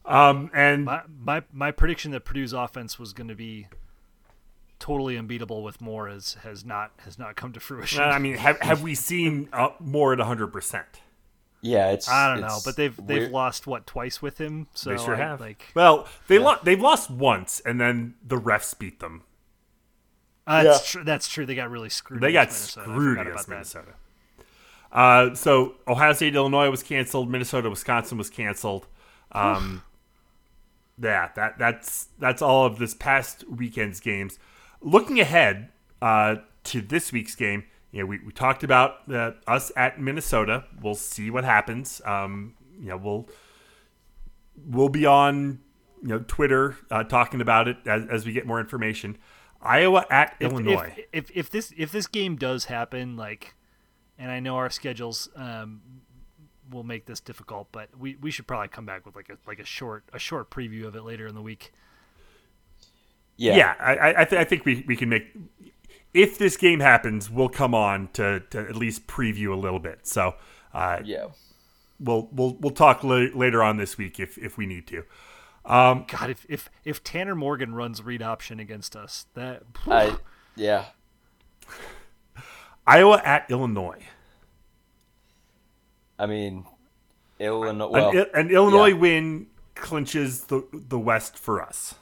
Um, 0.05 0.51
and 0.55 0.85
My, 0.85 1.03
my 1.19 1.43
my 1.53 1.71
prediction 1.73 2.13
that 2.13 2.25
Purdue's 2.25 2.53
offense 2.53 2.97
was 2.99 3.13
going 3.13 3.27
to 3.29 3.35
be 3.35 3.67
totally 4.85 5.17
unbeatable 5.17 5.63
with 5.63 5.81
Moore 5.81 6.09
has 6.09 6.35
has 6.43 6.63
not 6.63 6.93
has 6.99 7.19
not 7.19 7.37
come 7.37 7.53
to 7.55 7.61
fruition. 7.69 8.03
I 8.03 8.19
mean, 8.19 8.37
have 8.37 8.61
have 8.61 8.83
we 8.83 8.95
seen 8.95 9.49
uh, 9.53 9.71
Moore 9.81 10.13
at 10.13 10.21
hundred 10.21 10.49
percent? 10.49 11.01
Yeah, 11.63 11.93
it's. 11.93 12.07
I 12.11 12.33
don't 12.35 12.43
know, 12.43 12.59
but 12.67 12.77
they've 12.77 12.95
they've 13.07 13.21
weird. 13.23 13.33
lost 13.33 13.67
what 13.67 13.87
twice 13.87 14.21
with 14.21 14.37
him. 14.37 14.67
So 14.75 14.91
They 14.91 14.99
sure 15.03 15.15
I, 15.15 15.19
have. 15.19 15.41
Like 15.41 15.65
well, 15.75 16.07
they 16.29 16.39
lo- 16.39 16.59
they've 16.63 16.81
lost 16.81 17.09
once, 17.11 17.61
and 17.65 17.81
then 17.81 18.15
the 18.23 18.37
refs 18.37 18.79
beat 18.79 19.01
them. 19.01 19.23
uh, 20.47 20.63
that's 20.65 20.91
true. 20.91 21.03
That's 21.03 21.27
true. 21.29 21.47
They 21.47 21.55
got 21.55 21.71
really 21.71 21.89
screwed. 21.89 22.21
They 22.21 22.33
got 22.33 22.49
Minnesota. 22.49 22.91
Screwed 22.91 23.17
forgot 23.17 23.27
against. 23.31 23.49
Minnesota. 23.49 23.95
Uh, 24.93 25.35
so 25.35 25.77
Ohio 25.89 26.13
State, 26.13 26.35
Illinois 26.37 26.69
was 26.71 26.83
canceled. 26.83 27.31
Minnesota, 27.31 27.71
Wisconsin 27.71 28.19
was 28.19 28.29
canceled. 28.31 28.87
Um, 29.33 29.83
yeah, 31.03 31.31
that 31.35 31.59
that's 31.59 32.09
that's 32.19 32.43
all 32.43 32.67
of 32.67 32.79
this 32.79 32.93
past 32.93 33.43
weekend's 33.51 34.01
games. 34.01 34.39
Looking 34.85 35.19
ahead 35.19 35.71
uh, 36.03 36.37
to 36.65 36.81
this 36.83 37.11
week's 37.11 37.35
game, 37.35 37.65
you 37.91 38.01
know, 38.01 38.07
we, 38.07 38.19
we 38.19 38.33
talked 38.33 38.63
about 38.63 39.11
uh, 39.11 39.33
us 39.47 39.73
at 39.77 40.01
Minnesota. 40.01 40.65
We'll 40.83 40.95
see 40.95 41.31
what 41.31 41.45
happens. 41.45 42.03
Um, 42.05 42.55
you 42.79 42.89
know, 42.89 42.97
we'll 42.97 43.29
we'll 44.67 44.89
be 44.89 45.07
on 45.07 45.61
you 46.03 46.09
know 46.09 46.25
Twitter 46.27 46.77
uh, 46.91 47.05
talking 47.05 47.41
about 47.41 47.67
it 47.67 47.79
as, 47.87 48.05
as 48.07 48.27
we 48.27 48.33
get 48.33 48.47
more 48.47 48.61
information. 48.61 49.17
Iowa 49.63 50.05
at 50.11 50.37
If- 50.39 50.53
Illinois. 50.53 50.93
If, 51.13 51.31
if 51.31 51.37
if 51.37 51.51
this 51.51 51.73
if 51.77 51.91
this 51.91 52.07
game 52.07 52.37
does 52.37 52.67
happen, 52.67 53.17
like, 53.17 53.55
and 54.19 54.31
I 54.31 54.41
know 54.41 54.57
our 54.57 54.69
schedules 54.71 55.31
um, 55.35 55.81
will 56.71 56.85
make 56.85 57.07
this 57.07 57.21
difficult, 57.21 57.69
but 57.73 57.89
we, 57.99 58.17
we 58.17 58.31
should 58.31 58.47
probably 58.47 58.69
come 58.69 58.85
back 58.85 59.07
with 59.07 59.17
like 59.17 59.31
a 59.31 59.39
like 59.47 59.61
a 59.61 59.65
short 59.65 60.05
a 60.13 60.19
short 60.19 60.51
preview 60.51 60.85
of 60.87 60.95
it 60.95 61.03
later 61.05 61.27
in 61.27 61.35
the 61.35 61.43
week. 61.43 61.73
Yeah. 63.37 63.57
yeah, 63.57 63.75
I, 63.81 63.97
I, 63.97 64.21
I, 64.21 64.25
th- 64.25 64.41
I 64.41 64.45
think 64.45 64.65
we, 64.65 64.85
we 64.87 64.97
can 64.97 65.09
make. 65.09 65.27
If 66.13 66.39
this 66.39 66.57
game 66.57 66.79
happens, 66.81 67.29
we'll 67.29 67.49
come 67.49 67.75
on 67.75 68.09
to, 68.13 68.41
to 68.51 68.59
at 68.61 68.77
least 68.77 69.07
preview 69.09 69.53
a 69.53 69.57
little 69.57 69.81
bit. 69.81 70.07
So 70.07 70.35
uh, 70.73 71.01
Yeah. 71.05 71.27
we'll 71.99 72.29
we'll 72.33 72.57
we'll 72.61 72.71
talk 72.73 73.03
la- 73.03 73.29
later 73.35 73.63
on 73.63 73.77
this 73.77 73.99
week 73.99 74.21
if 74.21 74.39
if 74.39 74.57
we 74.57 74.67
need 74.67 74.87
to. 74.89 75.03
God, 75.67 76.31
if 76.31 76.47
if 76.49 76.69
if 76.85 77.03
Tanner 77.03 77.35
Morgan 77.35 77.75
runs 77.75 78.03
read 78.03 78.23
option 78.23 78.61
against 78.61 78.95
us, 78.95 79.27
that 79.35 79.63
I. 79.87 80.17
Yeah. 80.55 80.85
Iowa 82.87 83.21
at 83.25 83.51
Illinois. 83.51 84.03
I 86.19 86.27
mean, 86.27 86.67
Illinois. 87.41 87.89
Well, 87.89 88.11
an, 88.11 88.27
an 88.35 88.51
Illinois 88.51 88.89
yeah. 88.89 88.95
win 88.97 89.47
clinches 89.75 90.45
the 90.45 90.65
the 90.73 90.99
West 90.99 91.37
for 91.37 91.63
us. 91.63 91.97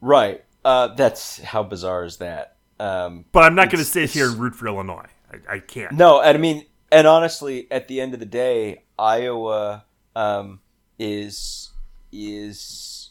Right. 0.00 0.44
Uh, 0.64 0.88
that's 0.88 1.40
how 1.40 1.62
bizarre 1.62 2.04
is 2.04 2.18
that? 2.18 2.56
Um, 2.78 3.24
But 3.32 3.44
I'm 3.44 3.54
not 3.54 3.70
going 3.70 3.82
to 3.84 3.90
sit 3.90 4.10
here 4.10 4.28
and 4.28 4.38
root 4.38 4.54
for 4.54 4.66
Illinois. 4.66 5.06
I, 5.32 5.56
I 5.56 5.58
can't. 5.58 5.92
No, 5.92 6.20
and 6.20 6.36
I 6.36 6.40
mean, 6.40 6.66
and 6.90 7.06
honestly, 7.06 7.70
at 7.70 7.88
the 7.88 8.00
end 8.00 8.14
of 8.14 8.20
the 8.20 8.26
day, 8.26 8.84
Iowa 8.98 9.84
um, 10.16 10.60
is 10.98 11.72
is 12.12 13.10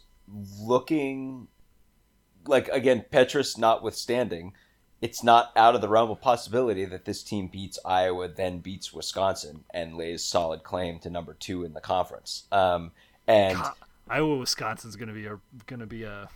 looking 0.60 1.48
like 2.46 2.68
again, 2.70 3.06
Petras 3.12 3.58
notwithstanding, 3.58 4.54
it's 5.02 5.24
not 5.24 5.52
out 5.56 5.76
of 5.76 5.82
the 5.82 5.88
realm 5.88 6.12
of 6.12 6.20
possibility 6.20 6.84
that 6.86 7.06
this 7.06 7.24
team 7.24 7.48
beats 7.48 7.80
Iowa, 7.86 8.28
then 8.28 8.60
beats 8.60 8.92
Wisconsin, 8.92 9.64
and 9.74 9.96
lays 9.96 10.24
solid 10.24 10.64
claim 10.64 11.00
to 11.00 11.10
number 11.10 11.34
two 11.34 11.64
in 11.64 11.74
the 11.74 11.82
conference. 11.82 12.44
Um, 12.52 12.92
and 13.28 13.58
Iowa 14.10 14.38
Wisconsin's 14.38 14.96
gonna 14.96 15.14
be 15.14 15.28
a 15.28 15.40
gonna 15.68 15.86
be 15.86 16.04
a 16.04 16.28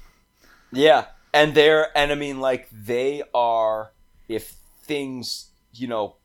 Yeah, 0.76 1.06
and 1.34 1.54
they're 1.56 1.96
and 1.98 2.12
I 2.12 2.16
mean 2.16 2.40
like 2.40 2.70
they 2.72 3.24
are 3.34 3.94
if 4.28 4.56
things 4.84 5.50
you 5.74 5.88
know 5.88 6.16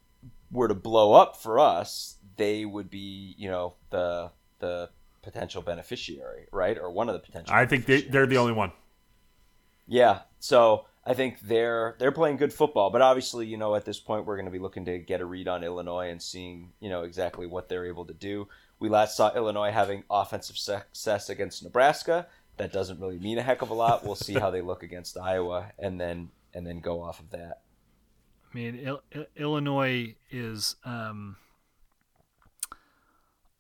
were 0.51 0.69
to 0.69 0.75
blow 0.75 1.13
up 1.13 1.37
for 1.37 1.59
us, 1.59 2.17
they 2.37 2.65
would 2.65 2.91
be 2.91 3.35
you 3.39 3.51
know 3.51 3.75
the 3.91 4.31
the 4.59 4.91
potential 5.23 5.63
beneficiary, 5.63 6.47
right, 6.53 6.79
or 6.79 6.91
one 6.91 7.09
of 7.09 7.15
the 7.15 7.21
potential. 7.21 7.55
I 7.55 7.67
think 7.67 7.87
they, 7.87 8.03
they're 8.03 8.27
the 8.27 8.39
only 8.39 8.53
one. 8.53 8.73
Yeah, 9.87 10.21
so 10.39 10.87
I 11.05 11.15
think 11.15 11.41
they're 11.41 11.97
they're 11.99 12.13
playing 12.13 12.37
good 12.37 12.53
football, 12.53 12.91
but 12.91 13.03
obviously 13.03 13.47
you 13.47 13.57
know 13.57 13.75
at 13.75 13.85
this 13.85 13.99
point 13.99 14.27
we're 14.27 14.37
going 14.37 14.47
to 14.47 14.53
be 14.53 14.59
looking 14.59 14.85
to 14.87 14.99
get 14.99 15.21
a 15.21 15.25
read 15.25 15.49
on 15.49 15.65
Illinois 15.65 16.11
and 16.11 16.23
seeing 16.23 16.73
you 16.81 16.91
know 16.91 17.03
exactly 17.03 17.47
what 17.47 17.69
they're 17.69 17.87
able 17.87 18.05
to 18.07 18.15
do. 18.15 18.49
We 18.79 18.89
last 18.89 19.17
saw 19.17 19.35
Illinois 19.35 19.73
having 19.73 20.05
offensive 20.11 20.57
success 20.57 21.31
against 21.31 21.65
Nebraska. 21.65 22.27
That 22.59 22.73
doesn't 22.73 23.01
really 23.01 23.19
mean 23.19 23.39
a 23.39 23.43
heck 23.43 23.63
of 23.63 23.71
a 23.71 23.75
lot. 23.75 24.05
We'll 24.05 24.15
see 24.17 24.35
how 24.35 24.51
they 24.51 24.61
look 24.61 24.83
against 24.83 25.17
Iowa, 25.17 25.73
and 25.79 26.01
then 26.01 26.31
and 26.55 26.67
then 26.67 26.81
go 26.81 27.03
off 27.03 27.21
of 27.21 27.31
that. 27.31 27.61
I 28.53 28.57
mean, 28.57 28.77
Il- 28.77 29.03
Il- 29.13 29.27
Illinois 29.37 30.15
is 30.31 30.77
um, 30.85 31.37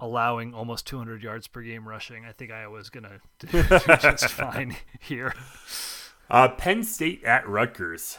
allowing 0.00 0.54
almost 0.54 0.86
200 0.86 1.22
yards 1.22 1.46
per 1.46 1.62
game 1.62 1.86
rushing. 1.86 2.24
I 2.24 2.32
think 2.32 2.50
Iowa's 2.50 2.90
going 2.90 3.04
to 3.04 3.46
do 3.46 3.62
just 3.98 4.24
fine 4.30 4.76
here. 5.00 5.34
Uh, 6.30 6.48
Penn 6.48 6.82
State 6.82 7.22
at 7.24 7.48
Rutgers. 7.48 8.18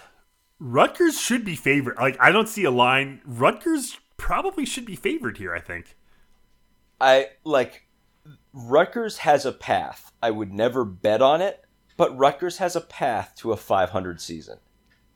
Rutgers 0.60 1.19
should 1.19 1.45
be 1.45 1.56
favored. 1.56 1.95
Like 1.97 2.18
I 2.19 2.31
don't 2.31 2.49
see 2.49 2.64
a 2.65 2.72
line. 2.72 3.22
Rutgers 3.26 3.97
probably 4.18 4.65
should 4.65 4.85
be 4.85 4.95
favored 4.95 5.38
here. 5.38 5.53
I 5.53 5.60
think. 5.60 5.95
I 7.01 7.27
like 7.45 7.84
Rutgers 8.53 9.19
has 9.19 9.45
a 9.45 9.51
path. 9.51 10.11
I 10.22 10.31
would 10.31 10.51
never 10.51 10.84
bet 10.84 11.22
on 11.22 11.41
it, 11.41 11.64
but 11.97 12.18
Rutgers 12.18 12.57
has 12.57 12.76
a 12.76 12.81
path 12.81 13.34
to 13.38 13.51
a 13.51 13.57
500 13.57 14.22
season. 14.22 14.60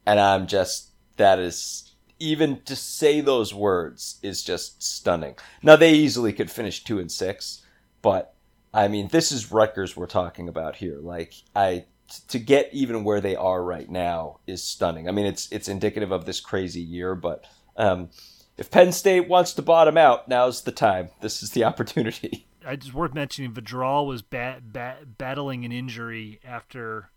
And 0.05 0.19
I'm 0.19 0.47
just 0.47 0.91
that 1.17 1.39
is 1.39 1.93
even 2.19 2.61
to 2.61 2.75
say 2.75 3.21
those 3.21 3.53
words 3.53 4.19
is 4.21 4.43
just 4.43 4.81
stunning. 4.83 5.35
Now 5.61 5.75
they 5.75 5.93
easily 5.93 6.33
could 6.33 6.51
finish 6.51 6.83
2 6.83 6.99
and 6.99 7.11
6, 7.11 7.65
but 8.01 8.33
I 8.73 8.87
mean 8.87 9.09
this 9.09 9.31
is 9.31 9.51
Rutgers 9.51 9.95
we're 9.95 10.07
talking 10.07 10.47
about 10.49 10.75
here. 10.75 10.99
Like 10.99 11.33
I 11.55 11.85
to 12.27 12.37
get 12.37 12.69
even 12.73 13.03
where 13.03 13.21
they 13.21 13.35
are 13.35 13.63
right 13.63 13.89
now 13.89 14.39
is 14.45 14.63
stunning. 14.63 15.07
I 15.07 15.11
mean 15.11 15.25
it's 15.25 15.51
it's 15.51 15.67
indicative 15.67 16.11
of 16.11 16.25
this 16.25 16.39
crazy 16.39 16.81
year, 16.81 17.15
but 17.15 17.45
um 17.77 18.09
if 18.55 18.69
Penn 18.69 18.91
State 18.91 19.27
wants 19.27 19.53
to 19.53 19.61
bottom 19.63 19.97
out, 19.97 20.27
now's 20.27 20.61
the 20.61 20.71
time. 20.71 21.09
This 21.21 21.41
is 21.41 21.51
the 21.51 21.63
opportunity. 21.65 22.45
I 22.65 22.75
just 22.75 22.93
worth 22.93 23.13
mentioning 23.13 23.53
Vedral 23.53 24.07
was 24.07 24.21
bat, 24.21 24.71
bat, 24.71 25.17
battling 25.17 25.65
an 25.65 25.71
injury 25.71 26.39
after. 26.43 27.09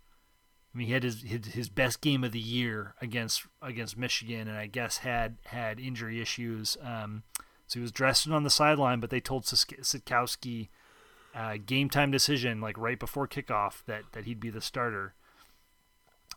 I 0.75 0.79
mean, 0.79 0.89
he 0.89 0.93
had 0.93 1.05
his, 1.05 1.23
his 1.23 1.47
his 1.47 1.69
best 1.69 2.01
game 2.01 2.23
of 2.23 2.33
the 2.33 2.39
year 2.39 2.95
against 3.01 3.47
against 3.63 3.97
Michigan, 3.97 4.49
and 4.49 4.59
I 4.59 4.67
guess 4.67 4.99
had 4.99 5.37
had 5.47 5.81
injury 5.81 6.21
issues. 6.21 6.77
Um, 6.83 7.23
so 7.67 7.79
he 7.79 7.83
was 7.83 7.93
dressing 7.93 8.33
on 8.33 8.45
the 8.45 8.51
sideline, 8.51 9.01
but 9.01 9.11
they 9.11 9.21
told 9.21 9.45
Sitkowski 9.45 10.69
uh, 11.35 11.57
game 11.65 11.89
time 11.91 12.11
decision, 12.11 12.61
like 12.61 12.79
right 12.79 12.99
before 12.99 13.27
kickoff, 13.27 13.85
that 13.87 14.05
that 14.13 14.25
he'd 14.25 14.41
be 14.41 14.51
the 14.51 14.61
starter. 14.61 15.15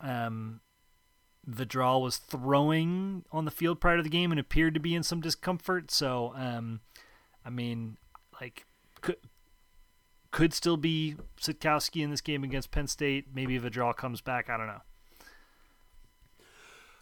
Um, 0.01 0.61
Vedral 1.49 2.01
was 2.01 2.17
throwing 2.17 3.23
on 3.31 3.45
the 3.45 3.51
field 3.51 3.79
prior 3.79 3.97
to 3.97 4.03
the 4.03 4.09
game 4.09 4.31
and 4.31 4.39
appeared 4.39 4.73
to 4.73 4.79
be 4.79 4.95
in 4.95 5.03
some 5.03 5.21
discomfort. 5.21 5.91
So, 5.91 6.33
um, 6.35 6.81
I 7.45 7.49
mean, 7.49 7.97
like 8.39 8.65
could 9.01 9.17
could 10.31 10.53
still 10.53 10.77
be 10.77 11.15
Sitkowski 11.41 12.03
in 12.03 12.11
this 12.11 12.21
game 12.21 12.43
against 12.43 12.71
Penn 12.71 12.87
State. 12.87 13.27
Maybe 13.33 13.55
if 13.55 13.63
Vedral 13.63 13.95
comes 13.95 14.21
back, 14.21 14.49
I 14.49 14.57
don't 14.57 14.67
know. 14.67 14.81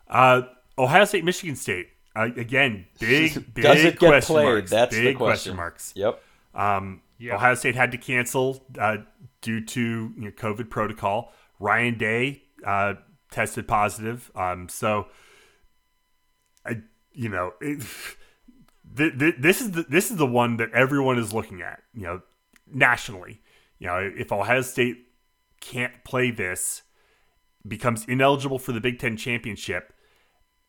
Uh, 0.08 0.42
Ohio 0.78 1.06
State, 1.06 1.24
Michigan 1.24 1.56
State. 1.56 1.90
Uh, 2.16 2.30
again, 2.36 2.86
big, 3.00 3.34
big 3.54 3.64
Does 3.64 3.84
it 3.84 4.00
get 4.00 4.08
question 4.08 4.36
played? 4.36 4.46
marks. 4.46 4.72
That's 4.72 4.96
big 4.96 5.06
the 5.06 5.14
question 5.14 5.18
question. 5.18 5.56
marks. 5.56 5.94
Yep. 5.96 6.24
Um, 6.56 7.02
Yeah. 7.20 7.36
Ohio 7.36 7.56
State 7.56 7.76
had 7.76 7.92
to 7.92 7.98
cancel 7.98 8.64
uh, 8.80 8.98
due 9.42 9.64
to 9.66 9.82
you 9.82 10.22
know, 10.26 10.32
COVID 10.32 10.70
protocol. 10.70 11.34
Ryan 11.60 11.98
Day 11.98 12.44
uh, 12.66 12.94
tested 13.32 13.68
positive. 13.68 14.32
Um, 14.36 14.70
so, 14.70 15.08
I, 16.66 16.82
you 17.12 17.30
know, 17.30 17.52
it, 17.62 17.84
th- 18.96 19.18
th- 19.18 19.36
this 19.40 19.62
is 19.62 19.72
the, 19.72 19.84
this 19.84 20.12
is 20.12 20.18
the 20.18 20.26
one 20.26 20.58
that 20.58 20.72
everyone 20.72 21.18
is 21.18 21.34
looking 21.34 21.62
at. 21.62 21.82
You 21.94 22.04
know, 22.04 22.22
nationally. 22.72 23.42
You 23.80 23.88
know, 23.88 24.12
if 24.16 24.32
Ohio 24.32 24.62
State 24.62 25.08
can't 25.62 26.04
play 26.04 26.32
this, 26.32 26.84
becomes 27.68 28.06
ineligible 28.06 28.60
for 28.60 28.72
the 28.72 28.82
Big 28.82 29.00
Ten 29.00 29.18
championship, 29.18 29.94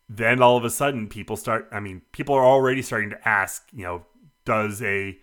then 0.08 0.42
all 0.42 0.56
of 0.56 0.64
a 0.64 0.70
sudden 0.70 1.08
people 1.08 1.36
start. 1.36 1.68
I 1.72 1.80
mean, 1.80 2.02
people 2.12 2.34
are 2.34 2.44
already 2.44 2.82
starting 2.82 3.10
to 3.10 3.28
ask. 3.28 3.64
You 3.72 3.84
know, 3.84 4.06
does 4.44 4.82
a 4.82 5.18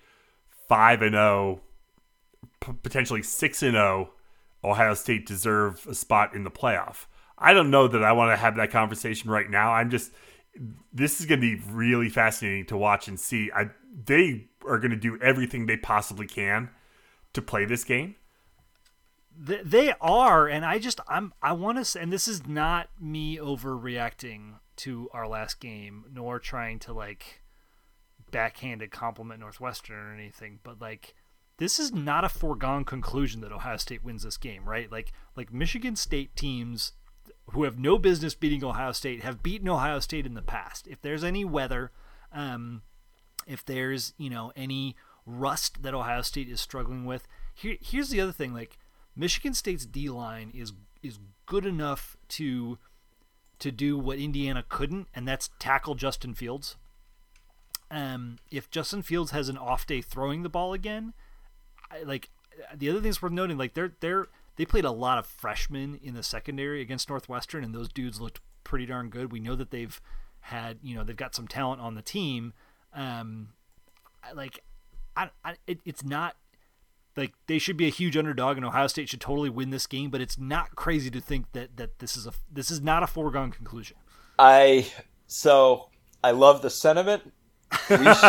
five 0.67 1.01
and 1.01 1.15
oh, 1.15 1.61
zero, 2.63 2.77
potentially 2.81 3.23
six 3.23 3.61
and 3.63 3.73
zero, 3.73 4.11
Ohio 4.63 4.93
State 4.93 5.26
deserve 5.26 5.85
a 5.88 5.95
spot 5.95 6.35
in 6.35 6.43
the 6.43 6.51
playoff? 6.51 7.05
I 7.38 7.53
don't 7.53 7.69
know 7.69 7.88
that 7.88 8.03
I 8.03 8.13
want 8.13 8.31
to 8.31 8.38
have 8.38 8.55
that 8.55 8.72
conversation 8.72 9.30
right 9.30 9.49
now. 9.49 9.72
I'm 9.72 9.89
just. 9.89 10.11
This 10.94 11.19
is 11.19 11.26
going 11.26 11.41
to 11.41 11.57
be 11.57 11.61
really 11.69 12.10
fascinating 12.10 12.65
to 12.68 12.77
watch 12.77 13.07
and 13.07 13.19
see. 13.19 13.52
I 13.53 13.69
they 14.06 14.48
are 14.68 14.77
going 14.80 14.91
to 14.91 14.98
do 14.98 15.18
everything 15.22 15.65
they 15.65 15.77
possibly 15.77 16.27
can 16.27 16.69
to 17.34 17.41
play 17.41 17.65
this 17.65 17.84
game. 17.84 18.15
Th- 19.45 19.64
They 19.64 19.94
are, 19.99 20.48
and 20.48 20.65
I 20.65 20.80
just 20.80 20.99
I'm 21.07 21.34
I 21.41 21.53
want 21.53 21.77
to, 21.77 21.86
say 21.86 22.02
and 22.02 22.11
this 22.11 22.27
is 22.27 22.48
not 22.48 22.90
me 22.99 23.38
overreacting 23.38 24.60
to 24.77 25.10
our 25.14 25.27
last 25.27 25.60
game, 25.60 26.06
nor 26.11 26.40
trying 26.40 26.80
to 26.80 26.94
like 26.94 27.41
backhanded 28.32 28.91
compliment 28.91 29.40
Northwestern 29.40 29.98
or 29.98 30.14
anything, 30.14 30.60
but 30.64 30.82
like 30.82 31.15
this 31.57 31.80
is 31.80 31.94
not 31.94 32.26
a 32.26 32.30
foregone 32.30 32.84
conclusion 32.84 33.41
that 33.41 33.52
Ohio 33.52 33.77
State 33.77 34.03
wins 34.03 34.23
this 34.23 34.38
game, 34.38 34.68
right? 34.68 34.91
Like 34.91 35.14
like 35.36 35.53
Michigan 35.53 35.95
State 35.95 36.36
teams 36.36 36.94
who 37.51 37.63
have 37.63 37.77
no 37.77 37.97
business 37.97 38.35
beating 38.35 38.63
Ohio 38.63 38.91
State 38.91 39.23
have 39.23 39.43
beaten 39.43 39.69
Ohio 39.69 39.99
State 39.99 40.26
in 40.26 40.34
the 40.34 40.41
past. 40.41 40.88
If 40.88 41.01
there's 41.01 41.23
any 41.23 41.45
weather, 41.45 41.91
um, 42.31 42.81
if 43.47 43.63
there's 43.63 44.13
you 44.17 44.30
know 44.30 44.51
any 44.55 44.95
rust 45.26 45.84
that 45.84 45.93
Ohio 45.93 46.22
State 46.22 46.49
is 46.49 46.59
struggling 46.59 47.05
with, 47.05 47.27
here 47.53 47.77
here's 47.81 48.09
the 48.09 48.22
other 48.22 48.31
thing: 48.31 48.53
like 48.53 48.77
Michigan 49.15 49.53
State's 49.53 49.85
D 49.85 50.09
line 50.09 50.51
is 50.53 50.73
is 51.03 51.19
good 51.45 51.65
enough 51.65 52.17
to 52.30 52.77
to 53.59 53.72
do 53.72 53.97
what 53.97 54.19
Indiana 54.19 54.65
couldn't, 54.67 55.07
and 55.13 55.27
that's 55.27 55.49
tackle 55.59 55.95
Justin 55.95 56.34
Fields. 56.34 56.76
Um, 57.91 58.38
if 58.51 58.69
Justin 58.69 59.03
Fields 59.03 59.31
has 59.31 59.47
an 59.47 59.57
off 59.57 59.85
day 59.85 60.01
throwing 60.01 60.43
the 60.43 60.49
ball 60.49 60.73
again, 60.73 61.13
I, 61.91 62.01
like 62.03 62.30
the 62.73 62.89
other 62.89 63.01
things 63.01 63.22
worth 63.22 63.31
noting, 63.31 63.57
like 63.57 63.73
they're 63.73 63.93
they're 63.99 64.27
they 64.56 64.65
played 64.65 64.86
a 64.86 64.91
lot 64.91 65.18
of 65.18 65.26
freshmen 65.26 65.99
in 66.02 66.14
the 66.14 66.23
secondary 66.23 66.82
against 66.82 67.10
Northwestern, 67.10 67.64
and 67.64 67.73
those 67.73 67.90
dudes 67.90 68.22
looked 68.22 68.40
pretty 68.64 68.86
darn 68.86 69.10
good. 69.10 69.32
We 69.32 69.40
know 69.40 69.56
that 69.56 69.72
they've 69.72 69.99
had 70.41 70.77
you 70.84 70.95
know 70.95 71.03
they've 71.03 71.15
got 71.15 71.36
some 71.36 71.48
talent 71.48 71.82
on 71.82 71.95
the 71.95 72.02
team. 72.02 72.53
Um, 72.94 73.49
like, 74.34 74.61
I, 75.15 75.30
I 75.44 75.56
it, 75.68 75.80
it's 75.86 76.03
not 76.03 76.36
like 77.18 77.34
they 77.48 77.60
should 77.60 77.77
be 77.77 77.88
a 77.88 77.91
huge 77.91 78.15
underdog, 78.18 78.57
and 78.57 78.65
Ohio 78.65 78.88
State 78.88 79.10
should 79.10 79.22
totally 79.22 79.49
win 79.49 79.69
this 79.69 79.88
game. 79.88 80.10
But 80.10 80.22
it's 80.22 80.38
not 80.38 80.76
crazy 80.76 81.10
to 81.11 81.22
think 81.22 81.52
that 81.53 81.77
that 81.77 81.99
this 81.99 82.15
is 82.15 82.27
a 82.27 82.32
this 82.52 82.72
is 82.72 82.82
not 82.82 83.03
a 83.03 83.07
foregone 83.07 83.52
conclusion. 83.52 83.98
I 84.38 84.91
so 85.27 85.90
I 86.23 86.32
love 86.32 86.61
the 86.61 86.69
sentiment. 86.69 87.32
We, 87.90 87.98
sh- 87.98 88.23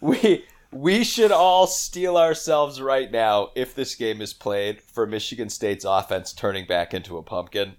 we 0.00 0.44
we 0.72 1.02
should 1.04 1.32
all 1.32 1.66
steel 1.66 2.16
ourselves 2.16 2.80
right 2.80 3.10
now 3.10 3.50
if 3.54 3.74
this 3.74 3.94
game 3.94 4.20
is 4.20 4.32
played 4.32 4.80
for 4.80 5.06
Michigan 5.06 5.48
State's 5.48 5.84
offense 5.84 6.32
turning 6.32 6.66
back 6.66 6.94
into 6.94 7.16
a 7.18 7.22
pumpkin 7.22 7.74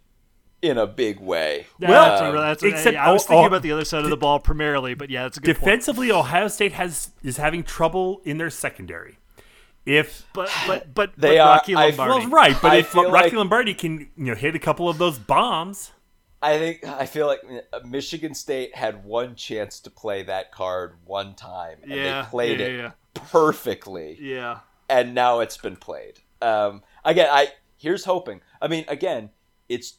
in 0.61 0.77
a 0.77 0.85
big 0.85 1.19
way. 1.19 1.65
Well, 1.80 1.89
that's 1.91 2.22
a, 2.22 2.31
that's 2.31 2.63
a, 2.63 2.68
except- 2.68 2.97
I 2.97 3.11
was 3.11 3.23
thinking 3.26 3.43
oh, 3.45 3.47
about 3.47 3.61
the 3.63 3.72
other 3.72 3.85
side 3.85 4.03
of 4.03 4.09
the 4.09 4.18
ball 4.18 4.39
primarily, 4.39 4.93
but 4.93 5.09
yeah, 5.09 5.23
that's 5.23 5.38
a 5.38 5.41
good 5.41 5.55
point. 5.55 5.65
Defensively, 5.65 6.11
Ohio 6.11 6.47
State 6.47 6.73
has 6.73 7.11
is 7.23 7.38
having 7.38 7.63
trouble 7.63 8.22
in 8.26 8.38
their 8.38 8.49
secondary. 8.49 9.18
If 9.85 10.27
But 10.34 10.51
but 10.68 10.93
but, 10.93 11.13
They 11.18 11.38
but 11.38 11.39
are- 11.39 11.55
Rocky 11.55 11.76
I- 11.76 11.88
Lombardi. 11.88 12.19
well, 12.26 12.30
right, 12.30 12.55
but 12.61 12.72
I 12.72 12.76
if 12.77 12.93
Rocky 12.93 13.09
like- 13.09 13.34
Lombardi 13.34 13.73
can 13.73 13.99
you 14.15 14.26
know 14.26 14.35
hit 14.35 14.55
a 14.55 14.59
couple 14.59 14.88
of 14.89 14.97
those 14.99 15.18
bombs, 15.18 15.91
I 16.41 16.57
think 16.57 16.84
I 16.85 17.05
feel 17.05 17.27
like 17.27 17.41
uh, 17.72 17.80
Michigan 17.85 18.34
State 18.34 18.76
had 18.76 19.03
one 19.05 19.35
chance 19.35 19.80
to 19.81 19.91
play 19.91 20.23
that 20.23 20.51
card 20.51 20.95
one 21.05 21.35
time 21.35 21.77
and 21.84 21.91
Yeah, 21.91 22.23
they 22.23 22.27
played 22.30 22.59
yeah, 22.59 22.65
it 22.65 22.77
yeah. 22.77 22.91
perfectly. 23.13 24.18
Yeah. 24.19 24.59
and 24.89 25.13
now 25.13 25.39
it's 25.39 25.57
been 25.57 25.76
played. 25.76 26.19
Um, 26.41 26.84
again, 27.05 27.30
I 27.31 27.49
here's 27.77 28.05
hoping. 28.05 28.41
I 28.61 28.68
mean, 28.68 28.85
again, 28.88 29.30
it's 29.69 29.95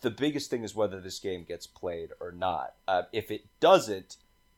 the 0.00 0.10
biggest 0.10 0.48
thing 0.50 0.64
is 0.64 0.74
whether 0.74 1.00
this 1.00 1.18
game 1.18 1.44
gets 1.44 1.66
played 1.66 2.10
or 2.20 2.32
not. 2.32 2.74
Uh, 2.88 3.02
if 3.12 3.30
it 3.30 3.46
doesn't, 3.60 4.16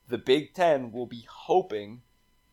the 0.08 0.18
Big 0.18 0.54
Ten 0.54 0.92
will 0.92 1.06
be 1.06 1.24
hoping 1.28 2.02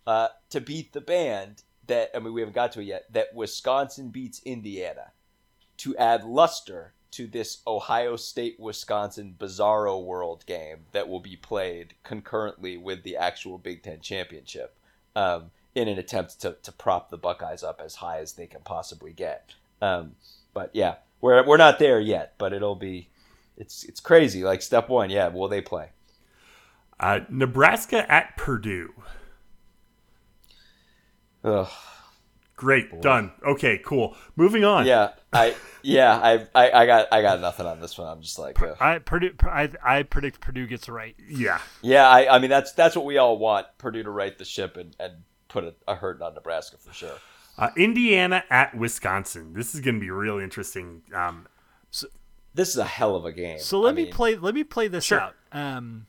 uh, 0.08 0.30
to 0.50 0.60
beat 0.62 0.94
the 0.94 1.02
band 1.02 1.64
that 1.88 2.10
I 2.16 2.20
mean 2.20 2.34
we 2.34 2.42
haven't 2.42 2.56
got 2.56 2.72
to 2.74 2.80
it 2.82 2.86
yet. 2.86 3.12
That 3.14 3.36
Wisconsin 3.36 4.10
beats 4.10 4.42
Indiana 4.44 5.12
to 5.78 5.96
add 5.98 6.24
luster 6.24 6.94
to 7.12 7.28
this 7.28 7.62
Ohio 7.68 8.16
State 8.16 8.60
Wisconsin 8.60 9.36
Bizarro 9.40 10.04
World 10.04 10.46
game 10.46 10.86
that 10.92 11.08
will 11.10 11.20
be 11.20 11.36
played 11.38 11.96
concurrently 12.04 12.78
with 12.78 13.04
the 13.04 13.18
actual 13.18 13.58
Big 13.58 13.84
Ten 13.84 14.00
championship 14.02 14.78
um, 15.16 15.52
in 15.76 15.88
an 15.88 15.98
attempt 16.00 16.42
to, 16.42 16.58
to 16.64 16.72
prop 16.72 17.10
the 17.10 17.18
Buckeyes 17.18 17.64
up 17.64 17.82
as 17.84 17.96
high 17.96 18.20
as 18.20 18.34
they 18.34 18.48
can 18.48 18.62
possibly 18.62 19.14
get. 19.14 19.54
Um, 19.82 20.14
but 20.54 20.72
yeah, 20.74 20.96
we're 21.22 21.46
we're 21.46 21.58
not 21.58 21.80
there 21.80 22.00
yet, 22.00 22.34
but 22.38 22.54
it'll 22.54 22.76
be 22.76 23.10
it's 23.58 23.84
it's 23.84 24.00
crazy. 24.00 24.44
Like 24.44 24.62
step 24.62 24.90
one, 24.90 25.10
yeah, 25.10 25.28
will 25.30 25.48
they 25.48 25.62
play? 25.62 25.90
uh, 27.02 27.22
Nebraska 27.30 28.10
at 28.12 28.38
Purdue. 28.38 28.94
Ugh. 31.44 31.68
Great, 32.62 33.02
done. 33.02 33.32
Okay, 33.44 33.80
cool. 33.84 34.16
Moving 34.36 34.64
on. 34.64 34.86
Yeah, 34.86 35.14
I 35.34 35.56
yeah 35.82 36.16
I, 36.16 36.46
I 36.54 36.82
I 36.84 36.86
got 36.86 37.08
I 37.12 37.24
got 37.24 37.42
nothing 37.42 37.66
on 37.66 37.80
this 37.82 37.98
one. 37.98 38.08
I'm 38.08 38.22
just 38.22 38.38
like 38.38 38.62
ugh. 38.62 38.78
I 38.80 39.00
Purdue 39.00 39.34
I, 39.42 39.68
I 39.84 40.04
predict 40.04 40.42
Purdue 40.42 40.68
gets 40.68 40.88
right. 40.88 41.16
yeah. 41.28 41.60
yeah. 41.82 42.08
I 42.08 42.36
I 42.36 42.38
mean 42.38 42.52
that's 42.52 42.72
that's 42.74 42.96
what 42.96 43.06
we 43.06 43.18
all 43.18 43.40
want 43.40 43.66
Purdue 43.80 44.04
to 44.04 44.12
right 44.12 44.38
the 44.38 44.46
ship 44.46 44.78
and 44.78 44.96
and 45.00 45.24
put 45.48 45.64
a, 45.64 45.74
a 45.88 45.96
hurt 45.96 46.22
on 46.22 46.36
Nebraska 46.36 46.78
for 46.78 46.94
sure. 46.94 47.16
Uh, 47.58 47.70
Indiana 47.76 48.44
at 48.52 48.78
Wisconsin. 48.78 49.54
This 49.54 49.74
is 49.74 49.82
going 49.82 49.96
to 49.96 50.00
be 50.00 50.12
really 50.12 50.44
interesting. 50.44 51.02
Um, 51.16 51.48
so, 51.90 52.06
This 52.54 52.70
is 52.70 52.78
a 52.78 52.86
hell 52.86 53.16
of 53.16 53.26
a 53.26 53.32
game. 53.32 53.58
So 53.58 53.80
let 53.80 53.90
I 53.90 53.94
me 53.96 54.04
mean, 54.04 54.14
play 54.14 54.36
let 54.36 54.54
me 54.54 54.64
play 54.64 54.88
this 54.88 55.06
Sure. 55.06 55.20
out. 55.20 55.34
Um 55.52 56.06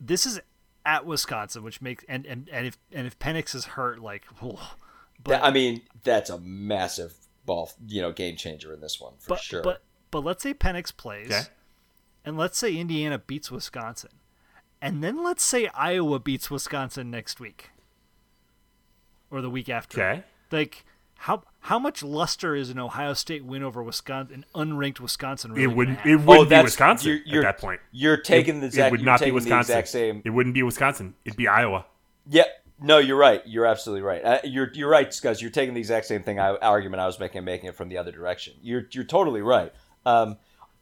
this 0.00 0.26
is 0.26 0.40
at 0.86 1.04
Wisconsin, 1.06 1.62
which 1.62 1.80
makes 1.80 2.04
and, 2.08 2.24
and, 2.26 2.48
and 2.52 2.66
if 2.66 2.78
and 2.92 3.06
if 3.06 3.18
Penix 3.18 3.54
is 3.54 3.64
hurt, 3.66 4.00
like 4.00 4.24
but 4.42 4.58
that- 5.24 5.44
I 5.44 5.50
mean 5.50 5.82
that's 6.04 6.30
a 6.30 6.38
massive 6.38 7.14
ball 7.46 7.70
you 7.86 8.00
know 8.02 8.12
game 8.12 8.36
changer 8.36 8.72
in 8.74 8.80
this 8.80 9.00
one 9.00 9.14
for 9.18 9.30
but, 9.30 9.40
sure. 9.40 9.62
but 9.62 9.82
but 10.10 10.22
let's 10.24 10.42
say 10.42 10.52
Penix 10.54 10.94
plays 10.94 11.26
Okay. 11.28 11.42
and 12.24 12.36
let's 12.36 12.58
say 12.58 12.74
Indiana 12.76 13.18
beats 13.18 13.50
Wisconsin. 13.50 14.10
And 14.82 15.04
then 15.04 15.22
let's 15.22 15.42
say 15.42 15.68
Iowa 15.74 16.18
beats 16.18 16.50
Wisconsin 16.50 17.10
next 17.10 17.38
week. 17.38 17.70
Or 19.30 19.40
the 19.42 19.50
week 19.50 19.68
after. 19.68 20.00
okay. 20.02 20.24
Like 20.50 20.84
how 21.18 21.42
how 21.64 21.78
much 21.78 22.02
luster 22.02 22.54
is 22.56 22.70
an 22.70 22.78
Ohio 22.78 23.12
State 23.14 23.44
win 23.44 23.62
over 23.62 23.82
Wisconsin, 23.82 24.44
an 24.54 24.70
unranked 24.72 25.00
Wisconsin? 25.00 25.52
Really 25.52 25.64
It 25.64 25.76
wouldn't. 25.76 25.98
have? 25.98 26.06
It 26.20 26.20
wouldn't 26.26 26.48
be 26.48 26.62
Wisconsin 26.62 27.08
you're- 27.08 27.22
you're- 27.26 27.46
at 27.46 27.56
that 27.56 27.60
point. 27.60 27.80
You're 27.92 28.16
taking 28.16 28.60
the 28.60 28.66
exact. 28.66 28.88
It 28.88 28.90
would 28.92 29.04
not 29.04 29.20
be 29.20 29.30
Wisconsin. 29.30 29.72
Exact 29.72 29.88
same. 29.88 30.22
It 30.24 30.30
wouldn't 30.30 30.54
be 30.54 30.62
Wisconsin. 30.62 31.14
It'd 31.24 31.36
be 31.36 31.48
Iowa. 31.48 31.86
Yeah. 32.28 32.44
No, 32.82 32.96
you're 32.96 33.18
right. 33.18 33.42
You're 33.46 33.66
absolutely 33.66 34.00
right. 34.02 34.24
Uh, 34.24 34.38
you're 34.42 34.70
you're 34.72 34.88
right, 34.88 35.08
Scuzz. 35.10 35.42
You're 35.42 35.50
taking 35.50 35.74
the 35.74 35.80
exact 35.80 36.06
same 36.06 36.22
thing 36.22 36.40
I, 36.40 36.54
argument 36.56 37.02
I 37.02 37.06
was 37.06 37.18
making, 37.20 37.44
making 37.44 37.68
it 37.68 37.76
from 37.76 37.90
the 37.90 37.98
other 37.98 38.10
direction. 38.10 38.54
You're 38.62 38.86
you're 38.90 39.04
totally 39.04 39.42
right. 39.42 39.70
Um, 40.06 40.38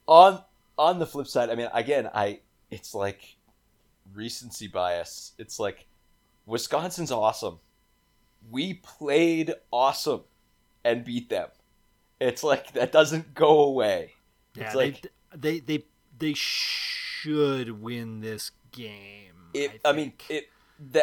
on 0.07 0.41
on 0.77 0.99
the 0.99 1.05
flip 1.05 1.27
side, 1.27 1.49
I 1.49 1.55
mean, 1.55 1.67
again, 1.73 2.09
I 2.13 2.39
it's 2.71 2.95
like 2.95 3.35
recency 4.13 4.67
bias. 4.67 5.33
It's 5.37 5.59
like 5.59 5.87
Wisconsin's 6.45 7.11
awesome. 7.11 7.59
We 8.49 8.75
played 8.75 9.55
awesome 9.69 10.21
and 10.83 11.03
beat 11.03 11.29
them. 11.29 11.49
It's 12.19 12.43
like 12.43 12.73
that 12.73 12.91
doesn't 12.91 13.33
go 13.33 13.61
away. 13.61 14.13
Yeah, 14.55 14.65
it's 14.65 14.75
like 14.75 15.07
they, 15.35 15.59
they 15.59 15.77
they 15.77 15.85
they 16.17 16.33
should 16.35 17.81
win 17.81 18.21
this 18.21 18.51
game. 18.71 19.33
it, 19.53 19.81
I, 19.85 19.89
I, 19.89 19.93
mean, 19.93 20.13
it. 20.29 20.49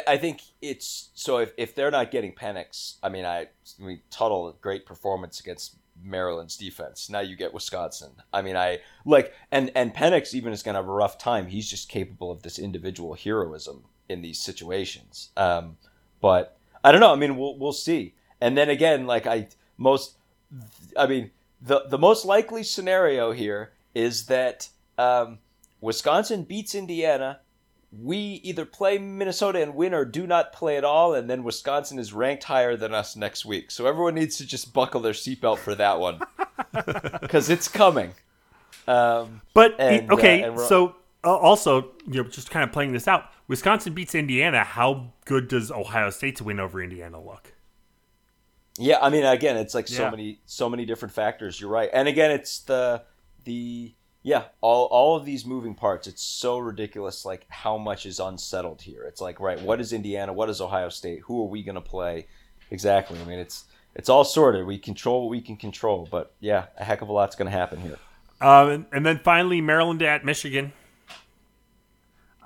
I 0.06 0.16
think 0.16 0.42
it's 0.60 1.10
so. 1.14 1.38
If, 1.38 1.52
if 1.56 1.74
they're 1.74 1.90
not 1.90 2.10
getting 2.10 2.32
Penix, 2.32 2.96
I 3.02 3.08
mean, 3.08 3.24
I, 3.24 3.42
I 3.80 3.82
mean, 3.82 4.00
Tuttle, 4.10 4.56
great 4.60 4.86
performance 4.86 5.40
against 5.40 5.76
Maryland's 6.02 6.56
defense. 6.56 7.08
Now 7.08 7.20
you 7.20 7.36
get 7.36 7.54
Wisconsin. 7.54 8.10
I 8.32 8.42
mean, 8.42 8.56
I 8.56 8.80
like, 9.04 9.32
and 9.50 9.70
and 9.74 9.94
Penix 9.94 10.34
even 10.34 10.52
is 10.52 10.62
going 10.62 10.74
to 10.74 10.80
have 10.80 10.88
a 10.88 10.92
rough 10.92 11.18
time. 11.18 11.46
He's 11.46 11.68
just 11.68 11.88
capable 11.88 12.30
of 12.30 12.42
this 12.42 12.58
individual 12.58 13.14
heroism 13.14 13.84
in 14.08 14.22
these 14.22 14.40
situations. 14.40 15.30
Um, 15.36 15.76
but 16.20 16.58
I 16.84 16.92
don't 16.92 17.00
know. 17.00 17.12
I 17.12 17.16
mean, 17.16 17.36
we'll 17.36 17.58
we'll 17.58 17.72
see. 17.72 18.14
And 18.40 18.56
then 18.56 18.68
again, 18.68 19.06
like 19.06 19.26
I 19.26 19.48
most, 19.76 20.16
I 20.96 21.06
mean, 21.06 21.30
the 21.60 21.84
the 21.88 21.98
most 21.98 22.24
likely 22.24 22.62
scenario 22.62 23.32
here 23.32 23.72
is 23.94 24.26
that 24.26 24.68
um, 24.98 25.38
Wisconsin 25.80 26.44
beats 26.44 26.74
Indiana 26.74 27.40
we 28.02 28.40
either 28.42 28.64
play 28.64 28.98
Minnesota 28.98 29.62
and 29.62 29.74
win 29.74 29.94
or 29.94 30.04
do 30.04 30.26
not 30.26 30.52
play 30.52 30.76
at 30.76 30.84
all, 30.84 31.14
and 31.14 31.30
then 31.30 31.44
Wisconsin 31.44 31.98
is 31.98 32.12
ranked 32.12 32.44
higher 32.44 32.76
than 32.76 32.92
us 32.92 33.16
next 33.16 33.44
week. 33.44 33.70
So 33.70 33.86
everyone 33.86 34.14
needs 34.14 34.36
to 34.38 34.46
just 34.46 34.72
buckle 34.72 35.00
their 35.00 35.12
seatbelt 35.12 35.58
for 35.58 35.74
that 35.76 35.98
one 36.00 36.20
because 37.20 37.48
it's 37.48 37.68
coming. 37.68 38.12
Um, 38.86 39.40
But 39.54 39.76
And, 39.78 40.10
okay, 40.10 40.44
uh, 40.44 40.56
so 40.58 40.96
uh, 41.24 41.34
also 41.34 41.92
you 42.06 42.22
know 42.22 42.28
just 42.28 42.50
kind 42.50 42.64
of 42.64 42.72
playing 42.72 42.92
this 42.92 43.08
out. 43.08 43.30
Wisconsin 43.48 43.94
beats 43.94 44.14
Indiana. 44.14 44.64
How 44.64 45.12
good 45.24 45.48
does 45.48 45.70
Ohio 45.70 46.10
State's 46.10 46.42
win 46.42 46.60
over 46.60 46.82
Indiana 46.82 47.22
look? 47.22 47.52
Yeah, 48.78 48.98
I 49.00 49.10
mean, 49.10 49.24
again, 49.24 49.56
it's 49.56 49.74
like 49.74 49.88
so 49.88 50.04
Yeah. 50.04 50.10
many, 50.10 50.40
so 50.46 50.68
many 50.68 50.84
different 50.84 51.14
factors. 51.14 51.60
You're 51.60 51.70
right, 51.70 51.90
and 51.92 52.08
again, 52.08 52.30
it's 52.30 52.60
the 52.60 53.02
the 53.44 53.94
yeah, 54.22 54.44
all 54.60 54.86
all 54.86 55.16
of 55.16 55.24
these 55.24 55.46
moving 55.46 55.74
parts. 55.74 56.06
It's 56.06 56.22
so 56.22 56.58
ridiculous, 56.58 57.24
like 57.24 57.46
how 57.48 57.78
much 57.78 58.06
is 58.06 58.18
unsettled 58.20 58.82
here. 58.82 59.04
It's 59.04 59.20
like, 59.20 59.38
right, 59.40 59.60
what 59.62 59.80
is 59.80 59.92
Indiana? 59.92 60.32
What 60.32 60.50
is 60.50 60.60
Ohio 60.60 60.88
State? 60.88 61.20
Who 61.26 61.42
are 61.42 61.48
we 61.48 61.62
going 61.62 61.76
to 61.76 61.80
play? 61.80 62.26
exactly. 62.72 63.16
I 63.20 63.24
mean, 63.24 63.38
it's 63.38 63.64
it's 63.94 64.08
all 64.08 64.24
sorted. 64.24 64.66
We 64.66 64.78
control 64.78 65.22
what 65.22 65.30
we 65.30 65.40
can 65.40 65.56
control, 65.56 66.08
but 66.10 66.34
yeah, 66.40 66.66
a 66.76 66.84
heck 66.84 67.00
of 67.02 67.08
a 67.08 67.12
lot's 67.12 67.36
going 67.36 67.50
to 67.50 67.56
happen 67.56 67.80
here. 67.80 67.98
Um, 68.40 68.68
and, 68.68 68.86
and 68.92 69.06
then 69.06 69.20
finally, 69.22 69.60
Maryland 69.60 70.02
at 70.02 70.24
Michigan. 70.24 70.72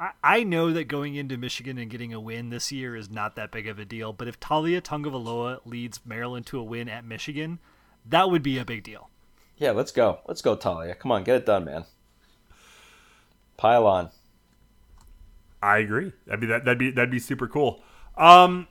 I, 0.00 0.10
I 0.24 0.42
know 0.42 0.72
that 0.72 0.84
going 0.84 1.14
into 1.14 1.36
Michigan 1.36 1.76
and 1.76 1.90
getting 1.90 2.14
a 2.14 2.18
win 2.18 2.48
this 2.48 2.72
year 2.72 2.96
is 2.96 3.10
not 3.10 3.36
that 3.36 3.52
big 3.52 3.68
of 3.68 3.78
a 3.78 3.84
deal, 3.84 4.14
but 4.14 4.26
if 4.26 4.40
Taulia 4.40 4.80
Tagovailoa 4.80 5.60
leads 5.66 6.00
Maryland 6.06 6.46
to 6.46 6.58
a 6.58 6.64
win 6.64 6.88
at 6.88 7.04
Michigan, 7.04 7.58
that 8.06 8.30
would 8.30 8.42
be 8.42 8.58
a 8.58 8.64
big 8.64 8.82
deal. 8.82 9.10
Yeah, 9.58 9.72
let's 9.72 9.92
go. 9.92 10.20
Let's 10.26 10.40
go, 10.40 10.56
Taulia. 10.56 10.98
Come 10.98 11.12
on, 11.12 11.22
get 11.22 11.36
it 11.36 11.46
done, 11.46 11.66
man. 11.66 11.84
Pile 13.58 13.86
on. 13.86 14.10
I 15.62 15.78
agree. 15.78 16.12
That'd 16.24 16.40
be 16.40 16.46
that. 16.46 16.64
That'd 16.64 16.78
be 16.78 16.90
that'd 16.90 17.10
be 17.10 17.18
super 17.18 17.46
cool. 17.46 17.82
Um, 18.16 18.68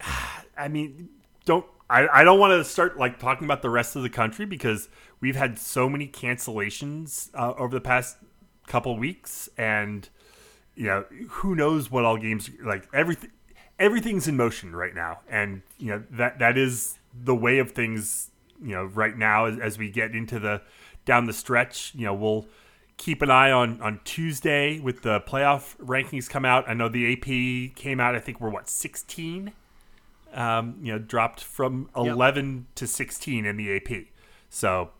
I 0.56 0.68
mean, 0.68 1.10
don't 1.44 1.66
I? 1.90 2.08
I 2.08 2.24
don't 2.24 2.40
want 2.40 2.52
to 2.52 2.64
start 2.64 2.98
like 2.98 3.18
talking 3.18 3.44
about 3.44 3.60
the 3.60 3.68
rest 3.68 3.96
of 3.96 4.02
the 4.02 4.08
country 4.08 4.46
because 4.46 4.88
we've 5.20 5.36
had 5.36 5.58
so 5.58 5.90
many 5.90 6.08
cancellations 6.08 7.28
uh, 7.34 7.52
over 7.58 7.74
the 7.74 7.82
past 7.82 8.16
couple 8.66 8.96
weeks, 8.96 9.50
and 9.58 10.08
you 10.80 10.86
know 10.86 11.04
who 11.28 11.54
knows 11.54 11.90
what 11.90 12.06
all 12.06 12.16
games 12.16 12.48
like 12.64 12.88
everything. 12.94 13.30
Everything's 13.78 14.26
in 14.26 14.34
motion 14.38 14.74
right 14.74 14.94
now, 14.94 15.20
and 15.28 15.60
you 15.76 15.88
know 15.88 16.02
that 16.12 16.38
that 16.38 16.56
is 16.56 16.98
the 17.14 17.34
way 17.34 17.58
of 17.58 17.72
things. 17.72 18.30
You 18.62 18.74
know, 18.74 18.84
right 18.86 19.16
now 19.16 19.44
as, 19.44 19.58
as 19.58 19.78
we 19.78 19.90
get 19.90 20.14
into 20.14 20.38
the 20.38 20.62
down 21.04 21.26
the 21.26 21.34
stretch, 21.34 21.92
you 21.94 22.06
know, 22.06 22.14
we'll 22.14 22.46
keep 22.96 23.20
an 23.20 23.30
eye 23.30 23.50
on 23.50 23.82
on 23.82 24.00
Tuesday 24.04 24.80
with 24.80 25.02
the 25.02 25.20
playoff 25.20 25.76
rankings 25.76 26.30
come 26.30 26.46
out. 26.46 26.66
I 26.66 26.72
know 26.72 26.88
the 26.88 27.12
AP 27.12 27.76
came 27.76 28.00
out. 28.00 28.14
I 28.14 28.18
think 28.18 28.40
we're 28.40 28.48
what 28.48 28.70
sixteen. 28.70 29.52
Um, 30.32 30.78
you 30.80 30.92
know, 30.92 30.98
dropped 30.98 31.44
from 31.44 31.90
eleven 31.94 32.54
yep. 32.54 32.74
to 32.76 32.86
sixteen 32.86 33.44
in 33.44 33.58
the 33.58 33.76
AP. 33.76 34.06
So, 34.48 34.92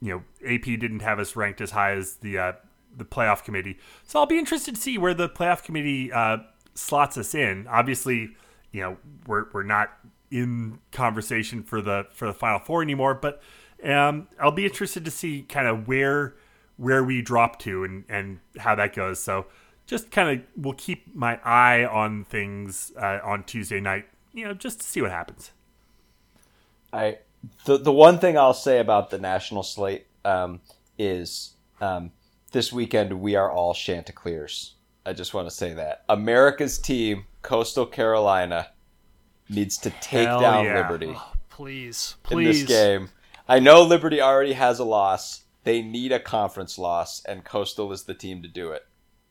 you 0.00 0.14
know, 0.14 0.50
AP 0.50 0.64
didn't 0.64 1.00
have 1.00 1.18
us 1.18 1.36
ranked 1.36 1.60
as 1.60 1.72
high 1.72 1.92
as 1.92 2.16
the 2.16 2.38
uh, 2.38 2.52
the 2.96 3.04
playoff 3.04 3.44
committee. 3.44 3.78
So 4.04 4.18
I'll 4.18 4.26
be 4.26 4.38
interested 4.38 4.74
to 4.74 4.80
see 4.80 4.98
where 4.98 5.14
the 5.14 5.28
playoff 5.28 5.62
committee 5.62 6.12
uh, 6.12 6.38
slots 6.74 7.16
us 7.18 7.34
in. 7.34 7.66
Obviously, 7.68 8.30
you 8.72 8.80
know, 8.80 8.96
we're 9.26 9.46
we're 9.52 9.62
not 9.62 9.90
in 10.30 10.78
conversation 10.92 11.62
for 11.62 11.80
the 11.80 12.06
for 12.12 12.26
the 12.26 12.34
final 12.34 12.58
four 12.58 12.82
anymore, 12.82 13.14
but 13.14 13.42
um, 13.84 14.28
I'll 14.40 14.50
be 14.50 14.64
interested 14.64 15.04
to 15.04 15.10
see 15.10 15.42
kind 15.42 15.66
of 15.66 15.86
where 15.86 16.34
where 16.76 17.02
we 17.02 17.22
drop 17.22 17.58
to 17.60 17.84
and, 17.84 18.04
and 18.08 18.40
how 18.58 18.74
that 18.74 18.94
goes. 18.94 19.20
So 19.20 19.46
just 19.86 20.10
kind 20.10 20.40
of 20.40 20.46
we'll 20.56 20.74
keep 20.74 21.14
my 21.14 21.40
eye 21.44 21.84
on 21.84 22.24
things 22.24 22.92
uh, 23.00 23.20
on 23.22 23.44
Tuesday 23.44 23.80
night, 23.80 24.06
you 24.32 24.44
know, 24.44 24.54
just 24.54 24.80
to 24.80 24.86
see 24.86 25.00
what 25.00 25.10
happens. 25.10 25.52
I 26.92 27.18
the 27.64 27.78
the 27.78 27.92
one 27.92 28.18
thing 28.18 28.36
I'll 28.36 28.54
say 28.54 28.80
about 28.80 29.10
the 29.10 29.18
national 29.18 29.62
slate 29.62 30.06
um, 30.24 30.60
is 30.98 31.54
um, 31.80 32.12
this 32.56 32.72
weekend 32.72 33.12
we 33.20 33.36
are 33.36 33.50
all 33.52 33.74
Chanticleers. 33.74 34.76
I 35.04 35.12
just 35.12 35.34
want 35.34 35.46
to 35.46 35.54
say 35.54 35.74
that 35.74 36.04
America's 36.08 36.78
team, 36.78 37.26
Coastal 37.42 37.84
Carolina, 37.84 38.68
needs 39.50 39.76
to 39.76 39.90
take 40.00 40.26
Hell 40.26 40.40
down 40.40 40.64
yeah. 40.64 40.76
Liberty 40.80 41.12
Oh, 41.14 41.32
please, 41.50 42.16
please. 42.22 42.62
in 42.62 42.66
this 42.66 42.68
game. 42.68 43.10
I 43.46 43.58
know 43.58 43.82
Liberty 43.82 44.22
already 44.22 44.54
has 44.54 44.78
a 44.78 44.84
loss. 44.84 45.42
They 45.64 45.82
need 45.82 46.12
a 46.12 46.18
conference 46.18 46.78
loss, 46.78 47.22
and 47.26 47.44
Coastal 47.44 47.92
is 47.92 48.04
the 48.04 48.14
team 48.14 48.40
to 48.40 48.48
do 48.48 48.70
it. 48.72 48.86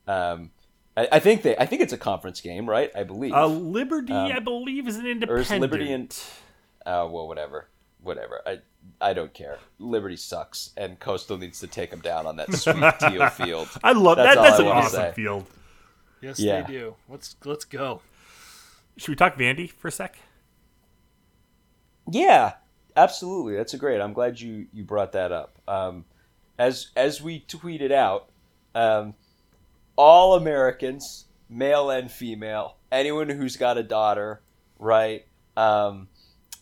Um, 0.07 0.51
I, 0.95 1.07
I 1.13 1.19
think 1.19 1.41
they. 1.41 1.57
I 1.57 1.65
think 1.65 1.81
it's 1.81 1.93
a 1.93 1.97
conference 1.97 2.41
game, 2.41 2.69
right? 2.69 2.91
I 2.95 3.03
believe. 3.05 3.33
Uh, 3.33 3.47
Liberty, 3.47 4.13
Um, 4.13 4.31
I 4.31 4.39
believe, 4.39 4.87
is 4.87 4.97
an 4.97 5.07
independent. 5.07 5.31
or 5.31 5.55
is 5.55 5.59
Liberty 5.59 5.91
in? 5.91 6.09
Oh 6.85 7.07
well, 7.09 7.27
whatever, 7.27 7.69
whatever. 8.05 8.41
I 8.45 8.59
I 9.01 9.13
don't 9.13 9.33
care. 9.33 9.57
Liberty 9.79 10.15
sucks, 10.15 10.71
and 10.77 10.99
Coastal 10.99 11.37
needs 11.37 11.59
to 11.59 11.67
take 11.67 11.89
them 11.91 11.99
down 12.01 12.25
on 12.25 12.37
that 12.37 12.53
sweet 12.53 12.93
teal 12.99 13.27
field. 13.29 13.67
I 13.83 13.91
love 13.91 14.17
That's 14.17 14.35
that. 14.35 14.41
That's 14.41 14.59
I 14.59 14.63
an 14.63 14.69
awesome 14.69 15.01
say. 15.01 15.11
field. 15.13 15.45
Yes, 16.21 16.39
Yeah. 16.39 16.61
they 16.61 16.71
do. 16.73 16.95
Let's 17.09 17.35
let's 17.43 17.65
go. 17.65 18.01
Should 18.97 19.09
we 19.09 19.15
talk 19.15 19.35
Vandy 19.37 19.69
for 19.69 19.89
a 19.89 19.91
sec? 19.91 20.17
Yeah, 22.09 22.53
absolutely. 22.95 23.55
That's 23.55 23.73
a 23.73 23.77
great. 23.77 23.99
I'm 24.01 24.13
glad 24.13 24.39
you 24.39 24.67
you 24.71 24.83
brought 24.83 25.11
that 25.13 25.31
up. 25.31 25.59
Um, 25.67 26.05
as 26.57 26.91
as 26.95 27.21
we 27.21 27.41
tweeted 27.41 27.91
out, 27.91 28.29
um, 28.73 29.15
all 29.95 30.35
Americans, 30.35 31.25
male 31.49 31.89
and 31.89 32.09
female, 32.11 32.77
anyone 32.91 33.29
who's 33.29 33.57
got 33.57 33.77
a 33.77 33.83
daughter, 33.83 34.41
right? 34.79 35.25
Um, 35.57 36.07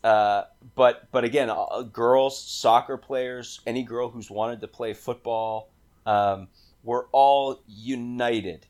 uh, 0.03 0.43
but 0.75 1.09
but 1.11 1.23
again, 1.23 1.49
uh, 1.49 1.83
girls, 1.83 2.41
soccer 2.41 2.97
players, 2.97 3.61
any 3.65 3.83
girl 3.83 4.09
who's 4.09 4.29
wanted 4.29 4.61
to 4.61 4.67
play 4.67 4.93
football, 4.93 5.69
um, 6.05 6.47
we're 6.83 7.05
all 7.11 7.63
united 7.67 8.67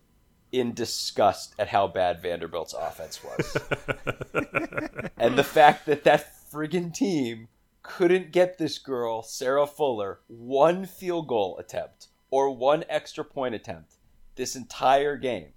in 0.52 0.74
disgust 0.74 1.56
at 1.58 1.68
how 1.68 1.88
bad 1.88 2.22
Vanderbilt's 2.22 2.74
offense 2.74 3.22
was 3.24 3.58
and 5.18 5.36
the 5.36 5.44
fact 5.44 5.88
that 5.88 6.04
that 6.04 6.32
friggin' 6.52 6.94
team 6.94 7.48
couldn't 7.82 8.32
get 8.32 8.60
this 8.60 8.78
girl, 8.78 9.24
Sarah 9.24 9.66
Fuller, 9.66 10.20
one 10.28 10.86
field 10.86 11.28
goal 11.28 11.58
attempt 11.58 12.08
or 12.30 12.52
one 12.52 12.84
extra 12.88 13.26
point 13.26 13.56
attempt 13.56 13.96
this 14.36 14.56
entire 14.56 15.18
game. 15.18 15.50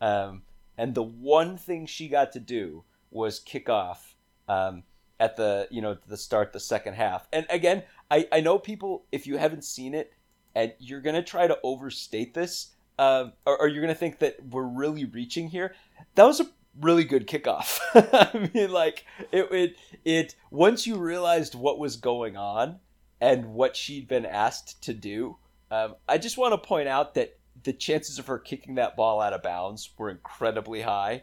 Um, 0.00 0.42
and 0.78 0.94
the 0.94 1.02
one 1.02 1.56
thing 1.56 1.86
she 1.86 2.08
got 2.08 2.32
to 2.32 2.40
do 2.40 2.84
was 3.10 3.38
kick 3.38 3.68
off 3.68 4.14
um, 4.48 4.84
at 5.20 5.36
the 5.36 5.68
you 5.70 5.80
know 5.80 5.96
the 6.06 6.16
start 6.16 6.52
the 6.52 6.60
second 6.60 6.94
half. 6.94 7.28
And 7.32 7.46
again, 7.50 7.82
I, 8.10 8.26
I 8.32 8.40
know 8.40 8.58
people 8.58 9.04
if 9.12 9.26
you 9.26 9.36
haven't 9.36 9.64
seen 9.64 9.94
it 9.94 10.12
and 10.54 10.72
you're 10.78 11.00
gonna 11.00 11.22
try 11.22 11.46
to 11.46 11.58
overstate 11.62 12.34
this, 12.34 12.74
um, 12.98 13.32
or, 13.46 13.60
or 13.62 13.68
you're 13.68 13.82
gonna 13.82 13.94
think 13.94 14.18
that 14.20 14.36
we're 14.50 14.66
really 14.66 15.04
reaching 15.04 15.48
here. 15.48 15.74
That 16.14 16.24
was 16.24 16.40
a 16.40 16.46
really 16.80 17.04
good 17.04 17.26
kickoff. 17.26 17.80
I 17.94 18.50
mean, 18.54 18.70
like 18.70 19.04
it, 19.32 19.50
it, 19.52 19.76
it. 20.04 20.34
Once 20.50 20.86
you 20.86 20.96
realized 20.96 21.54
what 21.54 21.78
was 21.78 21.96
going 21.96 22.36
on 22.36 22.80
and 23.20 23.46
what 23.54 23.76
she'd 23.76 24.08
been 24.08 24.26
asked 24.26 24.82
to 24.84 24.94
do, 24.94 25.36
um, 25.70 25.96
I 26.08 26.18
just 26.18 26.38
want 26.38 26.52
to 26.52 26.58
point 26.58 26.88
out 26.88 27.14
that 27.14 27.38
the 27.62 27.72
chances 27.72 28.18
of 28.18 28.26
her 28.26 28.38
kicking 28.38 28.76
that 28.76 28.96
ball 28.96 29.20
out 29.20 29.32
of 29.32 29.42
bounds 29.42 29.90
were 29.96 30.10
incredibly 30.10 30.82
high, 30.82 31.22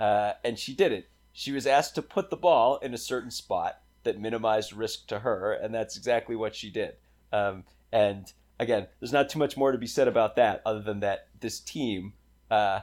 uh, 0.00 0.32
and 0.44 0.58
she 0.58 0.74
didn't. 0.74 1.04
She 1.38 1.52
was 1.52 1.66
asked 1.66 1.94
to 1.96 2.02
put 2.02 2.30
the 2.30 2.36
ball 2.36 2.78
in 2.78 2.94
a 2.94 2.98
certain 2.98 3.30
spot 3.30 3.82
that 4.04 4.18
minimized 4.18 4.72
risk 4.72 5.06
to 5.08 5.18
her, 5.18 5.52
and 5.52 5.74
that's 5.74 5.94
exactly 5.94 6.34
what 6.34 6.54
she 6.54 6.70
did. 6.70 6.94
Um, 7.30 7.64
and 7.92 8.32
again, 8.58 8.86
there's 8.98 9.12
not 9.12 9.28
too 9.28 9.38
much 9.38 9.54
more 9.54 9.70
to 9.70 9.76
be 9.76 9.86
said 9.86 10.08
about 10.08 10.36
that, 10.36 10.62
other 10.64 10.80
than 10.80 11.00
that 11.00 11.28
this 11.38 11.60
team, 11.60 12.14
uh, 12.50 12.80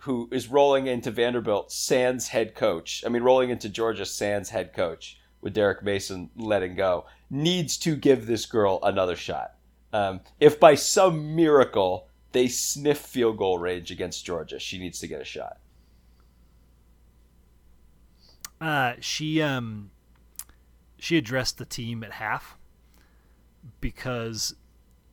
who 0.00 0.28
is 0.30 0.48
rolling 0.48 0.86
into 0.86 1.10
Vanderbilt 1.10 1.72
sans 1.72 2.28
head 2.28 2.54
coach, 2.54 3.02
I 3.06 3.08
mean, 3.08 3.22
rolling 3.22 3.48
into 3.48 3.70
Georgia 3.70 4.04
sans 4.04 4.50
head 4.50 4.74
coach 4.74 5.18
with 5.40 5.54
Derek 5.54 5.82
Mason 5.82 6.28
letting 6.36 6.74
go, 6.74 7.06
needs 7.30 7.78
to 7.78 7.96
give 7.96 8.26
this 8.26 8.44
girl 8.44 8.80
another 8.82 9.16
shot. 9.16 9.54
Um, 9.94 10.20
if 10.40 10.60
by 10.60 10.74
some 10.74 11.34
miracle 11.34 12.08
they 12.32 12.48
sniff 12.48 12.98
field 12.98 13.38
goal 13.38 13.56
range 13.56 13.90
against 13.90 14.26
Georgia, 14.26 14.58
she 14.58 14.78
needs 14.78 14.98
to 14.98 15.06
get 15.06 15.22
a 15.22 15.24
shot. 15.24 15.56
Uh, 18.60 18.94
she 19.00 19.42
um, 19.42 19.90
she 20.98 21.16
addressed 21.16 21.58
the 21.58 21.64
team 21.64 22.02
at 22.02 22.12
half 22.12 22.56
because 23.80 24.54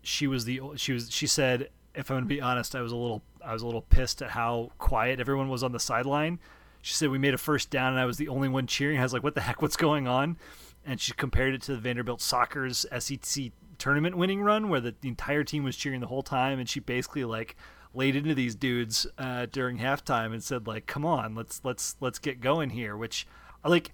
she 0.01 0.27
was 0.27 0.45
the 0.45 0.61
she 0.75 0.93
was 0.93 1.11
she 1.11 1.27
said 1.27 1.69
if 1.93 2.09
I'm 2.09 2.17
gonna 2.17 2.25
be 2.25 2.41
honest 2.41 2.75
I 2.75 2.81
was 2.81 2.91
a 2.91 2.95
little 2.95 3.23
I 3.43 3.53
was 3.53 3.61
a 3.61 3.65
little 3.65 3.81
pissed 3.81 4.21
at 4.21 4.31
how 4.31 4.71
quiet 4.77 5.19
everyone 5.19 5.49
was 5.49 5.63
on 5.63 5.71
the 5.71 5.79
sideline. 5.79 6.39
She 6.81 6.93
said 6.93 7.09
we 7.09 7.17
made 7.17 7.33
a 7.33 7.37
first 7.37 7.69
down 7.69 7.93
and 7.93 7.99
I 7.99 8.05
was 8.05 8.17
the 8.17 8.27
only 8.27 8.49
one 8.49 8.67
cheering. 8.67 8.99
I 8.99 9.03
was 9.03 9.13
like, 9.13 9.23
what 9.23 9.35
the 9.35 9.41
heck, 9.41 9.61
what's 9.61 9.77
going 9.77 10.07
on? 10.07 10.37
And 10.85 10.99
she 10.99 11.13
compared 11.13 11.53
it 11.53 11.61
to 11.63 11.73
the 11.73 11.77
Vanderbilt 11.77 12.21
soccer's 12.21 12.85
SEC 12.99 13.51
tournament 13.77 14.17
winning 14.17 14.41
run 14.41 14.69
where 14.69 14.79
the, 14.79 14.95
the 15.01 15.09
entire 15.09 15.43
team 15.43 15.63
was 15.63 15.75
cheering 15.75 16.01
the 16.01 16.07
whole 16.07 16.23
time 16.23 16.59
and 16.59 16.69
she 16.69 16.79
basically 16.79 17.23
like 17.23 17.55
laid 17.93 18.15
into 18.15 18.33
these 18.33 18.55
dudes 18.55 19.05
uh, 19.17 19.45
during 19.51 19.77
halftime 19.79 20.33
and 20.33 20.43
said 20.43 20.65
like 20.67 20.85
come 20.85 21.05
on 21.05 21.35
let's 21.35 21.61
let's 21.63 21.95
let's 21.99 22.19
get 22.19 22.39
going 22.39 22.69
here 22.71 22.95
which 22.95 23.27
like 23.65 23.91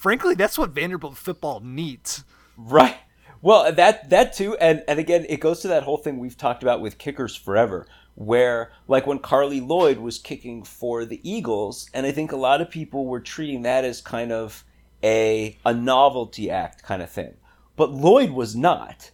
frankly 0.00 0.34
that's 0.34 0.58
what 0.58 0.70
Vanderbilt 0.70 1.16
football 1.16 1.60
needs. 1.60 2.24
Right. 2.56 2.96
Well, 3.42 3.72
that 3.72 4.10
that 4.10 4.32
too, 4.32 4.56
and 4.56 4.82
and 4.88 4.98
again, 4.98 5.24
it 5.28 5.40
goes 5.40 5.60
to 5.60 5.68
that 5.68 5.84
whole 5.84 5.96
thing 5.96 6.18
we've 6.18 6.36
talked 6.36 6.62
about 6.62 6.80
with 6.80 6.98
kickers 6.98 7.34
forever, 7.34 7.86
where 8.14 8.72
like 8.86 9.06
when 9.06 9.18
Carli 9.18 9.66
Lloyd 9.66 9.98
was 9.98 10.18
kicking 10.18 10.62
for 10.62 11.04
the 11.04 11.20
Eagles, 11.28 11.88
and 11.94 12.06
I 12.06 12.12
think 12.12 12.32
a 12.32 12.36
lot 12.36 12.60
of 12.60 12.70
people 12.70 13.06
were 13.06 13.20
treating 13.20 13.62
that 13.62 13.84
as 13.84 14.00
kind 14.00 14.32
of 14.32 14.64
a 15.02 15.56
a 15.64 15.72
novelty 15.72 16.50
act 16.50 16.82
kind 16.82 17.02
of 17.02 17.10
thing, 17.10 17.34
but 17.76 17.90
Lloyd 17.90 18.30
was 18.30 18.54
not, 18.54 19.10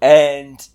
and 0.00 0.68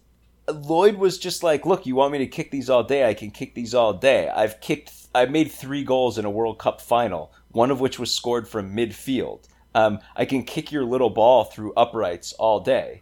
Lloyd 0.49 0.95
was 0.95 1.18
just 1.18 1.43
like, 1.43 1.65
look, 1.65 1.85
you 1.85 1.95
want 1.95 2.13
me 2.13 2.18
to 2.19 2.27
kick 2.27 2.51
these 2.51 2.69
all 2.69 2.84
day? 2.84 3.07
I 3.07 3.13
can 3.13 3.31
kick 3.31 3.53
these 3.53 3.73
all 3.73 3.93
day. 3.93 4.30
I've 4.30 4.59
kicked, 4.61 4.91
I've 5.13 5.31
made 5.31 5.51
three 5.51 5.84
goals 5.84 6.18
in 6.18 6.26
a 6.26 6.31
World 6.31 6.59
Cup 6.59 6.81
final 6.81 7.31
one 7.51 7.72
of 7.72 7.81
which 7.81 7.99
was 7.99 8.13
scored 8.13 8.47
from 8.47 8.76
midfield. 8.76 9.47
Um, 9.73 9.99
I 10.15 10.26
can 10.26 10.43
kick 10.43 10.72
your 10.72 10.85
little 10.85 11.09
ball 11.09 11.45
through 11.45 11.73
uprights 11.73 12.34
all 12.34 12.59
day. 12.59 13.01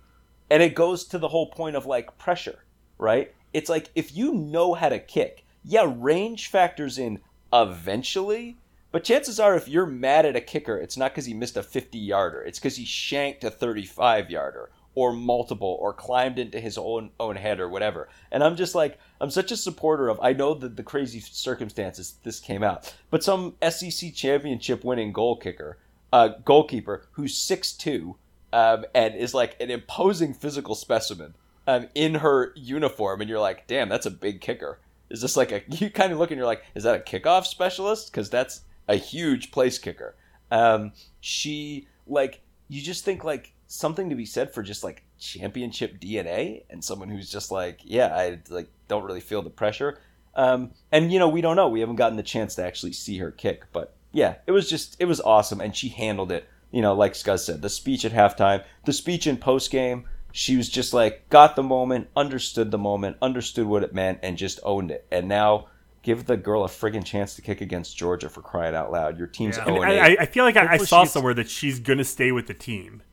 And 0.49 0.63
it 0.63 0.75
goes 0.75 1.05
to 1.05 1.17
the 1.17 1.27
whole 1.27 1.47
point 1.47 1.75
of 1.75 1.85
like 1.85 2.17
pressure, 2.17 2.63
right? 2.97 3.33
It's 3.53 3.69
like 3.69 3.89
if 3.95 4.15
you 4.15 4.33
know 4.33 4.73
how 4.73 4.89
to 4.89 4.99
kick, 4.99 5.45
yeah, 5.63 5.91
range 5.97 6.47
factors 6.47 6.97
in 6.97 7.19
eventually, 7.53 8.57
but 8.91 9.03
chances 9.03 9.39
are 9.39 9.55
if 9.55 9.67
you're 9.67 9.85
mad 9.85 10.25
at 10.25 10.35
a 10.35 10.41
kicker, 10.41 10.77
it's 10.77 10.97
not 10.97 11.11
because 11.11 11.25
he 11.25 11.33
missed 11.33 11.57
a 11.57 11.63
50 11.63 11.97
yarder, 11.97 12.41
it's 12.41 12.59
because 12.59 12.77
he 12.77 12.85
shanked 12.85 13.43
a 13.43 13.51
35 13.51 14.29
yarder 14.31 14.69
or 14.99 15.13
multiple 15.13 15.77
or 15.79 15.93
climbed 15.93 16.37
into 16.37 16.59
his 16.59 16.77
own 16.77 17.09
own 17.21 17.37
head 17.37 17.61
or 17.61 17.69
whatever. 17.69 18.09
And 18.31 18.43
I'm 18.43 18.57
just 18.57 18.75
like 18.75 18.99
I'm 19.21 19.29
such 19.29 19.49
a 19.49 19.57
supporter 19.57 20.09
of 20.09 20.19
I 20.21 20.33
know 20.33 20.53
that 20.53 20.75
the 20.75 20.83
crazy 20.83 21.21
circumstances 21.21 22.15
this 22.23 22.41
came 22.41 22.63
out, 22.63 22.93
but 23.09 23.23
some 23.23 23.55
SEC 23.67 24.13
championship 24.13 24.83
winning 24.83 25.13
goal 25.13 25.37
kicker, 25.37 25.77
uh, 26.11 26.29
goalkeeper 26.43 27.07
who's 27.13 27.39
6'2 27.39 28.15
um, 28.51 28.85
and 28.93 29.15
is 29.15 29.33
like 29.33 29.55
an 29.61 29.71
imposing 29.71 30.33
physical 30.33 30.75
specimen 30.75 31.33
um, 31.65 31.87
in 31.95 32.15
her 32.15 32.51
uniform, 32.57 33.21
and 33.21 33.29
you're 33.29 33.39
like, 33.39 33.67
damn, 33.67 33.87
that's 33.87 34.05
a 34.05 34.11
big 34.11 34.41
kicker. 34.41 34.79
Is 35.09 35.21
this 35.21 35.37
like 35.37 35.53
a 35.53 35.61
you 35.69 35.89
kind 35.89 36.11
of 36.11 36.19
look 36.19 36.31
and 36.31 36.37
you're 36.37 36.45
like, 36.45 36.63
is 36.75 36.83
that 36.83 36.95
a 36.95 36.99
kickoff 36.99 37.45
specialist? 37.45 38.11
Because 38.11 38.29
that's 38.29 38.61
a 38.89 38.95
huge 38.95 39.51
place 39.51 39.77
kicker. 39.77 40.15
Um, 40.51 40.91
she 41.21 41.87
like 42.05 42.41
you 42.67 42.81
just 42.81 43.05
think 43.05 43.23
like 43.23 43.53
something 43.71 44.09
to 44.09 44.15
be 44.15 44.25
said 44.25 44.51
for 44.51 44.63
just 44.63 44.83
like 44.83 45.03
championship 45.19 45.99
DNA 45.99 46.63
and 46.71 46.83
someone 46.83 47.07
who's 47.07 47.31
just 47.31 47.51
like, 47.51 47.79
yeah, 47.83 48.07
I 48.07 48.39
like 48.49 48.67
don't 48.87 49.03
really 49.03 49.19
feel 49.21 49.43
the 49.43 49.51
pressure. 49.51 49.99
Um, 50.35 50.71
and 50.91 51.13
you 51.13 51.19
know, 51.19 51.29
we 51.29 51.41
don't 51.41 51.55
know. 51.55 51.69
We 51.69 51.79
haven't 51.79 51.95
gotten 51.95 52.17
the 52.17 52.23
chance 52.23 52.55
to 52.55 52.65
actually 52.65 52.93
see 52.93 53.19
her 53.19 53.31
kick, 53.31 53.65
but 53.71 53.95
yeah, 54.11 54.35
it 54.47 54.51
was 54.51 54.67
just 54.69 54.97
it 54.99 55.05
was 55.05 55.21
awesome, 55.21 55.61
and 55.61 55.75
she 55.75 55.89
handled 55.89 56.31
it. 56.31 56.47
You 56.71 56.81
know, 56.81 56.93
like 56.93 57.13
Scuzz 57.13 57.45
said, 57.45 57.61
the 57.61 57.69
speech 57.69 58.05
at 58.05 58.11
halftime, 58.11 58.63
the 58.85 58.93
speech 58.93 59.27
in 59.27 59.37
post 59.37 59.71
game, 59.71 60.05
she 60.31 60.57
was 60.57 60.67
just 60.67 60.93
like 60.93 61.29
got 61.29 61.55
the 61.55 61.63
moment, 61.63 62.09
understood 62.15 62.71
the 62.71 62.77
moment, 62.77 63.17
understood 63.21 63.67
what 63.67 63.83
it 63.83 63.93
meant, 63.93 64.19
and 64.23 64.35
just 64.35 64.59
owned 64.63 64.89
it. 64.89 65.05
And 65.11 65.27
now 65.27 65.67
give 66.01 66.25
the 66.25 66.37
girl 66.37 66.63
a 66.63 66.67
friggin' 66.67 67.05
chance 67.05 67.35
to 67.35 67.41
kick 67.41 67.61
against 67.61 67.97
Georgia 67.97 68.29
for 68.29 68.41
crying 68.41 68.75
out 68.75 68.91
loud. 68.91 69.17
Your 69.17 69.27
team's 69.27 69.57
Yeah. 69.57 69.65
yeah. 69.67 69.73
And 69.75 70.19
I, 70.19 70.23
I 70.23 70.25
feel 70.25 70.43
like 70.43 70.57
I, 70.57 70.73
I 70.73 70.77
saw 70.77 71.03
somewhere 71.03 71.33
that 71.35 71.49
she's 71.49 71.79
going 71.79 71.99
to 71.99 72.05
stay 72.05 72.31
with 72.31 72.47
the 72.47 72.53
team. 72.53 73.03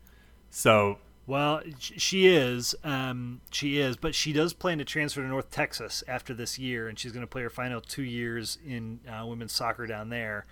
So 0.51 0.98
Well, 1.27 1.62
she 1.78 2.28
is. 2.28 2.74
Um, 2.85 3.40
she 3.51 3.78
is, 3.78 3.97
but 3.97 4.14
she 4.14 4.32
does 4.32 4.52
plan 4.52 4.78
to 4.78 4.85
transfer 4.85 5.23
to 5.23 5.28
North 5.28 5.51
Texas 5.51 6.05
after 6.06 6.35
this 6.35 6.59
year, 6.59 6.89
and 6.89 6.98
she's 6.98 7.12
going 7.12 7.24
to 7.24 7.31
play 7.31 7.43
her 7.43 7.51
final 7.51 7.81
two 7.81 8.05
years 8.05 8.59
in 8.66 9.01
uh, 9.09 9.27
women's 9.27 9.52
soccer 9.52 9.86
down 9.86 10.09
there. 10.09 10.47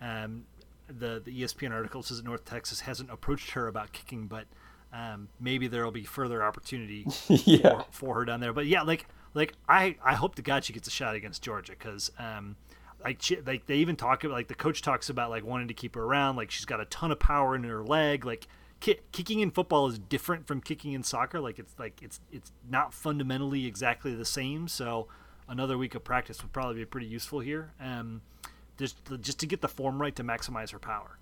Um, 0.00 0.44
the 0.88 1.20
the 1.24 1.42
ESPN 1.42 1.72
article 1.72 2.02
says 2.02 2.18
that 2.18 2.26
North 2.26 2.44
Texas 2.44 2.80
hasn't 2.80 3.10
approached 3.10 3.52
her 3.52 3.66
about 3.66 3.92
kicking, 3.92 4.26
but 4.26 4.46
um, 4.92 5.28
maybe 5.40 5.68
there 5.68 5.84
will 5.84 5.92
be 5.92 6.04
further 6.04 6.42
opportunity 6.42 7.06
yeah. 7.28 7.82
for, 7.82 7.86
for 7.90 8.14
her 8.16 8.24
down 8.24 8.40
there. 8.40 8.52
But 8.52 8.66
yeah, 8.66 8.82
like 8.82 9.06
like 9.34 9.52
I 9.68 9.96
I 10.04 10.14
hope 10.14 10.34
to 10.36 10.42
God 10.42 10.64
she 10.64 10.72
gets 10.72 10.88
a 10.88 10.90
shot 10.90 11.14
against 11.14 11.42
Georgia 11.42 11.72
because 11.72 12.10
um 12.18 12.56
like 13.04 13.20
she, 13.20 13.40
like 13.40 13.66
they 13.66 13.76
even 13.76 13.96
talk 13.96 14.24
about 14.24 14.34
like 14.34 14.48
the 14.48 14.54
coach 14.54 14.82
talks 14.82 15.10
about 15.10 15.30
like 15.30 15.44
wanting 15.44 15.68
to 15.68 15.74
keep 15.74 15.94
her 15.94 16.02
around. 16.02 16.36
Like 16.36 16.50
she's 16.50 16.64
got 16.64 16.80
a 16.80 16.86
ton 16.86 17.12
of 17.12 17.18
power 17.18 17.54
in 17.54 17.64
her 17.64 17.84
leg. 17.84 18.24
Like 18.24 18.48
ki- 18.80 19.00
kicking 19.12 19.40
in 19.40 19.50
football 19.50 19.86
is 19.86 19.98
different 19.98 20.46
from 20.46 20.60
kicking 20.60 20.92
in 20.92 21.02
soccer. 21.02 21.40
Like 21.40 21.58
it's 21.58 21.74
like 21.78 22.02
it's 22.02 22.20
it's 22.30 22.52
not 22.68 22.94
fundamentally 22.94 23.66
exactly 23.66 24.14
the 24.14 24.24
same. 24.24 24.68
So 24.68 25.08
another 25.48 25.78
week 25.78 25.94
of 25.94 26.04
practice 26.04 26.42
would 26.42 26.52
probably 26.52 26.76
be 26.76 26.84
pretty 26.84 27.06
useful 27.06 27.40
here. 27.40 27.72
Um, 27.80 28.22
just 28.78 28.98
just 29.20 29.38
to 29.40 29.46
get 29.46 29.60
the 29.60 29.68
form 29.68 30.00
right 30.00 30.14
to 30.16 30.24
maximize 30.24 30.72
her 30.72 30.78
power. 30.78 31.18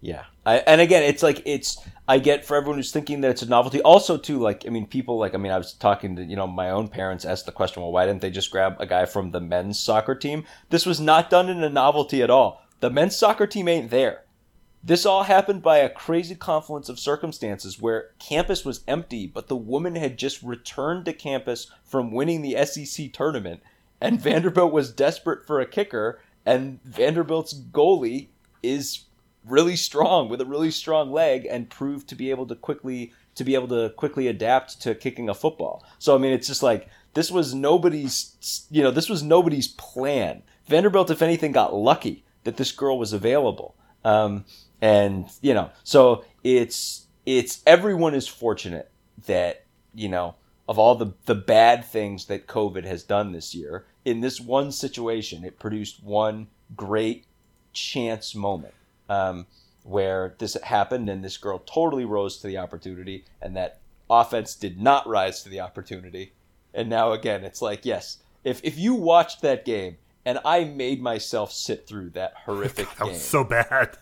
Yeah, 0.00 0.26
I, 0.46 0.58
and 0.58 0.80
again, 0.80 1.02
it's 1.02 1.24
like 1.24 1.42
it's 1.44 1.76
I 2.06 2.20
get 2.20 2.44
for 2.44 2.56
everyone 2.56 2.76
who's 2.78 2.92
thinking 2.92 3.20
that 3.22 3.32
it's 3.32 3.42
a 3.42 3.48
novelty. 3.48 3.82
Also, 3.82 4.16
too, 4.16 4.38
like 4.38 4.64
I 4.64 4.70
mean, 4.70 4.86
people 4.86 5.18
like 5.18 5.34
I 5.34 5.38
mean, 5.38 5.50
I 5.50 5.58
was 5.58 5.72
talking 5.72 6.14
to 6.16 6.24
you 6.24 6.36
know 6.36 6.46
my 6.46 6.70
own 6.70 6.88
parents 6.88 7.24
asked 7.24 7.46
the 7.46 7.52
question, 7.52 7.82
well, 7.82 7.90
why 7.90 8.06
didn't 8.06 8.20
they 8.20 8.30
just 8.30 8.52
grab 8.52 8.76
a 8.78 8.86
guy 8.86 9.06
from 9.06 9.32
the 9.32 9.40
men's 9.40 9.80
soccer 9.80 10.14
team? 10.14 10.44
This 10.70 10.86
was 10.86 11.00
not 11.00 11.30
done 11.30 11.48
in 11.48 11.64
a 11.64 11.68
novelty 11.68 12.22
at 12.22 12.30
all. 12.30 12.62
The 12.78 12.90
men's 12.90 13.16
soccer 13.16 13.46
team 13.48 13.66
ain't 13.66 13.90
there. 13.90 14.22
This 14.82 15.04
all 15.04 15.24
happened 15.24 15.62
by 15.62 15.78
a 15.78 15.88
crazy 15.88 16.34
confluence 16.34 16.88
of 16.88 16.98
circumstances 16.98 17.80
where 17.80 18.10
campus 18.18 18.64
was 18.64 18.84
empty, 18.86 19.26
but 19.26 19.48
the 19.48 19.56
woman 19.56 19.96
had 19.96 20.16
just 20.16 20.42
returned 20.42 21.04
to 21.06 21.12
campus 21.12 21.70
from 21.84 22.12
winning 22.12 22.42
the 22.42 22.64
SEC 22.64 23.12
tournament, 23.12 23.60
and 24.00 24.20
Vanderbilt 24.22 24.72
was 24.72 24.92
desperate 24.92 25.46
for 25.46 25.60
a 25.60 25.66
kicker, 25.66 26.20
and 26.46 26.82
Vanderbilt's 26.84 27.54
goalie 27.54 28.28
is 28.62 29.04
really 29.44 29.76
strong 29.76 30.28
with 30.28 30.40
a 30.40 30.46
really 30.46 30.70
strong 30.70 31.10
leg 31.10 31.46
and 31.48 31.70
proved 31.70 32.08
to 32.08 32.14
be 32.14 32.30
able 32.30 32.46
to 32.46 32.54
quickly 32.54 33.12
to 33.34 33.44
be 33.44 33.54
able 33.54 33.68
to 33.68 33.90
quickly 33.90 34.26
adapt 34.26 34.80
to 34.82 34.94
kicking 34.94 35.28
a 35.28 35.34
football. 35.34 35.84
So 35.98 36.14
I 36.14 36.18
mean, 36.18 36.32
it's 36.32 36.48
just 36.48 36.62
like 36.62 36.88
this 37.14 37.30
was 37.30 37.54
nobody's 37.54 38.66
you 38.70 38.82
know 38.82 38.90
this 38.90 39.08
was 39.08 39.22
nobody's 39.22 39.68
plan. 39.68 40.42
Vanderbilt, 40.66 41.10
if 41.10 41.22
anything, 41.22 41.52
got 41.52 41.74
lucky 41.74 42.24
that 42.44 42.56
this 42.56 42.72
girl 42.72 42.98
was 42.98 43.12
available. 43.12 43.74
Um, 44.04 44.44
and 44.80 45.26
you 45.40 45.54
know, 45.54 45.70
so 45.84 46.24
it's 46.44 47.06
it's 47.26 47.62
everyone 47.66 48.14
is 48.14 48.28
fortunate 48.28 48.90
that 49.26 49.64
you 49.94 50.08
know 50.08 50.34
of 50.68 50.78
all 50.78 50.94
the 50.94 51.12
the 51.26 51.34
bad 51.34 51.84
things 51.84 52.26
that 52.26 52.46
COVID 52.46 52.84
has 52.84 53.02
done 53.02 53.32
this 53.32 53.54
year. 53.54 53.86
In 54.04 54.20
this 54.20 54.40
one 54.40 54.72
situation, 54.72 55.44
it 55.44 55.58
produced 55.58 56.02
one 56.02 56.48
great 56.74 57.26
chance 57.72 58.34
moment 58.34 58.74
um, 59.08 59.46
where 59.84 60.34
this 60.38 60.54
happened 60.62 61.08
and 61.08 61.24
this 61.24 61.36
girl 61.36 61.60
totally 61.60 62.04
rose 62.04 62.38
to 62.38 62.46
the 62.46 62.58
opportunity 62.58 63.24
and 63.40 63.56
that 63.56 63.80
offense 64.10 64.54
did 64.54 64.80
not 64.80 65.06
rise 65.06 65.42
to 65.42 65.48
the 65.48 65.60
opportunity 65.60 66.32
and 66.72 66.88
now 66.88 67.12
again 67.12 67.44
it's 67.44 67.60
like 67.60 67.84
yes 67.84 68.18
if, 68.42 68.58
if 68.64 68.78
you 68.78 68.94
watched 68.94 69.42
that 69.42 69.66
game 69.66 69.98
and 70.24 70.38
i 70.46 70.64
made 70.64 71.02
myself 71.02 71.52
sit 71.52 71.86
through 71.86 72.08
that 72.08 72.32
horrific 72.46 72.88
that 72.88 72.98
game 72.98 73.08
was 73.12 73.22
so 73.22 73.44
bad. 73.44 73.98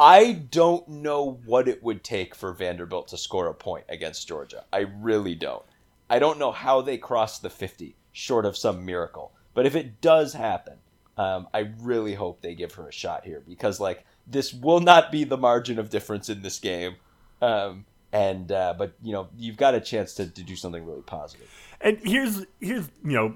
I 0.00 0.32
don't 0.32 0.88
know 0.88 1.38
what 1.44 1.68
it 1.68 1.82
would 1.82 2.02
take 2.02 2.34
for 2.34 2.52
vanderbilt 2.52 3.06
to 3.08 3.16
score 3.16 3.46
a 3.46 3.54
point 3.54 3.84
against 3.88 4.26
georgia 4.26 4.64
i 4.72 4.80
really 4.80 5.34
don't 5.34 5.64
i 6.08 6.18
don't 6.18 6.38
know 6.38 6.50
how 6.50 6.80
they 6.80 6.98
cross 6.98 7.38
the 7.38 7.50
50 7.50 7.94
short 8.10 8.44
of 8.44 8.56
some 8.56 8.84
miracle 8.84 9.32
but 9.54 9.66
if 9.66 9.76
it 9.76 10.00
does 10.00 10.32
happen 10.32 10.78
um, 11.20 11.48
I 11.52 11.70
really 11.80 12.14
hope 12.14 12.40
they 12.40 12.54
give 12.54 12.72
her 12.74 12.88
a 12.88 12.92
shot 12.92 13.26
here 13.26 13.42
because 13.46 13.78
like 13.78 14.06
this 14.26 14.54
will 14.54 14.80
not 14.80 15.12
be 15.12 15.24
the 15.24 15.36
margin 15.36 15.78
of 15.78 15.90
difference 15.90 16.30
in 16.30 16.40
this 16.40 16.58
game. 16.58 16.96
Um, 17.42 17.84
and 18.10 18.50
uh, 18.50 18.74
but 18.78 18.94
you 19.02 19.12
know 19.12 19.28
you've 19.36 19.58
got 19.58 19.74
a 19.74 19.80
chance 19.80 20.14
to, 20.14 20.26
to 20.26 20.42
do 20.42 20.56
something 20.56 20.84
really 20.86 21.02
positive. 21.02 21.46
And 21.82 21.98
here's 22.02 22.46
here's 22.58 22.88
you 23.04 23.12
know 23.12 23.34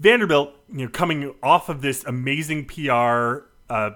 Vanderbilt, 0.00 0.52
you 0.72 0.86
know, 0.86 0.88
coming 0.88 1.34
off 1.40 1.68
of 1.68 1.82
this 1.82 2.04
amazing 2.04 2.64
PR. 2.66 3.44
Uh, 3.70 3.90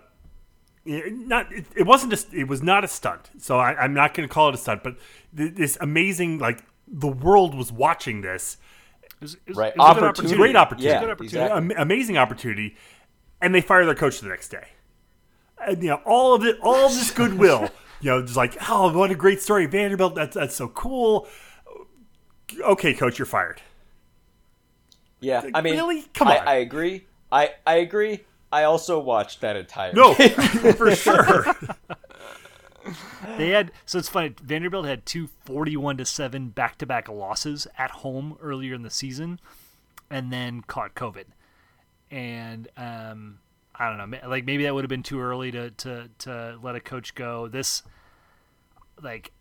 not 0.85 1.53
it, 1.53 1.67
it 1.77 1.83
wasn't 1.87 2.13
a, 2.13 2.27
it 2.37 2.49
was 2.49 2.63
not 2.63 2.85
a 2.85 2.89
stunt. 2.89 3.31
So 3.39 3.59
I, 3.59 3.75
I'm 3.77 3.95
not 3.95 4.15
going 4.15 4.29
to 4.29 4.33
call 4.33 4.49
it 4.49 4.55
a 4.55 4.59
stunt, 4.59 4.83
but 4.83 4.97
th- 5.37 5.55
this 5.55 5.79
amazing 5.81 6.39
like 6.39 6.65
the 6.89 7.09
world 7.09 7.55
was 7.55 7.71
watching 7.73 8.21
this. 8.23 8.57
It 9.03 9.21
was, 9.21 9.35
it 9.35 9.41
was, 9.49 9.57
Right. 9.57 9.73
it 9.73 9.79
was 9.79 9.87
a 9.87 9.91
Opportunity. 9.91 10.07
It 10.07 10.23
was 10.23 10.33
a 10.33 10.35
opportunity. 10.37 10.37
great 10.37 10.57
opportunity. 10.57 10.89
Yeah, 10.89 11.13
opportunity. 11.13 11.25
exactly. 11.25 11.77
Am- 11.77 11.83
amazing 11.83 12.19
opportunity, 12.19 12.77
and 13.41 13.55
they 13.55 13.61
fire 13.61 13.85
their 13.87 13.95
coach 13.95 14.21
the 14.21 14.29
next 14.29 14.49
day. 14.49 14.67
And 15.65 15.83
you 15.83 15.91
know 15.91 16.01
all 16.05 16.35
of 16.35 16.45
it, 16.45 16.59
all 16.63 16.87
of 16.87 16.93
this 16.93 17.11
goodwill. 17.13 17.69
you 18.01 18.11
know, 18.11 18.21
just 18.23 18.37
like 18.37 18.57
oh, 18.69 18.97
what 18.97 19.11
a 19.13 19.15
great 19.15 19.41
story, 19.41 19.67
Vanderbilt. 19.67 20.15
That's 20.17 20.35
that's 20.35 20.57
so 20.57 20.67
cool. 20.69 21.29
Okay, 22.61 22.93
coach, 22.95 23.19
you're 23.19 23.27
fired. 23.27 23.63
Yeah, 25.21 25.43
I 25.55 25.61
mean, 25.61 25.75
really? 25.75 26.03
Come 26.15 26.27
I, 26.29 26.39
on. 26.39 26.49
I 26.49 26.55
agree. 26.57 27.07
I 27.31 27.51
I 27.65 27.77
agree. 27.77 28.25
I 28.53 28.65
also 28.65 28.99
watched 28.99 29.41
that 29.41 29.57
entire. 29.57 29.93
No, 29.95 30.15
game. 30.15 30.31
for 30.74 30.95
sure. 30.95 31.57
They 33.39 33.51
had 33.51 33.73
so 33.87 33.99
it's 33.99 34.09
funny. 34.09 34.35
Vanderbilt 34.43 34.87
had 34.87 35.07
two 35.07 35.29
41 35.45 35.97
to 35.99 36.05
seven 36.05 36.49
back 36.49 36.79
to 36.79 36.87
back 36.87 37.09
losses 37.09 37.66
at 37.79 37.91
home 37.91 38.37
earlier 38.43 38.74
in 38.74 38.83
the 38.83 38.91
season, 38.91 39.41
and 40.11 40.33
then 40.33 40.62
caught 40.62 40.95
COVID. 40.95 41.24
And 42.11 42.69
um, 42.77 43.39
I 43.74 43.89
don't 43.89 44.11
know, 44.11 44.19
like 44.29 44.45
maybe 44.45 44.65
that 44.65 44.74
would 44.74 44.85
have 44.85 44.91
been 44.91 45.03
too 45.03 45.20
early 45.20 45.51
to 45.53 45.70
to 45.70 46.11
to 46.19 46.59
let 46.62 46.74
a 46.74 46.81
coach 46.81 47.15
go. 47.15 47.49
This 47.49 47.83
like 49.01 49.33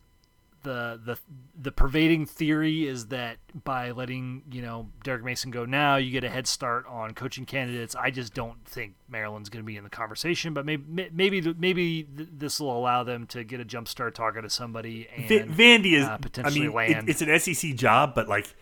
the 0.64 1.00
the 1.04 1.18
the 1.60 1.72
pervading 1.72 2.26
theory 2.26 2.88
is 2.88 3.08
that 3.08 3.38
by 3.64 3.92
letting 3.92 4.44
you 4.52 4.62
know 4.62 4.90
Derek 5.04 5.24
Mason 5.24 5.52
go 5.52 5.66
now, 5.66 5.96
you 5.98 6.12
get 6.12 6.24
a 6.24 6.30
head 6.30 6.48
start 6.48 6.86
on 6.88 7.14
coaching 7.14 7.46
candidates. 7.46 7.96
I 7.96 8.12
just 8.12 8.34
don't 8.34 8.64
think 8.66 8.96
Maryland's 9.10 9.50
going 9.50 9.64
to 9.64 9.68
be 9.68 9.78
in 9.78 9.84
the 9.84 9.90
conversation, 9.90 10.54
but 10.54 10.66
maybe 10.66 11.10
maybe 11.14 11.42
maybe 11.58 12.08
this 12.12 12.60
will 12.60 12.78
allow 12.78 13.04
them 13.04 13.26
to 13.28 13.44
get 13.44 13.60
a 13.60 13.66
jump 13.66 13.88
start 13.88 14.16
talking 14.16 14.42
to 14.44 14.50
somebody 14.50 15.08
and 15.16 15.28
Va- 15.28 15.44
Vandy 15.64 15.94
is 15.94 16.06
uh, 16.06 16.18
potentially 16.18 16.56
I 16.56 16.60
mean, 16.62 16.70
it- 16.70 16.76
land. 16.76 17.10
it's 17.10 17.22
an 17.22 17.40
SEC 17.40 17.76
job, 17.76 18.14
but 18.16 18.28
like 18.28 18.54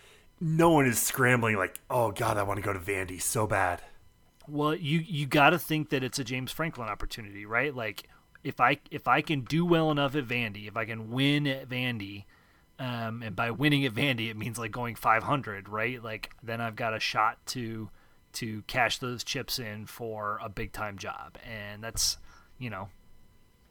no 0.42 0.70
one 0.72 0.86
is 0.86 1.00
scrambling. 1.00 1.58
Like, 1.58 1.80
oh 1.90 2.12
god, 2.12 2.38
I 2.38 2.44
want 2.44 2.58
to 2.58 2.64
go 2.64 2.74
to 2.74 2.80
Vandy 2.80 3.22
so 3.22 3.46
bad. 3.48 3.82
Well, 4.48 4.74
you 4.74 5.00
you 5.00 5.26
got 5.28 5.52
to 5.52 5.60
think 5.60 5.90
that 5.90 6.04
it's 6.04 6.18
a 6.18 6.24
James 6.24 6.52
Franklin 6.52 6.90
opportunity, 6.90 7.46
right? 7.46 7.76
Like 7.76 8.08
if 8.44 8.60
I 8.60 8.80
if 8.92 9.08
I 9.08 9.22
can 9.22 9.42
do 9.42 9.66
well 9.66 9.92
enough 9.92 10.16
at 10.16 10.28
Vandy, 10.28 10.68
if 10.68 10.78
I 10.78 10.86
can 10.86 11.12
win 11.12 11.48
at 11.48 11.70
Vandy, 11.70 12.26
um, 12.78 13.22
and 13.22 13.36
by 13.36 13.52
winning 13.52 13.86
at 13.86 13.94
Vandy, 13.94 14.30
it 14.30 14.38
means 14.38 14.58
like 14.58 14.72
going 14.72 14.96
500, 14.96 15.68
right? 15.68 16.02
Like 16.04 16.32
then 16.42 16.62
I've 16.62 16.76
got 16.76 16.94
a 16.94 17.00
shot 17.00 17.38
to 17.48 17.90
to 18.32 18.62
cash 18.64 19.00
those 19.00 19.24
chips 19.24 19.58
in 19.60 19.86
for 19.86 20.40
a 20.44 20.50
big 20.50 20.72
time 20.72 20.98
job, 20.98 21.38
and 21.44 21.84
that's 21.84 22.18
you 22.58 22.70
know 22.70 22.90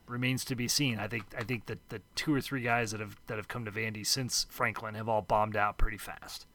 remains 0.06 0.44
to 0.46 0.54
be 0.54 0.68
seen. 0.68 0.98
I 0.98 1.08
think 1.08 1.24
I 1.36 1.42
think 1.42 1.66
that 1.66 1.88
the 1.88 2.02
two 2.14 2.34
or 2.34 2.40
three 2.40 2.62
guys 2.62 2.90
that 2.90 3.00
have 3.00 3.18
that 3.26 3.36
have 3.36 3.48
come 3.48 3.64
to 3.64 3.70
Vandy 3.70 4.06
since 4.06 4.46
Franklin 4.50 4.94
have 4.94 5.08
all 5.08 5.22
bombed 5.22 5.56
out 5.56 5.78
pretty 5.78 5.98
fast. 5.98 6.46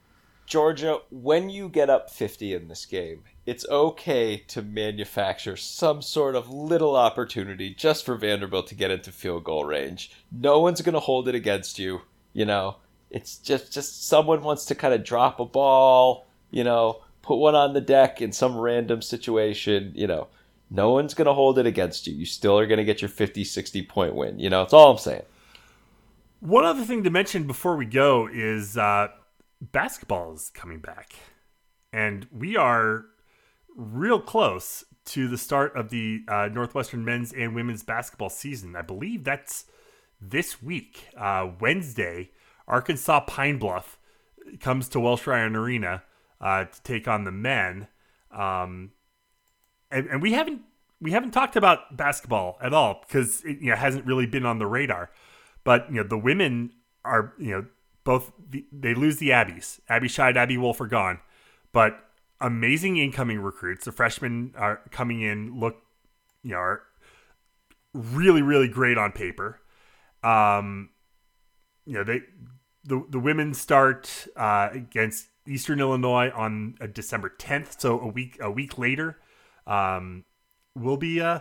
Georgia, 0.46 1.00
when 1.10 1.50
you 1.50 1.70
get 1.70 1.90
up 1.90 2.10
50 2.10 2.54
in 2.54 2.68
this 2.68 2.86
game, 2.86 3.24
it's 3.46 3.68
okay 3.70 4.38
to 4.48 4.62
manufacture 4.62 5.58
some 5.58 6.02
sort 6.02 6.36
of 6.36 6.50
little 6.50 6.96
opportunity 6.96 7.74
just 7.74 8.06
for 8.06 8.16
Vanderbilt 8.16 8.68
to 8.68 8.76
get 8.76 8.92
into 8.92 9.12
field 9.12 9.44
goal 9.44 9.66
range. 9.66 10.12
No 10.32 10.60
one's 10.60 10.82
going 10.82 10.94
to 10.94 11.00
hold 11.02 11.28
it 11.28 11.36
against 11.36 11.78
you, 11.78 12.02
you 12.32 12.46
know. 12.46 12.78
It's 13.10 13.38
just 13.38 13.72
just 13.72 14.08
someone 14.08 14.42
wants 14.42 14.66
to 14.66 14.76
kind 14.76 14.94
of 14.94 15.04
drop 15.04 15.40
a 15.40 15.46
ball, 15.46 16.26
you 16.52 16.64
know, 16.64 17.02
put 17.22 17.36
one 17.36 17.54
on 17.54 17.74
the 17.74 17.82
deck 17.82 18.22
in 18.22 18.32
some 18.32 18.58
random 18.58 19.02
situation, 19.02 19.92
you 19.94 20.08
know. 20.08 20.28
No 20.72 20.92
one's 20.92 21.14
going 21.14 21.28
to 21.28 21.34
hold 21.34 21.60
it 21.60 21.68
against 21.68 22.08
you. 22.08 22.16
You 22.16 22.26
still 22.26 22.58
are 22.58 22.66
going 22.66 22.80
to 22.80 22.84
get 22.84 23.02
your 23.02 23.10
50, 23.10 23.44
60 23.44 23.84
point 23.84 24.16
win. 24.16 24.40
You 24.40 24.50
know, 24.50 24.64
that's 24.64 24.74
all 24.74 24.92
I'm 24.92 24.98
saying. 24.98 25.22
One 26.40 26.66
other 26.66 26.84
thing 26.84 27.04
to 27.04 27.10
mention 27.10 27.46
before 27.46 27.76
we 27.76 27.86
go 27.86 28.28
is 28.32 28.78
uh, 28.78 29.10
basketball 29.62 30.34
is 30.34 30.50
coming 30.54 30.80
back. 30.80 31.14
And 31.92 32.26
we 32.32 32.58
are 32.58 33.06
real 33.76 34.20
close 34.20 34.84
to 35.06 35.28
the 35.28 35.38
start 35.38 35.76
of 35.76 35.90
the 35.90 36.24
uh, 36.28 36.50
Northwestern 36.52 37.04
men's 37.04 37.34
and 37.34 37.56
women's 37.56 37.84
basketball 37.84 38.30
season. 38.30 38.76
I 38.76 38.82
believe 38.82 39.24
that's 39.24 39.66
this 40.22 40.62
week, 40.62 41.08
uh, 41.18 41.50
Wednesday. 41.60 42.32
Arkansas 42.68 43.22
Pine 43.22 43.58
Bluff 43.58 43.98
comes 44.60 44.88
to 44.90 45.00
Welsh 45.00 45.28
Ryan 45.28 45.56
Arena 45.56 46.04
uh, 46.40 46.66
to 46.66 46.82
take 46.84 47.08
on 47.08 47.26
the 47.26 47.32
men. 47.32 47.88
Um, 48.32 48.92
and, 49.92 50.08
and 50.08 50.22
we 50.22 50.34
haven't 50.34 50.62
we 51.02 51.12
haven't 51.12 51.32
talked 51.32 51.58
about 51.58 51.98
basketball 51.98 52.58
at 52.62 52.74
all 52.74 53.04
because 53.06 53.44
it 53.44 53.60
you 53.60 53.70
know 53.70 53.76
hasn't 53.76 54.06
really 54.06 54.26
been 54.26 54.46
on 54.46 54.60
the 54.60 54.66
radar. 54.66 55.12
But 55.64 55.90
you 55.90 55.98
know 55.98 56.08
the 56.08 56.18
women 56.18 56.72
are 57.04 57.34
you 57.38 57.52
know 57.52 57.66
both 58.04 58.32
the, 58.50 58.66
they 58.72 58.94
lose 58.94 59.18
the 59.18 59.30
Abbeys. 59.30 59.80
Abi 59.90 60.08
Scheid, 60.08 60.36
Abbie 60.36 60.58
Wolf 60.58 60.80
are 60.82 60.88
gone, 60.88 61.20
but 61.72 62.00
amazing 62.44 62.98
incoming 62.98 63.40
recruits. 63.40 63.86
The 63.86 63.92
freshmen 63.92 64.54
are 64.56 64.82
coming 64.92 65.22
in. 65.22 65.60
Look, 65.60 65.78
you 66.44 66.52
know, 66.52 66.58
are 66.58 66.84
really 67.94 68.42
really 68.42 68.68
great 68.68 68.98
on 68.98 69.12
paper. 69.12 69.60
Um, 70.24 70.90
you 71.86 71.94
know 71.94 72.04
they 72.04 72.22
the 72.84 73.04
the 73.10 73.20
women 73.20 73.54
start 73.54 74.28
uh, 74.36 74.70
against 74.72 75.28
Eastern 75.48 75.80
Illinois 75.80 76.30
on 76.32 76.76
uh, 76.80 76.88
December 76.88 77.34
10th, 77.38 77.80
so 77.80 78.00
a 78.00 78.08
week 78.08 78.38
a 78.40 78.52
week 78.52 78.78
later. 78.78 79.18
Um, 79.66 80.26
we'll 80.76 80.98
be 80.98 81.22
uh, 81.22 81.40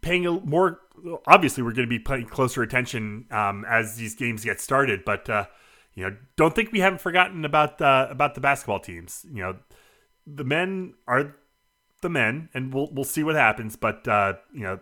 paying 0.00 0.26
a 0.26 0.32
more. 0.32 0.80
Obviously, 1.26 1.62
we're 1.62 1.72
going 1.72 1.88
to 1.88 1.90
be 1.90 1.98
paying 1.98 2.26
closer 2.26 2.62
attention 2.62 3.26
um, 3.30 3.64
as 3.68 3.96
these 3.96 4.14
games 4.14 4.44
get 4.44 4.60
started. 4.60 5.04
But 5.04 5.28
uh, 5.28 5.46
you 5.94 6.04
know, 6.04 6.16
don't 6.36 6.54
think 6.54 6.72
we 6.72 6.80
haven't 6.80 7.00
forgotten 7.00 7.44
about 7.44 7.80
uh, 7.80 8.06
about 8.10 8.34
the 8.34 8.40
basketball 8.40 8.80
teams. 8.80 9.26
You 9.30 9.42
know, 9.42 9.56
the 10.26 10.44
men 10.44 10.94
are 11.06 11.36
the 12.00 12.08
men, 12.08 12.48
and 12.54 12.72
we'll 12.72 12.88
we'll 12.92 13.04
see 13.04 13.22
what 13.22 13.34
happens. 13.34 13.76
But 13.76 14.06
uh, 14.08 14.34
you 14.52 14.62
know, 14.62 14.80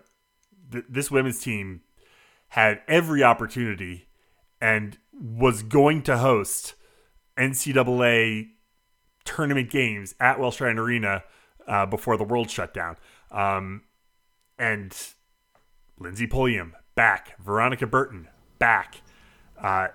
th- 0.70 0.84
this 0.88 1.10
women's 1.10 1.40
team 1.40 1.82
had 2.50 2.80
every 2.88 3.22
opportunity 3.22 4.08
and 4.60 4.98
was 5.12 5.62
going 5.62 6.02
to 6.02 6.18
host 6.18 6.74
NCAA 7.36 8.48
tournament 9.24 9.70
games 9.70 10.14
at 10.20 10.38
Welsh 10.38 10.60
Ryan 10.60 10.78
Arena 10.78 11.24
uh, 11.66 11.86
before 11.86 12.16
the 12.16 12.24
world 12.24 12.50
shut 12.50 12.74
down. 12.74 12.96
Um, 13.30 13.82
and 14.58 14.96
Lindsey 15.98 16.26
Pulliam 16.26 16.74
back, 16.94 17.40
Veronica 17.40 17.86
Burton 17.86 18.28
back. 18.58 19.02
Uh, 19.60 19.88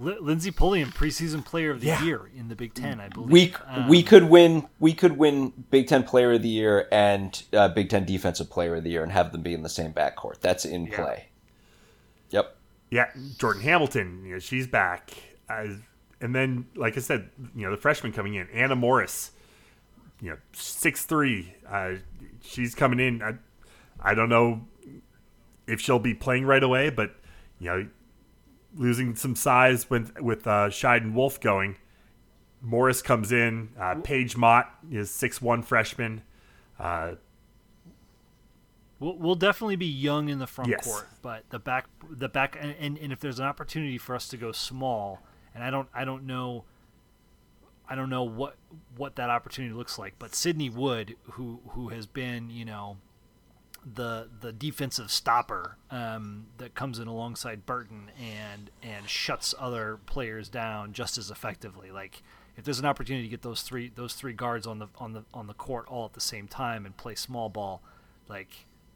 L- 0.00 0.16
Lindsey 0.22 0.50
Pulliam, 0.50 0.90
preseason 0.90 1.44
player 1.44 1.70
of 1.70 1.80
the 1.80 1.88
Yeah. 1.88 2.02
year 2.02 2.30
in 2.34 2.48
the 2.48 2.56
Big 2.56 2.74
Ten, 2.74 3.00
I 3.00 3.08
believe. 3.08 3.30
We 3.30 3.54
Um, 3.66 3.88
we 3.88 4.02
could 4.02 4.24
win 4.24 4.66
we 4.80 4.94
could 4.94 5.16
win 5.18 5.52
Big 5.70 5.86
Ten 5.88 6.02
Player 6.02 6.32
of 6.32 6.42
the 6.42 6.48
Year 6.48 6.88
and 6.90 7.42
uh, 7.52 7.68
Big 7.68 7.88
Ten 7.90 8.04
Defensive 8.04 8.48
Player 8.50 8.76
of 8.76 8.84
the 8.84 8.90
Year 8.90 9.02
and 9.02 9.12
have 9.12 9.32
them 9.32 9.42
be 9.42 9.52
in 9.54 9.62
the 9.62 9.68
same 9.68 9.92
backcourt. 9.92 10.40
That's 10.40 10.64
in 10.64 10.86
Yeah. 10.86 10.96
play. 10.96 11.28
Yep. 12.30 12.56
yeah, 12.90 13.10
Jordan 13.38 13.62
Hamilton, 13.62 14.22
you 14.24 14.32
know, 14.34 14.38
she's 14.38 14.66
back. 14.66 15.10
Uh, 15.48 15.66
and 16.20 16.34
then, 16.34 16.66
like 16.74 16.96
I 16.96 17.00
said, 17.00 17.30
you 17.54 17.64
know, 17.64 17.70
the 17.70 17.76
freshman 17.80 18.12
coming 18.12 18.34
in, 18.34 18.48
Anna 18.52 18.76
Morris, 18.76 19.32
you 20.20 20.30
know, 20.30 20.36
six 20.52 21.04
three. 21.04 21.54
Uh, 21.68 21.94
she's 22.42 22.74
coming 22.74 23.00
in. 23.00 23.22
I, 23.22 23.34
I 24.00 24.14
don't 24.14 24.28
know 24.30 24.66
if 25.66 25.80
she'll 25.80 25.98
be 25.98 26.14
playing 26.14 26.44
right 26.46 26.62
away, 26.62 26.88
but 26.90 27.14
you 27.60 27.66
know, 27.70 27.88
losing 28.74 29.14
some 29.16 29.36
size 29.36 29.88
with 29.90 30.18
with 30.20 30.46
uh, 30.46 30.68
Scheid 30.68 30.98
and 31.02 31.14
Wolf 31.14 31.40
going. 31.40 31.76
Morris 32.60 33.02
comes 33.02 33.32
in. 33.32 33.70
Uh, 33.78 33.96
Paige 33.96 34.36
Mott 34.36 34.72
is 34.90 35.10
six 35.10 35.40
one 35.42 35.62
freshman. 35.62 36.22
Uh, 36.78 37.14
We'll, 39.00 39.16
we'll 39.16 39.34
definitely 39.34 39.74
be 39.74 39.86
young 39.86 40.28
in 40.28 40.38
the 40.38 40.46
front 40.46 40.70
Yes. 40.70 40.84
court, 40.86 41.08
but 41.22 41.42
the 41.50 41.58
back, 41.58 41.86
the 42.08 42.28
back, 42.28 42.56
and, 42.60 42.72
and, 42.78 42.96
and 42.98 43.12
if 43.12 43.18
there's 43.18 43.40
an 43.40 43.46
opportunity 43.46 43.98
for 43.98 44.14
us 44.14 44.28
to 44.28 44.36
go 44.36 44.52
small, 44.52 45.18
and 45.56 45.64
I 45.64 45.70
don't, 45.70 45.88
I 45.92 46.04
don't 46.04 46.24
know, 46.24 46.62
I 47.88 47.96
don't 47.96 48.10
know 48.10 48.22
what 48.22 48.54
what 48.96 49.16
that 49.16 49.28
opportunity 49.28 49.74
looks 49.74 49.98
like. 49.98 50.14
But 50.20 50.36
Sydney 50.36 50.70
Wood, 50.70 51.16
who 51.32 51.58
who 51.70 51.88
has 51.88 52.06
been, 52.06 52.48
you 52.48 52.64
know, 52.64 52.98
the 53.84 54.28
the 54.40 54.52
defensive 54.52 55.10
stopper 55.10 55.76
um, 55.90 56.46
that 56.58 56.74
comes 56.74 56.98
in 56.98 57.08
alongside 57.08 57.66
Burton 57.66 58.10
and 58.20 58.70
and 58.82 59.08
shuts 59.08 59.54
other 59.58 59.98
players 60.06 60.48
down 60.48 60.92
just 60.92 61.18
as 61.18 61.30
effectively. 61.30 61.90
Like 61.90 62.22
if 62.56 62.64
there's 62.64 62.78
an 62.78 62.86
opportunity 62.86 63.24
to 63.26 63.30
get 63.30 63.42
those 63.42 63.62
three 63.62 63.90
those 63.94 64.14
three 64.14 64.34
guards 64.34 64.66
on 64.66 64.78
the 64.78 64.86
on 64.98 65.12
the 65.14 65.24
on 65.34 65.46
the 65.48 65.54
court 65.54 65.86
all 65.88 66.04
at 66.04 66.12
the 66.12 66.20
same 66.20 66.46
time 66.48 66.86
and 66.86 66.96
play 66.96 67.14
small 67.16 67.48
ball, 67.48 67.82
like 68.28 68.50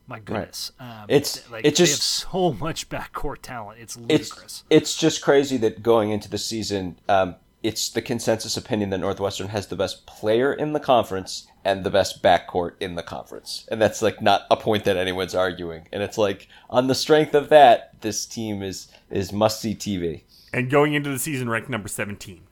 my 0.09 0.21
goodness, 0.21 0.71
um, 0.79 1.07
It's- 1.09 1.43
like 1.51 1.65
it 1.65 1.75
they 1.77 1.83
have 1.83 1.89
just- 1.91 2.03
so 2.03 2.53
much 2.61 2.89
backcourt 2.89 3.43
talent. 3.43 3.81
It's 3.81 3.97
It's 3.97 4.31
ludicrous. 4.31 4.65
it's 4.71 4.97
just 4.97 5.21
crazy 5.21 5.57
that 5.57 5.83
going 5.83 6.11
into 6.11 6.29
the 6.31 6.39
season, 6.39 7.01
um, 7.09 7.35
it's 7.65 7.89
the 7.89 8.03
consensus 8.03 8.57
opinion 8.57 8.91
that 8.91 8.99
Northwestern 8.99 9.49
has 9.49 9.67
the 9.67 9.75
best 9.75 10.07
player 10.07 10.53
in 10.53 10.75
the 10.75 10.79
conference 10.79 11.49
and 11.67 11.83
the 11.83 11.91
best 11.91 12.23
backcourt 12.23 12.75
in 12.79 12.95
the 12.95 13.03
conference, 13.03 13.67
and 13.73 13.83
that's 13.83 14.01
like 14.01 14.23
not 14.23 14.43
a 14.53 14.57
point 14.57 14.85
that 14.85 14.97
anyone's 14.97 15.35
arguing. 15.35 15.89
And 15.93 16.01
it's 16.01 16.17
like 16.17 16.47
on 16.71 16.87
the 16.87 16.95
strength 16.95 17.35
of 17.35 17.49
that, 17.49 18.01
this 18.03 18.25
team 18.25 18.63
is 18.63 18.87
is 19.11 19.33
must 19.33 19.61
see 19.61 19.75
TV. 19.75 20.23
and 20.53 20.71
going 20.71 20.95
into 20.95 21.11
the 21.11 21.19
season 21.19 21.51
ranked 21.51 21.69
number 21.69 21.89
seventeen. 21.89 22.45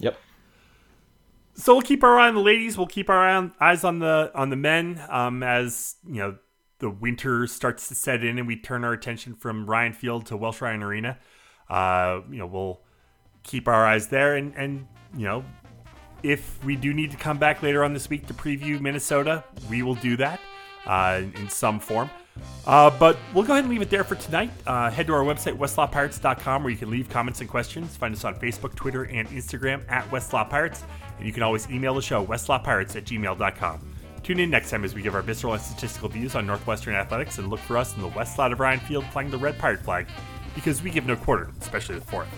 Yep. 0.00 0.18
So 1.54 1.72
we'll 1.72 1.82
keep 1.82 2.04
our 2.04 2.18
eye 2.18 2.28
on 2.28 2.34
the 2.34 2.42
ladies. 2.42 2.76
We'll 2.76 2.86
keep 2.86 3.08
our 3.08 3.26
eye 3.26 3.34
on, 3.34 3.54
eyes 3.58 3.84
on 3.84 4.00
the 4.00 4.30
on 4.34 4.50
the 4.50 4.56
men 4.56 5.02
um, 5.08 5.42
as 5.42 5.96
you 6.06 6.18
know 6.18 6.36
the 6.80 6.90
winter 6.90 7.46
starts 7.46 7.88
to 7.88 7.94
set 7.94 8.22
in 8.22 8.38
and 8.38 8.46
we 8.46 8.54
turn 8.56 8.84
our 8.84 8.92
attention 8.92 9.34
from 9.34 9.64
Ryan 9.64 9.94
Field 9.94 10.26
to 10.26 10.36
Welsh 10.36 10.60
Ryan 10.60 10.82
Arena. 10.82 11.18
Uh, 11.70 12.20
you 12.30 12.36
know 12.36 12.46
we'll 12.46 12.82
keep 13.44 13.66
our 13.66 13.86
eyes 13.86 14.08
there 14.08 14.36
and 14.36 14.52
and 14.56 14.86
you 15.16 15.24
know 15.24 15.42
if 16.22 16.62
we 16.64 16.76
do 16.76 16.92
need 16.92 17.10
to 17.10 17.16
come 17.16 17.38
back 17.38 17.62
later 17.62 17.84
on 17.84 17.92
this 17.92 18.08
week 18.10 18.26
to 18.26 18.34
preview 18.34 18.80
Minnesota, 18.80 19.44
we 19.68 19.82
will 19.82 19.94
do 19.94 20.16
that 20.16 20.40
uh, 20.86 21.22
in 21.36 21.48
some 21.48 21.78
form. 21.80 22.10
Uh, 22.66 22.90
but 22.98 23.16
we'll 23.34 23.44
go 23.44 23.52
ahead 23.54 23.64
and 23.64 23.72
leave 23.72 23.82
it 23.82 23.90
there 23.90 24.04
for 24.04 24.14
tonight. 24.14 24.50
Uh, 24.66 24.90
head 24.90 25.06
to 25.06 25.12
our 25.12 25.24
website, 25.24 25.56
westlotpirates.com, 25.56 26.62
where 26.62 26.70
you 26.70 26.76
can 26.76 26.90
leave 26.90 27.08
comments 27.08 27.40
and 27.40 27.48
questions. 27.48 27.96
Find 27.96 28.14
us 28.14 28.24
on 28.24 28.34
Facebook, 28.36 28.74
Twitter, 28.74 29.04
and 29.04 29.28
Instagram 29.30 29.82
at 29.90 30.08
westlotpirates. 30.10 30.82
And 31.18 31.26
you 31.26 31.32
can 31.32 31.42
always 31.42 31.68
email 31.70 31.94
the 31.94 32.02
show, 32.02 32.24
westlotpirates 32.24 32.94
at 32.94 33.04
gmail.com. 33.04 33.94
Tune 34.22 34.40
in 34.40 34.50
next 34.50 34.70
time 34.70 34.84
as 34.84 34.94
we 34.94 35.02
give 35.02 35.14
our 35.14 35.22
visceral 35.22 35.54
and 35.54 35.62
statistical 35.62 36.08
views 36.08 36.34
on 36.34 36.46
Northwestern 36.46 36.94
athletics 36.94 37.38
and 37.38 37.48
look 37.48 37.60
for 37.60 37.76
us 37.76 37.96
in 37.96 38.02
the 38.02 38.08
west 38.08 38.36
side 38.36 38.52
of 38.52 38.60
Ryan 38.60 38.80
Field 38.80 39.04
flying 39.06 39.30
the 39.30 39.38
red 39.38 39.58
pirate 39.58 39.80
flag, 39.80 40.06
because 40.54 40.82
we 40.82 40.90
give 40.90 41.06
no 41.06 41.16
quarter, 41.16 41.50
especially 41.60 41.94
the 41.94 42.04
fourth. 42.04 42.28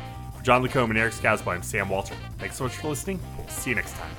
For 0.40 0.46
John 0.46 0.62
Lacombe 0.62 0.90
and 0.92 0.98
Eric 0.98 1.12
Scasbo, 1.12 1.48
I'm 1.48 1.62
Sam 1.62 1.90
Walter. 1.90 2.14
Thanks 2.38 2.56
so 2.56 2.64
much 2.64 2.72
for 2.76 2.88
listening. 2.88 3.20
See 3.48 3.68
you 3.70 3.76
next 3.76 3.94
time. 3.94 4.10